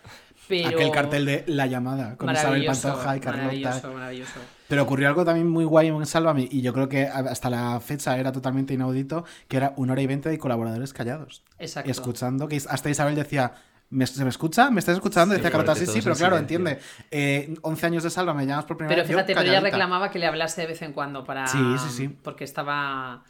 Pero... 0.47 0.69
Aquel 0.69 0.91
cartel 0.91 1.25
de 1.25 1.43
La 1.47 1.65
Llamada 1.67 2.15
con 2.15 2.31
Isabel 2.31 2.65
Pantoja 2.65 3.17
y 3.17 3.19
Carlota. 3.19 3.43
Maravilloso, 3.47 3.93
maravilloso. 3.93 4.39
Pero 4.67 4.83
ocurrió 4.83 5.07
algo 5.07 5.23
también 5.23 5.47
muy 5.49 5.63
guay 5.65 5.87
en 5.87 6.05
Sálvame 6.05 6.47
y 6.51 6.61
yo 6.61 6.73
creo 6.73 6.89
que 6.89 7.05
hasta 7.07 7.49
la 7.49 7.79
fecha 7.79 8.17
era 8.17 8.31
totalmente 8.31 8.73
inaudito, 8.73 9.23
que 9.47 9.57
era 9.57 9.73
una 9.77 9.93
hora 9.93 10.01
y 10.01 10.07
veinte 10.07 10.29
de 10.29 10.37
colaboradores 10.37 10.93
callados. 10.93 11.43
Exacto. 11.59 11.89
Escuchando, 11.89 12.47
que 12.47 12.57
hasta 12.57 12.89
Isabel 12.89 13.15
decía... 13.15 13.53
¿Me, 13.89 14.05
¿Se 14.05 14.21
me 14.25 14.29
escucha? 14.29 14.69
¿Me 14.69 14.81
estás 14.81 14.95
escuchando? 14.95 15.33
Decía 15.33 15.49
porque 15.49 15.73
sí, 15.75 15.85
sí, 15.85 16.01
pero 16.03 16.13
claro, 16.17 16.35
silencio. 16.35 16.57
entiende. 16.57 16.79
Eh, 17.09 17.55
11 17.61 17.85
años 17.85 18.03
de 18.03 18.09
Sálvame, 18.09 18.45
llamas 18.45 18.65
por 18.65 18.75
primera 18.75 18.93
Pero 18.93 19.03
vez. 19.03 19.09
yo 19.09 19.17
fíjate, 19.17 19.33
pero 19.33 19.49
ella 19.49 19.61
reclamaba 19.61 20.11
que 20.11 20.19
le 20.19 20.25
hablase 20.25 20.59
de 20.59 20.67
vez 20.67 20.81
en 20.81 20.91
cuando 20.91 21.23
para. 21.23 21.47
Sí, 21.47 21.57
sí, 21.79 21.89
sí. 21.91 22.07
Porque 22.09 22.43
estaba. 22.43 23.23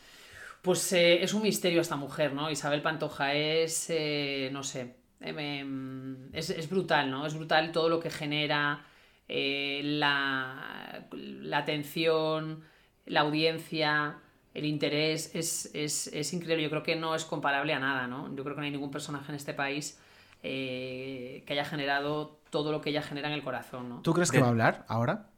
Pues 0.64 0.92
eh, 0.94 1.22
es 1.24 1.36
un 1.36 1.44
misterio 1.44 1.80
esta 1.80 1.96
mujer, 1.96 2.34
¿no? 2.34 2.50
Isabel 2.50 2.82
Pantoja 2.82 3.34
es. 3.36 3.86
eh, 3.90 4.50
no 4.52 4.64
sé. 4.64 4.96
eh, 5.22 5.32
me- 5.32 6.28
es, 6.36 6.50
es 6.50 6.68
brutal, 6.68 7.12
¿no? 7.12 7.28
Es 7.28 7.36
brutal 7.36 7.72
todo 7.72 7.88
lo 7.88 8.00
que 8.00 8.10
genera. 8.10 8.84
Eh, 9.28 9.82
la, 9.84 11.08
la 11.12 11.58
atención, 11.60 12.64
la 13.06 13.22
audiencia, 13.22 14.18
el 14.54 14.66
interés. 14.66 15.32
Es, 15.36 15.70
es, 15.74 16.08
es 16.08 16.34
increíble. 16.34 16.64
Yo 16.64 16.70
creo 16.70 16.84
que 16.84 16.96
no 16.96 17.16
es 17.16 17.26
comparable 17.26 17.74
a 17.74 17.80
nada, 17.80 18.08
¿no? 18.08 18.34
Yo 18.36 18.44
creo 18.44 18.56
que 18.56 18.62
no 18.62 18.66
hay 18.66 18.72
ningún 18.72 18.92
personaje 18.92 19.32
en 19.32 19.36
este 19.36 19.54
país. 19.54 20.00
eh, 20.44 21.44
que 21.46 21.54
haya 21.54 21.66
generado 21.66 22.40
todo 22.52 22.72
lo 22.72 22.80
que 22.82 22.92
ella 22.92 23.02
genera 23.02 23.28
en 23.28 23.34
el 23.34 23.44
corazón, 23.44 23.90
¿no? 23.90 24.02
¿Tú 24.02 24.14
crees 24.14 24.32
que 24.32 24.40
va 24.40 24.48
a 24.48 24.50
hablar 24.50 24.86
ahora? 24.88 25.30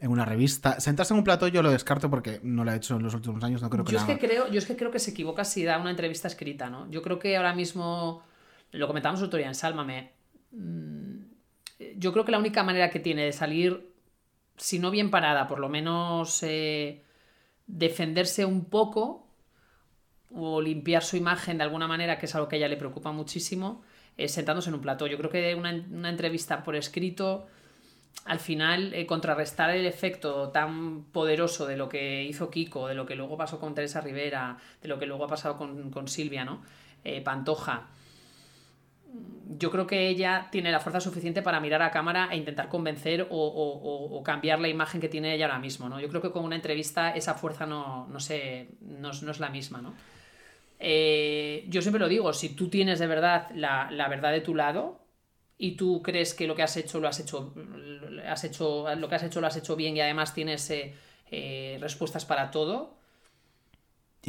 En 0.00 0.10
una 0.10 0.24
revista. 0.24 0.80
Sentarse 0.80 1.12
en 1.12 1.18
un 1.18 1.24
plato 1.24 1.46
yo 1.48 1.62
lo 1.62 1.70
descarto 1.70 2.08
porque 2.08 2.40
no 2.42 2.64
lo 2.64 2.70
ha 2.70 2.76
hecho 2.76 2.96
en 2.96 3.02
los 3.02 3.14
últimos 3.14 3.42
años, 3.44 3.60
no 3.62 3.68
creo 3.70 3.84
que 3.84 3.92
yo 3.92 3.98
lo 3.98 4.04
es 4.04 4.18
que 4.18 4.26
creo, 4.26 4.48
yo 4.50 4.58
es 4.58 4.66
que 4.66 4.76
creo 4.76 4.90
que 4.90 4.98
se 4.98 5.10
equivoca 5.10 5.44
si 5.44 5.64
da 5.64 5.78
una 5.78 5.90
entrevista 5.90 6.26
escrita, 6.28 6.70
¿no? 6.70 6.90
Yo 6.90 7.02
creo 7.02 7.18
que 7.18 7.36
ahora 7.36 7.52
mismo, 7.54 8.22
lo 8.72 8.86
comentamos 8.86 9.20
el 9.20 9.26
otro 9.26 9.38
día 9.38 9.48
en 9.48 9.54
Sálvame, 9.54 10.12
mm, 10.52 11.07
yo 11.96 12.12
creo 12.12 12.24
que 12.24 12.32
la 12.32 12.38
única 12.38 12.62
manera 12.62 12.90
que 12.90 13.00
tiene 13.00 13.24
de 13.24 13.32
salir, 13.32 13.92
si 14.56 14.78
no 14.78 14.90
bien 14.90 15.10
parada, 15.10 15.46
por 15.46 15.60
lo 15.60 15.68
menos 15.68 16.42
eh, 16.42 17.04
defenderse 17.66 18.44
un 18.44 18.64
poco 18.64 19.26
o 20.30 20.60
limpiar 20.60 21.02
su 21.02 21.16
imagen 21.16 21.58
de 21.58 21.64
alguna 21.64 21.86
manera, 21.86 22.18
que 22.18 22.26
es 22.26 22.34
algo 22.34 22.48
que 22.48 22.56
a 22.56 22.58
ella 22.58 22.68
le 22.68 22.76
preocupa 22.76 23.12
muchísimo, 23.12 23.82
es 24.16 24.32
sentándose 24.32 24.70
en 24.70 24.74
un 24.74 24.80
plató. 24.80 25.06
Yo 25.06 25.16
creo 25.16 25.30
que 25.30 25.54
una, 25.54 25.72
una 25.72 26.10
entrevista 26.10 26.62
por 26.64 26.76
escrito 26.76 27.46
al 28.24 28.40
final 28.40 28.92
eh, 28.94 29.06
contrarrestar 29.06 29.70
el 29.70 29.86
efecto 29.86 30.50
tan 30.50 31.04
poderoso 31.04 31.66
de 31.66 31.76
lo 31.76 31.88
que 31.88 32.24
hizo 32.24 32.50
Kiko, 32.50 32.88
de 32.88 32.94
lo 32.94 33.06
que 33.06 33.14
luego 33.14 33.36
pasó 33.36 33.58
con 33.58 33.74
Teresa 33.74 34.00
Rivera, 34.00 34.58
de 34.82 34.88
lo 34.88 34.98
que 34.98 35.06
luego 35.06 35.24
ha 35.24 35.28
pasado 35.28 35.56
con, 35.56 35.90
con 35.90 36.08
Silvia, 36.08 36.44
¿no? 36.44 36.62
Eh, 37.04 37.20
Pantoja. 37.20 37.88
Yo 39.58 39.70
creo 39.70 39.86
que 39.86 40.08
ella 40.08 40.48
tiene 40.52 40.70
la 40.70 40.78
fuerza 40.78 41.00
suficiente 41.00 41.42
para 41.42 41.58
mirar 41.58 41.82
a 41.82 41.90
cámara 41.90 42.28
e 42.30 42.36
intentar 42.36 42.68
convencer 42.68 43.26
o, 43.30 44.22
cambiar 44.24 44.60
la 44.60 44.68
imagen 44.68 45.00
que 45.00 45.08
tiene 45.08 45.34
ella 45.34 45.46
ahora 45.46 45.58
mismo, 45.58 45.88
¿no? 45.88 46.00
Yo 46.00 46.08
creo 46.08 46.20
que 46.20 46.30
con 46.30 46.44
una 46.44 46.56
entrevista 46.56 47.10
esa 47.14 47.34
fuerza 47.34 47.66
no, 47.66 48.06
no, 48.08 48.20
sé, 48.20 48.68
no, 48.80 49.10
no 49.10 49.30
es 49.30 49.40
la 49.40 49.48
misma, 49.48 49.80
¿no? 49.80 49.94
Eh, 50.78 51.64
yo 51.68 51.82
siempre 51.82 51.98
lo 51.98 52.08
digo, 52.08 52.32
si 52.32 52.50
tú 52.50 52.68
tienes 52.68 52.98
de 52.98 53.06
verdad 53.06 53.48
la, 53.54 53.90
la 53.90 54.08
verdad 54.08 54.30
de 54.30 54.40
tu 54.40 54.54
lado, 54.54 55.00
y 55.58 55.72
tú 55.72 56.00
crees 56.02 56.34
que 56.34 56.46
lo 56.46 56.54
que 56.54 56.62
has 56.62 56.76
hecho 56.76 57.00
lo 57.00 57.08
has 57.08 57.18
hecho, 57.18 57.52
has 58.26 58.44
hecho 58.44 58.94
lo 58.94 59.08
que 59.08 59.14
has 59.16 59.24
hecho 59.24 59.40
lo 59.40 59.48
has 59.48 59.56
hecho 59.56 59.74
bien 59.74 59.96
y 59.96 60.00
además 60.00 60.32
tienes 60.32 60.70
eh, 60.70 60.94
eh, 61.30 61.78
respuestas 61.80 62.24
para 62.24 62.52
todo. 62.52 62.97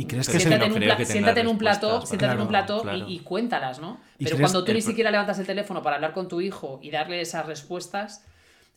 ¿Y 0.02 0.06
crees 0.06 0.28
que 0.30 0.40
siéntate, 0.40 0.62
se- 0.72 0.78
en 0.78 0.92
un, 0.92 0.98
que 0.98 1.06
siéntate 1.06 1.40
en 1.42 1.48
un 1.48 1.58
plató, 1.58 1.94
para- 1.96 2.06
siéntate 2.06 2.34
en 2.34 2.42
un 2.42 2.48
Claro, 2.48 2.66
plató 2.66 2.82
claro. 2.84 2.98
y, 3.10 3.16
y 3.16 3.20
cuéntalas, 3.20 3.80
¿no? 3.80 4.00
¿Y 4.18 4.24
Pero 4.26 4.38
cuando 4.38 4.64
tú 4.64 4.72
el 4.72 4.78
ni 4.78 4.82
siquiera 4.82 5.12
levantas 5.12 5.40
el 5.40 5.46
teléfono 5.46 5.82
para 5.82 5.96
hablar 5.98 6.14
con 6.14 6.28
tu 6.28 6.42
hijo 6.42 6.80
y 6.82 6.92
darle 6.92 7.22
esas 7.22 7.46
respuestas, 7.46 8.26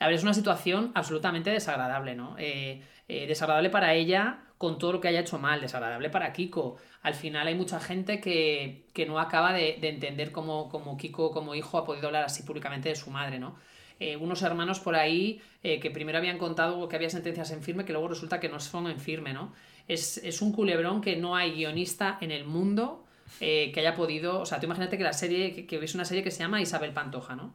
a 0.01 0.07
ver, 0.07 0.15
es 0.17 0.23
una 0.23 0.35
situación 0.35 0.91
absolutamente 0.95 1.51
desagradable, 1.51 2.15
¿no? 2.15 2.35
Eh, 2.39 2.83
eh, 3.09 3.27
desagradable 3.27 3.71
para 3.71 3.95
ella 3.95 4.41
con 4.59 4.79
todo 4.79 4.93
lo 4.93 5.01
que 5.01 5.09
haya 5.09 5.21
hecho 5.21 5.39
mal, 5.39 5.61
desagradable 5.61 6.09
para 6.11 6.33
Kiko. 6.33 6.77
Al 7.03 7.15
final 7.15 7.47
hay 7.49 7.55
mucha 7.55 7.79
gente 7.81 8.21
que, 8.21 8.87
que 8.93 9.07
no 9.07 9.19
acaba 9.19 9.53
de, 9.53 9.79
de 9.81 9.89
entender 9.89 10.31
cómo, 10.33 10.69
cómo 10.69 10.97
Kiko 10.97 11.31
como 11.33 11.55
hijo 11.55 11.79
ha 11.79 11.85
podido 11.85 12.07
hablar 12.07 12.25
así 12.25 12.43
públicamente 12.45 12.89
de 12.89 12.97
su 12.97 13.11
madre, 13.11 13.39
¿no? 13.39 13.57
Eh, 14.01 14.17
unos 14.17 14.43
hermanos 14.43 14.81
por 14.81 14.97
ahí 14.97 15.41
que 15.63 15.91
primero 15.93 16.19
habían 16.19 16.37
contado 16.39 16.89
que 16.89 16.97
había 16.97 17.09
sentencias 17.11 17.53
en 17.53 17.63
firme 17.63 17.85
que 17.85 17.93
luego 17.93 18.09
resulta 18.09 18.41
que 18.41 18.49
no 18.49 18.59
son 18.59 18.89
en 18.89 18.99
firme, 18.99 19.33
¿no? 19.33 19.53
Es, 19.89 20.19
es 20.19 20.43
un 20.43 20.53
culebrón 20.53 21.01
que 21.01 21.17
no 21.17 21.37
hay 21.37 21.53
guionista 21.53 22.19
en 22.21 22.31
el 22.31 22.45
mundo 22.45 23.05
eh, 23.41 23.71
que 23.73 23.81
haya 23.81 23.95
podido... 23.95 24.41
O 24.41 24.47
sea, 24.47 24.61
tú 24.61 24.67
imagínate 24.67 24.97
que 24.99 25.05
la 25.05 25.13
serie, 25.13 25.53
que, 25.53 25.67
que 25.67 25.79
una 25.95 26.05
serie 26.05 26.23
que 26.23 26.31
se 26.31 26.41
llama 26.41 26.61
Isabel 26.61 26.93
Pantoja, 26.93 27.37
¿no? 27.37 27.55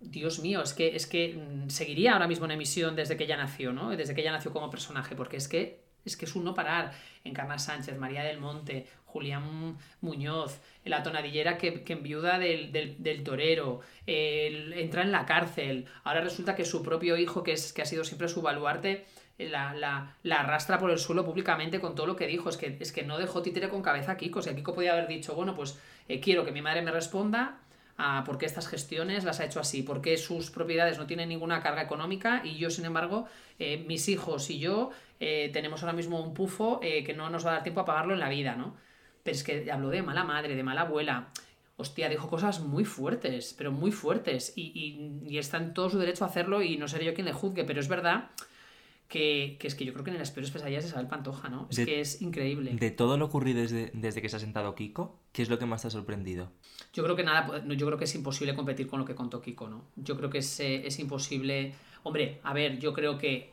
Dios 0.00 0.38
mío, 0.38 0.62
es 0.62 0.74
que, 0.74 0.94
es 0.94 1.06
que 1.06 1.34
mm, 1.34 1.70
seguiría 1.70 2.12
ahora 2.12 2.28
mismo 2.28 2.44
en 2.44 2.52
emisión 2.52 2.94
desde 2.94 3.16
que 3.16 3.24
ella 3.24 3.36
nació, 3.36 3.72
¿no? 3.72 3.90
Desde 3.90 4.14
que 4.14 4.20
ella 4.20 4.32
nació 4.32 4.52
como 4.52 4.70
personaje, 4.70 5.16
porque 5.16 5.36
es 5.36 5.48
que 5.48 5.88
es 6.04 6.16
que 6.16 6.24
es 6.24 6.34
un 6.34 6.44
no 6.44 6.54
parar. 6.54 6.92
Encarna 7.24 7.58
Sánchez, 7.58 7.98
María 7.98 8.22
del 8.22 8.38
Monte, 8.38 8.86
Julián 9.04 9.76
Muñoz, 10.00 10.60
la 10.84 11.02
tonadillera 11.02 11.58
que, 11.58 11.82
que 11.82 11.92
enviuda 11.94 12.38
del, 12.38 12.72
del, 12.72 13.22
torero, 13.22 13.80
entra 14.06 15.02
en 15.02 15.12
la 15.12 15.26
cárcel. 15.26 15.86
Ahora 16.04 16.20
resulta 16.20 16.54
que 16.54 16.64
su 16.64 16.82
propio 16.82 17.16
hijo, 17.16 17.42
que, 17.42 17.52
es, 17.52 17.72
que 17.72 17.82
ha 17.82 17.86
sido 17.86 18.04
siempre 18.04 18.28
su 18.28 18.40
baluarte, 18.42 19.06
la, 19.38 19.72
la- 19.74 20.14
la 20.22 20.40
arrastra 20.40 20.78
por 20.78 20.90
el 20.90 20.98
suelo 20.98 21.24
públicamente 21.24 21.80
con 21.80 21.94
todo 21.94 22.06
lo 22.06 22.16
que 22.16 22.26
dijo. 22.26 22.48
Es 22.48 22.56
que, 22.56 22.76
es 22.80 22.92
que 22.92 23.02
no 23.04 23.18
dejó 23.18 23.42
títere 23.42 23.68
con 23.68 23.82
cabeza 23.82 24.12
a 24.12 24.16
Kiko. 24.16 24.40
O 24.40 24.42
sea, 24.42 24.54
Kiko 24.54 24.74
podía 24.74 24.92
haber 24.92 25.06
dicho, 25.08 25.34
bueno, 25.34 25.54
pues 25.54 25.78
eh, 26.08 26.20
quiero 26.20 26.44
que 26.44 26.52
mi 26.52 26.62
madre 26.62 26.82
me 26.82 26.90
responda 26.90 27.58
a 27.96 28.22
por 28.24 28.38
qué 28.38 28.46
estas 28.46 28.68
gestiones 28.68 29.24
las 29.24 29.40
ha 29.40 29.44
hecho 29.44 29.58
así, 29.60 29.82
por 29.82 30.00
qué 30.00 30.16
sus 30.16 30.50
propiedades 30.50 30.98
no 30.98 31.06
tienen 31.06 31.28
ninguna 31.28 31.60
carga 31.60 31.82
económica 31.82 32.42
y 32.44 32.56
yo, 32.56 32.70
sin 32.70 32.84
embargo, 32.84 33.26
eh, 33.58 33.84
mis 33.88 34.08
hijos 34.08 34.50
y 34.50 34.60
yo 34.60 34.90
eh, 35.18 35.50
tenemos 35.52 35.82
ahora 35.82 35.94
mismo 35.94 36.20
un 36.22 36.32
pufo 36.32 36.78
que 36.80 37.12
no 37.16 37.28
nos 37.28 37.44
va 37.44 37.50
a 37.50 37.54
dar 37.54 37.62
tiempo 37.64 37.80
a 37.80 37.84
pagarlo 37.84 38.14
en 38.14 38.20
la 38.20 38.28
vida, 38.28 38.54
¿no? 38.54 38.76
Pero 39.24 39.34
es 39.36 39.42
que 39.42 39.70
habló 39.72 39.88
de 39.90 40.02
mala 40.02 40.22
madre, 40.22 40.54
de 40.54 40.62
mala 40.62 40.82
abuela. 40.82 41.28
Hostia, 41.76 42.08
dijo 42.08 42.28
cosas 42.28 42.60
muy 42.60 42.84
fuertes, 42.84 43.54
pero 43.58 43.72
muy 43.72 43.90
fuertes. 43.90 44.52
Y, 44.56 44.72
y- 45.26 45.28
y 45.34 45.38
está 45.38 45.56
en 45.58 45.74
todo 45.74 45.90
su 45.90 45.98
derecho 45.98 46.24
a 46.24 46.28
hacerlo 46.28 46.62
y 46.62 46.76
no 46.76 46.86
seré 46.88 47.04
yo 47.04 47.14
quien 47.14 47.24
le 47.26 47.32
juzgue, 47.32 47.64
pero 47.64 47.80
es 47.80 47.88
verdad 47.88 48.30
que, 49.08 49.56
que 49.58 49.66
es 49.66 49.74
que 49.74 49.84
yo 49.86 49.92
creo 49.94 50.04
que 50.04 50.10
en 50.10 50.18
las 50.18 50.30
peores 50.30 50.50
pesadillas 50.50 50.84
es 50.84 50.90
Isabel 50.90 51.06
Pantoja, 51.08 51.48
¿no? 51.48 51.66
Es 51.70 51.76
De- 51.78 51.86
que 51.86 52.00
es 52.00 52.20
increíble. 52.20 52.72
De 52.74 52.90
todo 52.90 53.16
lo 53.16 53.24
ocurrido 53.24 53.60
desde, 53.62 53.90
desde 53.94 54.20
que 54.20 54.28
se 54.28 54.36
ha 54.36 54.38
sentado 54.38 54.74
Kiko, 54.74 55.18
¿qué 55.32 55.42
es 55.42 55.48
lo 55.48 55.58
que 55.58 55.64
más 55.66 55.80
te 55.82 55.88
ha 55.88 55.90
sorprendido? 55.90 56.52
Yo 56.92 57.02
creo 57.04 57.16
que 57.16 57.24
nada, 57.24 57.46
pues, 57.46 57.64
no, 57.64 57.72
yo 57.74 57.86
creo 57.86 57.98
que 57.98 58.04
es 58.04 58.14
imposible 58.14 58.54
competir 58.54 58.86
con 58.86 58.98
lo 59.00 59.06
que 59.06 59.14
contó 59.14 59.40
Kiko, 59.40 59.68
¿no? 59.68 59.84
Yo 59.96 60.16
creo 60.16 60.28
que 60.28 60.38
es, 60.38 60.60
eh, 60.60 60.86
es 60.86 60.98
imposible. 60.98 61.74
Hombre, 62.02 62.40
a 62.42 62.52
ver, 62.52 62.78
yo 62.78 62.92
creo 62.92 63.16
que 63.16 63.50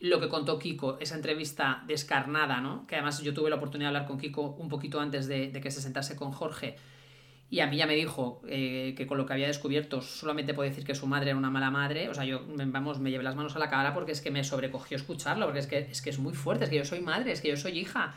lo 0.00 0.18
que 0.18 0.28
contó 0.28 0.58
Kiko, 0.58 0.98
esa 0.98 1.14
entrevista 1.14 1.84
descarnada, 1.86 2.60
¿no? 2.60 2.86
Que 2.86 2.96
además 2.96 3.20
yo 3.22 3.34
tuve 3.34 3.50
la 3.50 3.56
oportunidad 3.56 3.90
de 3.90 3.96
hablar 3.98 4.08
con 4.08 4.18
Kiko 4.18 4.56
un 4.58 4.68
poquito 4.68 4.98
antes 4.98 5.28
de, 5.28 5.50
de 5.50 5.60
que 5.60 5.70
se 5.70 5.82
sentase 5.82 6.16
con 6.16 6.32
Jorge. 6.32 6.76
Y 7.50 7.60
a 7.60 7.66
mí 7.66 7.76
ya 7.76 7.86
me 7.86 7.96
dijo 7.96 8.40
eh, 8.46 8.94
que 8.96 9.06
con 9.08 9.18
lo 9.18 9.26
que 9.26 9.32
había 9.32 9.48
descubierto 9.48 10.02
solamente 10.02 10.54
puedo 10.54 10.68
decir 10.68 10.84
que 10.84 10.94
su 10.94 11.06
madre 11.08 11.30
era 11.30 11.38
una 11.38 11.50
mala 11.50 11.70
madre. 11.70 12.08
O 12.08 12.14
sea, 12.14 12.24
yo, 12.24 12.42
vamos, 12.46 13.00
me 13.00 13.10
llevé 13.10 13.24
las 13.24 13.34
manos 13.34 13.56
a 13.56 13.58
la 13.58 13.68
cara 13.68 13.92
porque 13.92 14.12
es 14.12 14.20
que 14.20 14.30
me 14.30 14.44
sobrecogió 14.44 14.96
escucharlo, 14.96 15.46
porque 15.46 15.58
es 15.58 15.66
que, 15.66 15.78
es 15.78 16.00
que 16.00 16.10
es 16.10 16.18
muy 16.20 16.32
fuerte, 16.32 16.64
es 16.64 16.70
que 16.70 16.76
yo 16.76 16.84
soy 16.84 17.00
madre, 17.00 17.32
es 17.32 17.40
que 17.40 17.48
yo 17.48 17.56
soy 17.56 17.78
hija. 17.78 18.14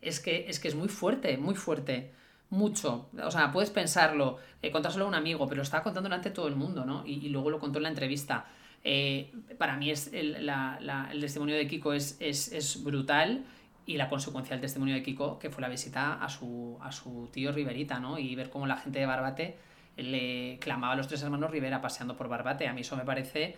Es 0.00 0.20
que 0.20 0.46
es, 0.48 0.60
que 0.60 0.68
es 0.68 0.74
muy 0.76 0.88
fuerte, 0.88 1.36
muy 1.36 1.54
fuerte. 1.56 2.12
Mucho. 2.48 3.08
O 3.24 3.30
sea, 3.32 3.50
puedes 3.50 3.70
pensarlo, 3.70 4.38
eh, 4.62 4.70
contárselo 4.70 5.06
a 5.06 5.08
un 5.08 5.16
amigo, 5.16 5.46
pero 5.48 5.56
lo 5.56 5.62
estaba 5.64 5.82
contando 5.82 6.08
delante 6.08 6.28
de 6.28 6.34
todo 6.36 6.46
el 6.46 6.54
mundo, 6.54 6.84
¿no? 6.84 7.04
Y, 7.04 7.14
y 7.26 7.28
luego 7.28 7.50
lo 7.50 7.58
contó 7.58 7.78
en 7.80 7.82
la 7.84 7.88
entrevista. 7.88 8.46
Eh, 8.84 9.32
para 9.58 9.76
mí 9.76 9.90
es 9.90 10.12
el, 10.12 10.46
la- 10.46 10.78
la- 10.80 11.08
el 11.10 11.20
testimonio 11.20 11.56
de 11.56 11.66
Kiko 11.66 11.92
es, 11.92 12.16
es, 12.20 12.52
es 12.52 12.84
brutal 12.84 13.44
y 13.86 13.96
la 13.96 14.08
consecuencia 14.08 14.54
del 14.54 14.60
testimonio 14.60 14.94
de 14.94 15.02
Kiko, 15.02 15.38
que 15.38 15.48
fue 15.48 15.62
la 15.62 15.68
visita 15.68 16.14
a 16.22 16.28
su, 16.28 16.76
a 16.82 16.90
su 16.92 17.28
tío 17.32 17.52
Riverita, 17.52 18.00
¿no? 18.00 18.18
Y 18.18 18.34
ver 18.34 18.50
cómo 18.50 18.66
la 18.66 18.76
gente 18.76 18.98
de 18.98 19.06
Barbate 19.06 19.56
le 19.96 20.58
clamaba 20.60 20.92
a 20.92 20.96
los 20.96 21.08
tres 21.08 21.22
hermanos 21.22 21.50
Rivera 21.50 21.80
paseando 21.80 22.16
por 22.16 22.28
Barbate. 22.28 22.66
A 22.68 22.72
mí 22.72 22.80
eso 22.82 22.96
me 22.96 23.04
parece... 23.04 23.56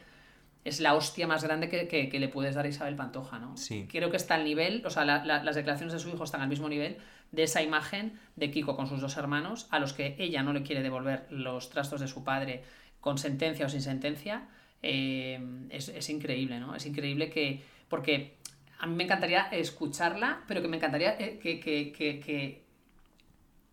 Es 0.65 0.81
la 0.81 0.95
hostia 0.95 1.27
más 1.27 1.43
grande 1.45 1.69
que, 1.69 1.89
que- 1.89 2.09
que 2.11 2.19
le 2.21 2.29
puedes 2.29 2.55
dar 2.55 2.67
a 2.67 2.69
Isabel 2.69 2.95
Pantoja, 2.97 3.39
¿no? 3.39 3.57
Sí. 3.57 3.87
Creo 3.91 4.11
que 4.11 4.17
está 4.19 4.35
al 4.35 4.45
nivel, 4.45 4.85
o 4.85 4.91
sea, 4.91 5.05
la- 5.05 5.25
la- 5.25 5.43
las 5.43 5.55
declaraciones 5.57 5.95
de 5.95 5.99
su 6.01 6.09
hijo 6.11 6.25
están 6.25 6.43
al 6.43 6.49
mismo 6.49 6.69
nivel 6.69 6.99
de 7.33 7.45
esa 7.45 7.63
imagen 7.63 8.19
de 8.37 8.51
Kiko 8.51 8.77
con 8.77 8.87
sus 8.87 9.01
dos 9.01 9.17
hermanos, 9.17 9.67
a 9.71 9.79
los 9.79 9.93
que 9.95 10.17
ella 10.19 10.43
no 10.43 10.53
le 10.53 10.63
quiere 10.65 10.83
devolver 10.83 11.27
los 11.31 11.71
trastos 11.71 12.01
de 12.01 12.09
su 12.09 12.23
padre 12.25 12.65
con 13.01 13.17
sentencia 13.19 13.65
o 13.67 13.69
sin 13.69 13.81
sentencia. 13.83 14.49
Eh, 14.83 15.41
es, 15.71 15.89
es 15.89 16.11
increíble, 16.11 16.61
¿no? 16.61 16.75
Es 16.75 16.85
increíble 16.87 17.31
que. 17.31 17.63
Porque 17.89 18.37
a 18.79 18.87
mí 18.87 18.95
me 18.95 19.05
encantaría 19.05 19.49
escucharla, 19.51 20.45
pero 20.47 20.63
que 20.63 20.69
me 20.69 20.77
encantaría 20.77 21.17
eh, 21.19 21.39
que, 21.43 21.59
que, 21.61 21.93
que, 21.93 22.65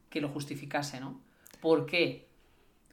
que, 0.10 0.22
lo 0.22 0.30
justificase, 0.30 0.99
¿no? 0.99 1.22
¿Por 1.60 1.86
qué? 1.86 2.28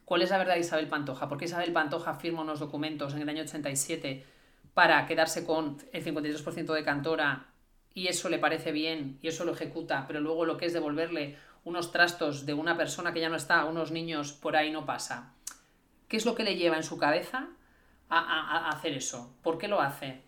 ¿Cuál 0.05 0.21
es 0.21 0.29
la 0.29 0.37
verdad 0.37 0.55
de 0.55 0.59
Isabel 0.59 0.87
Pantoja? 0.87 1.29
¿Por 1.29 1.37
qué 1.37 1.45
Isabel 1.45 1.71
Pantoja 1.71 2.15
firma 2.15 2.41
unos 2.41 2.59
documentos 2.59 3.13
en 3.13 3.21
el 3.21 3.29
año 3.29 3.43
87 3.43 4.25
para 4.73 5.05
quedarse 5.07 5.45
con 5.45 5.77
el 5.93 6.03
52% 6.03 6.73
de 6.73 6.83
Cantora 6.83 7.47
y 7.93 8.07
eso 8.07 8.27
le 8.29 8.39
parece 8.39 8.71
bien 8.71 9.19
y 9.21 9.27
eso 9.29 9.45
lo 9.45 9.53
ejecuta, 9.53 10.05
pero 10.07 10.19
luego 10.19 10.45
lo 10.45 10.57
que 10.57 10.65
es 10.65 10.73
devolverle 10.73 11.37
unos 11.63 11.91
trastos 11.91 12.45
de 12.45 12.53
una 12.53 12.75
persona 12.75 13.13
que 13.13 13.21
ya 13.21 13.29
no 13.29 13.37
está 13.37 13.61
a 13.61 13.65
unos 13.65 13.91
niños 13.91 14.33
por 14.33 14.55
ahí 14.57 14.71
no 14.71 14.85
pasa? 14.85 15.33
¿Qué 16.09 16.17
es 16.17 16.25
lo 16.25 16.35
que 16.35 16.43
le 16.43 16.57
lleva 16.57 16.75
en 16.75 16.83
su 16.83 16.97
cabeza 16.97 17.47
a- 18.09 18.19
a 18.19 18.69
hacer 18.69 18.93
eso? 18.93 19.35
¿Por 19.41 19.57
qué 19.57 19.67
lo 19.69 19.79
hace? 19.81 20.21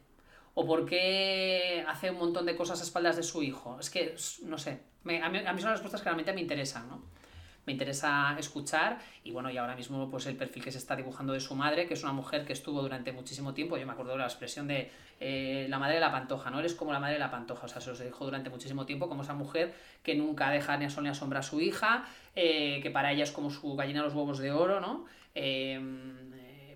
¿O 0.56 0.66
por 0.66 0.86
qué 0.86 1.84
hace 1.88 2.10
un 2.12 2.18
montón 2.18 2.45
de 2.45 2.56
cosas 2.56 2.80
a 2.80 2.84
espaldas 2.84 3.18
de 3.18 3.24
su 3.24 3.43
hijo? 3.43 3.78
Es 3.80 3.89
que, 3.89 4.16
no 4.43 4.58
sé, 4.58 4.80
a, 5.22 5.30
mí, 5.30 5.38
a 5.38 5.45
son 5.45 5.70
las 5.70 5.74
respuestas 5.74 6.01
que 6.01 6.06
realmente 6.06 6.32
me 6.34 6.41
interesan, 6.41 6.88
¿no? 6.88 7.03
Me 7.66 7.74
interesa 7.74 8.36
escuchar 8.39 8.99
y 9.24 9.32
bueno, 9.32 9.49
y 9.49 9.58
ahora 9.58 9.76
mismo 9.76 10.10
pues 10.10 10.28
el 10.28 10.38
perfil 10.38 10.64
que 10.64 10.72
se 10.72 10.78
está 10.78 10.95
dibujando 10.95 11.34
de 11.34 11.39
su 11.39 11.56
madre, 11.56 11.88
que 11.88 11.95
es 11.95 12.03
una 12.03 12.14
mujer 12.14 12.45
que 12.45 12.53
estuvo 12.53 12.82
durante 12.82 13.12
muchísimo 13.12 13.53
tiempo, 13.53 13.76
yo 13.76 13.86
me 13.88 13.91
acuerdo 13.91 14.12
de 14.12 14.20
la 14.20 14.26
expresión 14.26 14.68
de 14.68 14.91
eh, 15.20 15.66
la 15.68 15.80
madre 15.80 15.95
de 15.95 15.99
la 15.99 16.12
pantoja, 16.12 16.51
¿no? 16.51 16.60
Eres 16.60 16.76
como 16.76 16.93
la 16.93 16.99
madre 16.99 17.16
de 17.16 17.20
la 17.20 17.32
pantoja, 17.32 17.66
o 17.66 17.68
sea, 17.68 17.82
se 17.82 17.89
os 17.89 17.99
dijo 17.99 18.24
durante 18.24 18.51
muchísimo 18.51 18.86
tiempo 18.86 19.10
como 19.10 19.24
esa 19.24 19.34
mujer 19.34 19.74
que 20.03 20.16
nunca 20.16 20.51
deja 20.51 20.78
ni 20.78 20.86
a 20.86 20.89
sol 20.89 21.03
ni 21.03 21.10
a 21.10 21.39
a 21.39 21.41
su 21.41 21.60
hija, 21.60 22.06
eh, 22.36 22.80
que 22.84 22.91
para 22.91 23.12
ella 23.12 23.24
es 23.24 23.32
como 23.32 23.49
su 23.49 23.76
gallina 23.76 24.01
de 24.01 24.06
los 24.06 24.14
huevos 24.16 24.38
de 24.38 24.51
oro, 24.51 24.80
¿no? 24.80 25.06
Eh, 25.34 25.82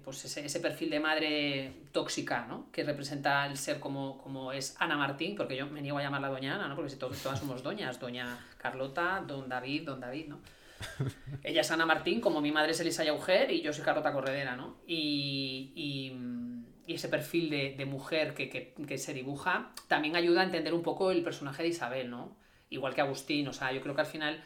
pues 0.04 0.24
ese, 0.26 0.46
ese 0.46 0.60
perfil 0.60 0.90
de 0.90 1.00
madre 1.00 1.74
tóxica, 1.92 2.46
¿no? 2.48 2.72
Que 2.72 2.84
representa 2.84 3.46
el 3.46 3.58
ser 3.58 3.80
como, 3.80 4.18
como 4.18 4.52
es 4.52 4.76
Ana 4.80 4.98
Martín, 4.98 5.36
porque 5.36 5.56
yo 5.56 5.68
me 5.68 5.82
niego 5.82 5.98
a 5.98 6.02
llamarla 6.04 6.30
doña 6.30 6.56
Ana, 6.56 6.68
¿no? 6.68 6.76
Porque 6.76 6.90
si 6.92 6.98
to- 6.98 7.10
todas 7.10 7.40
somos 7.40 7.64
doñas, 7.64 8.00
doña 8.00 8.38
Carlota, 8.58 9.24
don 9.28 9.48
David, 9.50 9.84
don 9.86 10.00
David, 10.00 10.28
¿no? 10.28 10.40
Ella 11.44 11.62
es 11.62 11.72
Ana 11.72 11.86
Martín, 11.86 12.22
como 12.22 12.42
mi 12.42 12.52
madre 12.52 12.72
es 12.72 12.80
Elisa 12.80 13.04
Yauger 13.04 13.52
y 13.52 13.62
yo 13.62 13.74
soy 13.74 13.84
Carlota 13.84 14.14
Corredera, 14.14 14.56
¿no? 14.56 14.78
Y, 14.88 15.72
y, 15.76 16.14
y 16.92 16.96
ese 16.96 17.10
perfil 17.10 17.50
de, 17.50 17.76
de 17.78 17.86
mujer 17.86 18.34
que, 18.34 18.50
que- 18.50 18.74
que 18.88 18.98
se 18.98 19.14
dibuja 19.14 19.72
también 19.88 20.16
ayuda 20.16 20.42
a 20.42 20.46
entender 20.46 20.74
un 20.74 20.82
poco 20.84 21.12
el 21.12 21.22
personaje 21.24 21.64
de 21.64 21.70
Isabel, 21.70 22.10
¿no? 22.10 22.38
Igual 22.70 22.94
que 22.96 23.02
Agustín, 23.02 23.48
o 23.48 23.54
sea, 23.54 23.72
yo 23.74 23.82
creo 23.82 23.96
que 23.96 24.02
al 24.02 24.08
final 24.08 24.44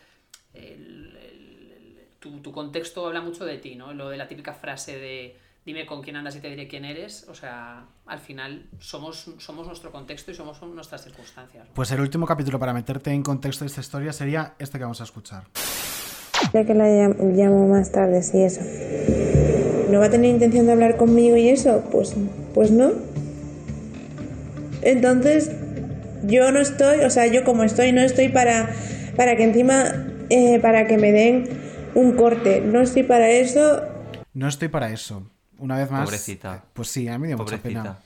el- 0.53 1.15
el- 1.17 1.97
el- 1.97 2.07
tu, 2.19 2.39
tu 2.41 2.51
contexto 2.51 3.05
habla 3.05 3.21
mucho 3.21 3.45
de 3.45 3.57
ti, 3.57 3.75
¿no? 3.75 3.93
Lo 3.93 4.09
de 4.09 4.17
la 4.17 4.27
típica 4.27 4.53
frase 4.53 4.97
de 4.97 5.37
dime 5.65 5.85
con 5.85 6.01
quién 6.01 6.15
andas 6.17 6.35
y 6.35 6.39
te 6.39 6.49
diré 6.49 6.67
quién 6.67 6.83
eres, 6.85 7.25
o 7.29 7.33
sea, 7.35 7.85
al 8.05 8.19
final 8.19 8.67
somos, 8.79 9.31
somos 9.37 9.65
nuestro 9.67 9.91
contexto 9.91 10.31
y 10.31 10.33
somos 10.35 10.61
nuestras 10.61 11.03
circunstancias. 11.03 11.67
Pues 11.73 11.91
el 11.91 12.01
último 12.01 12.25
capítulo 12.25 12.59
para 12.59 12.73
meterte 12.73 13.11
en 13.11 13.23
contexto 13.23 13.63
de 13.63 13.69
esta 13.69 13.81
historia 13.81 14.11
sería 14.13 14.53
este 14.59 14.77
que 14.77 14.83
vamos 14.83 14.99
a 15.01 15.05
escuchar. 15.05 15.43
Ya 16.53 16.65
que 16.65 16.73
la 16.73 16.85
llam- 16.87 17.15
llamo 17.35 17.67
más 17.69 17.91
tarde, 17.91 18.21
sí, 18.21 18.41
eso. 18.41 18.61
¿No 19.89 19.99
va 19.99 20.05
a 20.07 20.09
tener 20.09 20.29
intención 20.31 20.65
de 20.65 20.73
hablar 20.73 20.97
conmigo 20.97 21.37
y 21.37 21.47
eso? 21.49 21.83
Pues, 21.91 22.13
pues 22.53 22.71
no. 22.71 22.91
Entonces, 24.81 25.51
yo 26.23 26.51
no 26.51 26.59
estoy, 26.59 26.99
o 27.01 27.09
sea, 27.09 27.27
yo 27.27 27.43
como 27.43 27.63
estoy, 27.63 27.91
no 27.91 28.01
estoy 28.01 28.29
para, 28.29 28.69
para 29.15 29.35
que 29.37 29.43
encima, 29.43 29.83
eh, 30.29 30.59
para 30.61 30.87
que 30.87 30.97
me 30.97 31.11
den 31.11 31.47
un 31.95 32.13
corte. 32.17 32.61
No 32.61 32.81
estoy 32.81 33.03
para 33.03 33.29
eso. 33.29 33.81
No 34.33 34.47
estoy 34.47 34.67
para 34.67 34.89
eso. 34.91 35.29
Una 35.57 35.77
vez 35.77 35.91
más. 35.91 36.05
Pobrecita. 36.05 36.63
Pues 36.73 36.87
sí, 36.87 37.07
a 37.07 37.13
mí 37.13 37.19
me 37.19 37.27
dio 37.27 37.37
mucha 37.37 37.57
pena. 37.57 37.99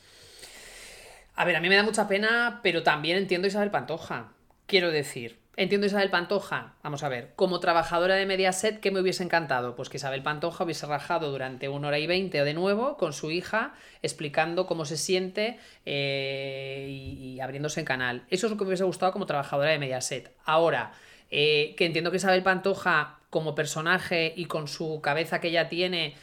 A 1.36 1.46
ver, 1.46 1.56
a 1.56 1.62
mí 1.62 1.70
me 1.70 1.76
da 1.76 1.84
mucha 1.84 2.08
pena, 2.08 2.60
pero 2.64 2.84
también 2.84 3.18
entiendo 3.18 3.46
a 3.46 3.50
Isabel 3.50 3.72
Pantoja. 3.72 4.30
Quiero 4.66 4.92
decir, 4.92 5.40
entiendo 5.56 5.86
a 5.86 5.88
Isabel 5.88 6.10
Pantoja. 6.10 6.74
Vamos 6.82 7.04
a 7.04 7.10
ver, 7.10 7.34
como 7.36 7.60
trabajadora 7.60 8.16
de 8.16 8.26
Mediaset, 8.26 8.80
¿qué 8.80 8.90
me 8.90 9.00
hubiese 9.00 9.24
encantado? 9.24 9.76
Pues 9.76 9.88
que 9.90 9.98
Isabel 9.98 10.24
Pantoja 10.24 10.64
hubiese 10.64 10.88
rajado 10.88 11.32
durante 11.32 11.70
una 11.70 11.90
hora 11.90 12.00
y 12.00 12.08
veinte 12.08 12.44
de 12.44 12.54
nuevo 12.54 12.98
con 12.98 13.14
su 13.14 13.30
hija, 13.30 13.76
explicando 14.02 14.66
cómo 14.66 14.86
se 14.86 14.98
siente 14.98 15.60
eh, 15.86 16.88
y, 16.90 17.36
y 17.36 17.40
abriéndose 17.40 17.82
en 17.82 17.86
canal. 17.86 18.24
Eso 18.30 18.48
es 18.48 18.52
lo 18.52 18.58
que 18.58 18.64
me 18.64 18.70
hubiese 18.70 18.84
gustado 18.84 19.12
como 19.12 19.28
trabajadora 19.28 19.70
de 19.70 19.80
Mediaset. 19.80 20.36
Ahora, 20.44 20.94
eh, 21.30 21.76
que 21.78 21.86
entiendo 21.86 22.10
que 22.10 22.18
Isabel 22.18 22.42
Pantoja, 22.42 23.20
como 23.30 23.54
personaje 23.56 24.34
y 24.36 24.46
con 24.46 24.68
su 24.68 25.02
cabeza 25.02 25.40
que 25.40 25.50
ella 25.50 25.70
tiene, 25.70 26.16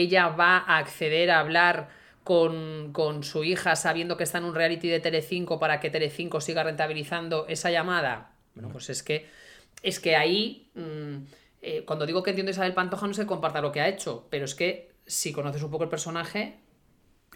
ella 0.00 0.28
va 0.28 0.58
a 0.58 0.78
acceder 0.78 1.30
a 1.30 1.40
hablar 1.40 1.88
con, 2.24 2.90
con 2.92 3.22
su 3.22 3.44
hija 3.44 3.76
sabiendo 3.76 4.16
que 4.16 4.24
está 4.24 4.38
en 4.38 4.44
un 4.44 4.54
reality 4.54 4.88
de 4.88 5.00
Telecinco 5.00 5.58
para 5.58 5.78
que 5.80 5.90
Telecinco 5.90 6.40
siga 6.40 6.62
rentabilizando 6.64 7.46
esa 7.48 7.70
llamada. 7.70 8.32
Bueno, 8.54 8.70
pues 8.70 8.90
es 8.90 9.02
que 9.02 9.26
es 9.82 10.00
que 10.00 10.16
ahí 10.16 10.70
mm, 10.74 11.16
eh, 11.62 11.84
cuando 11.84 12.06
digo 12.06 12.22
que 12.22 12.30
entiendo 12.30 12.50
a 12.50 12.54
Isabel 12.54 12.72
Pantoja 12.74 13.06
no 13.06 13.14
se 13.14 13.26
comparta 13.26 13.60
lo 13.60 13.72
que 13.72 13.80
ha 13.80 13.88
hecho, 13.88 14.26
pero 14.30 14.44
es 14.46 14.54
que 14.54 14.92
si 15.06 15.32
conoces 15.32 15.62
un 15.62 15.70
poco 15.70 15.84
el 15.84 15.90
personaje, 15.90 16.58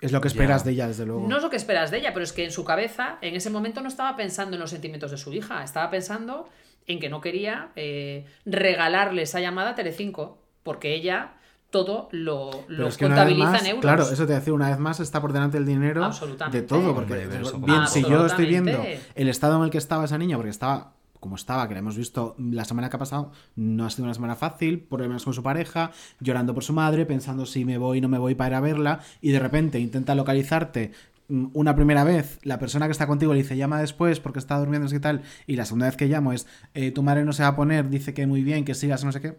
Es 0.01 0.13
lo 0.13 0.21
que 0.21 0.29
esperas 0.29 0.65
de 0.65 0.73
ella, 0.73 0.87
desde 0.89 1.05
luego. 1.05 1.27
no 1.29 1.37
es 1.37 1.43
lo 1.43 1.51
que 1.51 1.57
esperas 1.57 1.91
de 1.91 1.99
ella, 1.99 2.13
pero 2.15 2.25
es 2.25 2.33
que 2.33 2.45
en 2.45 2.51
su 2.53 2.65
cabeza, 2.65 3.19
en 3.21 3.35
ese 3.35 3.51
momento 3.51 3.81
no 3.83 3.89
estaba 3.89 4.17
pensando 4.17 4.57
en 4.57 4.61
los 4.61 4.71
sentimientos 4.71 5.11
de 5.11 5.17
su 5.19 5.33
hija, 5.33 5.63
estaba 5.63 5.91
pensando 5.91 6.49
en 6.87 6.99
que 7.01 7.09
no 7.09 7.21
quería 7.21 7.71
eh, 7.77 8.25
regalarle 8.47 9.23
esa 9.23 9.41
llamada 9.41 9.71
a 9.71 9.75
Telecinco, 9.75 10.39
porque 10.63 10.95
ella 10.95 11.35
todo 11.71 12.09
lo, 12.13 12.65
lo 12.69 12.89
es 12.89 12.97
que 12.97 13.05
una 13.07 13.15
vez 13.17 13.25
contabiliza 13.25 13.51
más, 13.53 13.61
en 13.63 13.67
euros. 13.69 13.83
Claro, 13.83 14.03
eso 14.11 14.27
te 14.27 14.33
decía, 14.33 14.53
una 14.53 14.71
vez 14.71 14.79
más 14.79 15.01
está 15.01 15.21
por 15.21 15.33
delante 15.33 15.59
el 15.59 15.67
dinero 15.67 16.09
de 16.51 16.63
todo. 16.63 16.95
Porque, 16.95 17.13
Hombre, 17.15 17.29
pero 17.29 17.43
eso 17.49 17.59
bien, 17.61 17.77
como- 17.77 17.87
si 17.89 18.03
yo 18.03 18.27
estoy 18.27 18.47
viendo 18.47 18.85
el 19.15 19.29
estado 19.29 19.57
en 19.59 19.65
el 19.65 19.71
que 19.71 19.79
estaba 19.79 20.05
esa 20.05 20.19
niña, 20.19 20.37
porque 20.37 20.51
estaba 20.51 20.95
como 21.21 21.35
estaba, 21.35 21.67
que 21.67 21.75
la 21.75 21.81
hemos 21.81 21.97
visto 21.97 22.37
la 22.39 22.65
semana 22.65 22.89
que 22.89 22.95
ha 22.97 22.99
pasado, 23.01 23.33
no 23.57 23.85
ha 23.85 23.91
sido 23.91 24.05
una 24.05 24.15
semana 24.15 24.37
fácil, 24.37 24.79
problemas 24.81 25.25
con 25.25 25.35
su 25.35 25.43
pareja, 25.43 25.91
llorando 26.21 26.55
por 26.55 26.63
su 26.63 26.73
madre, 26.73 27.07
pensando 27.07 27.45
si 27.45 27.65
me 27.65 27.77
voy, 27.77 28.01
no 28.01 28.09
me 28.09 28.19
voy 28.19 28.37
para 28.37 28.51
ir 28.51 28.55
a 28.55 28.61
verla, 28.61 29.01
y 29.21 29.33
de 29.33 29.41
repente 29.41 29.81
intenta 29.81 30.15
localizarte 30.15 30.93
mm, 31.29 31.47
una 31.55 31.75
primera 31.75 32.05
vez, 32.05 32.39
la 32.45 32.61
persona 32.61 32.87
que 32.87 32.93
está 32.93 33.09
contigo 33.09 33.33
le 33.33 33.41
dice 33.43 33.57
llama 33.57 33.81
después 33.81 34.21
porque 34.21 34.39
está 34.39 34.59
durmiendo, 34.61 34.85
no 34.85 34.89
sé 34.91 34.95
qué 34.95 35.01
tal, 35.01 35.23
y 35.49 35.57
la 35.57 35.65
segunda 35.65 35.87
vez 35.87 35.97
que 35.97 36.07
llamo 36.07 36.33
es 36.33 36.47
eh, 36.75 36.93
tu 36.93 37.03
madre 37.03 37.25
no 37.25 37.33
se 37.33 37.43
va 37.43 37.49
a 37.49 37.57
poner, 37.57 37.89
dice 37.91 38.15
que 38.15 38.25
muy 38.29 38.45
bien, 38.45 38.65
que 38.65 38.75
sigas, 38.77 39.05
no 39.05 39.11
sé 39.11 39.21
qué. 39.21 39.37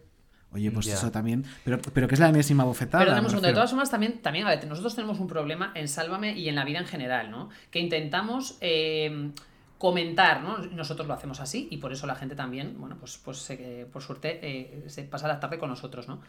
Oye, 0.52 0.72
pues 0.72 0.88
eso 0.94 1.12
también, 1.12 1.46
pero, 1.64 1.78
pero 1.94 2.08
que 2.08 2.16
es 2.16 2.20
la 2.20 2.30
enésima 2.30 2.64
bofetada. 2.64 3.04
Pero 3.04 3.12
un- 3.36 3.42
de 3.42 3.54
todas 3.56 3.70
formas, 3.70 3.92
también, 3.92 4.20
también, 4.22 4.48
a 4.48 4.50
ver, 4.50 4.66
nosotros 4.68 4.96
tenemos 4.96 5.20
un 5.20 5.28
problema 5.28 5.72
en 5.76 5.88
Sálvame 5.88 6.38
y 6.38 6.50
en 6.50 6.56
la 6.56 6.66
vida 6.66 6.80
en 6.80 6.86
general, 6.88 7.30
¿no? 7.30 7.50
Que 7.70 7.80
intentamos 7.80 8.58
eh, 8.62 9.30
comentar, 9.78 10.42
¿no? 10.42 10.58
Nosotros 10.58 11.08
lo 11.08 11.14
hacemos 11.14 11.40
así 11.40 11.68
y 11.72 11.78
por 11.78 11.94
eso 11.94 12.06
la 12.08 12.16
gente 12.16 12.36
también, 12.36 12.76
bueno, 12.80 12.98
pues, 13.00 13.18
pues 13.24 13.38
se- 13.38 13.88
por 13.94 14.02
suerte 14.02 14.40
eh, 14.42 14.84
se 14.88 15.04
pasa 15.04 15.28
la 15.28 15.40
tarde 15.40 15.58
con 15.60 15.70
nosotros, 15.70 16.08
¿no? 16.08 16.20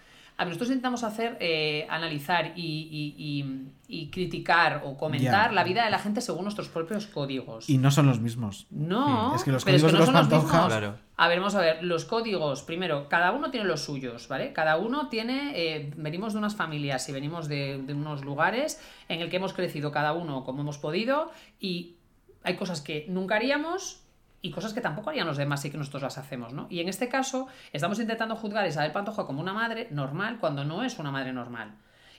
A 0.41 0.45
ver, 0.45 0.49
nosotros 0.55 0.71
intentamos 0.71 1.05
hacer, 1.05 1.37
eh, 1.39 1.87
analizar 1.91 2.53
y, 2.57 2.63
y- 2.63 3.15
y- 3.19 3.69
y 4.05 4.11
criticar 4.11 4.83
o 4.87 4.97
comentar 4.97 5.53
la 5.53 5.65
vida 5.65 5.85
de 5.85 5.91
la 5.91 5.99
gente 5.99 6.23
según 6.23 6.45
nuestros 6.45 6.69
propios 6.69 7.07
códigos. 7.07 7.69
Y 7.69 7.77
no 7.77 7.91
son 7.91 8.07
los 8.07 8.21
mismos. 8.21 8.67
No, 8.71 9.35
Es 9.37 9.45
que 9.45 9.53
los 9.53 9.65
pero 9.65 9.77
es 9.77 9.83
códigos 9.83 9.83
que 9.83 9.87
de 9.87 9.93
no 9.93 9.99
los 9.99 10.07
son 10.07 10.15
los 10.15 10.45
mismos. 10.45 10.73
A 11.19 11.29
ver, 11.29 11.39
vamos 11.41 11.55
a 11.57 11.61
ver, 11.61 11.85
los 11.85 12.07
códigos, 12.07 12.63
primero, 12.63 13.09
cada 13.11 13.33
uno 13.33 13.51
tiene 13.51 13.67
los 13.67 13.83
suyos, 13.85 14.29
¿vale? 14.29 14.55
Cada 14.55 14.79
uno 14.79 15.09
tiene, 15.11 15.53
eh, 15.57 15.93
venimos 15.99 16.33
de 16.33 16.39
unas 16.39 16.57
familias 16.57 17.07
y 17.11 17.13
venimos 17.13 17.47
de, 17.47 17.83
de 17.83 17.93
unos 17.93 18.25
lugares 18.25 18.81
en 19.11 19.21
el 19.21 19.29
que 19.29 19.37
hemos 19.37 19.53
crecido 19.53 19.93
cada 19.93 20.15
uno 20.15 20.45
como 20.45 20.63
hemos 20.63 20.79
podido 20.79 21.31
y 21.61 21.97
hay 22.43 22.57
cosas 22.57 22.81
que 22.81 23.05
nunca 23.11 23.37
haríamos 23.37 24.00
y 24.43 24.51
cosas 24.51 24.73
que 24.73 24.81
tampoco 24.81 25.11
harían 25.11 25.27
los 25.27 25.37
demás 25.37 25.65
y 25.65 25.71
que 25.71 25.77
nosotros 25.77 26.03
las 26.03 26.17
hacemos, 26.19 26.53
¿no? 26.53 26.67
Y 26.71 26.81
en 26.81 26.89
este 26.89 27.09
caso 27.09 27.47
estamos 27.73 27.99
intentando 28.01 28.37
juzgar 28.37 28.65
a 28.65 28.69
Isabel 28.69 28.91
Pantoja 28.93 29.27
como 29.27 29.41
una 29.41 29.53
madre 29.53 29.89
normal 29.91 30.39
cuando 30.39 30.65
no 30.65 30.83
es 30.83 30.99
una 30.99 31.11
madre 31.11 31.33
normal. 31.33 31.73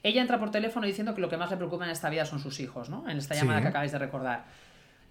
Ella 0.04 0.22
entra 0.22 0.40
por 0.40 0.52
teléfono 0.52 0.86
diciendo 0.86 1.14
que 1.16 1.22
lo 1.22 1.30
que 1.30 1.38
más 1.38 1.50
le 1.52 1.58
preocupa 1.58 1.86
en 1.86 1.92
esta 1.92 2.10
vida 2.10 2.26
son 2.26 2.40
sus 2.40 2.60
hijos, 2.60 2.90
¿no? 2.90 3.08
En 3.10 3.18
esta 3.18 3.34
Sí. 3.36 3.42
llamada 3.42 3.62
que 3.62 3.68
acabáis 3.70 3.92
de 3.92 4.00
recordar. 4.00 4.46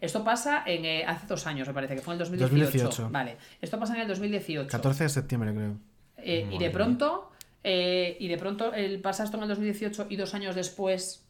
Esto 0.01 0.25
pasa 0.25 0.63
en, 0.67 0.85
eh, 0.85 1.05
hace 1.07 1.27
dos 1.27 1.47
años, 1.47 1.69
me 1.69 1.75
parece, 1.75 1.95
que 1.95 2.01
fue 2.01 2.15
en 2.15 2.21
el 2.21 2.27
2018. 2.27 2.65
2018. 2.65 3.11
Vale, 3.11 3.37
esto 3.61 3.79
pasa 3.79 3.95
en 3.97 4.01
el 4.03 4.09
2018. 4.09 4.69
14 4.71 5.05
de 5.05 5.09
septiembre, 5.11 5.53
creo. 5.55 5.77
Eh, 6.17 6.49
y 6.51 6.59
de 6.59 6.71
pronto, 6.71 7.31
eh, 7.65 8.17
y 8.19 8.29
de 8.29 8.39
pronto 8.39 8.73
el 8.73 9.01
pasa 9.01 9.25
esto 9.25 9.37
en 9.37 9.43
el 9.45 9.49
2018 9.51 10.07
y 10.09 10.17
dos 10.17 10.33
años 10.35 10.55
después 10.55 11.27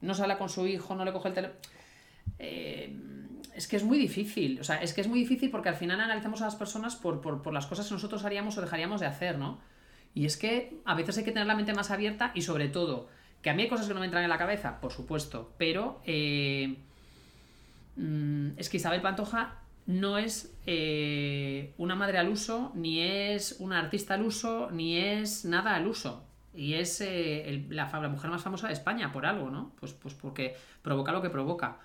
no 0.00 0.14
sale 0.14 0.36
con 0.36 0.48
su 0.48 0.66
hijo, 0.66 0.94
no 0.94 1.04
le 1.04 1.12
coge 1.12 1.28
el 1.28 1.34
teléfono. 1.34 1.60
Es 3.54 3.66
que 3.66 3.76
es 3.76 3.84
muy 3.84 3.98
difícil, 3.98 4.60
o 4.60 4.64
sea, 4.64 4.82
es 4.82 4.92
que 4.92 5.00
es 5.00 5.08
muy 5.08 5.18
difícil 5.18 5.50
porque 5.50 5.68
al 5.68 5.74
final 5.74 6.00
analizamos 6.00 6.42
a 6.42 6.46
las 6.46 6.56
personas 6.56 6.96
por, 6.96 7.20
por, 7.20 7.42
por 7.42 7.52
las 7.52 7.66
cosas 7.66 7.86
que 7.86 7.94
nosotros 7.94 8.24
haríamos 8.24 8.56
o 8.58 8.60
dejaríamos 8.60 9.00
de 9.00 9.06
hacer, 9.06 9.38
¿no? 9.38 9.58
Y 10.14 10.26
es 10.26 10.36
que 10.36 10.80
a 10.84 10.94
veces 10.94 11.18
hay 11.18 11.24
que 11.24 11.32
tener 11.32 11.46
la 11.46 11.54
mente 11.54 11.72
más 11.72 11.90
abierta 11.90 12.32
y 12.34 12.42
sobre 12.42 12.68
todo, 12.68 13.08
que 13.42 13.50
a 13.50 13.54
mí 13.54 13.62
hay 13.62 13.68
cosas 13.68 13.86
que 13.86 13.94
no 13.94 14.00
me 14.00 14.06
entran 14.06 14.24
en 14.24 14.30
la 14.30 14.38
cabeza, 14.38 14.80
por 14.80 14.92
supuesto, 14.92 15.54
pero 15.56 16.00
eh, 16.04 16.78
mm, 17.96 18.50
es 18.56 18.68
que 18.68 18.78
Isabel 18.78 19.02
Pantoja 19.02 19.60
no 19.86 20.18
es 20.18 20.56
eh, 20.66 21.74
una 21.78 21.94
madre 21.94 22.18
al 22.18 22.28
uso, 22.28 22.72
ni 22.74 23.00
es 23.00 23.56
una 23.58 23.78
artista 23.78 24.14
al 24.14 24.22
uso, 24.22 24.70
ni 24.70 24.98
es 24.98 25.44
nada 25.44 25.74
al 25.74 25.86
uso. 25.86 26.26
Y 26.52 26.74
es 26.74 27.00
eh, 27.00 27.66
la, 27.70 27.88
la 28.00 28.08
mujer 28.08 28.30
más 28.30 28.42
famosa 28.42 28.66
de 28.66 28.72
España, 28.72 29.12
por 29.12 29.24
algo, 29.24 29.50
¿no? 29.50 29.72
Pues, 29.78 29.92
pues 29.92 30.14
porque 30.14 30.56
provoca 30.82 31.12
lo 31.12 31.22
que 31.22 31.30
provoca. 31.30 31.78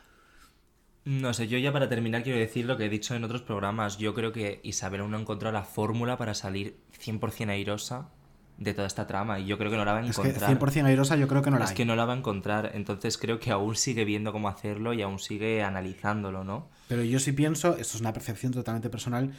No 1.06 1.34
sé, 1.36 1.48
yo 1.48 1.58
ya 1.60 1.72
para 1.72 1.88
terminar 1.88 2.24
quiero 2.24 2.40
decir 2.40 2.66
lo 2.66 2.78
que 2.78 2.86
he 2.86 2.90
dicho 2.90 3.14
en 3.16 3.24
otros 3.24 3.42
programas. 3.44 3.98
Yo 4.00 4.14
creo 4.16 4.32
que 4.32 4.60
Isabel 4.64 5.02
aún 5.02 5.12
no 5.12 5.18
ha 5.18 5.22
encontrado 5.22 5.54
la 5.54 5.64
fórmula 5.64 6.18
para 6.18 6.34
salir 6.34 6.78
100% 7.00 7.50
airosa 7.50 8.10
de 8.58 8.74
toda 8.74 8.88
esta 8.88 9.06
trama 9.06 9.38
y 9.40 9.46
yo 9.46 9.58
creo 9.58 9.70
que 9.70 9.78
no 9.78 9.86
la 9.86 9.92
va 9.94 10.00
a 10.00 10.06
Es 10.08 10.16
que 10.18 10.30
encontrar. 10.30 10.50
100% 10.58 10.86
airosa 10.86 11.16
yo 11.18 11.28
creo 11.28 11.42
que 11.44 11.52
no 11.52 11.60
la 11.60 11.66
Es 11.66 11.72
hay. 11.72 11.76
que 11.78 11.86
no 11.86 11.96
la 11.96 12.06
va 12.06 12.14
a 12.14 12.18
encontrar, 12.18 12.72
entonces 12.74 13.18
creo 13.18 13.38
que 13.40 13.52
aún 13.52 13.76
sigue 13.76 14.06
viendo 14.06 14.32
cómo 14.32 14.48
hacerlo 14.48 14.94
y 14.94 15.02
aún 15.02 15.20
sigue 15.20 15.62
analizándolo, 15.62 16.44
¿no? 16.44 16.70
Pero 16.88 17.04
yo 17.04 17.20
sí 17.20 17.34
pienso, 17.34 17.72
esto 17.78 17.98
es 17.98 18.02
una 18.02 18.14
percepción 18.14 18.54
totalmente 18.54 18.90
personal, 18.90 19.32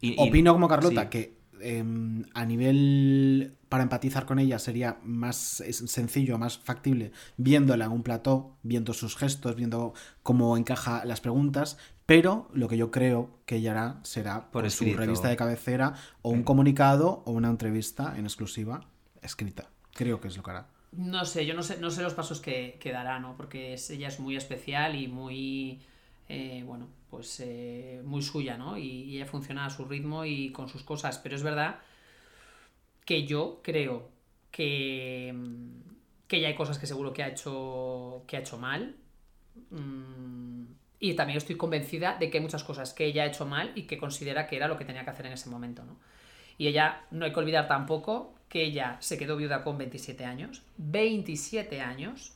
Y- 0.00 0.12
y- 0.12 0.28
opino 0.28 0.54
como 0.54 0.68
Carlota 0.68 1.02
sí. 1.02 1.08
que 1.08 1.36
em, 1.62 2.24
a 2.34 2.44
nivel 2.44 3.56
para 3.68 3.82
empatizar 3.84 4.26
con 4.26 4.38
ella 4.38 4.58
sería 4.58 4.98
más 5.02 5.62
sencillo, 5.70 6.38
más 6.38 6.58
factible 6.58 7.12
viéndola 7.36 7.86
en 7.86 7.92
un 7.92 8.02
plató, 8.02 8.56
viendo 8.62 8.92
sus 8.92 9.16
gestos, 9.16 9.56
viendo 9.56 9.94
cómo 10.22 10.56
encaja 10.56 11.04
las 11.04 11.20
preguntas, 11.20 11.78
pero 12.04 12.48
lo 12.52 12.68
que 12.68 12.76
yo 12.76 12.90
creo 12.90 13.30
que 13.46 13.56
ella 13.56 13.70
hará 13.70 14.00
será 14.02 14.50
Por 14.50 14.62
por 14.62 14.70
su 14.70 14.84
revista 14.98 15.28
de 15.28 15.36
cabecera 15.36 15.94
o 16.22 16.30
un 16.30 16.42
comunicado 16.42 17.22
o 17.24 17.32
una 17.32 17.48
entrevista 17.48 18.14
en 18.18 18.24
exclusiva 18.24 18.80
escrita. 19.22 19.70
Creo 19.94 20.20
que 20.20 20.28
es 20.28 20.36
lo 20.36 20.42
que 20.42 20.50
hará. 20.50 20.66
No 20.92 21.24
sé, 21.24 21.46
yo 21.46 21.54
no 21.54 21.62
sé, 21.62 21.78
no 21.80 21.90
sé 21.90 22.02
los 22.02 22.12
pasos 22.12 22.40
que, 22.40 22.76
que 22.78 22.92
dará, 22.92 23.18
¿no? 23.18 23.34
Porque 23.36 23.72
es- 23.74 23.88
ella 23.88 24.08
es 24.08 24.20
muy 24.20 24.36
especial 24.36 24.94
y 24.94 25.08
muy, 25.08 25.80
eh, 26.28 26.62
bueno, 26.66 26.88
pues 27.22 27.38
eh, 27.38 28.02
muy 28.04 28.20
suya, 28.20 28.58
¿no? 28.58 28.76
Y, 28.76 29.04
y 29.04 29.16
ella 29.16 29.26
funciona 29.26 29.64
a 29.64 29.70
su 29.70 29.84
ritmo 29.84 30.24
y 30.24 30.50
con 30.50 30.68
sus 30.68 30.82
cosas. 30.82 31.18
Pero 31.18 31.36
es 31.36 31.44
verdad 31.44 31.76
que 33.04 33.24
yo 33.24 33.60
creo 33.62 34.08
que, 34.50 35.32
mm, 35.32 36.26
que 36.26 36.40
ya 36.40 36.48
hay 36.48 36.56
cosas 36.56 36.80
que 36.80 36.88
seguro 36.88 37.12
que 37.12 37.22
ha 37.22 37.28
hecho, 37.28 38.24
que 38.26 38.36
ha 38.36 38.40
hecho 38.40 38.58
mal. 38.58 38.96
Mm, 39.70 40.64
y 40.98 41.14
también 41.14 41.36
estoy 41.36 41.56
convencida 41.56 42.16
de 42.18 42.28
que 42.28 42.38
hay 42.38 42.42
muchas 42.42 42.64
cosas 42.64 42.92
que 42.92 43.04
ella 43.04 43.22
ha 43.22 43.26
hecho 43.26 43.46
mal 43.46 43.70
y 43.76 43.82
que 43.84 43.98
considera 43.98 44.48
que 44.48 44.56
era 44.56 44.66
lo 44.66 44.76
que 44.76 44.84
tenía 44.84 45.04
que 45.04 45.10
hacer 45.10 45.26
en 45.26 45.34
ese 45.34 45.48
momento, 45.48 45.84
¿no? 45.84 45.98
Y 46.58 46.66
ella, 46.66 47.04
no 47.12 47.24
hay 47.24 47.32
que 47.32 47.38
olvidar 47.38 47.68
tampoco 47.68 48.34
que 48.48 48.64
ella 48.64 48.96
se 48.98 49.16
quedó 49.16 49.36
viuda 49.36 49.62
con 49.62 49.78
27 49.78 50.24
años, 50.24 50.62
27 50.76 51.80
años, 51.80 52.34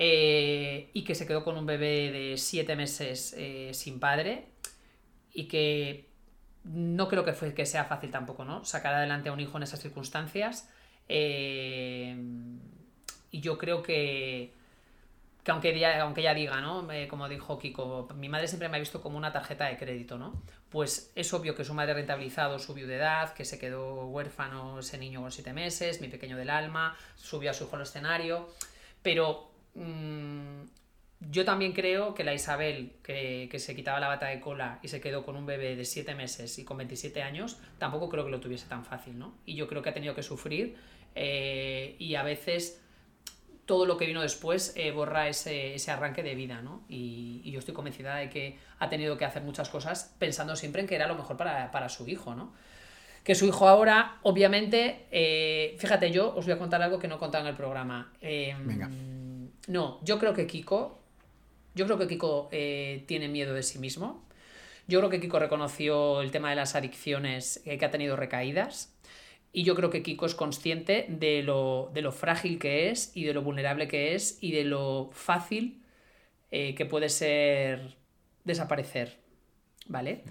eh, 0.00 0.90
y 0.92 1.02
que 1.02 1.16
se 1.16 1.26
quedó 1.26 1.42
con 1.42 1.58
un 1.58 1.66
bebé 1.66 2.12
de 2.12 2.36
7 2.36 2.76
meses 2.76 3.34
eh, 3.36 3.70
sin 3.74 3.98
padre, 3.98 4.46
y 5.34 5.48
que 5.48 6.06
no 6.62 7.08
creo 7.08 7.24
que, 7.24 7.32
fue, 7.32 7.52
que 7.52 7.66
sea 7.66 7.84
fácil 7.84 8.12
tampoco, 8.12 8.44
¿no? 8.44 8.64
Sacar 8.64 8.94
adelante 8.94 9.28
a 9.28 9.32
un 9.32 9.40
hijo 9.40 9.56
en 9.56 9.64
esas 9.64 9.80
circunstancias. 9.80 10.70
eh, 11.08 12.16
y 13.30 13.40
yo 13.40 13.58
creo 13.58 13.82
que, 13.82 14.54
que 15.42 15.50
aunque 15.50 15.74
ella, 15.74 16.00
aunque 16.02 16.20
ella 16.22 16.32
diga, 16.32 16.60
¿no? 16.60 16.86
Como 17.08 17.28
dijo 17.28 17.58
Kiko, 17.58 18.08
mi 18.14 18.28
madre 18.28 18.48
siempre 18.48 18.68
me 18.68 18.76
ha 18.76 18.80
visto 18.80 19.02
como 19.02 19.18
una 19.18 19.32
tarjeta 19.32 19.66
de 19.66 19.76
crédito, 19.76 20.16
¿no? 20.16 20.42
Pues 20.70 21.12
es 21.14 21.32
obvio 21.34 21.54
que 21.54 21.64
su 21.64 21.74
madre 21.74 21.92
ha 21.92 21.94
rentabilizado 21.96 22.58
su 22.58 22.72
viudedad, 22.72 23.34
que 23.34 23.44
se 23.44 23.58
quedó 23.58 24.06
huérfano 24.06 24.78
ese 24.78 24.96
niño 24.96 25.20
con 25.20 25.32
siete 25.32 25.52
meses, 25.52 26.00
mi 26.00 26.08
pequeño 26.08 26.36
del 26.36 26.50
alma, 26.50 26.96
subió 27.16 27.50
a 27.50 27.54
su 27.54 27.64
hijo 27.64 27.76
al 27.76 27.82
escenario, 27.82 28.48
pero 29.02 29.47
mm, 29.74 30.62
yo 31.30 31.44
también 31.44 31.72
creo 31.72 32.14
que 32.14 32.24
la 32.24 32.34
Isabel, 32.34 32.92
que, 33.02 33.48
que 33.50 33.58
se 33.58 33.74
quitaba 33.74 34.00
la 34.00 34.08
bata 34.08 34.26
de 34.26 34.40
cola 34.40 34.78
y 34.82 34.88
se 34.88 35.00
quedó 35.00 35.24
con 35.24 35.36
un 35.36 35.46
bebé 35.46 35.76
de 35.76 35.84
7 35.84 36.14
meses 36.14 36.58
y 36.58 36.64
con 36.64 36.76
27 36.76 37.22
años, 37.22 37.58
tampoco 37.78 38.08
creo 38.08 38.24
que 38.24 38.30
lo 38.30 38.40
tuviese 38.40 38.66
tan 38.68 38.84
fácil, 38.84 39.18
¿no? 39.18 39.34
Y 39.44 39.54
yo 39.54 39.66
creo 39.68 39.82
que 39.82 39.90
ha 39.90 39.94
tenido 39.94 40.14
que 40.14 40.22
sufrir 40.22 40.76
eh, 41.14 41.96
y 41.98 42.14
a 42.14 42.22
veces 42.22 42.80
todo 43.68 43.84
lo 43.84 43.98
que 43.98 44.06
vino 44.06 44.22
después 44.22 44.72
eh, 44.76 44.90
borra 44.92 45.28
ese, 45.28 45.74
ese 45.74 45.90
arranque 45.90 46.22
de 46.22 46.34
vida, 46.34 46.62
¿no? 46.62 46.84
Y, 46.88 47.50
yo 47.50 47.58
estoy 47.58 47.74
convencida 47.74 48.16
de 48.16 48.30
que 48.30 48.58
ha 48.78 48.88
tenido 48.88 49.18
que 49.18 49.26
hacer 49.26 49.42
muchas 49.42 49.68
cosas 49.68 50.14
pensando 50.18 50.56
siempre 50.56 50.80
en 50.80 50.86
que 50.86 50.94
era 50.94 51.06
lo 51.06 51.14
mejor 51.14 51.36
para, 51.36 51.70
para 51.70 51.90
su 51.90 52.08
hijo, 52.08 52.34
¿no? 52.34 52.54
Que 53.24 53.34
su 53.34 53.44
hijo 53.44 53.68
ahora, 53.68 54.16
obviamente, 54.22 55.06
eh, 55.10 55.76
fíjate, 55.78 56.10
yo 56.10 56.34
os 56.34 56.46
voy 56.46 56.54
a 56.54 56.58
contar 56.58 56.80
algo 56.80 56.98
que 56.98 57.08
no 57.08 57.16
he 57.16 57.18
contado 57.18 57.44
en 57.44 57.50
el 57.50 57.56
programa. 57.56 58.10
Eh, 58.22 58.56
Venga. 58.60 58.88
No, 59.68 60.00
yo 60.02 60.18
creo 60.18 60.32
que 60.34 60.46
Kiko, 60.46 60.98
yo 61.74 61.84
creo 61.86 61.98
que 61.98 62.08
Kiko 62.08 62.48
eh, 62.52 63.04
tiene 63.06 63.28
miedo 63.28 63.54
de 63.54 63.62
sí 63.62 63.78
mismo. 63.78 64.24
Yo 64.88 64.98
creo 65.00 65.10
que 65.10 65.20
Kiko 65.20 65.38
reconoció 65.38 66.22
el 66.22 66.30
tema 66.30 66.50
de 66.50 66.56
las 66.56 66.74
adicciones, 66.74 67.62
eh, 67.66 67.76
que 67.78 67.84
ha 67.84 67.90
tenido 67.90 68.16
recaídas. 68.16 68.94
Y 69.52 69.64
yo 69.64 69.74
creo 69.76 69.90
que 69.90 70.02
Kiko 70.02 70.26
es 70.26 70.34
consciente 70.34 71.06
de 71.10 71.42
lo, 71.42 71.90
de 71.92 72.02
lo 72.02 72.12
frágil 72.12 72.58
que 72.58 72.90
es 72.90 73.12
y 73.14 73.24
de 73.24 73.34
lo 73.34 73.42
vulnerable 73.42 73.88
que 73.88 74.14
es 74.14 74.38
y 74.42 74.52
de 74.52 74.64
lo 74.64 75.10
fácil 75.12 75.82
eh, 76.50 76.74
que 76.74 76.86
puede 76.86 77.10
ser 77.10 77.96
desaparecer. 78.44 79.18
¿Vale? 79.86 80.24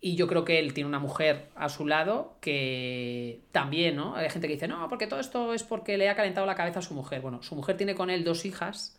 Y 0.00 0.14
yo 0.14 0.26
creo 0.28 0.44
que 0.44 0.58
él 0.58 0.74
tiene 0.74 0.88
una 0.88 0.98
mujer 0.98 1.48
a 1.54 1.68
su 1.68 1.86
lado 1.86 2.36
que 2.40 3.40
también, 3.50 3.96
¿no? 3.96 4.14
Hay 4.14 4.28
gente 4.28 4.46
que 4.46 4.54
dice, 4.54 4.68
no, 4.68 4.88
porque 4.88 5.06
todo 5.06 5.20
esto 5.20 5.54
es 5.54 5.62
porque 5.62 5.96
le 5.96 6.08
ha 6.08 6.14
calentado 6.14 6.46
la 6.46 6.54
cabeza 6.54 6.80
a 6.80 6.82
su 6.82 6.94
mujer. 6.94 7.22
Bueno, 7.22 7.42
su 7.42 7.54
mujer 7.54 7.76
tiene 7.76 7.94
con 7.94 8.10
él 8.10 8.22
dos 8.22 8.44
hijas 8.44 8.98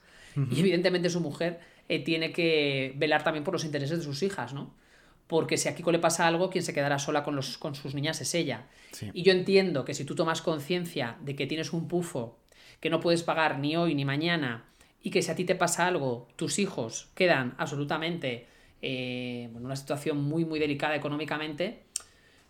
y 0.52 0.60
evidentemente 0.60 1.10
su 1.10 1.20
mujer 1.20 1.60
eh, 1.90 2.04
tiene 2.04 2.32
que 2.32 2.94
velar 2.96 3.24
también 3.24 3.44
por 3.44 3.54
los 3.54 3.64
intereses 3.64 4.00
de 4.00 4.04
sus 4.04 4.22
hijas, 4.24 4.54
¿no? 4.54 4.74
Porque 5.28 5.58
si 5.58 5.68
a 5.68 5.76
Kiko 5.76 5.92
le 5.92 6.00
pasa 6.00 6.28
algo, 6.28 6.50
quien 6.50 6.64
se 6.64 6.74
quedará 6.74 7.00
sola 7.00 7.24
con, 7.24 7.36
los, 7.36 7.58
con 7.58 7.76
sus 7.76 7.96
niñas 7.96 8.22
es 8.22 8.34
ella. 8.34 8.68
Sí. 8.92 9.10
Y 9.14 9.24
yo 9.24 9.34
entiendo 9.34 9.84
que 9.84 9.94
si 9.94 10.06
tú 10.06 10.16
tomas 10.16 10.42
conciencia 10.42 11.18
de 11.22 11.36
que 11.36 11.48
tienes 11.48 11.74
un 11.74 11.88
pufo 11.88 12.40
que 12.80 12.90
no 12.90 13.00
puedes 13.00 13.24
pagar 13.24 13.60
ni 13.60 13.76
hoy 13.76 13.96
ni 13.96 14.06
mañana 14.06 14.66
y 15.02 15.10
que 15.10 15.22
si 15.22 15.32
a 15.32 15.36
ti 15.36 15.44
te 15.44 15.56
pasa 15.56 15.88
algo, 15.88 16.28
tus 16.36 16.60
hijos 16.60 17.10
quedan 17.16 17.56
absolutamente 17.58 18.48
eh, 18.82 19.50
en 19.54 19.66
una 19.66 19.76
situación 19.76 20.24
muy, 20.24 20.46
muy 20.46 20.60
delicada 20.60 20.96
económicamente, 20.96 21.84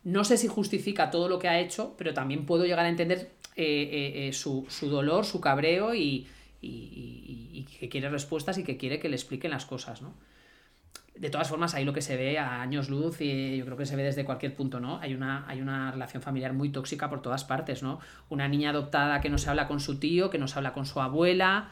no 0.03 0.23
sé 0.23 0.37
si 0.37 0.47
justifica 0.47 1.11
todo 1.11 1.29
lo 1.29 1.39
que 1.39 1.47
ha 1.49 1.59
hecho, 1.59 1.95
pero 1.97 2.13
también 2.13 2.45
puedo 2.45 2.65
llegar 2.65 2.85
a 2.85 2.89
entender 2.89 3.31
eh, 3.55 3.63
eh, 3.65 4.27
eh, 4.29 4.33
su, 4.33 4.65
su 4.69 4.89
dolor, 4.89 5.25
su 5.25 5.41
cabreo 5.41 5.93
y, 5.95 6.27
y- 6.61 6.69
y- 6.69 7.49
y 7.53 7.63
que 7.79 7.89
quiere 7.89 8.09
respuestas 8.09 8.57
y 8.57 8.63
que 8.63 8.77
quiere 8.77 8.99
que 8.99 9.09
le 9.09 9.15
expliquen 9.15 9.51
las 9.51 9.65
cosas, 9.65 10.01
¿no? 10.01 10.13
De 11.15 11.31
todas 11.31 11.49
formas, 11.49 11.73
ahí 11.73 11.83
lo 11.83 11.93
que 11.93 12.01
se 12.03 12.15
ve 12.15 12.37
a 12.37 12.61
años 12.61 12.89
luz 12.89 13.21
y 13.21 13.57
yo 13.57 13.65
creo 13.65 13.75
que 13.75 13.87
se 13.87 13.95
ve 13.95 14.03
desde 14.03 14.23
cualquier 14.23 14.55
punto, 14.55 14.79
¿no? 14.79 14.99
Hay 14.99 15.15
una, 15.15 15.45
hay 15.47 15.61
una 15.61 15.91
relación 15.91 16.21
familiar 16.21 16.53
muy 16.53 16.69
tóxica 16.69 17.09
por 17.09 17.23
todas 17.23 17.43
partes, 17.43 17.81
¿no? 17.81 17.99
Una 18.29 18.47
niña 18.47 18.69
adoptada 18.69 19.19
que 19.19 19.29
no 19.29 19.39
se 19.39 19.49
habla 19.49 19.67
con 19.67 19.79
su 19.79 19.97
tío, 19.99 20.29
que 20.29 20.37
no 20.37 20.47
se 20.47 20.59
habla 20.59 20.73
con 20.73 20.85
su 20.85 21.01
abuela. 21.01 21.71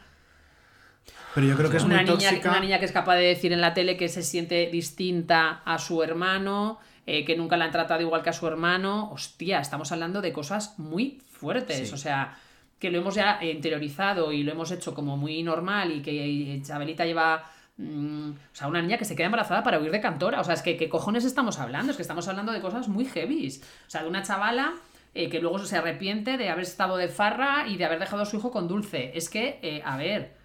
Pero 1.36 1.48
yo 1.48 1.56
creo 1.58 1.70
que 1.70 1.76
es 1.76 1.84
una 1.84 1.96
muy 1.96 2.04
niña, 2.04 2.14
tóxica. 2.14 2.48
Una 2.48 2.60
niña 2.60 2.78
que 2.78 2.86
es 2.86 2.92
capaz 2.92 3.16
de 3.16 3.24
decir 3.24 3.52
en 3.52 3.60
la 3.60 3.74
tele 3.74 3.98
que 3.98 4.08
se 4.08 4.22
siente 4.22 4.70
distinta 4.72 5.60
a 5.66 5.78
su 5.78 6.02
hermano, 6.02 6.78
eh, 7.04 7.26
que 7.26 7.36
nunca 7.36 7.58
la 7.58 7.66
han 7.66 7.72
tratado 7.72 8.00
igual 8.00 8.22
que 8.22 8.30
a 8.30 8.32
su 8.32 8.46
hermano. 8.46 9.10
Hostia, 9.12 9.60
estamos 9.60 9.92
hablando 9.92 10.22
de 10.22 10.32
cosas 10.32 10.78
muy 10.78 11.20
fuertes. 11.28 11.88
Sí. 11.88 11.94
O 11.94 11.98
sea, 11.98 12.38
que 12.78 12.90
lo 12.90 13.00
hemos 13.00 13.16
ya 13.16 13.38
interiorizado 13.42 14.32
y 14.32 14.44
lo 14.44 14.52
hemos 14.52 14.70
hecho 14.70 14.94
como 14.94 15.18
muy 15.18 15.42
normal 15.42 15.92
y 15.92 16.00
que 16.00 16.62
Chabelita 16.64 17.04
lleva. 17.04 17.44
mm, 17.76 18.30
o 18.30 18.54
sea, 18.54 18.68
una 18.68 18.80
niña 18.80 18.96
que 18.96 19.04
se 19.04 19.14
queda 19.14 19.26
embarazada 19.26 19.62
para 19.62 19.78
huir 19.78 19.90
de 19.90 20.00
cantora. 20.00 20.40
O 20.40 20.44
sea, 20.44 20.54
es 20.54 20.62
que 20.62 20.78
¿qué 20.78 20.88
cojones 20.88 21.26
estamos 21.26 21.58
hablando? 21.58 21.90
Es 21.90 21.96
que 21.96 22.02
estamos 22.02 22.26
hablando 22.28 22.50
de 22.52 22.62
cosas 22.62 22.88
muy 22.88 23.04
heavies. 23.04 23.62
O 23.86 23.90
sea, 23.90 24.04
de 24.04 24.08
una 24.08 24.22
chavala 24.22 24.72
eh, 25.12 25.28
que 25.28 25.40
luego 25.40 25.58
se 25.58 25.76
arrepiente 25.76 26.38
de 26.38 26.48
haber 26.48 26.64
estado 26.64 26.96
de 26.96 27.08
farra 27.08 27.68
y 27.68 27.76
de 27.76 27.84
haber 27.84 27.98
dejado 27.98 28.22
a 28.22 28.24
su 28.24 28.38
hijo 28.38 28.50
con 28.50 28.68
Dulce. 28.68 29.12
Es 29.14 29.28
que, 29.28 29.58
eh, 29.60 29.82
a 29.84 29.98
ver, 29.98 30.35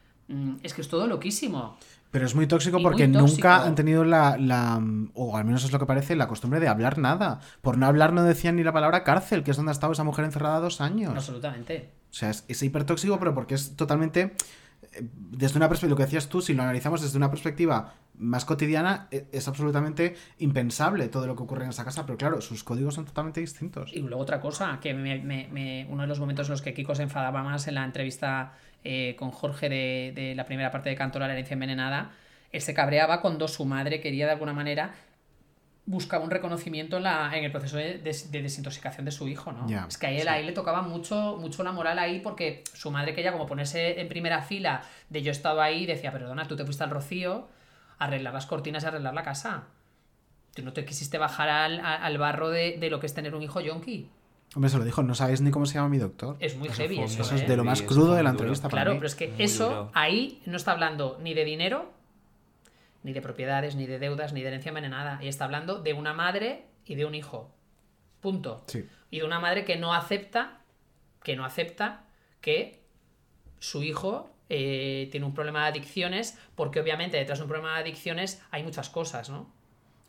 es 0.63 0.73
que 0.73 0.81
es 0.81 0.87
todo 0.89 1.07
loquísimo. 1.07 1.77
Pero 2.11 2.25
es 2.25 2.35
muy 2.35 2.45
tóxico 2.45 2.79
Y 2.79 2.83
porque 2.83 3.07
muy 3.07 3.17
tóxico. 3.19 3.37
nunca 3.47 3.63
han 3.63 3.73
tenido 3.75 4.03
la, 4.03 4.35
la- 4.37 4.81
O 5.13 5.37
al 5.37 5.45
menos 5.45 5.63
es 5.63 5.71
lo 5.71 5.79
que 5.79 5.85
parece, 5.85 6.15
la 6.17 6.27
costumbre 6.27 6.59
de 6.59 6.67
hablar 6.67 6.97
nada. 6.97 7.39
Por 7.61 7.77
no 7.77 7.85
hablar 7.85 8.11
no 8.11 8.23
decían 8.23 8.57
ni 8.57 8.63
la 8.63 8.73
palabra 8.73 9.03
cárcel, 9.05 9.43
que 9.43 9.51
es 9.51 9.57
donde 9.57 9.71
ha 9.71 9.73
estado 9.73 9.93
esa 9.93 10.03
mujer 10.03 10.25
encerrada 10.25 10.59
dos 10.59 10.81
años. 10.81 11.13
Absolutamente. 11.15 11.89
O 12.11 12.13
sea, 12.13 12.29
es, 12.29 12.43
es 12.49 12.61
hipertóxico, 12.63 13.17
pero 13.17 13.33
porque 13.33 13.55
es 13.55 13.77
totalmente. 13.77 14.33
eh, 14.91 15.07
Desde 15.31 15.55
una 15.57 15.69
perspectiva, 15.69 15.91
lo 15.91 15.95
que 15.95 16.03
decías 16.03 16.27
tú, 16.27 16.41
si 16.41 16.53
lo 16.53 16.63
analizamos 16.63 17.01
desde 17.01 17.15
una 17.17 17.29
perspectiva 17.29 17.93
más 18.17 18.43
cotidiana, 18.43 19.07
e- 19.09 19.27
es 19.31 19.47
absolutamente 19.47 20.17
impensable 20.39 21.07
todo 21.07 21.25
lo 21.27 21.37
que 21.37 21.43
ocurre 21.43 21.63
en 21.63 21.69
esa 21.69 21.85
casa. 21.85 22.05
Pero 22.05 22.17
claro, 22.17 22.41
sus 22.41 22.65
códigos 22.65 22.95
son 22.95 23.05
totalmente 23.05 23.39
distintos. 23.39 23.89
Y 23.93 23.99
luego 24.01 24.17
otra 24.21 24.41
cosa, 24.41 24.79
que 24.81 24.93
me- 24.93 25.19
me- 25.19 25.47
me- 25.49 25.87
uno 25.89 26.01
de 26.01 26.07
los 26.09 26.19
momentos 26.19 26.47
en 26.47 26.51
los 26.51 26.61
que 26.61 26.73
Kiko 26.73 26.93
se 26.93 27.03
enfadaba 27.03 27.41
más 27.41 27.69
en 27.69 27.75
la 27.75 27.85
entrevista 27.85 28.51
eh, 28.83 29.15
con 29.17 29.31
Jorge 29.31 29.69
de, 29.69 30.11
de 30.15 30.35
la 30.35 30.45
primera 30.45 30.71
parte 30.71 30.89
de 30.89 30.95
Cantora, 30.95 31.27
la 31.27 31.33
herencia 31.33 31.53
envenenada, 31.53 32.11
él 32.51 32.61
se 32.61 32.73
cabreaba 32.73 33.21
cuando 33.21 33.47
su 33.47 33.65
madre 33.65 34.01
quería 34.01 34.25
de 34.25 34.33
alguna 34.33 34.53
manera 34.53 34.93
buscaba 35.85 36.23
un 36.23 36.31
reconocimiento 36.31 36.97
en, 36.97 37.03
la, 37.03 37.31
en 37.35 37.43
el 37.43 37.51
proceso 37.51 37.77
de, 37.77 37.97
de 37.97 38.41
desintoxicación 38.41 39.03
de 39.03 39.11
su 39.11 39.27
hijo, 39.27 39.51
¿no? 39.51 39.67
Ya, 39.67 39.85
es 39.89 39.97
que 39.97 40.07
a 40.07 40.11
él, 40.11 40.21
sí. 40.21 40.27
a 40.27 40.39
él 40.39 40.45
le 40.45 40.51
tocaba 40.51 40.81
mucho, 40.81 41.37
mucho 41.39 41.63
la 41.63 41.71
moral 41.71 41.97
ahí 41.99 42.19
porque 42.19 42.63
su 42.73 42.91
madre 42.91 43.13
quería 43.15 43.31
como 43.31 43.47
ponerse 43.47 43.99
en 43.99 44.07
primera 44.07 44.41
fila 44.41 44.83
de 45.09 45.21
yo 45.21 45.31
he 45.31 45.31
estado 45.31 45.61
ahí 45.61 45.83
y 45.83 45.85
decía, 45.87 46.11
perdona, 46.11 46.47
tú 46.47 46.55
te 46.55 46.65
fuiste 46.65 46.83
al 46.83 46.91
rocío 46.91 47.49
a 47.97 48.05
arreglar 48.05 48.33
las 48.33 48.45
cortinas 48.45 48.83
y 48.83 48.87
arreglar 48.87 49.13
la 49.13 49.23
casa. 49.23 49.63
Tú 50.53 50.63
no 50.63 50.71
te 50.71 50.85
quisiste 50.85 51.17
bajar 51.17 51.49
al, 51.49 51.79
al 51.79 52.17
barro 52.17 52.49
de, 52.49 52.77
de 52.77 52.89
lo 52.89 52.99
que 52.99 53.07
es 53.07 53.13
tener 53.13 53.33
un 53.35 53.41
hijo 53.41 53.59
yonki. 53.59 54.09
Hombre, 54.55 54.69
se 54.69 54.77
lo 54.77 54.83
dijo, 54.83 55.01
no 55.03 55.15
sabéis 55.15 55.39
ni 55.41 55.49
cómo 55.51 55.65
se 55.65 55.75
llama 55.75 55.87
mi 55.89 55.97
doctor. 55.97 56.35
Es 56.39 56.57
muy 56.57 56.67
Eso 56.67 56.77
heavy 56.77 56.95
fue- 56.97 57.05
eso, 57.05 57.21
Eso 57.21 57.35
es 57.35 57.41
¿eh? 57.41 57.45
de 57.47 57.55
lo 57.57 57.63
más 57.63 57.81
crudo 57.81 58.15
de 58.15 58.23
la 58.23 58.31
entrevista 58.31 58.67
para 58.67 58.81
Claro, 58.83 58.91
mí. 58.93 58.97
pero 58.99 59.07
es 59.07 59.15
que 59.15 59.27
Muy 59.29 59.43
eso 59.43 59.65
duro. 59.69 59.91
ahí 59.93 60.41
no 60.45 60.57
está 60.57 60.71
hablando 60.73 61.17
ni 61.21 61.33
de 61.33 61.45
dinero, 61.45 61.91
ni 63.03 63.13
de 63.13 63.21
propiedades, 63.21 63.75
ni 63.75 63.85
de 63.87 63.97
deudas, 63.97 64.33
ni 64.33 64.41
de 64.41 64.47
herencia 64.49 64.69
envenenada. 64.69 65.19
Y 65.23 65.27
está 65.27 65.45
hablando 65.45 65.81
de 65.81 65.93
una 65.93 66.13
madre 66.13 66.65
y 66.85 66.95
de 66.95 67.05
un 67.05 67.15
hijo. 67.15 67.49
Punto. 68.19 68.63
Sí. 68.67 68.85
Y 69.09 69.19
de 69.19 69.25
una 69.25 69.39
madre 69.39 69.63
que 69.63 69.77
no 69.77 69.93
acepta, 69.93 70.59
que 71.23 71.35
no 71.37 71.45
acepta 71.45 72.03
que 72.41 72.83
su 73.59 73.83
hijo 73.83 74.29
eh, 74.49 75.07
tiene 75.11 75.25
un 75.25 75.33
problema 75.33 75.61
de 75.63 75.69
adicciones, 75.69 76.37
porque 76.55 76.81
obviamente 76.81 77.15
detrás 77.15 77.39
de 77.39 77.43
un 77.43 77.49
problema 77.49 77.75
de 77.75 77.81
adicciones 77.83 78.41
hay 78.51 78.63
muchas 78.63 78.89
cosas, 78.89 79.29
¿no? 79.29 79.49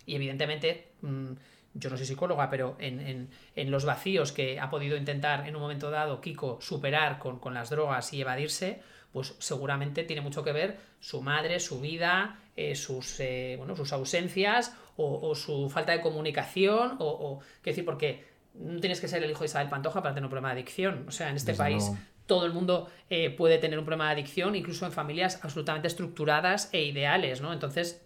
Y 0.05 0.17
evidentemente, 0.17 0.91
mm, 1.03 1.33
yo 1.75 1.89
no 1.91 1.97
soy 1.97 2.07
psicóloga, 2.07 2.51
pero 2.51 2.77
en, 2.79 3.01
en- 3.01 3.29
en 3.57 3.71
los 3.71 3.85
vacíos 3.85 4.33
que 4.33 4.61
ha 4.61 4.69
podido 4.71 4.97
intentar 4.97 5.47
en 5.49 5.57
un 5.57 5.63
momento 5.63 5.91
dado 5.91 6.21
Kiko 6.21 6.59
superar 6.61 7.19
con, 7.19 7.39
con 7.39 7.55
las 7.55 7.71
drogas 7.71 8.13
y 8.13 8.21
evadirse, 8.21 8.81
pues 9.13 9.35
seguramente 9.39 10.05
tiene 10.05 10.23
mucho 10.23 10.43
que 10.43 10.53
ver 10.53 10.79
su 11.01 11.21
madre, 11.23 11.61
su 11.61 11.81
vida, 11.81 12.39
eh, 12.57 12.75
sus, 12.75 13.19
eh, 13.21 13.57
bueno, 13.59 13.75
sus 13.77 13.93
ausencias 13.93 14.75
o, 14.97 15.29
o 15.29 15.35
su 15.35 15.69
falta 15.71 15.93
de 15.93 16.01
comunicación, 16.01 16.97
o, 16.99 17.07
o 17.07 17.39
quiero 17.63 17.75
decir, 17.75 17.85
porque 17.85 18.25
no 18.55 18.81
tienes 18.81 19.01
que 19.01 19.09
ser 19.09 19.23
el 19.23 19.31
hijo 19.31 19.41
de 19.41 19.47
Isabel 19.47 19.69
Pantoja 19.69 20.03
para 20.03 20.15
tener 20.15 20.25
un 20.27 20.31
problema 20.31 20.49
de 20.55 20.61
adicción. 20.61 21.07
O 21.09 21.11
sea, 21.11 21.31
en 21.31 21.37
este 21.37 21.53
Desde 21.53 21.63
país 21.65 21.91
todo 22.27 22.47
el 22.47 22.53
mundo 22.53 22.89
eh, 23.11 23.31
puede 23.31 23.59
tener 23.59 23.79
un 23.79 23.85
problema 23.85 24.07
de 24.07 24.13
adicción, 24.13 24.55
incluso 24.55 24.87
en 24.87 24.93
familias 24.93 25.41
absolutamente 25.43 25.89
estructuradas 25.89 26.69
e 26.73 26.83
ideales, 26.85 27.41
¿no? 27.41 27.53
Entonces, 27.53 28.03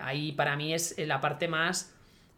ahí 0.00 0.32
para 0.32 0.56
mí 0.56 0.74
es 0.74 0.96
la 0.98 1.20
parte 1.20 1.48
más, 1.48 1.94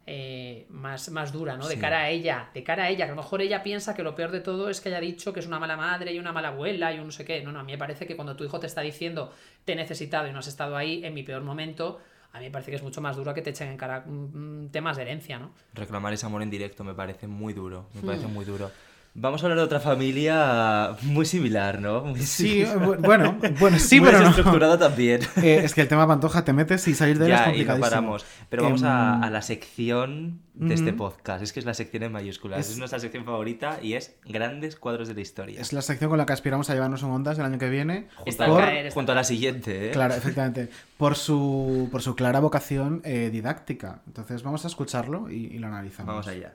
eh, 0.06 0.66
más, 0.70 1.10
más 1.10 1.32
dura, 1.32 1.56
¿no? 1.56 1.68
De 1.68 1.78
cara 1.78 2.00
a 2.00 2.08
ella, 2.10 2.50
de 2.52 2.64
cara 2.64 2.84
a 2.84 2.88
ella, 2.90 3.04
que 3.06 3.12
a 3.12 3.14
lo 3.14 3.22
mejor 3.22 3.40
ella 3.40 3.62
piensa 3.62 3.94
que 3.94 4.02
lo 4.02 4.14
peor 4.14 4.30
de 4.32 4.40
todo 4.40 4.68
es 4.68 4.80
que 4.80 4.88
haya 4.88 5.00
dicho 5.00 5.32
que 5.32 5.40
es 5.40 5.46
una 5.46 5.58
mala 5.60 5.76
madre 5.76 6.12
y 6.12 6.18
una 6.18 6.32
mala 6.32 6.48
abuela 6.48 6.92
y 6.92 6.98
un 6.98 7.06
no 7.06 7.12
sé 7.12 7.24
qué. 7.24 7.42
No, 7.42 7.52
no, 7.52 7.60
a 7.60 7.64
mí 7.64 7.72
me 7.72 7.78
parece 7.78 8.06
que 8.06 8.16
cuando 8.16 8.34
tu 8.36 8.44
hijo 8.44 8.58
te 8.58 8.66
está 8.66 8.80
diciendo 8.80 9.32
te 9.64 9.72
he 9.72 9.76
necesitado 9.76 10.26
y 10.28 10.32
no 10.32 10.40
has 10.40 10.48
estado 10.48 10.76
ahí 10.76 11.04
en 11.04 11.14
mi 11.14 11.22
peor 11.22 11.42
momento, 11.42 12.00
a 12.32 12.38
mí 12.38 12.46
me 12.46 12.50
parece 12.50 12.70
que 12.72 12.76
es 12.78 12.82
mucho 12.82 13.00
más 13.00 13.14
duro 13.16 13.32
que 13.34 13.42
te 13.42 13.50
echen 13.50 13.68
en 13.68 13.76
cara 13.76 14.00
mm, 14.06 14.64
mm, 14.64 14.68
temas 14.70 14.96
de 14.96 15.02
herencia, 15.02 15.38
¿no? 15.38 15.52
Reclamar 15.74 16.12
ese 16.12 16.26
amor 16.26 16.42
en 16.42 16.50
directo 16.50 16.82
me 16.82 16.94
parece 16.94 17.26
muy 17.28 17.52
duro. 17.52 17.86
Me 17.94 18.02
parece 18.02 18.26
Hmm. 18.26 18.32
muy 18.32 18.44
duro. 18.44 18.70
Vamos 19.14 19.42
a 19.42 19.44
hablar 19.46 19.58
de 19.58 19.64
otra 19.64 19.78
familia 19.78 20.96
muy 21.02 21.26
similar, 21.26 21.80
¿no? 21.82 22.02
Muy 22.02 22.20
Sí, 22.20 22.64
similar. 22.64 22.78
bu- 22.78 22.96
bueno, 23.02 23.36
bueno, 23.60 23.78
sí, 23.78 23.96
Muy 24.00 24.06
pero 24.08 24.18
no. 24.20 24.28
desestructurada 24.28 24.78
también. 24.78 25.20
Eh, 25.42 25.60
es 25.64 25.74
que 25.74 25.82
el 25.82 25.88
tema 25.88 26.06
Pantoja 26.06 26.44
te 26.44 26.54
metes 26.54 26.88
y 26.88 26.94
salir 26.94 27.18
de 27.18 27.26
él 27.26 27.32
es 27.32 27.38
Ya, 27.38 27.42
y 27.44 27.46
no 27.46 27.50
complicadísimo. 27.52 27.90
paramos. 27.90 28.24
Pero 28.48 28.62
vamos 28.62 28.82
a, 28.84 29.16
Em, 29.16 29.22
a 29.24 29.30
la 29.30 29.42
sección 29.42 30.40
de 30.54 30.72
este 30.74 30.92
podcast. 30.94 31.42
Es 31.42 31.52
que 31.52 31.60
es 31.60 31.66
la 31.66 31.74
sección 31.74 32.02
en 32.04 32.12
mayúsculas. 32.12 32.60
Es, 32.60 32.70
Es- 32.72 32.78
nuestra 32.78 33.00
sección 33.00 33.24
favorita 33.26 33.78
y 33.82 33.94
es 33.94 34.16
grandes 34.24 34.76
cuadros 34.76 35.08
de 35.08 35.14
la 35.14 35.20
historia. 35.20 35.60
Es 35.60 35.74
la 35.74 35.82
sección 35.82 36.08
con 36.08 36.16
la 36.18 36.24
que 36.24 36.32
aspiramos 36.32 36.70
a 36.70 36.74
llevarnos 36.74 37.02
un 37.02 37.10
Ondas 37.10 37.38
el 37.38 37.44
año 37.44 37.58
que 37.58 37.68
viene. 37.68 38.08
Junto, 38.16 38.46
por- 38.46 38.62
a, 38.62 38.90
junto 38.92 39.12
a 39.12 39.14
la 39.14 39.24
siguiente, 39.24 39.88
¿eh? 39.88 39.90
Claro, 39.90 40.14
efectivamente. 40.16 40.70
Por 40.96 41.16
su, 41.16 41.88
por 41.92 42.00
su 42.00 42.14
clara 42.16 42.40
vocación 42.40 43.02
eh, 43.04 43.28
didáctica. 43.30 44.00
Entonces 44.06 44.42
vamos 44.42 44.64
a 44.64 44.68
escucharlo 44.68 45.30
y, 45.30 45.34
y 45.48 45.58
lo 45.58 45.66
analizamos. 45.66 46.08
Vamos 46.08 46.28
allá. 46.28 46.54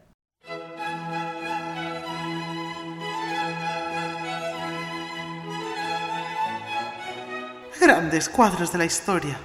Grandes 7.80 8.30
cuadros 8.30 8.72
de 8.72 8.78
la 8.78 8.86
historia. 8.86 9.38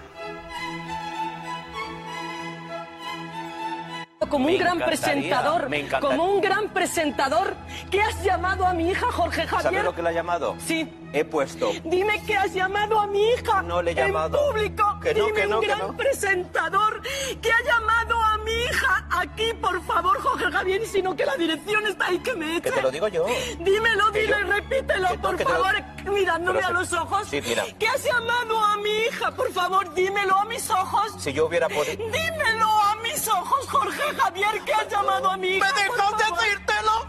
Como 4.28 4.46
un 4.46 4.52
Me 4.52 4.58
gran 4.58 4.78
presentador, 4.78 5.68
me 5.68 5.86
como 5.88 6.24
un 6.24 6.40
gran 6.40 6.70
presentador, 6.70 7.54
¿qué 7.90 8.00
has 8.00 8.22
llamado 8.24 8.66
a 8.66 8.72
mi 8.72 8.88
hija 8.88 9.12
Jorge 9.12 9.46
Javier? 9.46 9.62
¿Sabes 9.72 9.84
lo 9.84 9.94
que 9.94 10.02
le 10.02 10.08
ha 10.08 10.12
llamado? 10.12 10.56
Sí. 10.58 10.88
He 11.12 11.26
puesto. 11.26 11.70
Dime 11.84 12.22
que 12.24 12.34
has 12.34 12.54
llamado 12.54 12.98
a 12.98 13.06
mi 13.06 13.22
hija. 13.32 13.60
No 13.62 13.82
le 13.82 13.90
he 13.90 13.94
llamado. 13.94 14.38
En 14.38 14.52
público. 14.54 14.98
Que 15.02 15.12
no, 15.14 15.26
Dime 15.26 15.40
que 15.42 15.46
no, 15.46 15.56
un 15.56 15.60
que 15.60 15.66
gran 15.66 15.78
no. 15.80 15.96
presentador 15.98 17.02
que 17.42 17.52
ha 17.52 17.62
llamado 17.62 18.22
a 18.22 18.31
mi 18.44 18.52
hija 18.64 19.06
aquí, 19.10 19.52
por 19.60 19.82
favor, 19.84 20.20
Jorge 20.22 20.50
Javier, 20.50 20.82
y 20.82 20.86
si 20.86 21.02
no 21.02 21.14
que 21.16 21.24
la 21.26 21.36
dirección 21.36 21.86
está 21.86 22.06
ahí 22.06 22.18
que 22.18 22.34
me 22.34 22.52
eche. 22.56 22.62
Que 22.62 22.72
te 22.72 22.82
lo 22.82 22.90
digo 22.90 23.08
yo. 23.08 23.26
Dímelo, 23.58 24.10
dilo 24.10 24.38
y 24.38 24.42
repítelo, 24.42 25.08
que 25.08 25.16
no, 25.16 25.22
por 25.22 25.36
que 25.36 25.44
te 25.44 25.52
lo- 25.52 25.62
favor, 25.64 25.84
mirándome 26.12 26.58
Pero 26.58 26.68
a 26.68 26.80
los 26.80 26.92
ojos. 26.92 27.28
Sí, 27.28 27.40
mira. 27.42 27.64
Que 27.78 27.88
has 27.88 28.04
llamado 28.04 28.64
a 28.64 28.76
mi 28.78 28.90
hija, 28.90 29.30
por 29.32 29.52
favor, 29.52 29.94
dímelo 29.94 30.36
a 30.36 30.44
mis 30.46 30.68
ojos. 30.70 31.12
Si 31.18 31.32
yo 31.32 31.46
hubiera 31.46 31.68
podido. 31.68 31.96
Dímelo 32.04 32.66
a 32.68 32.96
mis 33.02 33.26
ojos, 33.28 33.68
Jorge 33.70 34.02
Javier, 34.16 34.60
que 34.64 34.72
has 34.74 34.88
llamado 34.88 35.30
a 35.30 35.36
mi 35.36 35.48
hija. 35.48 35.66
¡Me 35.66 35.86
por 35.86 35.96
dejas 35.98 36.20
favor. 36.20 36.38
decírtelo! 36.40 37.06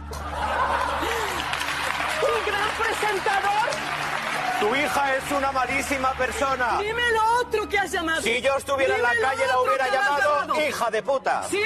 Un 2.24 2.46
gran 2.46 2.70
presentador. 2.78 3.70
Tu 4.64 4.74
hija 4.78 5.16
es 5.18 5.30
una 5.30 5.52
malísima 5.52 6.14
persona. 6.14 6.78
Dime 6.80 7.02
lo 7.12 7.42
otro 7.42 7.68
que 7.68 7.78
has 7.78 7.92
llamado. 7.92 8.22
Si 8.22 8.42
yo 8.42 8.56
estuviera 8.56 8.96
en 8.96 9.02
la 9.02 9.10
calle 9.10 9.46
la 9.46 9.60
hubiera 9.60 9.88
llamado 9.90 10.62
hija 10.62 10.90
de 10.90 11.04
puta. 11.04 11.44
Sí. 11.50 11.62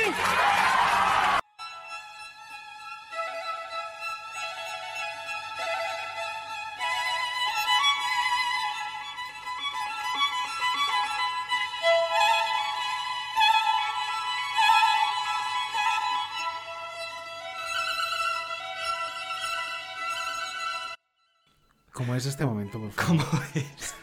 Es 22.17 22.25
este 22.25 22.45
momento, 22.45 22.79
por 22.79 22.91
favor? 22.91 23.25
¿Cómo 23.25 23.41
es? 23.55 23.93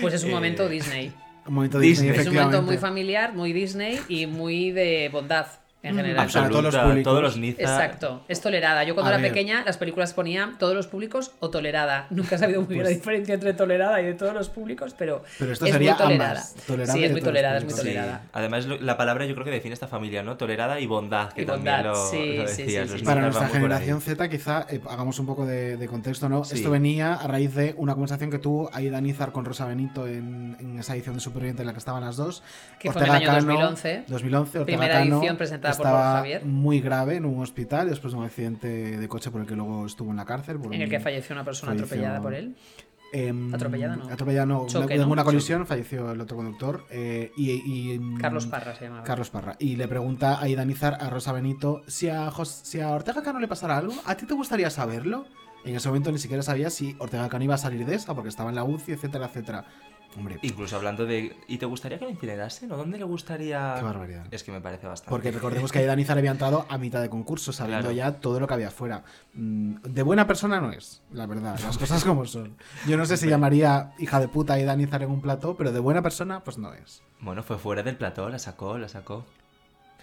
Pues 0.00 0.14
es 0.14 0.24
un 0.24 0.30
Eh, 0.30 0.34
momento 0.34 0.68
Disney. 0.68 1.12
Un 1.46 1.54
momento 1.54 1.78
Disney, 1.78 2.10
Es 2.10 2.26
un 2.26 2.34
momento 2.34 2.62
muy 2.62 2.76
familiar, 2.78 3.34
muy 3.34 3.52
Disney 3.52 4.00
y 4.08 4.26
muy 4.26 4.72
de 4.72 5.08
bondad. 5.12 5.46
En 5.82 5.96
general. 5.96 6.28
Todos 6.30 6.62
los 6.64 6.76
públicos. 6.76 7.02
todos 7.04 7.22
los 7.22 7.36
Niza. 7.38 7.62
Exacto, 7.62 8.22
es 8.28 8.40
tolerada. 8.40 8.84
Yo 8.84 8.94
cuando 8.94 9.10
A 9.10 9.14
era 9.14 9.22
ver. 9.22 9.32
pequeña, 9.32 9.64
las 9.64 9.78
películas 9.78 10.12
ponían 10.12 10.58
todos 10.58 10.74
los 10.74 10.86
públicos 10.86 11.32
o 11.40 11.48
tolerada. 11.50 12.06
Nunca 12.10 12.36
he 12.36 12.38
sabido 12.38 12.60
muy 12.60 12.68
bien 12.74 12.80
la 12.82 12.88
Pues- 12.90 12.96
diferencia 12.98 13.34
entre 13.34 13.54
tolerada 13.54 14.00
y 14.02 14.04
de 14.04 14.14
todos 14.14 14.34
los 14.34 14.50
públicos, 14.50 14.94
pero, 14.98 15.22
Pero 15.38 15.52
esto 15.52 15.64
es 15.64 15.72
sería 15.72 15.92
muy 15.92 15.98
tolerada. 16.02 16.30
ambas, 16.30 16.54
tolerada 16.66 16.92
sí, 16.92 17.04
es 17.04 17.12
muy 17.12 17.20
tolerada, 17.22 17.58
es 17.58 17.64
muy. 17.64 17.96
Además, 18.32 18.66
la 18.66 18.96
palabra 18.96 19.24
yo 19.24 19.34
creo 19.34 19.44
que 19.44 19.50
define 19.52 19.72
esta 19.72 19.88
familia, 19.88 20.22
¿no? 20.22 20.36
Tolerada 20.36 20.78
y 20.80 20.86
bondad, 20.86 21.32
que 21.32 21.42
Y 21.42 21.46
también 21.46 21.76
bondad, 21.76 21.90
lo, 21.92 22.10
sí, 22.10 22.36
lo 22.36 22.46
sí, 22.48 22.54
sí, 22.56 22.62
decías. 22.64 22.86
sí, 22.86 22.92
los 22.92 23.00
sí. 23.00 23.06
Para 23.06 23.22
nuestra 23.22 23.48
generación 23.48 24.00
Z, 24.02 24.28
quizá 24.28 24.66
eh, 24.68 24.80
hagamos 24.88 25.18
un 25.18 25.26
poco 25.26 25.46
de, 25.46 25.76
de 25.78 25.86
contexto, 25.88 26.28
¿no? 26.28 26.44
Sí. 26.44 26.56
Esto 26.56 26.70
venía 26.70 27.14
a 27.14 27.26
raíz 27.26 27.54
de 27.54 27.74
una 27.78 27.94
conversación 27.94 28.30
que 28.30 28.38
tuvo 28.38 28.70
Aida 28.74 29.00
Nizar 29.00 29.32
con 29.32 29.44
Rosa 29.46 29.64
Benito 29.66 30.06
en, 30.06 30.56
en 30.60 30.78
esa 30.78 30.94
edición 30.94 31.14
de 31.14 31.20
Superviviente 31.22 31.62
en 31.62 31.66
la 31.66 31.72
que 31.72 31.78
estaban 31.78 32.02
las 32.04 32.16
dos. 32.16 32.42
Que 32.78 32.92
fue 32.92 33.00
en 33.02 33.08
el 33.08 33.14
año 33.14 33.32
2011. 33.32 34.04
2011, 34.08 34.58
Ortega 34.58 34.64
Primera 34.78 34.98
Cano 35.00 35.16
edición 35.18 35.36
presentada 35.36 35.69
estaba 35.70 35.98
Borja 35.98 36.16
Javier. 36.18 36.44
muy 36.44 36.80
grave 36.80 37.16
en 37.16 37.24
un 37.24 37.40
hospital 37.42 37.88
después 37.90 38.12
de 38.12 38.18
un 38.18 38.24
accidente 38.24 38.68
de 38.98 39.08
coche 39.08 39.30
por 39.30 39.40
el 39.40 39.46
que 39.46 39.56
luego 39.56 39.86
estuvo 39.86 40.10
en 40.10 40.16
la 40.16 40.24
cárcel. 40.24 40.58
por 40.58 40.74
En 40.74 40.82
el 40.82 40.88
que 40.90 41.00
falleció 41.00 41.34
una 41.34 41.44
persona 41.44 41.72
falleció- 41.72 41.86
atropellada 41.86 42.20
por 42.22 42.34
él. 42.34 42.56
Em, 43.12 43.52
Atropellada, 43.52 43.96
no. 43.96 44.04
Atropellada 44.08 44.46
no. 44.46 44.66
Choque, 44.68 44.94
una, 44.94 45.04
¿no? 45.06 45.12
una 45.12 45.24
colisión, 45.24 45.66
falleció 45.66 46.12
el 46.12 46.20
otro 46.20 46.36
conductor. 46.36 46.86
eh, 46.90 47.32
y, 47.36 47.50
y, 47.50 48.14
Carlos 48.20 48.46
Parra 48.46 48.72
se 48.76 48.84
llamaba. 48.84 49.02
Carlos 49.02 49.30
Parra. 49.30 49.56
Y 49.58 49.74
le 49.74 49.88
pregunta 49.88 50.40
a 50.40 50.48
Ida 50.48 50.64
Nizar 50.64 50.96
a 51.00 51.10
Rosa 51.10 51.32
Benito 51.32 51.82
si 51.88 52.08
a, 52.08 52.30
Jos- 52.30 52.60
si 52.62 52.80
a 52.80 52.90
Ortega 52.90 53.20
Cano 53.24 53.40
le 53.40 53.48
pasara 53.48 53.76
algo, 53.78 53.94
¿a 54.06 54.14
ti 54.14 54.26
te 54.26 54.34
gustaría 54.34 54.70
saberlo? 54.70 55.26
En 55.64 55.74
ese 55.74 55.88
momento 55.88 56.12
ni 56.12 56.18
siquiera 56.18 56.42
sabía 56.44 56.70
si 56.70 56.94
Ortega 57.00 57.28
Cano 57.28 57.42
iba 57.44 57.54
a 57.56 57.58
salir 57.58 57.84
de 57.84 57.96
esa 57.96 58.14
porque 58.14 58.28
estaba 58.28 58.48
en 58.50 58.54
la 58.56 58.62
UCI, 58.62 58.92
etcétera, 58.92 59.26
etcétera. 59.26 59.64
Hombre, 60.16 60.38
Incluso 60.42 60.74
hablando 60.76 61.06
de. 61.06 61.36
¿Y 61.46 61.58
te 61.58 61.66
gustaría 61.66 61.98
que 61.98 62.04
lo 62.04 62.10
incinerasen? 62.10 62.70
¿O 62.72 62.76
dónde 62.76 62.98
le 62.98 63.04
gustaría.? 63.04 63.74
Qué 63.78 63.82
barbaridad. 63.84 64.26
Es 64.32 64.42
que 64.42 64.50
me 64.50 64.60
parece 64.60 64.86
bastante. 64.88 65.10
porque 65.10 65.30
recordemos 65.30 65.70
que 65.72 65.78
Aida 65.78 65.94
Nizar 65.94 66.18
había 66.18 66.32
entrado 66.32 66.66
a 66.68 66.78
mitad 66.78 67.00
de 67.00 67.08
concurso, 67.08 67.52
sabiendo 67.52 67.90
Claro. 67.90 67.94
ya 67.96 68.20
todo 68.20 68.40
lo 68.40 68.48
que 68.48 68.54
había 68.54 68.68
afuera. 68.68 69.04
Mm, 69.34 69.76
De 69.82 70.02
buena 70.02 70.26
persona 70.26 70.60
no 70.60 70.72
es, 70.72 71.02
la 71.12 71.26
verdad, 71.26 71.58
las 71.62 71.78
cosas 71.78 72.04
como 72.04 72.24
son. 72.26 72.56
Yo 72.88 72.96
no 72.96 73.06
sé 73.06 73.16
si 73.16 73.28
llamaría 73.28 73.92
hija 73.98 74.18
de 74.18 74.26
puta 74.28 74.54
a 74.54 74.56
Aida 74.56 74.74
Nizar 74.74 75.02
en 75.02 75.10
un 75.10 75.20
plató, 75.20 75.56
pero 75.56 75.70
de 75.70 75.78
buena 75.78 76.02
persona, 76.02 76.42
pues 76.42 76.58
no 76.58 76.72
es. 76.74 77.02
Bueno, 77.20 77.42
fue 77.44 77.58
fuera 77.58 77.82
del 77.84 77.96
plató, 77.96 78.28
la 78.28 78.38
sacó, 78.40 78.78
la 78.78 78.88
sacó. 78.88 79.24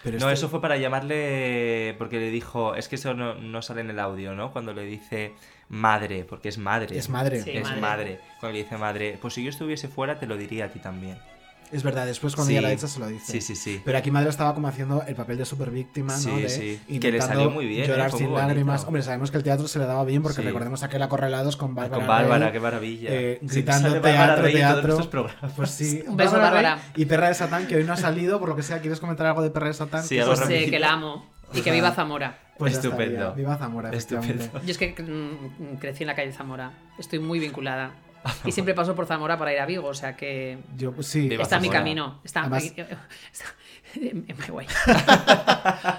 Pero 0.02 0.18
no, 0.18 0.26
este- 0.26 0.34
eso 0.34 0.48
fue 0.48 0.60
para 0.60 0.76
llamarle. 0.76 1.94
Porque 1.98 2.18
le 2.18 2.30
dijo. 2.30 2.74
Es 2.74 2.88
que 2.88 2.96
eso 2.96 3.14
no, 3.14 3.34
no 3.34 3.62
sale 3.62 3.80
en 3.80 3.90
el 3.90 3.98
audio, 3.98 4.34
¿no? 4.34 4.52
Cuando 4.52 4.72
le 4.72 4.84
dice 4.84 5.32
madre, 5.68 6.24
porque 6.24 6.48
es 6.48 6.58
madre. 6.58 6.96
Es 6.98 7.08
madre. 7.08 7.42
Sí, 7.42 7.50
es 7.50 7.64
madre. 7.64 7.80
madre. 7.80 8.20
Cuando 8.40 8.56
le 8.56 8.64
dice 8.64 8.76
madre, 8.78 9.18
pues 9.20 9.34
si 9.34 9.42
yo 9.42 9.50
estuviese 9.50 9.88
fuera, 9.88 10.18
te 10.18 10.26
lo 10.26 10.36
diría 10.36 10.66
a 10.66 10.68
ti 10.68 10.78
también. 10.78 11.18
Es 11.70 11.82
verdad, 11.82 12.06
después 12.06 12.34
cuando 12.34 12.48
Sí. 12.48 12.54
ya 12.54 12.62
la 12.62 12.72
hecha 12.72 12.88
se 12.88 12.98
lo 12.98 13.06
dice. 13.08 13.32
Sí, 13.32 13.40
sí, 13.40 13.54
sí. 13.56 13.80
Pero 13.84 13.98
aquí 13.98 14.10
Madre 14.10 14.30
estaba 14.30 14.54
como 14.54 14.68
haciendo 14.68 15.02
el 15.06 15.14
papel 15.14 15.36
de 15.38 15.44
super 15.44 15.70
víctima, 15.70 16.12
¿no? 16.14 16.18
Sí, 16.18 16.42
De 16.42 16.48
sí. 16.48 16.58
Que 16.86 16.92
le 16.92 16.94
intentando 17.18 17.26
salió 17.26 17.50
muy 17.50 17.66
bien, 17.66 17.84
¿eh? 17.84 17.88
Llorar 17.88 18.10
sin 18.10 18.26
bonito. 18.28 18.38
lágrimas. 18.38 18.84
Hombre, 18.84 19.02
sabemos 19.02 19.30
que 19.30 19.36
el 19.36 19.42
teatro 19.42 19.68
se 19.68 19.78
le 19.78 19.84
daba 19.86 20.04
bien 20.04 20.22
porque 20.22 20.40
Sí. 20.40 20.46
recordemos 20.46 20.82
aquel 20.82 21.02
acorralados 21.02 21.56
con 21.56 21.74
Bárbara. 21.74 21.98
Con 21.98 22.06
Bárbara, 22.06 22.44
Rey, 22.46 22.52
qué 22.52 22.60
maravilla. 22.60 23.08
eh, 23.12 23.38
gritando 23.42 23.90
Bárbara 23.90 24.12
teatro, 24.36 24.42
Rey 24.44 24.56
en 24.56 24.68
todos 24.82 25.10
teatro. 25.10 25.30
Pues 25.56 25.70
sí. 25.70 26.02
Un 26.06 26.16
beso, 26.16 26.32
Rey 26.32 26.40
Bárbara. 26.42 26.78
Y 26.96 27.04
Perra 27.04 27.28
de 27.28 27.34
Satán, 27.34 27.66
que 27.66 27.76
hoy 27.76 27.84
no 27.84 27.92
ha 27.92 27.96
salido, 27.96 28.40
por 28.40 28.48
lo 28.48 28.56
que 28.56 28.62
sea, 28.62 28.80
¿quieres 28.80 29.00
comentar 29.00 29.26
algo 29.26 29.42
de 29.42 29.50
Perra 29.50 29.66
de 29.68 29.74
Satán? 29.74 30.02
Sí, 30.04 30.18
algo 30.18 30.34
Pues 30.34 30.48
eh, 30.50 30.70
que 30.70 30.78
la 30.78 30.92
amo. 30.92 31.26
Y 31.54 31.60
que 31.62 31.70
viva 31.70 31.92
Zamora. 31.92 32.38
Pues 32.58 32.74
Estupendo. 32.74 33.34
Viva 33.34 33.56
Zamora. 33.56 33.90
Estupendo. 33.90 34.44
Yo 34.64 34.70
es 34.72 34.78
que 34.78 34.94
mm, 35.00 35.76
crecí 35.78 36.02
en 36.02 36.08
la 36.08 36.14
calle 36.16 36.32
Zamora. 36.32 36.72
Estoy 36.98 37.20
muy 37.20 37.38
vinculada. 37.38 37.92
Y 38.44 38.52
siempre 38.52 38.74
paso 38.74 38.94
por 38.94 39.06
Zamora 39.06 39.38
para 39.38 39.52
ir 39.52 39.60
a 39.60 39.66
Vigo, 39.66 39.88
o 39.88 39.94
sea 39.94 40.16
que. 40.16 40.58
Yo, 40.76 40.92
sí. 41.02 41.28
Está 41.32 41.56
en 41.56 41.62
mi 41.62 41.70
camino. 41.70 42.20
Está, 42.24 42.40
Además- 42.40 42.64
está 42.74 43.54
en 43.94 44.26
my 44.26 44.50
way. 44.50 44.66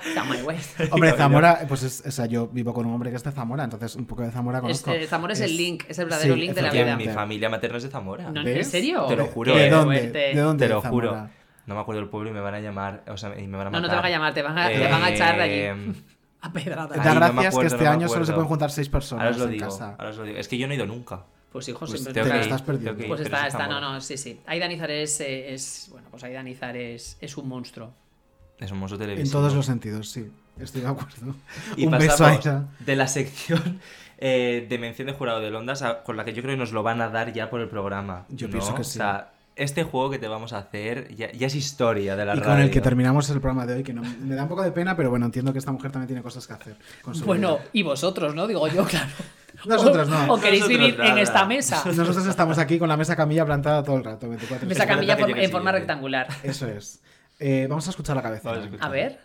está 0.07 0.23
my 0.25 0.41
way. 0.43 0.57
Hombre, 0.91 1.11
Zamora, 1.13 1.59
pues 1.67 1.83
es, 1.83 2.03
o 2.05 2.11
sea, 2.11 2.25
yo 2.27 2.47
vivo 2.47 2.73
con 2.73 2.85
un 2.85 2.93
hombre 2.93 3.09
que 3.09 3.15
es 3.15 3.23
de 3.23 3.31
Zamora, 3.31 3.63
entonces 3.63 3.95
un 3.95 4.05
poco 4.05 4.21
de 4.23 4.31
Zamora 4.31 4.59
Es, 4.59 4.61
conozco. 4.61 4.91
eh, 4.91 5.07
Zamora 5.07 5.33
es, 5.33 5.41
el 5.41 5.57
link, 5.57 5.83
es 5.87 5.97
el 5.99 6.05
verdadero 6.05 6.35
sí, 6.35 6.39
link 6.41 6.53
de 6.53 6.61
la 6.61 6.69
vida. 6.71 6.95
mi 6.95 7.07
familia 7.07 7.49
materna 7.49 7.77
es 7.77 7.83
de 7.83 7.89
Zamora. 7.89 8.29
No, 8.31 8.41
¿En 8.41 8.65
serio? 8.65 9.05
Te 9.07 9.15
lo 9.15 9.25
juro. 9.27 9.55
¿De 9.55 9.67
eh. 9.67 9.69
dónde? 9.69 9.99
fuerte. 9.99 10.19
¿De 10.19 10.41
dónde? 10.41 10.67
Te 10.67 10.73
lo 10.73 10.81
de 10.81 10.89
juro. 10.89 11.09
Zamora? 11.13 11.31
No 11.65 11.75
me 11.75 11.81
acuerdo 11.81 12.01
el 12.01 12.09
pueblo 12.09 12.29
y 12.29 12.33
me 12.33 12.39
van 12.41 12.55
a 12.55 12.59
llamar. 12.59 13.03
O 13.07 13.17
sea, 13.17 13.37
y 13.39 13.47
me 13.47 13.57
van 13.57 13.67
a 13.67 13.69
No, 13.69 13.79
matar. 13.79 13.81
no 13.81 13.89
te 13.89 13.95
van 13.95 14.05
a 14.05 14.09
llamar, 14.09 14.33
te 14.33 14.41
van 14.41 14.57
a, 14.57 14.67
te 14.69 14.87
van 14.87 15.03
a 15.03 15.09
echar 15.09 15.37
de 15.37 15.65
Eh, 15.65 15.69
allí. 15.69 16.03
A 16.41 16.51
pedrada. 16.53 16.95
Da 16.95 17.01
Ay, 17.03 17.09
no 17.09 17.15
gracias 17.19 17.41
que 17.41 17.47
acuerdo, 17.47 17.67
este 17.75 17.83
no 17.85 17.89
año 17.91 18.07
solo 18.07 18.09
se 18.25 18.31
acuerdo. 18.31 18.35
pueden 18.35 18.47
juntar 18.47 18.71
seis 18.71 18.87
personas 18.89 19.23
Ahora 19.25 19.31
os 19.35 19.37
lo 19.39 19.45
en 19.45 19.51
digo. 19.51 19.65
casa. 19.65 19.89
Ahora 19.97 20.09
os 20.09 20.17
lo 20.17 20.23
digo. 20.23 20.37
Es 20.37 20.47
que 20.47 20.57
yo 20.57 20.67
no 20.67 20.73
he 20.73 20.77
ido 20.77 20.85
nunca. 20.85 21.25
Pues 21.51 21.67
hijos, 21.67 21.89
Pues 21.89 22.01
siempre 22.03 22.21
tengo 22.23 22.35
te 22.35 22.41
estás 22.41 22.61
perdiendo. 22.61 23.07
Pues 23.07 23.21
está, 23.21 23.47
es 23.47 23.53
está, 23.53 23.67
no, 23.67 23.81
no, 23.81 23.99
sí, 24.01 24.17
sí. 24.17 24.39
Aida 24.45 24.67
Nizar 24.67 24.91
es, 24.91 25.19
es 25.21 25.87
bueno, 25.91 26.07
pues 26.11 26.23
Aida 26.23 26.43
Nizar 26.43 26.77
es, 26.77 27.17
es 27.19 27.37
un 27.37 27.47
monstruo. 27.49 27.91
Es 28.59 28.71
un 28.71 28.77
monstruo 28.77 29.01
En 29.01 29.07
televisivo. 29.09 29.39
todos 29.39 29.53
los 29.55 29.65
sentidos, 29.65 30.09
sí. 30.09 30.29
Estoy 30.59 30.81
de 30.81 30.87
acuerdo. 30.87 31.35
Y 31.77 31.85
un 31.85 31.91
beso 31.97 32.25
a 32.25 32.67
de 32.79 32.95
la 32.95 33.07
sección 33.07 33.79
eh, 34.17 34.65
de 34.69 34.77
mención 34.77 35.07
de 35.07 35.13
jurado 35.13 35.39
de 35.39 35.49
Londas 35.49 35.81
a- 35.81 36.03
con 36.03 36.17
la 36.17 36.25
que 36.25 36.33
yo 36.33 36.41
creo 36.43 36.53
que 36.55 36.59
nos 36.59 36.71
lo 36.71 36.83
van 36.83 37.01
a 37.01 37.09
dar 37.09 37.31
ya 37.33 37.49
por 37.49 37.61
el 37.61 37.69
programa. 37.69 38.25
Yo 38.29 38.47
¿no? 38.47 38.51
pienso 38.51 38.75
que 38.75 38.83
sí. 38.83 38.99
O 38.99 39.01
sea, 39.01 39.31
este 39.59 39.83
juego 39.83 40.09
que 40.09 40.17
te 40.19 40.27
vamos 40.27 40.53
a 40.53 40.57
hacer 40.59 41.13
ya, 41.15 41.31
ya 41.31 41.47
es 41.47 41.55
historia 41.55 42.15
de 42.15 42.25
la 42.25 42.33
Y 42.35 42.39
radio. 42.39 42.51
con 42.51 42.59
el 42.61 42.71
que 42.71 42.81
terminamos 42.81 43.29
el 43.29 43.39
programa 43.41 43.65
de 43.65 43.75
hoy, 43.75 43.83
que 43.83 43.93
no- 43.93 44.01
me 44.01 44.35
da 44.35 44.43
un 44.43 44.49
poco 44.49 44.63
de 44.63 44.71
pena, 44.71 44.95
pero 44.95 45.09
bueno, 45.09 45.25
entiendo 45.25 45.51
que 45.53 45.59
esta 45.59 45.71
mujer 45.71 45.91
también 45.91 46.07
tiene 46.07 46.21
cosas 46.23 46.47
que 46.47 46.53
hacer. 46.53 46.75
con 47.01 47.13
su 47.15 47.25
Bueno, 47.25 47.57
vida. 47.57 47.69
y 47.73 47.83
vosotros, 47.83 48.33
¿no? 48.35 48.47
Digo 48.47 48.67
yo, 48.67 48.85
claro. 48.85 49.09
Nosotros 49.65 50.07
no. 50.07 50.33
¿O 50.33 50.39
queréis 50.39 50.61
Nosotros 50.63 50.79
vivir 50.87 50.99
en 51.01 51.07
nada. 51.09 51.21
esta 51.21 51.45
mesa? 51.45 51.83
Nosotros 51.85 52.25
estamos 52.25 52.57
aquí 52.57 52.79
con 52.79 52.87
la 52.87 52.95
mesa 52.97 53.15
camilla 53.15 53.45
plantada 53.45 53.83
todo 53.83 53.97
el 53.97 54.03
rato, 54.05 54.29
24 54.29 54.67
Mesa 54.67 54.87
camilla 54.87 55.13
en 55.13 55.19
forma 55.19 55.33
siguiente. 55.35 55.71
rectangular. 55.71 56.27
Eso 56.43 56.67
es. 56.67 57.01
Eh, 57.39 57.67
vamos 57.69 57.85
a 57.87 57.89
escuchar 57.89 58.15
la 58.15 58.21
cabeza. 58.21 58.49
Vamos 58.49 58.61
a 58.63 58.65
escuchar. 58.67 58.87
A 58.87 58.89
ver. 58.89 59.19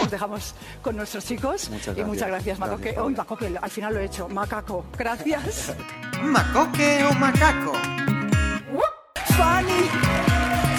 Os 0.00 0.10
dejamos 0.10 0.54
con 0.80 0.94
nuestros 0.96 1.24
chicos. 1.24 1.70
Muchas 1.70 1.86
Y 1.88 1.90
gracias. 1.90 2.06
muchas 2.06 2.28
gracias, 2.28 2.58
Macoque. 2.60 2.82
Gracias, 2.92 3.04
Uy, 3.04 3.14
Macoque, 3.16 3.58
al 3.60 3.70
final 3.70 3.94
lo 3.94 4.00
he 4.00 4.04
hecho. 4.04 4.28
Macaco. 4.28 4.86
Gracias. 4.96 5.74
¿Macoque 6.22 7.04
o 7.04 7.14
macaco? 7.14 7.72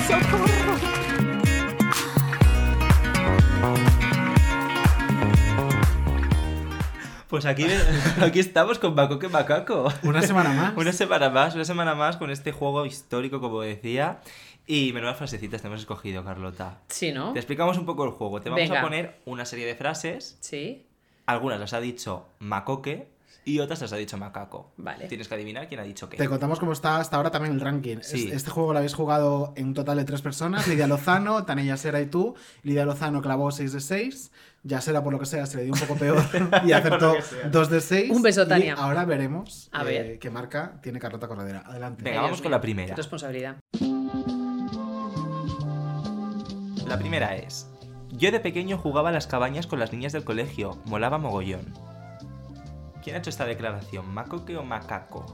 Socorro. 0.07 0.75
Pues 7.29 7.45
aquí, 7.45 7.65
aquí 8.21 8.39
estamos 8.39 8.79
con 8.79 8.95
Macoque 8.95 9.29
Macaco. 9.29 9.91
Una 10.03 10.21
semana 10.21 10.51
más. 10.51 10.73
una 10.77 10.91
semana 10.91 11.29
más, 11.29 11.53
una 11.55 11.65
semana 11.65 11.93
más 11.95 12.17
con 12.17 12.31
este 12.31 12.51
juego 12.51 12.85
histórico, 12.85 13.39
como 13.39 13.61
decía. 13.61 14.19
Y 14.65 14.93
menudas 14.93 15.17
frasecitas 15.17 15.61
te 15.61 15.67
hemos 15.67 15.79
escogido, 15.79 16.23
Carlota. 16.23 16.79
Sí, 16.89 17.11
¿no? 17.11 17.33
Te 17.33 17.39
explicamos 17.39 17.77
un 17.77 17.85
poco 17.85 18.05
el 18.05 18.11
juego. 18.11 18.41
Te 18.41 18.49
vamos 18.49 18.63
Venga. 18.63 18.79
a 18.79 18.83
poner 18.83 19.19
una 19.25 19.45
serie 19.45 19.65
de 19.65 19.75
frases. 19.75 20.37
Sí. 20.41 20.85
Algunas 21.25 21.59
las 21.59 21.73
ha 21.73 21.79
dicho 21.79 22.27
Macoque 22.39 23.07
y 23.45 23.59
otras 23.59 23.81
las 23.81 23.93
ha 23.93 23.95
dicho 23.95 24.17
Macaco. 24.17 24.71
Vale. 24.77 25.07
Tienes 25.07 25.27
que 25.27 25.35
adivinar 25.35 25.67
quién 25.67 25.79
ha 25.79 25.83
dicho 25.83 26.07
qué. 26.09 26.17
Te 26.17 26.27
contamos 26.29 26.59
cómo 26.59 26.71
está 26.73 26.97
hasta 26.97 27.17
ahora 27.17 27.31
también 27.31 27.53
el 27.55 27.61
ranking. 27.61 27.97
Sí. 28.01 28.27
Es- 28.27 28.33
Este 28.35 28.51
juego 28.51 28.73
lo 28.73 28.79
habéis 28.79 28.93
jugado 28.93 29.53
en 29.55 29.67
un 29.67 29.73
total 29.73 29.97
de 29.97 30.05
tres 30.05 30.21
personas. 30.21 30.67
Lidia 30.67 30.87
Lozano, 30.87 31.43
Tania 31.45 31.63
Yasera 31.65 31.99
y 32.01 32.05
tú. 32.07 32.35
Lidia 32.63 32.85
Lozano 32.85 33.21
clavó 33.21 33.51
6 33.51 33.73
de 33.73 33.79
6. 33.81 34.31
Yasera, 34.63 35.01
por 35.03 35.13
lo 35.13 35.19
que 35.19 35.25
sea, 35.25 35.45
se 35.45 35.57
le 35.57 35.63
dio 35.63 35.73
un 35.73 35.79
poco 35.79 35.95
peor 35.95 36.21
y 36.65 36.73
acertó 36.73 36.99
Por 36.99 37.07
lo 37.09 37.15
que 37.15 37.21
sea. 37.21 37.49
2 37.49 37.69
de 37.69 37.81
6. 37.81 38.11
Un 38.11 38.21
beso, 38.21 38.43
Y 38.43 38.47
Tania. 38.47 38.73
ahora 38.75 39.05
veremos 39.05 39.69
A 39.71 39.83
eh, 39.89 40.17
qué 40.19 40.29
marca 40.29 40.79
tiene 40.83 40.99
Carlota 40.99 41.27
Corredera. 41.27 41.63
Adelante. 41.65 42.03
Venga, 42.03 42.21
vamos 42.21 42.41
con 42.41 42.51
la 42.51 42.59
primera. 42.61 42.89
qué 42.89 42.95
responsabilidad. 42.95 43.55
La 46.87 46.97
primera 46.97 47.35
es: 47.35 47.67
Yo 48.11 48.31
de 48.31 48.39
pequeño 48.39 48.77
jugaba 48.77 49.09
a 49.09 49.11
las 49.11 49.27
cabañas 49.27 49.67
con 49.67 49.79
las 49.79 49.93
niñas 49.93 50.11
del 50.11 50.23
colegio. 50.23 50.77
Molaba 50.85 51.17
mogollón. 51.19 51.73
¿Quién 53.03 53.15
ha 53.15 53.19
hecho 53.19 53.29
esta 53.29 53.45
declaración? 53.45 54.13
¿Macoque 54.13 54.57
o 54.57 54.63
Macaco? 54.63 55.25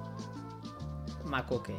Macoque. 1.25 1.75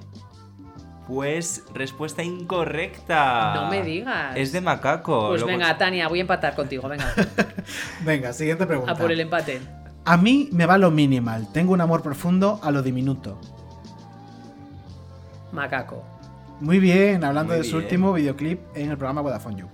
Pues 1.07 1.65
respuesta 1.73 2.23
incorrecta. 2.25 3.55
No 3.55 3.71
me 3.71 3.83
digas. 3.83 4.37
Es 4.37 4.51
de 4.53 4.61
Macaco. 4.61 5.29
Pues 5.29 5.45
venga, 5.45 5.79
Tania, 5.79 6.09
voy 6.09 6.19
a 6.19 6.23
empatar 6.23 6.57
contigo, 6.57 6.89
venga. 6.89 7.07
Venga, 8.05 8.33
siguiente 8.33 8.67
pregunta. 8.67 8.93
A 8.93 8.97
por 8.97 9.11
el 9.13 9.21
empate. 9.21 9.61
A 10.05 10.17
mí 10.17 10.49
me 10.53 10.67
va 10.67 10.79
lo 10.79 10.91
minimal. 10.91 11.49
Tengo 11.53 11.73
un 11.73 11.81
amor 11.81 12.03
profundo 12.03 12.61
a 12.63 12.71
lo 12.71 12.83
diminuto. 12.83 13.41
Macaco. 15.53 16.05
Muy 16.61 16.79
bien, 16.79 17.23
hablando 17.25 17.53
Muy 17.55 17.63
de 17.63 17.69
su 17.69 17.77
último 17.77 18.13
videoclip 18.13 18.61
en 18.75 18.91
el 18.91 18.97
programa 18.97 19.21
Vodafone 19.21 19.57
You. 19.61 19.69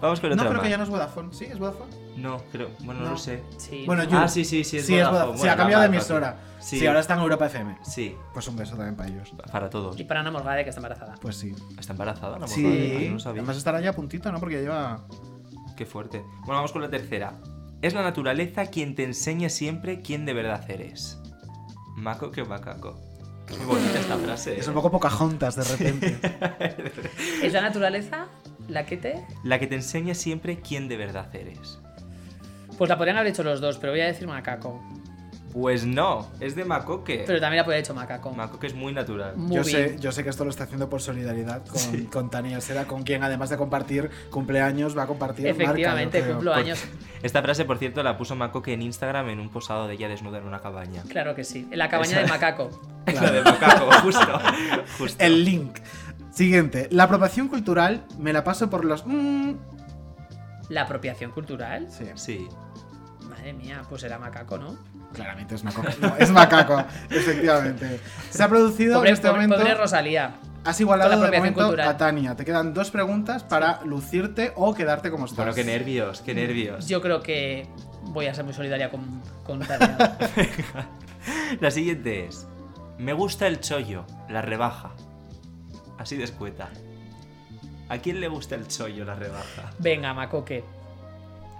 Vamos 0.00 0.20
con 0.20 0.30
No, 0.30 0.34
otra 0.34 0.46
creo 0.46 0.52
más. 0.54 0.62
que 0.62 0.70
ya 0.70 0.76
no 0.76 0.84
es 0.84 0.90
Vodafone. 0.90 1.32
¿Sí? 1.32 1.44
¿Es 1.44 1.58
Vodafone? 1.58 1.90
No, 2.18 2.38
creo. 2.52 2.70
Bueno, 2.80 3.00
no, 3.00 3.06
No. 3.06 3.12
lo 3.12 3.18
sé. 3.18 3.42
Sí. 3.56 3.84
Bueno, 3.86 4.04
You. 4.04 4.16
Ah, 4.18 4.28
sí, 4.28 4.44
sí, 4.44 4.64
sí. 4.64 4.78
Es 4.78 4.86
Sí, 4.86 4.94
es 4.96 5.06
Vodafone. 5.08 5.38
Bueno, 5.38 5.52
ha 5.52 5.56
cambiado 5.56 5.82
de 5.82 5.88
emisora. 5.88 6.36
Sí. 6.58 6.78
Sí, 6.80 6.86
ahora 6.86 7.00
está 7.00 7.14
en 7.14 7.20
Europa 7.20 7.46
FM. 7.46 7.76
Sí, 7.82 8.16
Pues 8.32 8.48
un 8.48 8.56
beso 8.56 8.74
también 8.76 8.96
para 8.96 9.08
ellos. 9.08 9.32
para 9.52 9.70
todos. 9.70 9.98
Y 9.98 10.04
para 10.04 10.20
Ana 10.20 10.30
Morgade, 10.30 10.64
que 10.64 10.70
está 10.70 10.80
embarazada. 10.80 11.14
Pues 11.20 11.36
sí. 11.36 11.54
¿Está 11.78 11.92
embarazada? 11.92 12.38
No, 12.38 12.48
Sí, 12.48 12.62
no 13.08 13.14
lo 13.14 13.20
sabía. 13.20 13.42
además 13.42 13.56
estará 13.56 13.80
ya 13.80 13.90
a 13.90 13.92
puntito, 13.92 14.30
¿no? 14.32 14.40
Porque 14.40 14.56
ya 14.56 14.60
lleva. 14.62 15.06
Qué 15.76 15.86
fuerte. 15.86 16.18
Bueno, 16.40 16.54
vamos 16.54 16.72
con 16.72 16.82
la 16.82 16.90
tercera. 16.90 17.34
Es 17.82 17.94
la 17.94 18.02
naturaleza 18.02 18.66
quien 18.66 18.96
te 18.96 19.04
enseña 19.04 19.48
siempre 19.48 20.00
quién 20.02 20.26
de 20.26 20.32
verdad 20.34 20.68
eres. 20.68 21.18
Maco 21.96 22.32
que 22.32 22.44
macaco. 22.44 22.98
Muy 23.56 23.64
bonita 23.66 24.00
esta 24.00 24.16
frase. 24.18 24.58
Es 24.58 24.66
¿eh? 24.66 24.70
un 24.70 24.74
poco 24.74 24.90
Pocahontas 24.90 25.54
de 25.56 25.62
repente. 25.64 26.18
¿Es 27.42 27.52
la 27.52 27.60
naturaleza? 27.62 28.26
¿La 28.66 28.84
que 28.84 28.96
te? 28.96 29.24
La 29.44 29.58
que 29.58 29.66
te 29.68 29.76
enseña 29.76 30.14
siempre 30.14 30.60
quién 30.60 30.88
de 30.88 30.96
verdad 30.96 31.34
eres. 31.34 31.78
Pues 32.78 32.88
la 32.88 32.96
podrían 32.96 33.16
haber 33.18 33.32
hecho 33.32 33.42
los 33.42 33.60
dos, 33.60 33.76
pero 33.78 33.92
voy 33.92 34.00
a 34.00 34.06
decir 34.06 34.26
macaco. 34.26 34.80
Pues 35.52 35.86
no, 35.86 36.28
es 36.40 36.54
de 36.54 36.64
Macoque. 36.66 37.24
Pero 37.26 37.40
también 37.40 37.56
la 37.56 37.64
podría 37.64 37.76
haber 37.78 37.84
hecho 37.84 37.94
macaco. 37.94 38.30
Macoque 38.32 38.66
es 38.66 38.74
muy 38.74 38.92
natural. 38.92 39.34
Muy 39.36 39.56
Yo 39.56 39.64
bien. 39.64 39.88
sé, 39.94 39.96
yo 39.98 40.12
sé 40.12 40.22
que 40.22 40.28
esto 40.30 40.44
lo 40.44 40.50
está 40.50 40.64
haciendo 40.64 40.90
por 40.90 41.00
solidaridad 41.00 41.64
con, 41.66 42.04
con 42.04 42.30
Tania 42.30 42.60
Sera, 42.60 42.84
con 42.84 43.02
quien 43.02 43.22
además 43.24 43.48
de 43.48 43.56
compartir 43.56 44.10
cumpleaños 44.30 44.96
va 44.96 45.04
a 45.04 45.06
compartir 45.06 45.46
Efectivamente, 45.46 46.20
marca, 46.20 46.34
cumplo 46.34 46.54
años. 46.54 46.84
Esta 47.22 47.40
frase, 47.42 47.64
por 47.64 47.78
cierto, 47.78 48.02
la 48.02 48.18
puso 48.18 48.36
Macoque 48.36 48.74
en 48.74 48.82
Instagram 48.82 49.30
en 49.30 49.40
un 49.40 49.48
posado 49.48 49.88
de 49.88 49.94
ella 49.94 50.08
desnuda 50.08 50.36
en 50.38 50.44
una 50.44 50.60
cabaña. 50.60 51.02
Claro 51.08 51.34
que 51.34 51.42
sí. 51.44 51.66
En 51.72 51.78
la 51.78 51.88
cabaña 51.88 52.10
Esa- 52.12 52.20
de 52.20 52.26
macaco. 52.28 52.70
Lo 53.06 53.32
de 53.32 53.42
Macaco, 53.42 53.90
justo. 54.02 54.40
justo. 54.98 55.24
El 55.24 55.44
link. 55.46 55.78
Siguiente. 56.30 56.88
La 56.92 57.04
apropiación 57.04 57.48
cultural 57.48 58.04
me 58.18 58.34
la 58.34 58.44
paso 58.44 58.68
por 58.68 58.84
los... 58.84 59.04
mm, 59.06 59.52
¿La 60.68 60.82
apropiación 60.82 61.30
cultural? 61.30 61.86
Sí. 61.90 62.04
Sí. 62.14 62.48
Madre 63.38 63.52
mía, 63.52 63.82
pues 63.88 64.02
era 64.02 64.18
macaco, 64.18 64.58
¿no? 64.58 64.76
Claramente 65.12 65.54
es 65.54 65.64
macaco. 65.64 65.88
No, 66.00 66.16
es 66.16 66.30
macaco, 66.30 66.84
efectivamente. 67.10 68.00
Se 68.30 68.42
ha 68.42 68.48
producido 68.48 68.96
Pobre, 68.96 69.10
en 69.10 69.14
este 69.14 69.28
pobre- 69.28 69.42
momento... 69.42 69.56
pobre 69.58 69.74
Rosalía. 69.74 70.34
Has 70.64 70.80
igualado 70.80 71.10
la 71.16 71.30
de 71.30 71.36
momento 71.38 71.60
cultural. 71.62 71.88
a 71.88 71.96
Tania. 71.96 72.34
Te 72.36 72.44
quedan 72.44 72.74
dos 72.74 72.90
preguntas 72.90 73.42
para 73.44 73.80
lucirte 73.84 74.52
o 74.56 74.74
quedarte 74.74 75.10
como 75.10 75.24
estás. 75.26 75.38
Bueno, 75.38 75.54
qué 75.54 75.64
nervios, 75.64 76.20
qué 76.20 76.34
nervios. 76.34 76.86
Yo 76.88 77.00
creo 77.00 77.22
que 77.22 77.66
voy 78.06 78.26
a 78.26 78.34
ser 78.34 78.44
muy 78.44 78.52
solidaria 78.52 78.90
con, 78.90 79.22
con 79.44 79.60
Tania. 79.60 80.18
La 81.60 81.70
siguiente 81.70 82.26
es: 82.26 82.46
Me 82.98 83.12
gusta 83.12 83.46
el 83.46 83.60
chollo, 83.60 84.04
la 84.28 84.42
rebaja. 84.42 84.90
Así 85.96 86.16
de 86.16 86.24
escueta. 86.24 86.68
¿A 87.88 87.98
quién 87.98 88.20
le 88.20 88.28
gusta 88.28 88.54
el 88.54 88.66
chollo, 88.68 89.04
la 89.04 89.14
rebaja? 89.14 89.70
Venga, 89.78 90.12
macoque. 90.12 90.64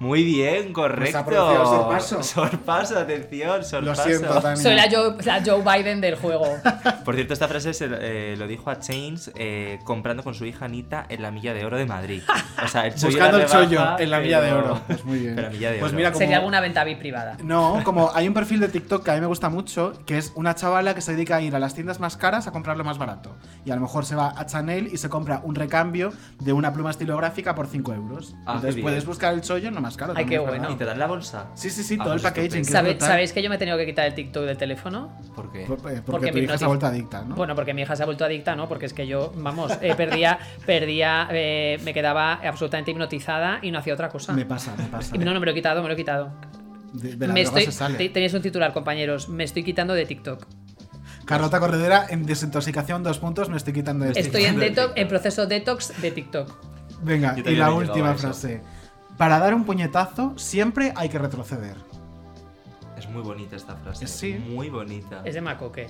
Muy 0.01 0.23
bien, 0.25 0.73
correcto. 0.73 1.19
ha 1.19 1.25
producido 1.25 1.65
sorpaso. 1.67 2.23
Sorpaso, 2.23 2.99
atención, 2.99 3.65
sorpaso. 3.65 4.03
siento, 4.05 4.41
Tania. 4.41 4.63
Soy 4.63 4.75
la 4.75 4.89
Joe, 4.91 5.17
la 5.25 5.43
Joe 5.45 5.63
Biden 5.63 6.01
del 6.01 6.15
juego. 6.17 6.47
Por 7.05 7.15
cierto, 7.15 7.33
esta 7.33 7.49
frase 7.49 7.75
se, 7.75 7.89
eh, 7.91 8.37
lo 8.39 8.47
dijo 8.47 8.71
a 8.71 8.79
Chains 8.79 9.33
eh, 9.37 9.81
comprando 9.85 10.23
con 10.23 10.35
su 10.35 10.45
hija 10.45 10.67
Anita 10.67 11.07
en 11.09 11.23
la 11.23 11.31
Milla 11.31 11.53
de 11.55 11.65
Oro 11.65 11.77
de 11.79 11.87
Madrid. 11.87 12.23
O 12.65 12.69
sea, 12.69 12.87
el 12.87 12.95
chollo 12.95 13.07
Buscando 13.09 13.39
el 13.39 13.47
chollo 13.47 13.99
en 13.99 14.11
la 14.11 14.21
Milla 14.21 14.41
de 14.41 14.53
Oro. 14.53 14.81
Pues 14.87 15.05
muy 15.05 15.19
bien. 15.19 15.35
Pero 15.37 15.51
Milla 15.51 15.71
de 15.73 15.79
Pues 15.79 15.91
Oro. 15.91 15.97
mira, 15.97 16.11
como- 16.13 16.19
Sería 16.21 16.37
alguna 16.37 16.61
venta 16.61 16.85
VIP 16.85 16.99
privada. 16.99 17.37
No, 17.43 17.81
como 17.85 18.11
hay 18.15 18.29
un 18.29 18.35
perfil 18.35 18.61
de 18.61 18.69
TikTok 18.69 19.05
que 19.05 19.11
a 19.11 19.15
mí 19.15 19.21
me 19.21 19.27
gusta 19.27 19.49
mucho, 19.49 19.95
que 20.07 20.19
es 20.19 20.33
una 20.37 20.55
chavala 20.55 20.95
que 20.95 21.01
se 21.01 21.13
dedica 21.13 21.37
a 21.37 21.41
ir 21.41 21.57
a 21.57 21.59
las 21.59 21.75
tiendas 21.75 21.99
más 22.01 22.17
caras 22.17 22.47
a 22.47 22.53
comprar 22.53 22.77
lo 22.77 22.85
más 22.85 22.99
barato. 22.99 23.37
Y 23.65 23.71
a 23.71 23.75
lo 23.75 23.81
mejor 23.81 24.05
se 24.05 24.15
va 24.15 24.33
a 24.37 24.47
Chanel 24.47 24.89
y 24.93 24.97
se 24.99 25.09
compra 25.09 25.41
un 25.43 25.55
recambio 25.55 26.13
de 26.39 26.53
una 26.53 26.73
pluma 26.73 26.91
estilográfica 26.91 27.55
por 27.55 27.67
5 27.67 27.95
euros. 27.95 28.35
Ah, 28.47 28.55
Entonces 28.57 28.81
puedes 28.81 29.05
buscar 29.05 29.35
el 29.35 29.41
chollo 29.41 29.69
en 29.69 29.75
lo 29.75 29.81
más 29.89 29.97
caro. 29.97 30.13
Ay, 30.17 30.27
qué 30.27 30.39
bueno. 30.39 30.71
¿Y 30.71 30.77
te 30.77 30.85
dan 30.85 30.99
la 30.99 31.07
bolsa? 31.07 31.47
Sí, 31.55 31.71
sí, 31.71 31.83
sí, 31.83 31.97
Ah, 31.99 32.05
todo 32.05 32.15
el 32.15 32.21
pues 32.21 32.33
packaging. 32.33 32.51
que 32.65 32.65
¿Sabe-. 32.65 32.97
¿Sabéis 33.01 33.33
que 33.33 33.43
yo 33.43 33.49
me 33.49 33.57
he 33.57 33.59
tenido 33.59 33.77
que 33.79 33.87
quitar 33.87 34.07
el 34.07 34.15
TikTok 34.15 34.45
del 34.45 34.57
teléfono? 34.57 35.11
¿Por 35.35 35.51
qué? 35.51 35.61
Por- 35.67 35.79
eh, 35.79 35.81
Porque, 35.81 36.03
Porque 36.03 36.29
tu 36.33 36.39
mi 36.39 36.45
hija 36.45 36.59
se 36.59 36.65
ha 36.65 36.69
vuelto 36.69 36.87
adicta, 36.87 37.23
¿no? 37.23 37.35
Bueno, 37.35 37.55
porque 37.55 37.75
mi 37.75 37.83
hija 37.83 37.97
se 37.97 38.03
ha 38.03 38.07
vuelto 38.07 38.25
adicta, 38.25 38.55
¿no? 38.55 38.69
Porque 38.69 38.87
es 38.87 38.93
que 38.93 39.07
yo, 39.07 39.33
vamos, 39.37 39.73
eh, 39.81 39.95
perdía, 39.97 40.39
perdía, 40.67 41.29
eh, 41.31 41.79
me 41.85 41.93
quedaba 41.95 42.35
absolutamente 42.35 42.91
hipnotizada 42.91 43.59
y 43.63 43.71
no 43.71 43.79
hacía 43.79 43.95
otra 43.95 44.09
cosa. 44.09 44.33
Me 44.33 44.45
pasa, 44.45 44.75
me 44.77 44.85
pasa. 44.85 45.17
Y 45.17 45.19
no, 45.19 45.33
no, 45.33 45.41
me 45.41 45.47
lo 45.47 45.53
he 45.53 45.55
quitado, 45.55 45.81
me 45.83 45.89
lo 45.89 45.95
he 45.95 45.97
quitado. 45.97 46.31
De, 46.93 47.17
de 47.17 47.27
la 47.27 47.35
me 47.35 47.43
estoy, 47.43 47.65
se 47.65 47.73
sale. 47.73 47.97
te- 47.99 48.09
tenéis 48.11 48.33
un 48.35 48.43
titular, 48.43 48.73
compañeros. 48.73 49.29
Me 49.29 49.45
estoy 49.45 49.63
quitando 49.65 49.95
de 49.95 50.07
TikTok. 50.07 50.47
Carlota 51.27 51.61
Corredera, 51.61 52.07
en 52.09 52.25
desintoxicación, 52.25 53.03
dos 53.03 53.19
puntos, 53.19 53.51
me 53.51 53.59
estoy 53.59 53.75
quitando 53.75 54.07
de 54.07 54.13
Estoy 54.19 54.45
en, 54.47 54.59
TikTok. 54.59 54.77
detox, 54.77 54.93
en 54.97 55.09
proceso 55.09 55.47
detox 55.47 56.01
de 56.01 56.11
TikTok. 56.11 56.55
Venga, 57.03 57.37
y 57.45 57.55
la 57.55 57.71
última 57.71 58.13
eso. 58.13 58.29
Para 59.19 59.41
dar 59.41 59.53
un 59.53 59.65
puñetazo, 59.65 60.39
siempre 60.39 60.93
hay 60.95 61.09
que 61.09 61.19
retroceder. 61.19 61.77
Es 62.97 63.09
muy 63.11 63.21
bonita 63.21 63.57
esta 63.57 63.75
frase. 63.75 64.07
Sí. 64.07 64.35
Muy 64.35 64.71
bonita. 64.71 65.23
Es 65.25 65.35
de 65.35 65.41
Macoque. 65.41 65.89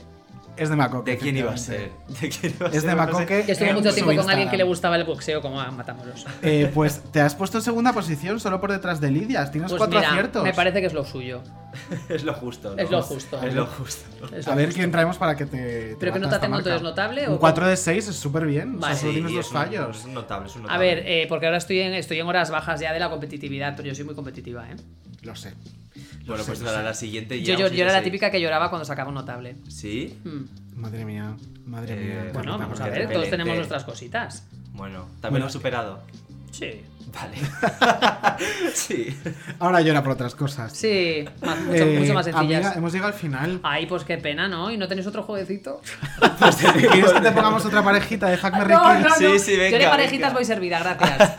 Es 0.57 0.71
de 0.71 0.75
Macoque. 0.75 1.13
¿De 1.13 1.19
quién 1.19 1.37
iba 1.37 1.53
a 1.53 1.57
ser? 1.57 1.93
efectivamente. 2.11 2.21
¿De 2.21 2.29
quién 2.31 2.55
iba 2.59 2.67
a 2.67 2.71
Es 2.71 2.81
ser? 2.81 2.91
de. 2.91 2.97
Macoque. 2.97 3.45
Que 3.45 3.53
estuvo 3.53 3.73
mucho 3.75 3.95
tiempo 3.95 4.13
con 4.17 4.29
alguien 4.29 4.51
que 4.51 4.57
le 4.57 4.65
gustaba 4.65 4.97
el 4.97 5.05
boxeo, 5.05 5.41
como 5.41 5.61
a 5.61 5.71
Matamoros. 5.71 6.27
Eh, 6.43 6.69
pues 6.75 7.01
te 7.13 7.21
has 7.21 7.37
puesto 7.37 7.59
en 7.59 7.63
segunda 7.63 7.93
posición 7.93 8.41
solo 8.41 8.61
por 8.61 8.73
detrás 8.73 9.01
de 9.01 9.13
Lidia. 9.13 9.49
Tienes 9.53 9.71
Pues 9.71 9.79
cuatro 9.79 10.01
mira, 10.01 10.11
aciertos. 10.11 10.43
me 10.43 10.53
parece 10.53 10.81
que 10.81 10.89
es 10.89 10.93
lo 10.95 11.05
suyo. 11.05 11.43
Es 12.09 12.25
lo 12.25 12.35
justo. 12.35 12.75
¿no? 12.75 12.83
Es 12.83 12.91
lo 12.91 13.03
justo. 13.03 13.41
Es 13.41 13.55
lo 13.55 13.67
justo. 13.67 14.27
Es 14.35 14.47
lo 14.47 14.53
A 14.53 14.57
ver 14.57 14.67
justo. 14.67 14.79
quién 14.81 14.91
traemos 14.91 15.17
para 15.17 15.37
que 15.37 15.47
te. 15.47 15.57
te 15.57 15.97
¿Pero 16.01 16.13
qué 16.13 16.19
bata 16.19 16.27
nota 16.27 16.41
tengo 16.41 16.59
entonces? 16.59 16.83
¿Notable? 16.83 17.29
Un 17.29 17.35
o 17.35 17.39
4 17.39 17.69
de 17.69 17.77
6 17.77 18.09
es 18.09 18.17
súper 18.17 18.45
bien. 18.47 18.81
Vale. 18.81 18.95
O 18.95 18.97
sea, 18.97 19.01
solo 19.01 19.13
Sí, 19.13 19.15
tienes 19.19 19.33
dos 19.37 19.47
es 19.47 19.53
un- 19.53 19.57
fallos. 19.59 19.97
Es 19.99 20.05
un 20.07 20.15
notable, 20.15 20.49
es 20.49 20.57
un 20.57 20.63
A 20.63 20.63
notable. 20.65 20.87
ver, 20.95 21.05
eh, 21.07 21.27
porque 21.29 21.47
ahora 21.47 21.59
estoy 21.59 21.79
en, 21.83 21.95
estoy 21.95 22.19
en 22.19 22.27
horas 22.27 22.51
bajas 22.51 22.81
ya 22.81 22.93
de 22.93 22.99
la 22.99 23.09
competitividad, 23.11 23.77
pero 23.77 23.87
yo 23.87 23.95
soy 23.95 24.05
muy 24.07 24.17
competitiva, 24.17 24.67
¿eh? 24.69 24.75
Lo 25.23 25.37
sé. 25.37 25.55
Bueno, 26.27 26.45
pues 26.47 26.61
nada, 26.61 26.83
la 26.83 26.93
siguiente 26.95 27.43
Yo, 27.43 27.55
yo, 27.57 27.69
yo 27.69 27.85
era 27.85 27.93
la 27.93 28.03
típica 28.03 28.31
que 28.31 28.39
lloraba 28.41 28.69
cuando 28.69 28.85
sacaba 28.85 29.09
un 29.09 29.15
notable. 29.15 29.57
¿Sí? 29.69 30.18
Hmm. 30.25 30.45
Madre 30.77 31.05
mía, 31.05 31.37
madre 31.67 31.95
Eh, 31.95 32.23
mía. 32.25 32.31
Bueno, 32.33 32.59
vamos 32.59 32.81
a 32.81 32.89
ver, 32.89 33.11
todos 33.13 33.29
tenemos 33.31 33.53
te- 33.53 33.57
nuestras 33.59 33.85
cositas. 33.85 34.47
Bueno, 34.73 35.01
también 35.21 35.21
Bueno. 35.23 35.39
lo 35.41 35.47
has 35.47 35.53
superado. 35.53 36.03
Sí. 36.53 36.83
Vale. 37.13 37.37
sí. 38.75 39.17
Ahora 39.59 39.81
llora 39.81 40.03
por 40.03 40.13
otras 40.13 40.35
cosas. 40.35 40.73
Sí, 40.73 41.25
más- 41.43 41.59
mucho, 41.61 41.85
Eh, 41.85 41.99
mucho 41.99 42.15
más 42.15 42.25
sencillas. 42.27 42.65
amiga, 42.67 42.73
hemos 42.77 42.93
llegado 42.93 43.13
al 43.13 43.19
final. 43.19 43.61
Ay, 43.63 43.87
pues 43.87 44.05
qué 44.05 44.19
pena, 44.19 44.49
¿no? 44.49 44.71
¿Y 44.71 44.77
no 44.77 44.87
tenéis 44.89 45.07
otro 45.07 45.23
jueguecito? 45.23 45.81
¿Quieres 46.79 47.13
que 47.13 47.21
te 47.21 47.33
pongamos 47.33 47.65
otra 47.65 47.83
parejita 47.83 48.29
de 48.29 48.37
Hack 48.37 48.53
Merry 48.59 48.75
No, 48.75 48.83
Kill? 48.85 49.03
no, 49.03 49.09
no. 49.09 49.15
Sí, 49.15 49.39
sí, 49.39 49.53
Yo 49.57 49.63
de 49.63 49.71
venga, 49.71 49.91
parejitas 49.91 50.21
venga. 50.29 50.35
voy 50.35 50.45
servida, 50.45 50.79
gracias. 50.81 51.33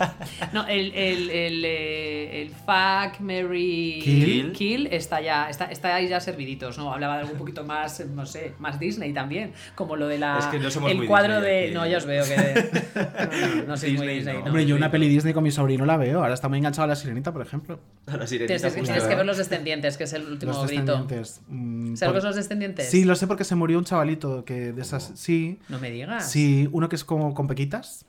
No, 0.53 0.67
el, 0.67 0.93
el, 0.93 1.29
el, 1.29 1.65
eh, 1.65 2.41
el 2.41 2.49
fuck, 2.49 3.19
Mary 3.19 3.99
Kill. 4.03 4.51
Kill 4.53 4.87
está 4.91 5.21
ya, 5.21 5.49
está, 5.49 5.65
está 5.65 5.95
ahí 5.95 6.07
ya 6.07 6.19
serviditos, 6.19 6.77
¿no? 6.77 6.91
Hablaba 6.93 7.15
de 7.15 7.19
algo 7.21 7.33
un 7.33 7.37
poquito 7.39 7.63
más, 7.63 7.99
no 8.07 8.25
sé, 8.25 8.53
más 8.59 8.79
Disney 8.79 9.13
también, 9.13 9.53
como 9.75 9.95
lo 9.95 10.07
de 10.07 10.17
la 10.17 10.37
Es 10.39 10.45
que 10.45 10.59
no 10.59 10.69
somos 10.71 10.91
el 10.91 10.97
muy 10.97 11.07
cuadro 11.07 11.35
Disney 11.35 11.51
de. 11.51 11.63
aquí. 11.65 11.73
No, 11.73 11.85
ya 11.87 11.97
os 11.97 12.05
veo 12.05 12.23
que 12.25 12.35
no, 12.95 13.55
no, 13.55 13.63
no 13.67 13.77
soy 13.77 13.91
muy 13.93 14.07
Disney 14.07 14.15
Disney. 14.15 14.33
no. 14.35 14.39
no. 14.41 14.45
Hombre, 14.47 14.65
yo 14.65 14.75
una 14.75 14.89
peli 14.91 15.07
Disney 15.07 15.33
con 15.33 15.43
mi 15.43 15.51
sobrino 15.60 15.86
la 15.86 15.98
veo. 15.98 16.19
Ahora 16.22 16.34
está 16.34 16.48
muy 16.49 16.57
enganchado 16.57 16.86
a 16.86 16.88
la 16.88 16.95
sirenita, 16.95 17.31
por 17.31 17.41
ejemplo. 17.41 17.80
Sí, 18.26 18.38
Tienes, 18.38 18.64
justo. 18.64 18.81
tienes 18.81 19.03
que 19.03 19.15
ver 19.15 19.26
los 19.26 19.38
descendientes, 19.38 19.98
que 19.98 20.06
es 20.06 20.14
el 20.14 20.26
último 20.26 20.52
Los 20.53 20.68
grito. 20.68 20.81
descendientes. 20.94 21.41
mm, 21.48 21.95
¿Sabes 21.95 22.14
por- 22.15 22.23
los 22.23 22.36
descendientes? 22.36 22.90
Sí, 22.90 23.03
lo 23.06 23.15
sé 23.15 23.27
porque 23.27 23.44
se 23.44 23.56
murió 23.56 23.77
un 23.77 23.86
chavalito 23.86 24.44
que 24.45 24.72
de 24.73 24.81
esas. 24.81 25.11
Sí. 25.15 25.60
No 25.69 25.77
me 25.80 25.91
digas. 25.91 26.30
Sí, 26.30 26.68
uno 26.72 26.90
que 26.90 26.95
es 26.95 27.03
como 27.03 27.34
con 27.34 27.48
pequitas. 27.48 28.06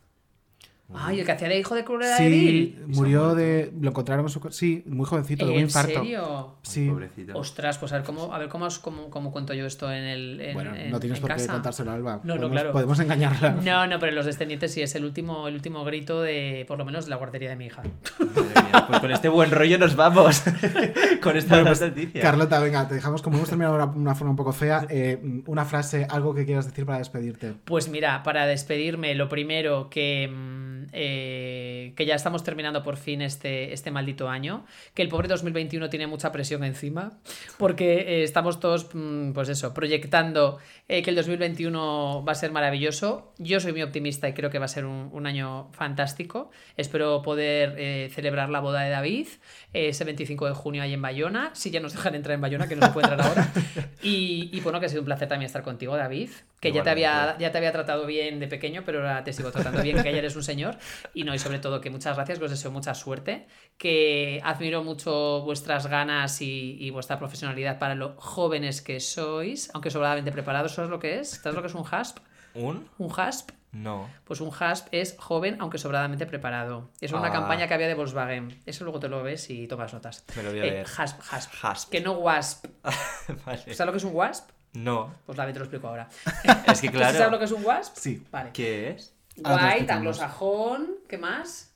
Ay, 0.93 1.21
el 1.21 1.27
que 1.27 1.33
hacía 1.33 1.49
de 1.49 1.59
hijo 1.59 1.75
de 1.75 1.85
Cruella 1.85 2.17
de 2.17 2.29
Vil. 2.29 2.75
Sí, 2.79 2.83
murió 2.99 3.35
de. 3.35 3.73
Lo 3.81 3.91
encontraron 3.91 4.25
en 4.27 4.29
su. 4.29 4.41
Sí, 4.51 4.83
muy 4.87 5.07
jovencito, 5.07 5.45
de 5.47 5.53
un 5.53 5.59
¿En 5.59 5.65
infarto. 5.65 5.93
serio? 6.01 6.57
Sí. 6.63 6.89
Pobrecito. 6.89 7.39
Ostras, 7.39 7.79
pues 7.79 7.93
a 7.93 7.97
ver 7.97 8.05
cómo, 8.05 8.35
a 8.35 8.39
ver 8.39 8.49
cómo, 8.49 8.65
os- 8.67 8.79
cómo, 8.81 9.09
cómo 9.11 9.31
cuento 9.31 9.55
yo 9.55 9.67
esto 9.67 9.91
en 9.93 10.03
el. 10.05 10.41
en- 10.41 10.55
Bueno, 10.55 10.75
en- 10.75 10.91
no 10.91 10.99
tienes 10.99 11.19
en 11.19 11.23
por 11.23 11.31
qué 11.31 11.37
casa. 11.37 11.53
contárselo 11.53 11.91
a 11.93 11.95
Alba. 11.95 12.21
No, 12.25 12.35
no, 12.35 12.41
podemos, 12.41 12.51
claro. 12.53 12.73
Podemos 12.73 12.99
engañarla. 13.01 13.51
No, 13.65 13.87
no, 13.87 13.99
pero 14.01 14.13
los 14.13 14.27
descendientes 14.27 14.73
sí 14.73 14.83
es 14.83 14.95
el 14.95 15.05
último, 15.05 15.47
el 15.49 15.55
último 15.55 15.85
grito 15.85 16.23
de, 16.23 16.65
por 16.67 16.77
lo 16.79 16.85
menos, 16.85 17.05
de 17.05 17.11
la 17.11 17.17
guardería 17.17 17.51
de 17.51 17.57
mi 17.57 17.67
hija. 17.67 17.83
Madre 18.19 18.43
mía, 18.43 18.85
Pues 18.89 19.01
con 19.01 19.11
este 19.13 19.29
buen 19.29 19.51
rollo 19.51 19.79
nos 19.79 19.95
vamos. 19.97 20.43
con 21.23 21.37
esta 21.37 21.55
Bueno, 21.55 21.67
pues, 21.71 21.81
noticia. 21.81 22.21
Carlota, 22.21 22.59
venga, 22.61 22.89
te 22.89 22.95
dejamos 22.95 23.23
como 23.23 23.37
hemos 23.37 23.49
terminado 23.49 23.77
de 23.77 23.83
una, 23.85 23.93
una 23.93 24.15
forma 24.15 24.31
un 24.31 24.37
poco 24.37 24.53
fea. 24.53 24.87
eh, 24.91 25.21
una 25.47 25.65
frase, 25.65 26.07
algo 26.11 26.35
que 26.35 26.45
quieras 26.45 26.67
decir 26.67 26.85
para 26.85 26.99
despedirte. 26.99 27.55
Pues 27.65 27.89
mira, 27.89 28.23
para 28.23 28.47
despedirme, 28.47 29.15
lo 29.15 29.29
primero 29.29 29.89
que, 29.91 30.29
mm, 30.29 30.80
eh, 30.93 31.93
que 31.97 32.07
ya 32.07 32.15
estamos 32.15 32.45
terminando 32.45 32.83
por 32.83 32.97
fin 32.97 33.23
este, 33.23 33.73
este 33.73 33.91
maldito 33.91 34.29
año, 34.29 34.65
que 34.95 35.03
el 35.03 35.09
pobre 35.09 35.29
2021 35.29 35.89
tiene 35.91 36.07
mucha 36.07 36.33
presión 36.33 36.65
encima, 36.65 37.19
porque 37.59 38.01
eh, 38.01 38.23
estamos 38.23 38.61
todos, 38.61 38.89
mm, 38.93 39.33
pues 39.33 39.49
eso, 39.49 39.75
proyectando 39.75 40.59
eh, 40.89 41.03
que 41.03 41.11
el 41.11 41.17
2021 41.17 42.25
va 42.27 42.33
a 42.33 42.35
ser 42.35 42.53
maravilloso. 42.53 43.33
Yo 43.39 43.61
soy 43.61 43.73
muy 43.73 43.83
optimista 43.83 44.29
y 44.29 44.35
creo 44.35 44.51
que 44.51 44.59
va 44.59 44.65
a 44.65 44.69
ser 44.69 44.85
un, 44.85 45.11
un 45.13 45.27
año 45.27 45.71
fantástico. 45.73 46.51
Espero 46.77 47.23
poder 47.23 48.11
celebrar 48.11 48.49
la 48.49 48.61
boda 48.61 48.83
de 48.83 48.91
David 48.91 49.29
ese 49.73 50.05
25 50.05 50.47
de 50.47 50.53
junio 50.53 50.83
ahí 50.83 50.95
en 50.95 51.03
Bayona, 51.03 51.51
si 51.55 51.71
ya 51.71 51.81
nos 51.81 51.93
dejan 51.93 52.15
entrar 52.15 52.35
en 52.35 52.41
Bayona, 52.41 52.69
que 52.69 52.75
no 52.75 52.87
se 52.87 52.93
puede 52.93 53.09
entrar 53.09 53.27
ahora. 53.27 53.53
Y, 54.03 54.49
y 54.53 54.61
bueno, 54.61 54.81
que 54.81 54.87
ha 54.87 54.89
sido 54.89 55.03
un 55.03 55.05
placer 55.05 55.29
también 55.29 55.47
estar 55.47 55.63
contigo, 55.63 55.95
David, 55.95 56.31
que 56.59 56.73
ya 56.73 56.83
te, 56.83 56.89
había, 56.89 57.37
ya 57.39 57.53
te 57.53 57.59
había 57.59 57.71
tratado 57.71 58.07
bien 58.07 58.41
de 58.41 58.47
pequeño, 58.49 58.83
pero 58.85 59.01
ahora 59.01 59.25
te 59.25 59.33
sigo 59.35 59.51
tratando 59.51 59.83
bien, 59.83 60.03
que 60.03 60.11
ya 60.11 60.19
eres 60.19 60.37
un 60.37 60.43
señor. 60.43 60.70
Y 61.15 61.25
no, 61.25 61.35
y 61.35 61.39
sobre 61.39 61.59
todo 61.59 61.81
que 61.81 61.91
muchas 61.91 62.17
gracias, 62.17 62.39
que 62.39 62.45
os 62.45 62.51
deseo 62.51 62.71
mucha 62.71 62.95
suerte, 62.95 63.47
que 63.79 64.41
admiro 64.45 64.83
mucho 64.85 65.41
vuestras 65.43 65.87
ganas 65.87 66.41
y, 66.43 66.77
y 66.81 66.91
vuestra 66.91 67.19
profesionalidad 67.19 67.79
para 67.79 67.95
lo 67.95 68.15
jóvenes 68.17 68.83
que 68.83 69.01
sois, 69.01 69.71
aunque 69.75 69.91
sobradamente 69.91 70.33
preparados. 70.33 70.73
¿Sabes 70.75 70.91
lo 70.91 70.99
que 70.99 71.21
es? 71.21 71.31
¿Sabes 71.31 71.55
lo 71.55 71.63
que 71.63 71.69
es 71.69 71.75
un 71.75 71.85
HASP? 71.91 72.19
¿Un? 72.55 72.89
Un 72.99 73.13
HASP 73.17 73.51
No. 73.73 74.09
pues 74.25 74.41
un 74.41 74.51
HASP 74.53 74.89
es 74.93 75.15
joven 75.19 75.57
aunque 75.61 75.79
sobradamente 75.79 76.27
preparado. 76.27 76.91
Es 77.01 77.13
una 77.13 77.29
Ah. 77.29 77.33
campaña 77.33 77.69
que 77.69 77.75
había 77.75 77.87
de 77.87 77.95
Volkswagen. 77.95 78.61
Eso 78.67 78.83
luego 78.85 78.99
te 78.99 79.09
lo 79.09 79.23
ves 79.23 79.49
y 79.51 79.69
tomas 79.69 79.93
notas. 79.95 80.25
Me 80.37 80.43
lo 80.43 80.51
voy 80.51 80.59
a 80.61 80.65
Eh. 80.65 80.85
HASP, 80.85 81.21
HASP. 81.31 81.53
Hasp. 81.63 81.91
Que 81.93 82.01
no 82.01 82.13
WASP. 82.15 82.67
vale. 83.47 83.59
¿Sabes 83.75 83.87
lo 83.87 83.93
que 83.93 83.99
es 83.99 84.05
un 84.05 84.15
WASP? 84.17 84.51
No. 84.73 85.15
Pues 85.27 85.37
David 85.39 85.53
te 85.53 85.59
lo 85.61 85.65
explico 85.67 85.87
ahora. 85.89 86.09
Es 86.67 86.81
que 86.81 86.91
claro. 86.93 87.17
¿Sabes 87.17 87.33
lo 87.33 87.39
que 87.39 87.45
es 87.45 87.53
un 87.53 87.65
WASP? 87.65 87.97
Sí. 87.97 88.23
Vale. 88.33 88.51
¿Qué 88.53 88.91
es? 88.91 89.15
White, 89.45 89.93
anglosajón, 89.93 90.91
¿qué 91.09 91.19
más? 91.19 91.75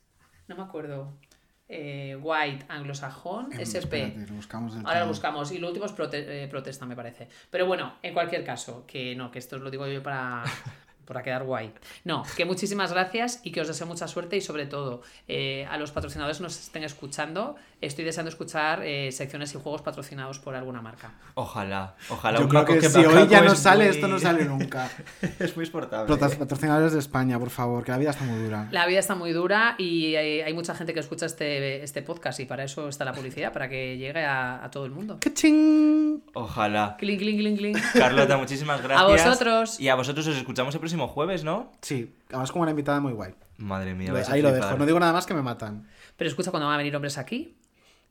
No 0.49 0.57
me 0.57 0.62
acuerdo. 0.62 1.12
Eh, 1.69 2.16
white, 2.20 2.66
anglosajón, 2.69 3.51
Em, 3.53 3.61
SP. 3.65 4.05
espérate, 4.05 4.27
lo 4.31 4.35
buscamos 4.36 4.74
del 4.74 4.86
Ahora 4.86 5.01
lo 5.01 5.07
buscamos. 5.09 5.51
Y 5.53 5.59
lo 5.59 5.69
último 5.69 5.86
es 5.86 5.93
prote- 5.97 6.24
eh, 6.27 6.47
protesta, 6.51 6.85
me 6.85 6.95
parece. 6.95 7.28
Pero 7.51 7.66
bueno, 7.66 7.95
en 8.03 8.12
cualquier 8.12 8.45
caso, 8.45 8.85
que 8.86 9.15
no, 9.16 9.31
que 9.31 9.39
esto 9.39 9.57
os 9.57 9.62
lo 9.62 9.70
digo 9.70 9.86
yo 9.86 10.03
para, 10.03 10.45
para 11.07 11.23
quedar 11.23 11.45
guay. 11.45 11.73
No, 12.05 12.23
que 12.36 12.45
muchísimas 12.45 12.93
gracias 12.93 13.41
y 13.45 13.51
que 13.51 13.62
os 13.62 13.69
deseo 13.69 13.86
mucha 13.86 14.07
suerte 14.09 14.36
y 14.36 14.41
sobre 14.43 14.66
todo 14.66 15.03
eh, 15.27 15.66
a 15.70 15.78
los 15.78 15.91
patrocinadores 15.91 16.36
que 16.36 16.43
nos 16.43 16.59
estén 16.61 16.85
escuchando. 16.85 17.57
Estoy 17.86 18.05
deseando 18.05 18.31
escuchar 18.31 18.82
eh, 18.85 19.11
secciones 19.12 19.55
y 19.55 19.59
juegos 19.61 19.82
patrocinados 19.82 20.39
por 20.39 20.55
alguna 20.55 20.81
marca. 20.82 21.12
Ojalá, 21.35 21.94
ojalá. 22.11 22.39
Yo 22.39 22.44
un 22.44 22.51
creo 22.51 22.65
que 22.65 22.78
que 22.78 22.89
si 22.89 22.98
hoy 23.05 23.28
ya 23.28 23.40
no 23.43 23.52
es 23.52 23.59
sale, 23.59 23.85
muy- 23.86 23.94
esto 23.94 24.09
no 24.09 24.19
sale 24.19 24.44
nunca. 24.47 24.90
es 25.39 25.56
muy 25.56 25.65
exportable. 25.65 26.06
Prota- 26.06 26.36
Patrocinadores 26.39 26.93
de 26.93 26.98
España, 26.98 27.39
por 27.39 27.51
favor, 27.51 27.85
que 27.85 27.93
la 27.93 27.98
vida 27.98 28.11
está 28.11 28.24
muy 28.24 28.39
dura. 28.43 28.69
La 28.70 28.86
vida 28.86 28.98
está 29.01 29.15
muy 29.15 29.32
dura 29.32 29.74
y 29.78 30.15
hay, 30.16 30.40
hay 30.40 30.55
mucha 30.55 30.74
gente 30.74 30.94
que 30.94 31.01
escucha 31.01 31.27
este, 31.27 31.82
este 31.82 32.02
podcast 32.02 32.40
y 32.40 32.47
para 32.47 32.65
eso 32.65 32.89
está 32.89 33.05
la 33.05 33.12
publicidad, 33.12 33.52
para 33.52 33.69
que 33.69 33.97
llegue 33.98 34.24
a, 34.24 34.65
a 34.65 34.70
todo 34.70 34.85
el 34.86 34.90
mundo. 34.93 35.19
Ojalá. 36.35 36.97
Clink, 36.98 37.19
clink, 37.20 37.39
clink, 37.39 37.59
clink. 37.59 37.78
Carlota, 37.94 38.36
muchísimas 38.36 38.82
gracias. 38.82 39.01
A 39.01 39.28
vosotros. 39.28 39.81
Y 39.81 39.89
a 39.89 39.94
vosotros 39.94 40.27
os 40.27 40.36
escuchamos 40.36 40.74
el 40.74 40.81
próximo 40.81 41.09
jueves, 41.09 41.44
¿no? 41.44 41.73
Sí, 41.82 42.15
además 42.28 42.52
como 42.52 42.62
una 42.62 42.70
invitada 42.70 43.01
muy 43.01 43.12
guay. 43.12 43.35
Madre 43.56 43.94
mía, 43.94 44.12
a 44.12 44.32
Ahí 44.32 44.43
lo 44.43 44.51
dejo, 44.52 44.77
no 44.77 44.85
digo 44.86 44.98
nada 44.98 45.12
más 45.12 45.27
que 45.27 45.35
me 45.35 45.43
matan. 45.43 45.86
Pero 46.16 46.28
escucha 46.28 46.51
cuando 46.51 46.66
van 46.66 46.74
a 46.74 46.78
venir 46.78 46.94
hombres 46.97 47.19
aquí. 47.19 47.56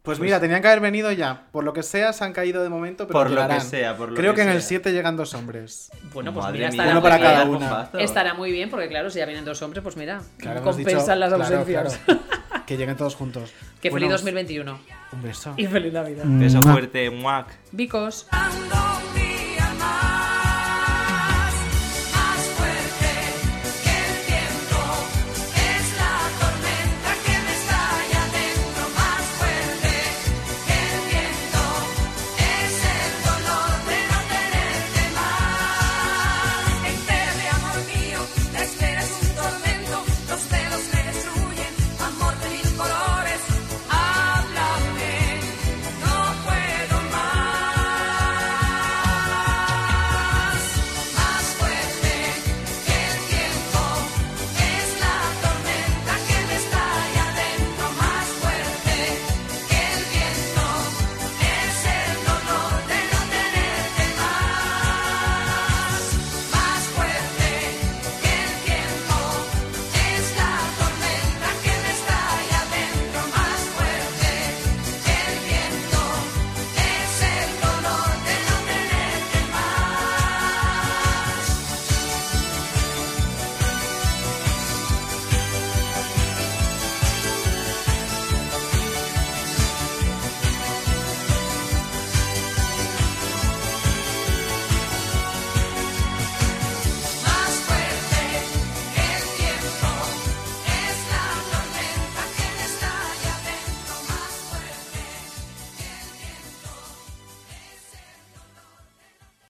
Pues 0.03 0.19
mira, 0.19 0.39
tenían 0.39 0.61
que 0.61 0.67
haber 0.67 0.81
venido 0.81 1.11
ya. 1.13 1.47
Por 1.51 1.63
lo 1.63 1.71
que 1.73 1.81
sea, 1.81 2.11
se 2.11 2.23
han 2.25 2.33
caído 2.33 2.61
de 2.61 2.67
momento, 2.69 3.07
pero 3.07 3.19
Por 3.19 3.31
lo 3.31 3.47
que 3.47 3.59
sea, 3.61 3.95
por 3.95 4.09
lo 4.09 4.15
Creo 4.15 4.33
que 4.33 4.41
que, 4.41 4.41
en 4.43 4.49
el 4.49 4.59
sea. 4.61 4.67
7 4.67 4.91
llegan 4.91 5.15
dos 5.15 5.33
hombres. 5.33 5.89
Bueno, 6.13 6.33
pues 6.33 6.43
Madre 6.45 6.57
mira, 6.59 6.69
mía, 6.71 6.77
estará 6.77 6.91
uno 6.91 7.01
para 7.01 7.19
cada 7.19 7.45
bombazo. 7.45 7.97
Estará 7.99 8.33
muy 8.33 8.51
bien 8.51 8.69
porque 8.69 8.89
claro, 8.89 9.09
si 9.09 9.19
ya 9.19 9.25
vienen 9.25 9.45
dos 9.45 9.61
hombres, 9.61 9.81
pues 9.81 9.95
mira, 9.95 10.21
Claro, 10.37 10.61
compensan 10.61 10.99
dicho- 11.05 11.15
las 11.15 11.31
ausencias. 11.33 11.99
claro. 12.05 12.21
que 12.65 12.75
lleguen 12.77 12.97
todos 12.97 13.15
juntos. 13.15 13.51
Que 13.81 13.89
Bueno, 13.89 14.05
feliz 14.07 14.11
2021. 14.23 14.79
Un 15.13 15.21
beso. 15.21 15.53
Y 15.57 15.67
feliz 15.67 15.91
Navidad. 15.93 16.23
Beso 16.25 16.61
fuerte, 16.61 17.09
muac. 17.09 17.47
Vicos. 17.71 18.27